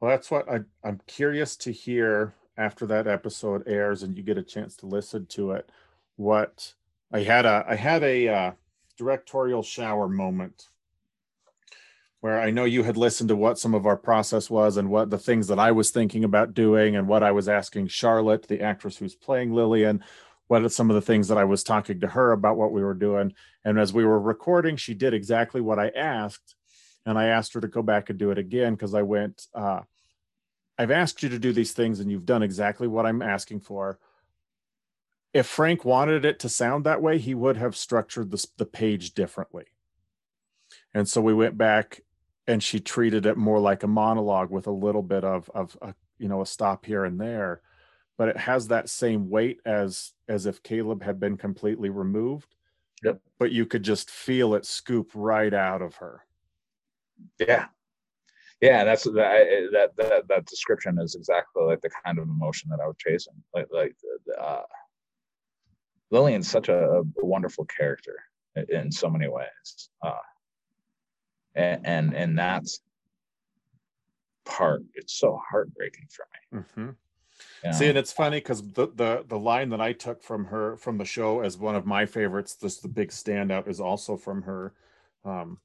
Well, 0.00 0.10
that's 0.10 0.30
what 0.30 0.48
I, 0.50 0.60
I'm 0.84 1.00
curious 1.06 1.56
to 1.58 1.72
hear 1.72 2.34
after 2.56 2.86
that 2.86 3.06
episode 3.06 3.64
airs 3.66 4.02
and 4.02 4.16
you 4.16 4.22
get 4.22 4.38
a 4.38 4.42
chance 4.42 4.76
to 4.76 4.86
listen 4.86 5.26
to 5.26 5.52
it. 5.52 5.70
What 6.16 6.74
I 7.12 7.20
had 7.20 7.46
a 7.46 7.64
I 7.68 7.74
had 7.76 8.02
a 8.02 8.28
uh, 8.28 8.52
directorial 8.96 9.62
shower 9.62 10.08
moment 10.08 10.68
where 12.20 12.40
I 12.40 12.50
know 12.50 12.64
you 12.64 12.82
had 12.82 12.96
listened 12.96 13.28
to 13.28 13.36
what 13.36 13.58
some 13.58 13.74
of 13.74 13.86
our 13.86 13.96
process 13.96 14.50
was 14.50 14.78
and 14.78 14.90
what 14.90 15.10
the 15.10 15.18
things 15.18 15.46
that 15.48 15.58
I 15.58 15.70
was 15.70 15.90
thinking 15.90 16.24
about 16.24 16.54
doing 16.54 16.96
and 16.96 17.06
what 17.06 17.22
I 17.22 17.30
was 17.30 17.48
asking 17.48 17.88
Charlotte, 17.88 18.48
the 18.48 18.62
actress 18.62 18.96
who's 18.96 19.14
playing 19.14 19.52
Lillian, 19.52 20.02
what 20.48 20.62
are 20.62 20.68
some 20.68 20.90
of 20.90 20.94
the 20.94 21.02
things 21.02 21.28
that 21.28 21.38
I 21.38 21.44
was 21.44 21.64
talking 21.64 22.00
to 22.00 22.08
her 22.08 22.32
about 22.32 22.56
what 22.56 22.72
we 22.72 22.82
were 22.82 22.94
doing. 22.94 23.34
And 23.64 23.78
as 23.78 23.92
we 23.92 24.04
were 24.04 24.20
recording, 24.20 24.76
she 24.76 24.94
did 24.94 25.12
exactly 25.12 25.60
what 25.60 25.78
I 25.78 25.88
asked. 25.88 26.54
And 27.04 27.18
I 27.18 27.26
asked 27.26 27.54
her 27.54 27.60
to 27.60 27.68
go 27.68 27.82
back 27.82 28.10
and 28.10 28.18
do 28.18 28.30
it 28.30 28.38
again 28.38 28.74
because 28.74 28.94
I 28.94 29.02
went, 29.02 29.46
uh, 29.54 29.80
I've 30.78 30.90
asked 30.90 31.22
you 31.22 31.28
to 31.30 31.38
do 31.38 31.52
these 31.52 31.72
things 31.72 32.00
and 32.00 32.10
you've 32.10 32.26
done 32.26 32.42
exactly 32.42 32.86
what 32.86 33.06
I'm 33.06 33.22
asking 33.22 33.60
for. 33.60 33.98
If 35.32 35.46
Frank 35.46 35.84
wanted 35.84 36.24
it 36.24 36.38
to 36.40 36.48
sound 36.48 36.84
that 36.84 37.02
way, 37.02 37.18
he 37.18 37.34
would 37.34 37.56
have 37.56 37.76
structured 37.76 38.30
the, 38.30 38.46
the 38.56 38.66
page 38.66 39.14
differently. 39.14 39.66
And 40.94 41.08
so 41.08 41.20
we 41.20 41.34
went 41.34 41.58
back 41.58 42.02
and 42.46 42.62
she 42.62 42.80
treated 42.80 43.26
it 43.26 43.36
more 43.36 43.58
like 43.58 43.82
a 43.82 43.88
monologue 43.88 44.50
with 44.50 44.66
a 44.66 44.72
little 44.72 45.02
bit 45.02 45.24
of 45.24 45.50
of 45.54 45.76
a, 45.82 45.94
you 46.18 46.28
know 46.28 46.40
a 46.40 46.46
stop 46.46 46.86
here 46.86 47.04
and 47.04 47.20
there 47.20 47.60
but 48.18 48.28
it 48.28 48.36
has 48.36 48.68
that 48.68 48.88
same 48.88 49.28
weight 49.28 49.60
as 49.64 50.12
as 50.28 50.46
if 50.46 50.62
caleb 50.62 51.02
had 51.02 51.20
been 51.20 51.36
completely 51.36 51.90
removed. 51.90 52.54
Yep. 53.04 53.20
but 53.38 53.52
you 53.52 53.66
could 53.66 53.82
just 53.82 54.10
feel 54.10 54.54
it 54.54 54.64
scoop 54.64 55.10
right 55.14 55.52
out 55.52 55.82
of 55.82 55.96
her. 55.96 56.24
Yeah. 57.38 57.66
Yeah 58.60 58.84
that's 58.84 59.04
that 59.04 59.68
that 59.72 59.90
that, 59.96 60.28
that 60.28 60.46
description 60.46 60.98
is 60.98 61.14
exactly 61.14 61.62
like 61.64 61.82
the 61.82 61.90
kind 62.04 62.18
of 62.18 62.24
emotion 62.24 62.70
that 62.70 62.80
i 62.80 62.86
was 62.86 62.96
chasing 62.98 63.34
like 63.54 63.66
like 63.70 63.94
uh, 64.40 64.62
lillian's 66.10 66.50
such 66.50 66.70
a, 66.70 67.02
wonderful 67.16 67.66
character 67.66 68.16
in 68.70 68.90
so 68.90 69.10
many 69.10 69.28
ways 69.28 69.90
uh, 70.02 70.14
and 71.54 71.86
and, 71.86 72.14
and 72.14 72.38
that's 72.38 72.80
part 74.46 74.82
it's 74.94 75.18
so 75.18 75.38
heartbreaking 75.50 76.06
for 76.08 76.26
me. 76.32 76.60
Mm-hmm. 76.60 76.90
Yeah. 77.64 77.70
see 77.72 77.88
and 77.88 77.98
it's 77.98 78.12
funny 78.12 78.38
because 78.38 78.62
the, 78.72 78.88
the 78.94 79.24
the 79.28 79.38
line 79.38 79.70
that 79.70 79.80
i 79.80 79.92
took 79.92 80.22
from 80.22 80.44
her 80.44 80.76
from 80.76 80.98
the 80.98 81.04
show 81.04 81.40
as 81.40 81.58
one 81.58 81.74
of 81.74 81.86
my 81.86 82.06
favorites 82.06 82.54
this 82.54 82.78
the 82.78 82.88
big 82.88 83.10
standout 83.10 83.68
is 83.68 83.80
also 83.80 84.16
from 84.16 84.42
her 84.42 84.72
um 85.24 85.58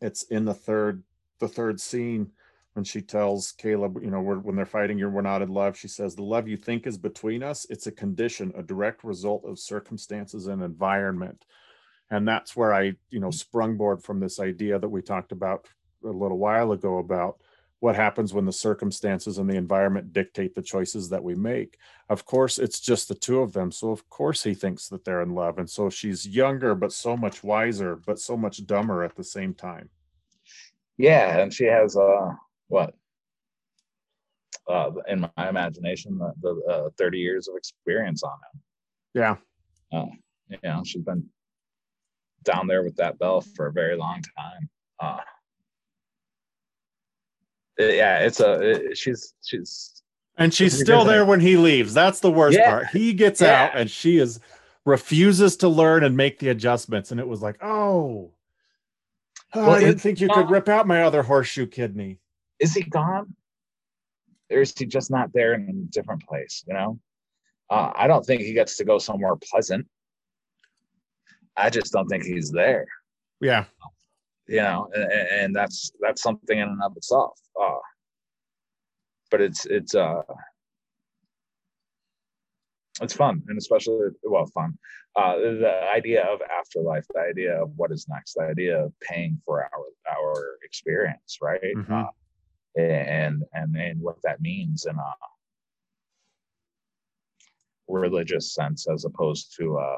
it's 0.00 0.24
in 0.24 0.44
the 0.44 0.54
third 0.54 1.02
the 1.40 1.48
third 1.48 1.80
scene 1.80 2.30
when 2.74 2.84
she 2.84 3.00
tells 3.00 3.52
caleb 3.52 3.98
you 4.02 4.10
know 4.10 4.20
when 4.20 4.56
they're 4.56 4.66
fighting 4.66 4.98
you're 4.98 5.10
we're 5.10 5.22
not 5.22 5.42
in 5.42 5.48
love 5.48 5.76
she 5.76 5.88
says 5.88 6.14
the 6.14 6.22
love 6.22 6.48
you 6.48 6.56
think 6.56 6.86
is 6.86 6.98
between 6.98 7.42
us 7.42 7.66
it's 7.70 7.86
a 7.86 7.92
condition 7.92 8.52
a 8.56 8.62
direct 8.62 9.04
result 9.04 9.44
of 9.44 9.58
circumstances 9.58 10.46
and 10.46 10.62
environment 10.62 11.44
and 12.10 12.26
that's 12.26 12.56
where 12.56 12.74
i 12.74 12.92
you 13.10 13.20
know 13.20 13.28
sprungboard 13.28 14.02
from 14.02 14.20
this 14.20 14.40
idea 14.40 14.78
that 14.78 14.88
we 14.88 15.00
talked 15.00 15.32
about 15.32 15.66
a 16.04 16.08
little 16.08 16.38
while 16.38 16.72
ago 16.72 16.98
about 16.98 17.40
what 17.84 17.94
happens 17.94 18.32
when 18.32 18.46
the 18.46 18.52
circumstances 18.52 19.36
and 19.36 19.48
the 19.48 19.56
environment 19.56 20.10
dictate 20.10 20.54
the 20.54 20.62
choices 20.62 21.10
that 21.10 21.22
we 21.22 21.34
make. 21.34 21.76
Of 22.08 22.24
course 22.24 22.58
it's 22.58 22.80
just 22.80 23.08
the 23.08 23.14
two 23.14 23.40
of 23.40 23.52
them 23.52 23.70
so 23.70 23.90
of 23.90 24.08
course 24.08 24.42
he 24.42 24.54
thinks 24.54 24.88
that 24.88 25.04
they're 25.04 25.20
in 25.20 25.34
love 25.34 25.58
and 25.58 25.68
so 25.68 25.90
she's 25.90 26.26
younger 26.26 26.74
but 26.74 26.94
so 26.94 27.14
much 27.14 27.44
wiser 27.44 27.96
but 27.96 28.18
so 28.18 28.38
much 28.38 28.64
dumber 28.64 29.04
at 29.04 29.14
the 29.16 29.22
same 29.22 29.52
time. 29.52 29.90
Yeah 30.96 31.38
and 31.38 31.52
she 31.52 31.66
has 31.66 31.94
uh 31.94 32.30
what? 32.68 32.94
Uh 34.66 34.92
in 35.06 35.28
my 35.36 35.48
imagination 35.50 36.16
the, 36.16 36.32
the 36.40 36.62
uh, 36.66 36.88
30 36.96 37.18
years 37.18 37.48
of 37.48 37.54
experience 37.54 38.22
on 38.22 38.32
him. 38.32 38.60
Yeah. 39.12 39.36
Uh, 39.92 40.06
you 40.48 40.58
know 40.62 40.80
she's 40.86 41.02
been 41.02 41.28
down 42.44 42.66
there 42.66 42.82
with 42.82 42.96
that 42.96 43.18
bell 43.18 43.42
for 43.42 43.66
a 43.66 43.72
very 43.72 43.94
long 43.94 44.22
time. 44.38 44.70
Uh, 44.98 45.20
yeah, 47.78 48.18
it's 48.20 48.40
a 48.40 48.60
it, 48.90 48.96
she's 48.98 49.34
she's 49.42 50.02
and 50.36 50.52
she's 50.52 50.78
still 50.78 51.04
there 51.04 51.24
when 51.24 51.40
he 51.40 51.56
leaves. 51.56 51.94
That's 51.94 52.20
the 52.20 52.30
worst 52.30 52.58
Yeah. 52.58 52.70
part. 52.70 52.86
He 52.88 53.12
gets 53.12 53.40
Yeah. 53.40 53.64
out 53.66 53.76
and 53.76 53.90
she 53.90 54.18
is 54.18 54.40
refuses 54.84 55.56
to 55.58 55.68
learn 55.68 56.04
and 56.04 56.16
make 56.16 56.38
the 56.40 56.48
adjustments. 56.48 57.10
And 57.10 57.18
it 57.20 57.26
was 57.28 57.40
like, 57.40 57.56
oh, 57.62 58.32
Oh, 59.56 59.60
Well, 59.68 59.70
I 59.76 59.80
didn't 59.80 60.00
think 60.00 60.20
you 60.20 60.28
could 60.28 60.50
rip 60.50 60.68
out 60.68 60.86
my 60.88 61.02
other 61.04 61.22
horseshoe 61.22 61.66
kidney. 61.66 62.18
is 62.58 62.74
he 62.74 62.82
gone? 62.82 63.34
Or 64.50 64.60
is 64.60 64.76
he 64.76 64.84
just 64.86 65.10
not 65.10 65.32
there 65.32 65.54
in 65.54 65.68
a 65.68 65.92
different 65.92 66.22
place? 66.26 66.64
You 66.66 66.74
know, 66.74 67.00
uh, 67.70 67.92
I 67.94 68.06
don't 68.08 68.26
think 68.26 68.42
he 68.42 68.52
gets 68.52 68.76
to 68.78 68.84
go 68.84 68.98
somewhere 68.98 69.34
pleasant. 69.36 69.86
I 71.56 71.70
just 71.70 71.92
don't 71.92 72.08
think 72.08 72.24
he's 72.24 72.50
there. 72.50 72.86
Yeah. 73.40 73.66
You 74.46 74.56
know, 74.56 74.88
and, 74.94 75.12
and- 75.12 75.56
that's 75.56 75.90
that's 76.00 76.22
something 76.22 76.58
in 76.58 76.68
and 76.68 76.82
of 76.82 76.96
itself. 76.96 77.38
Uh, 77.60 77.78
but 79.30 79.40
it's 79.40 79.64
it's 79.66 79.94
uh 79.94 80.22
it's 83.00 83.14
fun 83.14 83.42
and 83.48 83.58
especially 83.58 83.98
well 84.22 84.46
fun 84.54 84.78
uh 85.16 85.36
the 85.36 85.90
idea 85.92 86.22
of 86.24 86.40
afterlife 86.60 87.04
the 87.14 87.20
idea 87.20 87.60
of 87.60 87.72
what 87.74 87.90
is 87.90 88.06
next 88.08 88.34
the 88.34 88.42
idea 88.42 88.78
of 88.84 88.92
paying 89.00 89.40
for 89.44 89.64
our 89.64 90.14
our 90.16 90.58
experience 90.62 91.38
right 91.42 91.74
Mhm. 91.76 92.04
uh, 92.04 92.80
and 92.80 93.42
and 93.54 93.74
and 93.76 94.00
what 94.00 94.18
that 94.22 94.40
means 94.40 94.86
in 94.86 94.94
a 94.96 95.12
religious 97.88 98.54
sense 98.54 98.86
as 98.88 99.04
opposed 99.04 99.54
to 99.58 99.78
a 99.78 99.96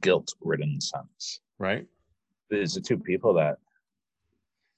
guilt 0.00 0.32
ridden 0.40 0.80
sense 0.80 1.40
Right. 1.58 1.86
These 2.50 2.74
the 2.74 2.80
two 2.80 2.98
people 2.98 3.34
that 3.34 3.58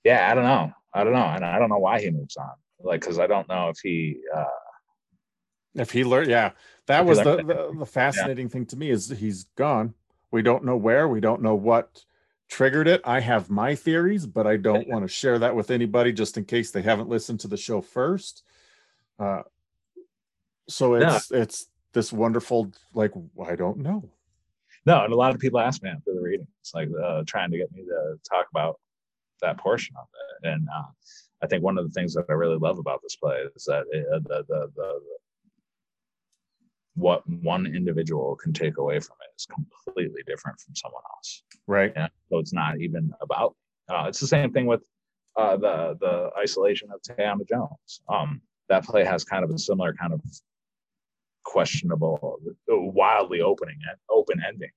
yeah 0.05 0.31
i 0.31 0.35
don't 0.35 0.45
know 0.45 0.71
i 0.95 1.03
don't 1.05 1.13
know 1.13 1.27
and 1.27 1.45
i 1.45 1.59
don't 1.59 1.69
know 1.71 1.79
why 1.79 2.01
he 2.01 2.11
moves 2.11 2.37
on 2.37 2.51
like 2.81 3.01
because 3.01 3.19
i 3.19 3.27
don't 3.27 3.49
know 3.49 3.69
if 3.69 3.79
he 3.83 4.19
uh 4.37 4.45
If 5.75 5.91
he 5.91 6.05
learned, 6.05 6.31
yeah, 6.31 6.51
that 6.87 7.07
was 7.07 7.19
the, 7.19 7.37
the 7.37 7.75
the 7.79 7.87
fascinating 7.87 8.49
thing 8.51 8.67
to 8.67 8.77
me 8.77 8.91
is 8.91 9.09
he's 9.09 9.45
gone. 9.57 9.95
We 10.31 10.43
don't 10.43 10.65
know 10.65 10.77
where. 10.77 11.09
We 11.09 11.21
don't 11.21 11.41
know 11.43 11.55
what 11.55 12.05
triggered 12.49 12.89
it. 12.89 13.01
I 13.05 13.21
have 13.21 13.49
my 13.49 13.75
theories, 13.75 14.27
but 14.27 14.47
I 14.47 14.59
don't 14.59 14.87
want 14.87 15.05
to 15.05 15.09
share 15.09 15.39
that 15.39 15.57
with 15.57 15.71
anybody 15.71 16.13
just 16.13 16.37
in 16.37 16.45
case 16.45 16.71
they 16.71 16.83
haven't 16.83 17.09
listened 17.09 17.41
to 17.41 17.49
the 17.49 17.57
show 17.57 17.81
first. 17.81 18.43
Uh, 19.19 19.43
so 20.69 20.97
Yeah. 20.97 21.17
it's 21.17 21.31
it's 21.31 21.67
this 21.95 22.13
wonderful 22.13 22.73
like 22.93 23.13
I 23.47 23.57
don't 23.57 23.79
know. 23.79 24.11
No, 24.85 25.05
and 25.05 25.13
a 25.13 25.17
lot 25.17 25.35
of 25.35 25.41
people 25.41 25.61
ask 25.61 25.83
me 25.83 25.91
after 25.91 26.13
the 26.13 26.21
reading. 26.21 26.47
It's 26.61 26.75
like 26.75 26.89
uh, 27.03 27.23
trying 27.27 27.51
to 27.53 27.59
get 27.59 27.71
me 27.73 27.83
to 27.85 28.19
talk 28.29 28.47
about 28.51 28.81
that 29.41 29.59
portion 29.59 29.95
of 29.97 30.07
it. 30.13 30.49
And 30.49 30.69
uh, 30.75 30.91
I 31.43 31.47
think 31.47 31.63
one 31.63 31.79
of 31.79 31.85
the 31.85 31.93
things 31.93 32.15
that 32.15 32.25
I 32.29 32.33
really 32.33 32.59
love 32.59 32.79
about 32.79 33.01
this 33.03 33.17
play 33.17 33.45
is 33.55 33.65
that 33.65 33.85
it, 33.91 34.07
uh, 34.13 34.19
the, 34.21 34.45
the, 34.49 34.71
the, 34.75 35.01
what 36.95 37.29
one 37.29 37.67
individual 37.67 38.37
can 38.37 38.53
take 38.53 38.77
away 38.77 39.01
from 39.01 39.17
it 39.23 39.31
is 39.39 39.47
completely 39.47 40.23
different 40.27 40.61
from 40.61 40.75
someone 40.75 41.03
else. 41.17 41.43
Right. 41.67 41.93
Yeah. 41.95 42.09
So 42.29 42.39
it's 42.39 42.53
not 42.53 42.81
even 42.81 43.13
about. 43.21 43.55
Uh, 43.89 44.05
it's 44.09 44.21
the 44.21 44.27
same 44.27 44.53
thing 44.53 44.67
with 44.67 44.83
uh, 45.37 45.57
the 45.57 45.97
the 46.01 46.31
isolation 46.39 46.91
of 46.93 47.01
Tayama 47.03 47.49
Jones. 47.49 48.01
Um, 48.09 48.43
that 48.69 48.85
play 48.85 49.05
has 49.05 49.25
kind 49.25 49.45
of 49.45 49.51
a 49.51 49.59
similar 49.59 49.95
kind 49.95 50.13
of 50.13 50.21
questionable, 51.45 52.39
wildly 52.69 53.41
opening 53.41 53.79
it, 53.93 53.99
open 54.11 54.41
ending, 54.47 54.71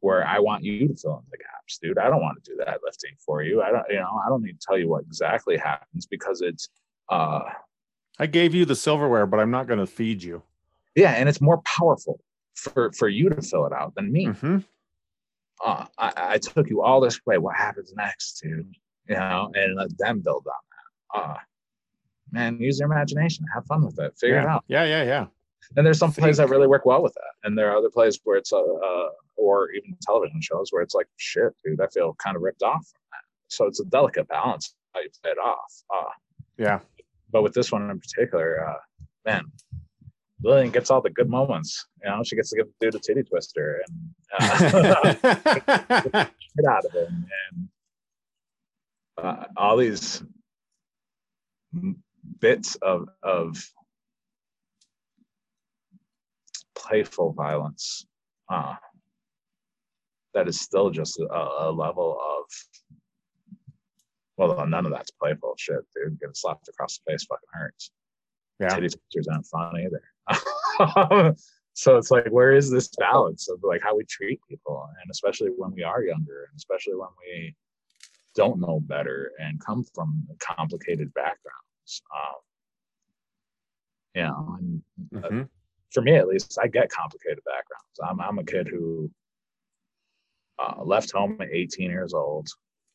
where 0.00 0.26
I 0.26 0.38
want 0.38 0.64
you 0.64 0.88
to 0.88 0.94
fill 0.96 1.18
in 1.18 1.24
the 1.30 1.38
gaps, 1.38 1.78
dude. 1.82 1.98
I 1.98 2.08
don't 2.08 2.20
want 2.20 2.42
to 2.42 2.50
do 2.50 2.56
that 2.64 2.80
lifting 2.84 3.12
for 3.24 3.42
you. 3.42 3.62
I 3.62 3.70
don't, 3.70 3.84
you 3.88 3.96
know, 3.96 4.20
I 4.24 4.28
don't 4.28 4.42
need 4.42 4.60
to 4.60 4.66
tell 4.66 4.78
you 4.78 4.88
what 4.88 5.02
exactly 5.04 5.56
happens 5.56 6.06
because 6.06 6.40
it's, 6.40 6.68
uh, 7.08 7.40
I 8.18 8.26
gave 8.26 8.54
you 8.54 8.64
the 8.64 8.76
silverware, 8.76 9.26
but 9.26 9.40
I'm 9.40 9.50
not 9.50 9.66
going 9.66 9.78
to 9.80 9.86
feed 9.86 10.22
you. 10.22 10.42
yeah, 10.94 11.12
and 11.12 11.28
it's 11.28 11.40
more 11.40 11.62
powerful 11.64 12.20
for 12.54 12.92
for 12.92 13.08
you 13.08 13.30
to 13.30 13.40
fill 13.40 13.64
it 13.66 13.72
out 13.72 13.94
than 13.94 14.12
me. 14.12 14.26
Mhm. 14.26 14.64
uh, 15.64 15.86
I, 15.96 16.12
I 16.16 16.38
took 16.38 16.68
you 16.68 16.82
all 16.82 17.00
this 17.00 17.18
way. 17.24 17.38
What 17.38 17.56
happens 17.56 17.92
next, 17.96 18.40
dude? 18.42 18.74
You 19.08 19.14
know, 19.16 19.50
and 19.54 19.74
let 19.76 19.96
them 19.98 20.20
build 20.20 20.46
on 20.46 20.52
that. 21.14 21.30
Uh, 21.30 21.38
man, 22.30 22.58
use 22.60 22.78
your 22.78 22.92
imagination. 22.92 23.46
Have 23.54 23.64
fun 23.66 23.84
with 23.84 23.98
it. 23.98 24.12
Figure 24.18 24.38
it 24.38 24.46
out. 24.46 24.64
Yeah, 24.68 24.84
yeah, 24.84 25.02
yeah. 25.02 25.26
And 25.76 25.86
there's 25.86 25.98
some 25.98 26.12
plays 26.12 26.36
that 26.38 26.48
really 26.50 26.66
work 26.66 26.84
well 26.84 27.02
with 27.02 27.14
that. 27.14 27.32
And 27.44 27.56
there 27.56 27.70
are 27.70 27.76
other 27.76 27.90
plays 27.90 28.18
where 28.24 28.36
it's, 28.36 28.52
uh, 28.52 28.58
uh, 28.60 29.08
or 29.36 29.70
even 29.72 29.96
television 30.02 30.40
shows 30.40 30.68
where 30.70 30.82
it's 30.82 30.94
like, 30.94 31.06
shit, 31.16 31.52
dude, 31.64 31.80
I 31.80 31.86
feel 31.88 32.14
kind 32.22 32.36
of 32.36 32.42
ripped 32.42 32.62
off 32.62 32.86
from 32.86 33.00
that. 33.12 33.24
So 33.48 33.66
it's 33.66 33.80
a 33.80 33.84
delicate 33.86 34.28
balance 34.28 34.74
how 34.94 35.00
you 35.00 35.08
play 35.22 35.32
it 35.32 35.38
off. 35.38 35.72
Uh, 35.94 36.10
Yeah. 36.58 36.80
but 37.30 37.42
with 37.42 37.54
this 37.54 37.72
one 37.72 37.90
in 37.90 37.98
particular, 37.98 38.68
uh, 38.68 38.78
man, 39.24 39.44
Lillian 40.42 40.70
gets 40.70 40.90
all 40.90 41.00
the 41.00 41.08
good 41.10 41.30
moments. 41.30 41.86
You 42.04 42.10
know, 42.10 42.22
she 42.24 42.36
gets 42.36 42.50
to 42.50 42.56
give 42.56 42.66
the 42.66 42.90
dude 42.90 42.94
a 42.96 42.98
titty 42.98 43.22
twister 43.22 43.80
and 43.86 44.14
uh, 44.38 45.14
get 45.22 46.66
out 46.68 46.84
of 46.84 46.94
it 46.94 47.08
and 47.08 47.68
uh, 49.18 49.44
all 49.56 49.76
these 49.76 50.22
bits 52.40 52.74
of 52.76 53.08
of 53.22 53.64
playful 56.82 57.32
violence 57.32 58.06
uh, 58.48 58.74
that 60.34 60.48
is 60.48 60.60
still 60.60 60.90
just 60.90 61.18
a, 61.20 61.24
a 61.60 61.70
level 61.70 62.18
of 62.20 62.44
well 64.36 64.66
none 64.66 64.86
of 64.86 64.92
that's 64.92 65.10
playful 65.12 65.54
shit 65.58 65.80
dude 65.94 66.18
getting 66.20 66.34
slapped 66.34 66.68
across 66.68 66.98
the 66.98 67.12
face 67.12 67.24
fucking 67.24 67.48
hurts 67.52 67.90
yeah. 68.60 68.68
titty 68.68 68.88
twisters 68.88 69.28
aren't 69.28 69.46
fun 69.46 69.74
either 69.78 71.34
so 71.74 71.96
it's 71.96 72.10
like 72.10 72.26
where 72.28 72.52
is 72.52 72.70
this 72.70 72.88
balance 72.98 73.48
of 73.48 73.58
like 73.62 73.82
how 73.82 73.96
we 73.96 74.04
treat 74.04 74.40
people 74.48 74.88
and 75.02 75.10
especially 75.10 75.50
when 75.56 75.72
we 75.72 75.82
are 75.82 76.02
younger 76.02 76.46
and 76.50 76.56
especially 76.56 76.94
when 76.94 77.08
we 77.20 77.54
don't 78.34 78.60
know 78.60 78.80
better 78.80 79.32
and 79.38 79.62
come 79.64 79.84
from 79.94 80.26
complicated 80.40 81.12
backgrounds 81.14 82.02
um, 82.14 82.40
you 84.14 84.22
know 84.22 84.56
and 84.58 84.82
Mhm. 85.12 85.48
For 85.92 86.00
me 86.02 86.14
at 86.16 86.28
least 86.28 86.58
i 86.62 86.66
get 86.66 86.90
complicated 86.90 87.40
backgrounds 87.44 87.98
i'm, 88.08 88.20
I'm 88.20 88.38
a 88.38 88.44
kid 88.44 88.68
who 88.68 89.10
uh, 90.58 90.82
left 90.84 91.10
home 91.12 91.36
at 91.40 91.48
18 91.52 91.90
years 91.90 92.14
old 92.14 92.48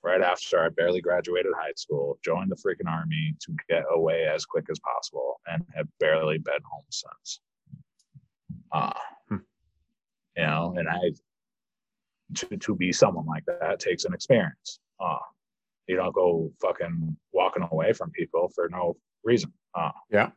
right 0.03 0.21
after 0.21 0.59
i 0.63 0.69
barely 0.69 1.01
graduated 1.01 1.51
high 1.55 1.73
school 1.75 2.17
joined 2.23 2.51
the 2.51 2.55
freaking 2.55 2.89
army 2.89 3.35
to 3.41 3.55
get 3.69 3.83
away 3.91 4.25
as 4.25 4.45
quick 4.45 4.65
as 4.71 4.79
possible 4.79 5.39
and 5.47 5.63
have 5.75 5.87
barely 5.99 6.37
been 6.37 6.61
home 6.71 6.85
since 6.89 7.39
uh, 8.71 8.91
Hmm. 9.29 9.37
you 10.37 10.43
know 10.43 10.73
and 10.77 10.87
i 10.87 10.99
to, 12.35 12.57
to 12.57 12.75
be 12.75 12.91
someone 12.91 13.25
like 13.25 13.43
that 13.45 13.79
takes 13.79 14.05
an 14.05 14.13
experience 14.13 14.79
uh, 14.99 15.17
you 15.87 15.95
don't 15.95 16.13
go 16.13 16.51
fucking 16.61 17.15
walking 17.33 17.67
away 17.71 17.93
from 17.93 18.11
people 18.11 18.51
for 18.53 18.67
no 18.69 18.95
reason 19.23 19.51
uh, 19.75 19.91
Yeah. 20.11 20.29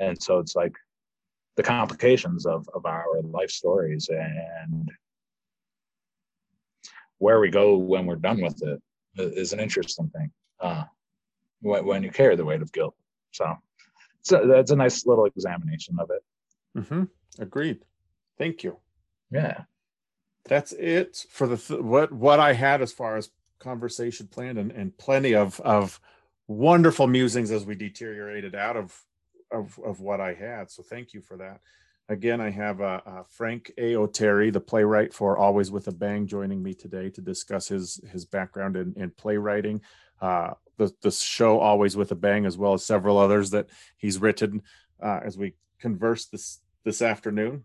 and 0.00 0.20
so 0.22 0.38
it's 0.38 0.56
like 0.56 0.74
the 1.58 1.62
complications 1.64 2.46
of, 2.46 2.68
of 2.72 2.86
our 2.86 3.20
life 3.24 3.50
stories 3.50 4.08
and 4.08 4.88
where 7.18 7.40
we 7.40 7.50
go 7.50 7.76
when 7.76 8.06
we're 8.06 8.14
done 8.14 8.40
with 8.40 8.62
it 8.62 8.80
is 9.16 9.52
an 9.52 9.58
interesting 9.58 10.08
thing 10.10 10.30
uh, 10.60 10.84
when, 11.60 11.84
when 11.84 12.02
you 12.04 12.12
carry 12.12 12.36
the 12.36 12.44
weight 12.44 12.62
of 12.62 12.72
guilt 12.72 12.94
so, 13.32 13.56
so 14.22 14.46
that's 14.46 14.70
a 14.70 14.76
nice 14.76 15.04
little 15.04 15.24
examination 15.24 15.96
of 15.98 16.10
it 16.10 16.84
hmm 16.86 17.04
Agreed. 17.40 17.84
Thank 18.38 18.62
you. 18.62 18.78
yeah 19.32 19.62
That's 20.44 20.72
it 20.72 21.26
for 21.28 21.48
the 21.48 21.56
th- 21.56 21.80
what 21.80 22.12
what 22.12 22.38
I 22.38 22.52
had 22.52 22.80
as 22.82 22.92
far 22.92 23.16
as 23.16 23.30
conversation 23.58 24.28
planned, 24.28 24.58
and, 24.58 24.70
and 24.70 24.96
plenty 24.96 25.34
of 25.34 25.60
of 25.60 26.00
wonderful 26.46 27.08
musings 27.08 27.50
as 27.50 27.66
we 27.66 27.74
deteriorated 27.74 28.54
out 28.54 28.76
of 28.76 29.04
of 29.50 29.78
of 29.84 30.00
what 30.00 30.20
I 30.20 30.34
had. 30.34 30.70
So 30.70 30.82
thank 30.82 31.12
you 31.12 31.20
for 31.20 31.36
that. 31.38 31.60
Again, 32.10 32.40
I 32.40 32.48
have 32.50 32.80
uh, 32.80 33.00
uh, 33.04 33.22
Frank 33.28 33.70
A. 33.76 33.92
Oteri, 33.92 34.50
the 34.50 34.60
playwright 34.60 35.12
for 35.12 35.36
Always 35.36 35.70
with 35.70 35.88
a 35.88 35.92
Bang, 35.92 36.26
joining 36.26 36.62
me 36.62 36.72
today 36.72 37.10
to 37.10 37.20
discuss 37.20 37.68
his 37.68 38.00
his 38.10 38.24
background 38.24 38.76
in, 38.76 38.94
in 38.96 39.10
playwriting. 39.10 39.82
Uh, 40.20 40.52
the 40.78 40.90
the 41.02 41.10
show 41.10 41.60
Always 41.60 41.96
with 41.96 42.10
a 42.10 42.14
Bang, 42.14 42.46
as 42.46 42.56
well 42.56 42.72
as 42.72 42.84
several 42.84 43.18
others 43.18 43.50
that 43.50 43.68
he's 43.98 44.18
written 44.18 44.62
uh, 45.02 45.20
as 45.22 45.36
we 45.36 45.54
converse 45.80 46.26
this 46.26 46.60
this 46.84 47.02
afternoon. 47.02 47.64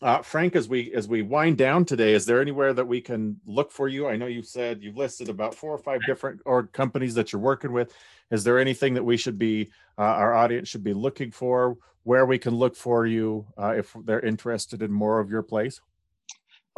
Uh, 0.00 0.22
Frank, 0.22 0.56
as 0.56 0.68
we 0.68 0.92
as 0.94 1.06
we 1.08 1.22
wind 1.22 1.58
down 1.58 1.84
today, 1.84 2.14
is 2.14 2.24
there 2.24 2.40
anywhere 2.40 2.72
that 2.72 2.86
we 2.86 3.00
can 3.00 3.40
look 3.46 3.70
for 3.70 3.88
you? 3.88 4.08
I 4.08 4.16
know 4.16 4.26
you 4.26 4.42
said 4.42 4.82
you've 4.82 4.96
listed 4.96 5.28
about 5.28 5.54
four 5.54 5.72
or 5.72 5.78
five 5.78 6.00
different 6.06 6.40
or 6.46 6.64
companies 6.64 7.14
that 7.14 7.32
you're 7.32 7.42
working 7.42 7.72
with. 7.72 7.92
Is 8.30 8.44
there 8.44 8.58
anything 8.58 8.94
that 8.94 9.04
we 9.04 9.16
should 9.16 9.38
be 9.38 9.70
uh, 9.98 10.02
our 10.02 10.34
audience 10.34 10.68
should 10.68 10.84
be 10.84 10.94
looking 10.94 11.30
for? 11.30 11.76
Where 12.04 12.26
we 12.26 12.38
can 12.38 12.54
look 12.54 12.74
for 12.74 13.06
you 13.06 13.46
uh, 13.58 13.74
if 13.76 13.94
they're 14.04 14.20
interested 14.20 14.82
in 14.82 14.90
more 14.92 15.20
of 15.20 15.30
your 15.30 15.42
plays? 15.42 15.80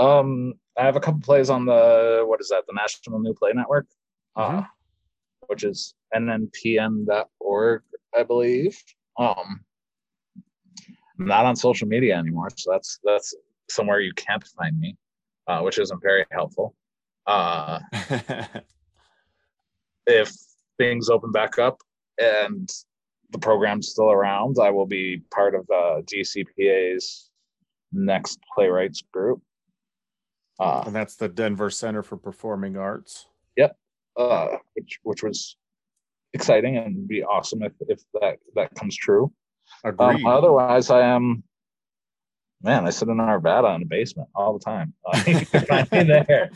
um 0.00 0.52
i 0.76 0.82
have 0.84 0.96
a 0.96 1.00
couple 1.00 1.20
plays 1.20 1.48
on 1.50 1.64
the 1.66 2.24
what 2.26 2.40
is 2.40 2.48
that 2.48 2.64
the 2.66 2.72
national 2.74 3.20
new 3.20 3.32
play 3.32 3.52
network 3.54 3.86
uh, 4.34 4.50
Mhm. 4.62 4.66
which 5.46 5.62
is 5.62 5.94
nnpn.org, 6.12 7.82
I 8.16 8.22
believe. 8.24 8.76
Um, 9.16 9.64
I'm 11.18 11.26
not 11.26 11.46
on 11.46 11.56
social 11.56 11.86
media 11.86 12.16
anymore, 12.16 12.48
so 12.56 12.72
that's 12.72 12.98
that's 13.04 13.34
somewhere 13.70 14.00
you 14.00 14.12
can't 14.14 14.44
find 14.58 14.78
me, 14.78 14.96
uh, 15.46 15.60
which 15.60 15.78
isn't 15.78 16.02
very 16.02 16.24
helpful. 16.32 16.74
Uh, 17.26 17.80
if 20.06 20.32
things 20.78 21.08
open 21.08 21.32
back 21.32 21.58
up 21.58 21.80
and 22.18 22.68
the 23.30 23.38
program's 23.38 23.88
still 23.88 24.10
around, 24.10 24.56
I 24.60 24.70
will 24.70 24.86
be 24.86 25.22
part 25.32 25.54
of 25.54 25.66
the 25.66 26.02
DCPA's 26.06 27.30
next 27.92 28.38
playwrights 28.54 29.02
group. 29.12 29.40
Uh, 30.58 30.82
and 30.86 30.94
that's 30.94 31.16
the 31.16 31.28
Denver 31.28 31.70
Center 31.70 32.02
for 32.02 32.16
Performing 32.16 32.76
Arts. 32.76 33.26
Yep, 33.56 33.76
uh, 34.16 34.48
which 34.74 35.00
which 35.02 35.22
was 35.22 35.56
exciting 36.32 36.76
and 36.76 37.08
be 37.08 37.24
awesome 37.24 37.62
if 37.62 37.72
if 37.88 38.02
that 38.20 38.38
that 38.54 38.74
comes 38.74 38.96
true. 38.96 39.32
Um, 39.84 40.26
otherwise, 40.26 40.90
I 40.90 41.02
am 41.02 41.42
man. 42.62 42.86
I 42.86 42.90
sit 42.90 43.08
in 43.08 43.18
Arvada 43.18 43.74
in 43.74 43.82
the 43.82 43.86
basement 43.86 44.28
all 44.34 44.58
the 44.58 44.64
time. 44.64 44.94
Uh, 45.06 45.22
you 45.26 45.44
find 45.44 45.90
me 45.92 46.04
there. 46.04 46.50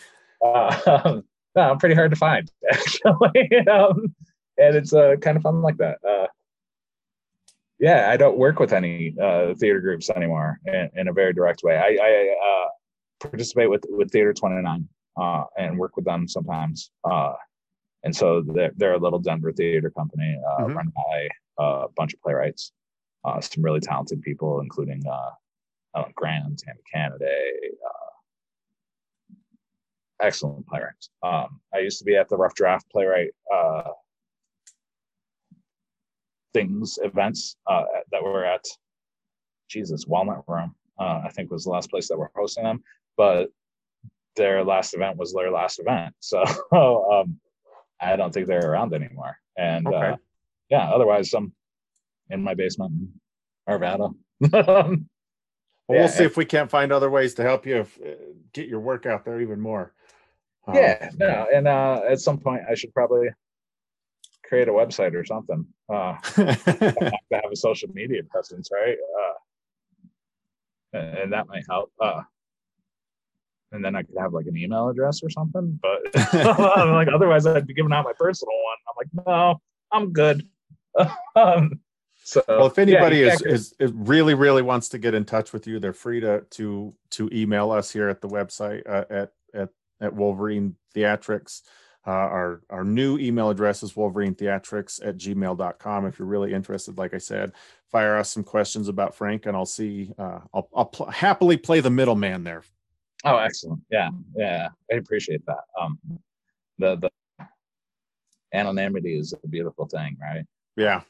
Uh, 0.45 1.21
no, 1.57 1.63
I'm 1.63 1.79
pretty 1.79 1.95
hard 1.95 2.11
to 2.11 2.17
find 2.17 2.51
actually, 2.73 3.67
um, 3.67 4.15
and 4.57 4.77
it's 4.77 4.93
uh, 4.93 5.17
kind 5.21 5.37
of 5.37 5.43
fun 5.43 5.63
like 5.63 5.77
that. 5.79 5.99
Uh, 6.09 6.27
yeah, 7.79 8.11
I 8.11 8.17
don't 8.17 8.39
work 8.39 8.59
with 8.59 8.73
any 8.73 9.15
uh, 9.21 9.55
theater 9.55 9.81
groups 9.81 10.11
anymore 10.11 10.59
in, 10.67 10.91
in, 10.97 11.09
a 11.09 11.13
very 11.13 11.33
direct 11.33 11.63
way. 11.63 11.77
I, 11.77 11.97
I 12.03 12.37
uh, 12.45 12.69
participate 13.21 13.71
with 13.71 13.85
with 13.89 14.11
Theater 14.11 14.33
29 14.33 14.89
uh, 15.19 15.45
and 15.57 15.79
work 15.79 15.97
with 15.97 16.05
them 16.05 16.29
sometimes. 16.29 16.91
Uh, 17.05 17.33
and 18.05 18.15
so 18.15 18.43
they're, 18.43 18.73
they're 18.77 18.95
a 18.95 18.99
little 18.99 19.19
Denver 19.19 19.53
theater 19.53 19.91
company 19.91 20.39
uh, 20.47 20.63
mm-hmm. 20.63 20.77
run 20.77 20.93
by 20.95 21.29
a 21.59 21.89
bunch 21.97 22.15
of 22.15 22.21
playwrights, 22.23 22.73
uh, 23.29 23.41
some 23.41 23.63
really 23.63 23.81
talented 23.81 24.23
people, 24.23 24.61
including 24.61 25.03
uh, 25.07 26.05
Graham, 26.15 26.57
Tammy 26.57 26.81
Canaday, 26.95 27.51
excellent 30.21 30.67
playwrights. 30.67 31.11
Um, 31.23 31.61
I 31.75 31.79
used 31.79 31.99
to 31.99 32.05
be 32.05 32.17
at 32.17 32.29
the 32.29 32.37
Rough 32.37 32.55
Draft 32.55 32.91
Playwright 32.91 33.31
uh, 33.53 33.91
things 36.55 36.99
events 37.03 37.57
uh, 37.67 37.85
that 38.11 38.23
were 38.23 38.45
at 38.45 38.65
Jesus 39.69 40.07
Walnut 40.07 40.45
Room. 40.49 40.75
Uh, 40.99 41.23
I 41.25 41.31
think 41.31 41.51
was 41.51 41.65
the 41.65 41.71
last 41.71 41.91
place 41.91 42.09
that 42.09 42.19
we're 42.19 42.29
hosting 42.35 42.65
them, 42.65 42.83
but 43.17 43.51
their 44.35 44.65
last 44.65 44.95
event 44.95 45.17
was 45.17 45.33
their 45.33 45.51
last 45.51 45.79
event, 45.79 46.15
so 46.21 46.43
um, 47.13 47.39
I 48.01 48.17
don't 48.17 48.33
think 48.33 48.47
they're 48.47 48.71
around 48.71 48.95
anymore. 48.95 49.37
And 49.57 49.87
uh, 49.87 49.91
okay. 49.91 50.15
yeah, 50.71 50.91
otherwise 50.91 51.33
I'm 51.35 51.53
in 52.31 52.43
my 52.43 52.55
basement 52.55 52.93
in 52.93 53.13
Arvada. 53.69 54.15
well, 54.41 54.97
yeah, 55.89 55.99
we'll 56.01 56.09
see 56.09 56.25
if 56.25 56.37
we 56.37 56.45
can't 56.45 56.71
find 56.71 56.93
other 56.93 57.11
ways 57.11 57.35
to 57.35 57.43
help 57.43 57.67
you 57.67 57.79
if, 57.79 57.99
uh, 58.01 58.15
get 58.53 58.69
your 58.69 58.81
work 58.81 59.07
out 59.07 59.25
there 59.25 59.41
even 59.41 59.61
more. 59.61 59.93
Um, 60.67 60.77
yeah, 60.77 61.11
no, 61.17 61.47
and 61.53 61.67
uh, 61.67 62.03
at 62.09 62.21
some 62.21 62.39
point 62.39 62.63
I 62.71 62.75
should 62.75 62.93
probably 62.93 63.29
create 64.45 64.69
a 64.69 64.73
website 64.73 65.15
or 65.15 65.25
something. 65.25 65.67
Uh, 65.89 66.17
to 66.35 67.13
have 67.33 67.53
a 67.53 67.57
social 67.57 67.89
media 67.93 68.23
presence, 68.31 68.69
right? 68.73 68.97
Uh, 68.97 70.99
and, 70.99 71.19
and 71.19 71.33
that 71.33 71.49
might 71.49 71.65
help. 71.69 71.91
Uh, 72.01 72.23
and 73.73 73.85
then 73.85 73.95
I 73.95 74.03
could 74.03 74.17
have 74.19 74.33
like 74.33 74.47
an 74.47 74.57
email 74.57 74.89
address 74.89 75.23
or 75.23 75.31
something. 75.31 75.79
But 75.83 76.15
like, 76.35 77.09
otherwise, 77.09 77.47
I'd 77.47 77.67
be 77.67 77.75
giving 77.75 77.93
out 77.93 78.05
my 78.05 78.15
personal 78.19 78.55
one. 78.65 78.77
I'm 78.89 78.95
like, 78.97 79.27
no, 79.27 79.61
I'm 79.93 80.13
good. 80.13 80.47
um, 81.37 81.81
so, 82.29 82.45
well, 82.47 82.67
if 82.67 82.79
anybody 82.79 83.21
yeah, 83.21 83.33
is, 83.33 83.41
is, 83.41 83.75
is 83.79 83.91
really 83.95 84.35
really 84.35 84.61
wants 84.61 84.91
to 84.91 84.99
get 84.99 85.15
in 85.15 85.25
touch 85.25 85.55
with 85.55 85.67
you, 85.67 85.79
they're 85.79 85.95
free 85.95 86.21
to 86.21 86.43
to 86.51 86.95
to 87.13 87.31
email 87.33 87.71
us 87.71 87.91
here 87.91 88.11
at 88.11 88.21
the 88.21 88.29
website 88.29 88.87
uh, 88.87 89.07
at 89.09 89.33
at 89.55 89.71
at 89.99 90.15
Wolverine 90.15 90.77
Theatrics. 90.95 91.63
Uh, 92.07 92.11
our 92.11 92.61
our 92.69 92.85
new 92.85 93.17
email 93.17 93.49
address 93.49 93.83
is 93.83 93.97
Wolverine 93.97 94.35
Theatrics 94.35 95.01
at 95.03 95.17
gmail.com. 95.17 96.05
If 96.05 96.19
you're 96.19 96.29
really 96.29 96.53
interested, 96.53 96.99
like 96.99 97.15
I 97.15 97.19
said, 97.19 97.53
fire 97.91 98.19
us 98.19 98.31
some 98.31 98.45
questions 98.45 98.89
about 98.89 99.15
Frank, 99.15 99.47
and 99.47 99.57
I'll 99.57 99.65
see. 99.65 100.13
Uh, 100.19 100.41
I'll, 100.53 100.69
I'll 100.77 100.85
pl- 100.85 101.07
happily 101.07 101.57
play 101.57 101.81
the 101.81 101.89
middleman 101.89 102.45
there. 102.45 102.63
Oh, 103.25 103.39
excellent! 103.39 103.81
Yeah, 103.91 104.11
yeah, 104.37 104.69
I 104.93 104.97
appreciate 104.97 105.47
that. 105.47 105.65
Um, 105.81 105.99
the 106.79 106.97
the 106.97 107.11
anonymity 108.53 109.19
is 109.19 109.33
a 109.33 109.49
beautiful 109.49 109.87
thing, 109.87 110.19
right? 110.21 110.45
Yeah. 110.77 111.01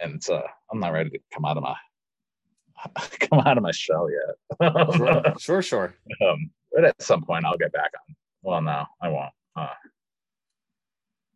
Uh, 0.00 0.04
and 0.04 0.14
it's 0.14 0.30
uh, 0.30 0.42
I'm 0.70 0.80
not 0.80 0.92
ready 0.92 1.10
to 1.10 1.18
come 1.32 1.44
out 1.44 1.56
of 1.56 1.62
my 1.62 1.74
come 3.20 3.40
out 3.40 3.56
of 3.56 3.62
my 3.62 3.70
shell 3.70 4.08
yet. 4.10 4.94
sure, 4.96 5.34
sure, 5.38 5.62
sure. 5.62 5.94
Um, 6.26 6.50
but 6.72 6.84
at 6.84 7.02
some 7.02 7.22
point, 7.22 7.44
I'll 7.44 7.56
get 7.56 7.72
back 7.72 7.90
on. 8.08 8.16
Well, 8.42 8.62
no, 8.62 8.84
I 9.00 9.08
won't. 9.08 9.32
Uh, 9.56 9.68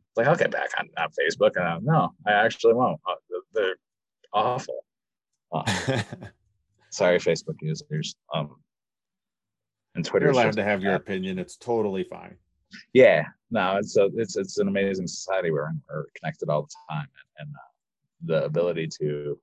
it's 0.09 0.17
like 0.17 0.27
I'll 0.27 0.37
get 0.37 0.51
back 0.51 0.69
on, 0.79 0.89
on 0.99 1.09
Facebook, 1.11 1.57
and 1.57 1.65
I'm, 1.65 1.85
no, 1.85 2.13
I 2.27 2.33
actually 2.33 2.75
won't. 2.75 3.01
Uh, 3.09 3.15
they're 3.55 3.77
awful. 4.33 4.85
Uh, 5.53 5.63
sorry, 6.91 7.19
Facebook 7.19 7.57
users. 7.61 8.15
Um, 8.35 8.57
and 9.95 10.05
Twitter. 10.05 10.27
You're 10.27 10.35
allowed 10.35 10.53
to 10.55 10.65
have 10.65 10.83
your 10.83 10.95
opinion. 10.95 11.39
It's 11.39 11.57
totally 11.57 12.05
fine. 12.05 12.37
Yeah, 12.93 13.25
no, 13.51 13.79
it's 13.79 13.97
a, 13.97 14.09
it's 14.15 14.37
it's 14.37 14.59
an 14.59 14.69
amazing 14.69 15.09
society. 15.09 15.51
We're 15.51 15.73
we're 15.89 16.07
connected 16.17 16.49
all 16.49 16.63
the 16.63 16.69
time, 16.89 17.09
and, 17.39 17.49
and 17.49 17.55
uh, 17.57 17.70
the 18.25 18.45
ability 18.45 18.89
to 19.01 19.39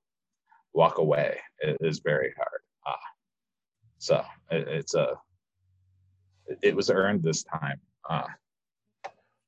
walk 0.73 0.97
away 0.97 1.37
is, 1.81 1.99
very 1.99 2.33
hard. 2.37 2.61
Uh, 2.85 3.07
so 3.97 4.23
it, 4.51 4.67
it's 4.67 4.95
a 4.95 5.17
it 6.61 6.75
was 6.75 6.89
earned 6.89 7.23
this 7.23 7.43
time. 7.43 7.79
Uh, 8.09 8.27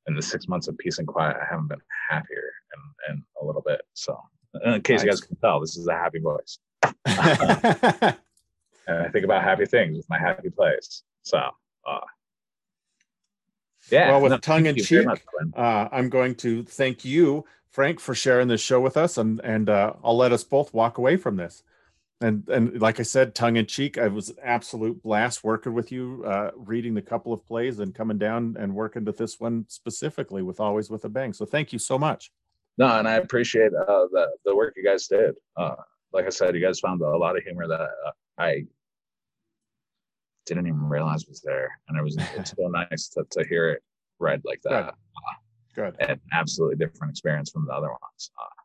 in 0.07 0.15
the 0.15 0.21
six 0.21 0.47
months 0.47 0.67
of 0.67 0.77
peace 0.77 0.97
and 0.97 1.07
quiet, 1.07 1.37
I 1.39 1.45
haven't 1.49 1.67
been 1.67 1.81
happier 2.09 2.51
in, 2.75 3.13
in 3.15 3.23
a 3.41 3.45
little 3.45 3.61
bit. 3.61 3.81
So, 3.93 4.19
in 4.65 4.81
case 4.81 4.99
nice. 4.99 5.03
you 5.03 5.09
guys 5.11 5.21
can 5.21 5.35
tell, 5.37 5.59
this 5.59 5.77
is 5.77 5.87
a 5.87 5.93
happy 5.93 6.19
voice. 6.19 6.57
and 6.83 6.97
I 8.87 9.09
think 9.11 9.23
about 9.23 9.43
happy 9.43 9.65
things 9.65 9.97
with 9.97 10.09
my 10.09 10.17
happy 10.17 10.49
place. 10.49 11.03
So, 11.21 11.37
uh, 11.37 11.99
yeah. 13.91 14.11
Well, 14.11 14.21
with 14.21 14.31
no, 14.31 14.37
tongue 14.37 14.65
in 14.65 14.75
cheek, 14.75 15.07
uh, 15.55 15.89
I'm 15.91 16.09
going 16.09 16.35
to 16.35 16.63
thank 16.63 17.05
you, 17.05 17.45
Frank, 17.69 17.99
for 17.99 18.15
sharing 18.15 18.47
this 18.47 18.61
show 18.61 18.79
with 18.79 18.97
us, 18.97 19.17
and 19.17 19.39
and 19.41 19.69
uh, 19.69 19.93
I'll 20.03 20.17
let 20.17 20.31
us 20.31 20.43
both 20.43 20.73
walk 20.73 20.97
away 20.97 21.17
from 21.17 21.35
this 21.35 21.63
and 22.21 22.47
and 22.49 22.81
like 22.81 22.99
I 22.99 23.03
said, 23.03 23.33
tongue 23.33 23.55
in 23.55 23.65
cheek, 23.65 23.97
I 23.97 24.07
was 24.07 24.29
an 24.29 24.37
absolute 24.43 25.01
blast 25.01 25.43
working 25.43 25.73
with 25.73 25.91
you, 25.91 26.23
uh, 26.25 26.51
reading 26.55 26.93
the 26.93 27.01
couple 27.01 27.31
of 27.31 27.45
plays 27.45 27.79
and 27.79 27.95
coming 27.95 28.17
down 28.17 28.57
and 28.59 28.75
working 28.75 29.05
to 29.05 29.11
this 29.11 29.39
one 29.39 29.65
specifically 29.69 30.41
with 30.41 30.59
always 30.59 30.89
with 30.89 31.05
a 31.05 31.09
bang. 31.09 31.33
So 31.33 31.45
thank 31.45 31.71
you 31.71 31.79
so 31.79 31.97
much. 31.97 32.31
No, 32.77 32.87
and 32.87 33.07
I 33.07 33.15
appreciate 33.15 33.73
uh, 33.73 34.07
the 34.11 34.27
the 34.45 34.55
work 34.55 34.73
you 34.75 34.83
guys 34.83 35.07
did. 35.07 35.35
Uh, 35.55 35.75
like 36.11 36.25
I 36.25 36.29
said, 36.29 36.55
you 36.55 36.61
guys 36.61 36.79
found 36.79 37.01
a 37.01 37.17
lot 37.17 37.37
of 37.37 37.43
humor 37.43 37.67
that 37.67 37.81
uh, 37.81 38.11
I 38.37 38.65
didn't 40.55 40.67
even 40.67 40.87
realize 40.87 41.25
was 41.27 41.41
there, 41.41 41.69
and 41.87 41.97
it 41.97 42.03
was 42.03 42.17
it's 42.35 42.51
so 42.57 42.67
nice 42.67 43.09
to 43.09 43.23
to 43.31 43.47
hear 43.47 43.69
it 43.69 43.83
read 44.19 44.41
like 44.43 44.61
that. 44.63 44.95
Good. 45.75 45.95
Good. 45.97 46.09
An 46.09 46.19
absolutely 46.33 46.75
different 46.75 47.11
experience 47.11 47.51
from 47.51 47.65
the 47.65 47.73
other 47.73 47.87
ones. 47.87 48.31
Uh, 48.37 48.61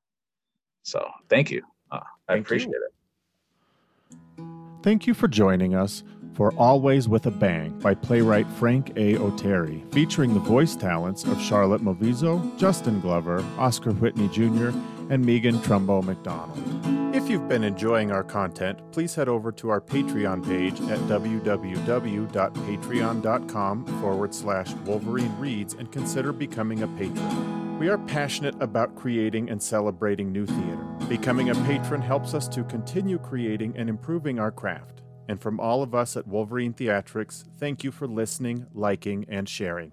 so 0.83 1.09
thank 1.29 1.51
you. 1.51 1.63
Uh, 1.93 2.01
I 2.29 2.35
thank 2.35 2.47
appreciate 2.47 2.71
you. 2.71 2.89
it. 2.89 4.45
Thank 4.83 5.07
you 5.07 5.15
for 5.15 5.29
joining 5.29 5.75
us 5.75 6.03
for 6.35 6.53
Always 6.57 7.09
with 7.09 7.27
a 7.27 7.31
Bang 7.31 7.79
by 7.79 7.95
playwright 7.95 8.47
Frank 8.53 8.91
A. 8.97 9.15
Oteri, 9.15 9.93
featuring 9.95 10.35
the 10.35 10.41
voice 10.41 10.75
talents 10.75 11.25
of 11.25 11.41
Charlotte 11.41 11.83
Movizo, 11.83 12.59
Justin 12.59 13.01
Glover, 13.01 13.45
Oscar 13.57 13.93
Whitney 13.93 14.29
Jr., 14.29 14.71
and 15.11 15.25
Megan 15.25 15.59
Trumbo 15.59 16.03
McDonald. 16.03 16.59
If 17.15 17.31
you've 17.31 17.49
been 17.49 17.65
enjoying 17.65 18.11
our 18.11 18.25
content, 18.25 18.81
please 18.93 19.15
head 19.15 19.29
over 19.29 19.53
to 19.53 19.69
our 19.69 19.81
Patreon 19.81 20.45
page 20.45 20.81
at 20.91 20.99
www.patreon.com 21.01 23.87
forward 24.01 24.35
slash 24.35 24.73
Wolverine 24.85 25.39
Reads 25.39 25.75
and 25.75 25.93
consider 25.93 26.33
becoming 26.33 26.83
a 26.83 26.89
patron. 26.89 27.79
We 27.79 27.89
are 27.89 27.99
passionate 27.99 28.61
about 28.61 28.97
creating 28.97 29.51
and 29.51 29.63
celebrating 29.63 30.33
new 30.33 30.47
theater. 30.47 30.85
Becoming 31.09 31.51
a 31.51 31.55
patron 31.67 32.01
helps 32.01 32.35
us 32.35 32.49
to 32.49 32.65
continue 32.65 33.19
creating 33.19 33.75
and 33.77 33.89
improving 33.89 34.39
our 34.39 34.51
craft. 34.51 35.03
And 35.29 35.41
from 35.41 35.59
all 35.59 35.83
of 35.83 35.95
us 35.95 36.17
at 36.17 36.27
Wolverine 36.27 36.75
Theatrics, 36.75 37.45
thank 37.59 37.83
you 37.83 37.91
for 37.91 38.07
listening, 38.07 38.67
liking, 38.75 39.25
and 39.29 39.49
sharing. 39.49 39.93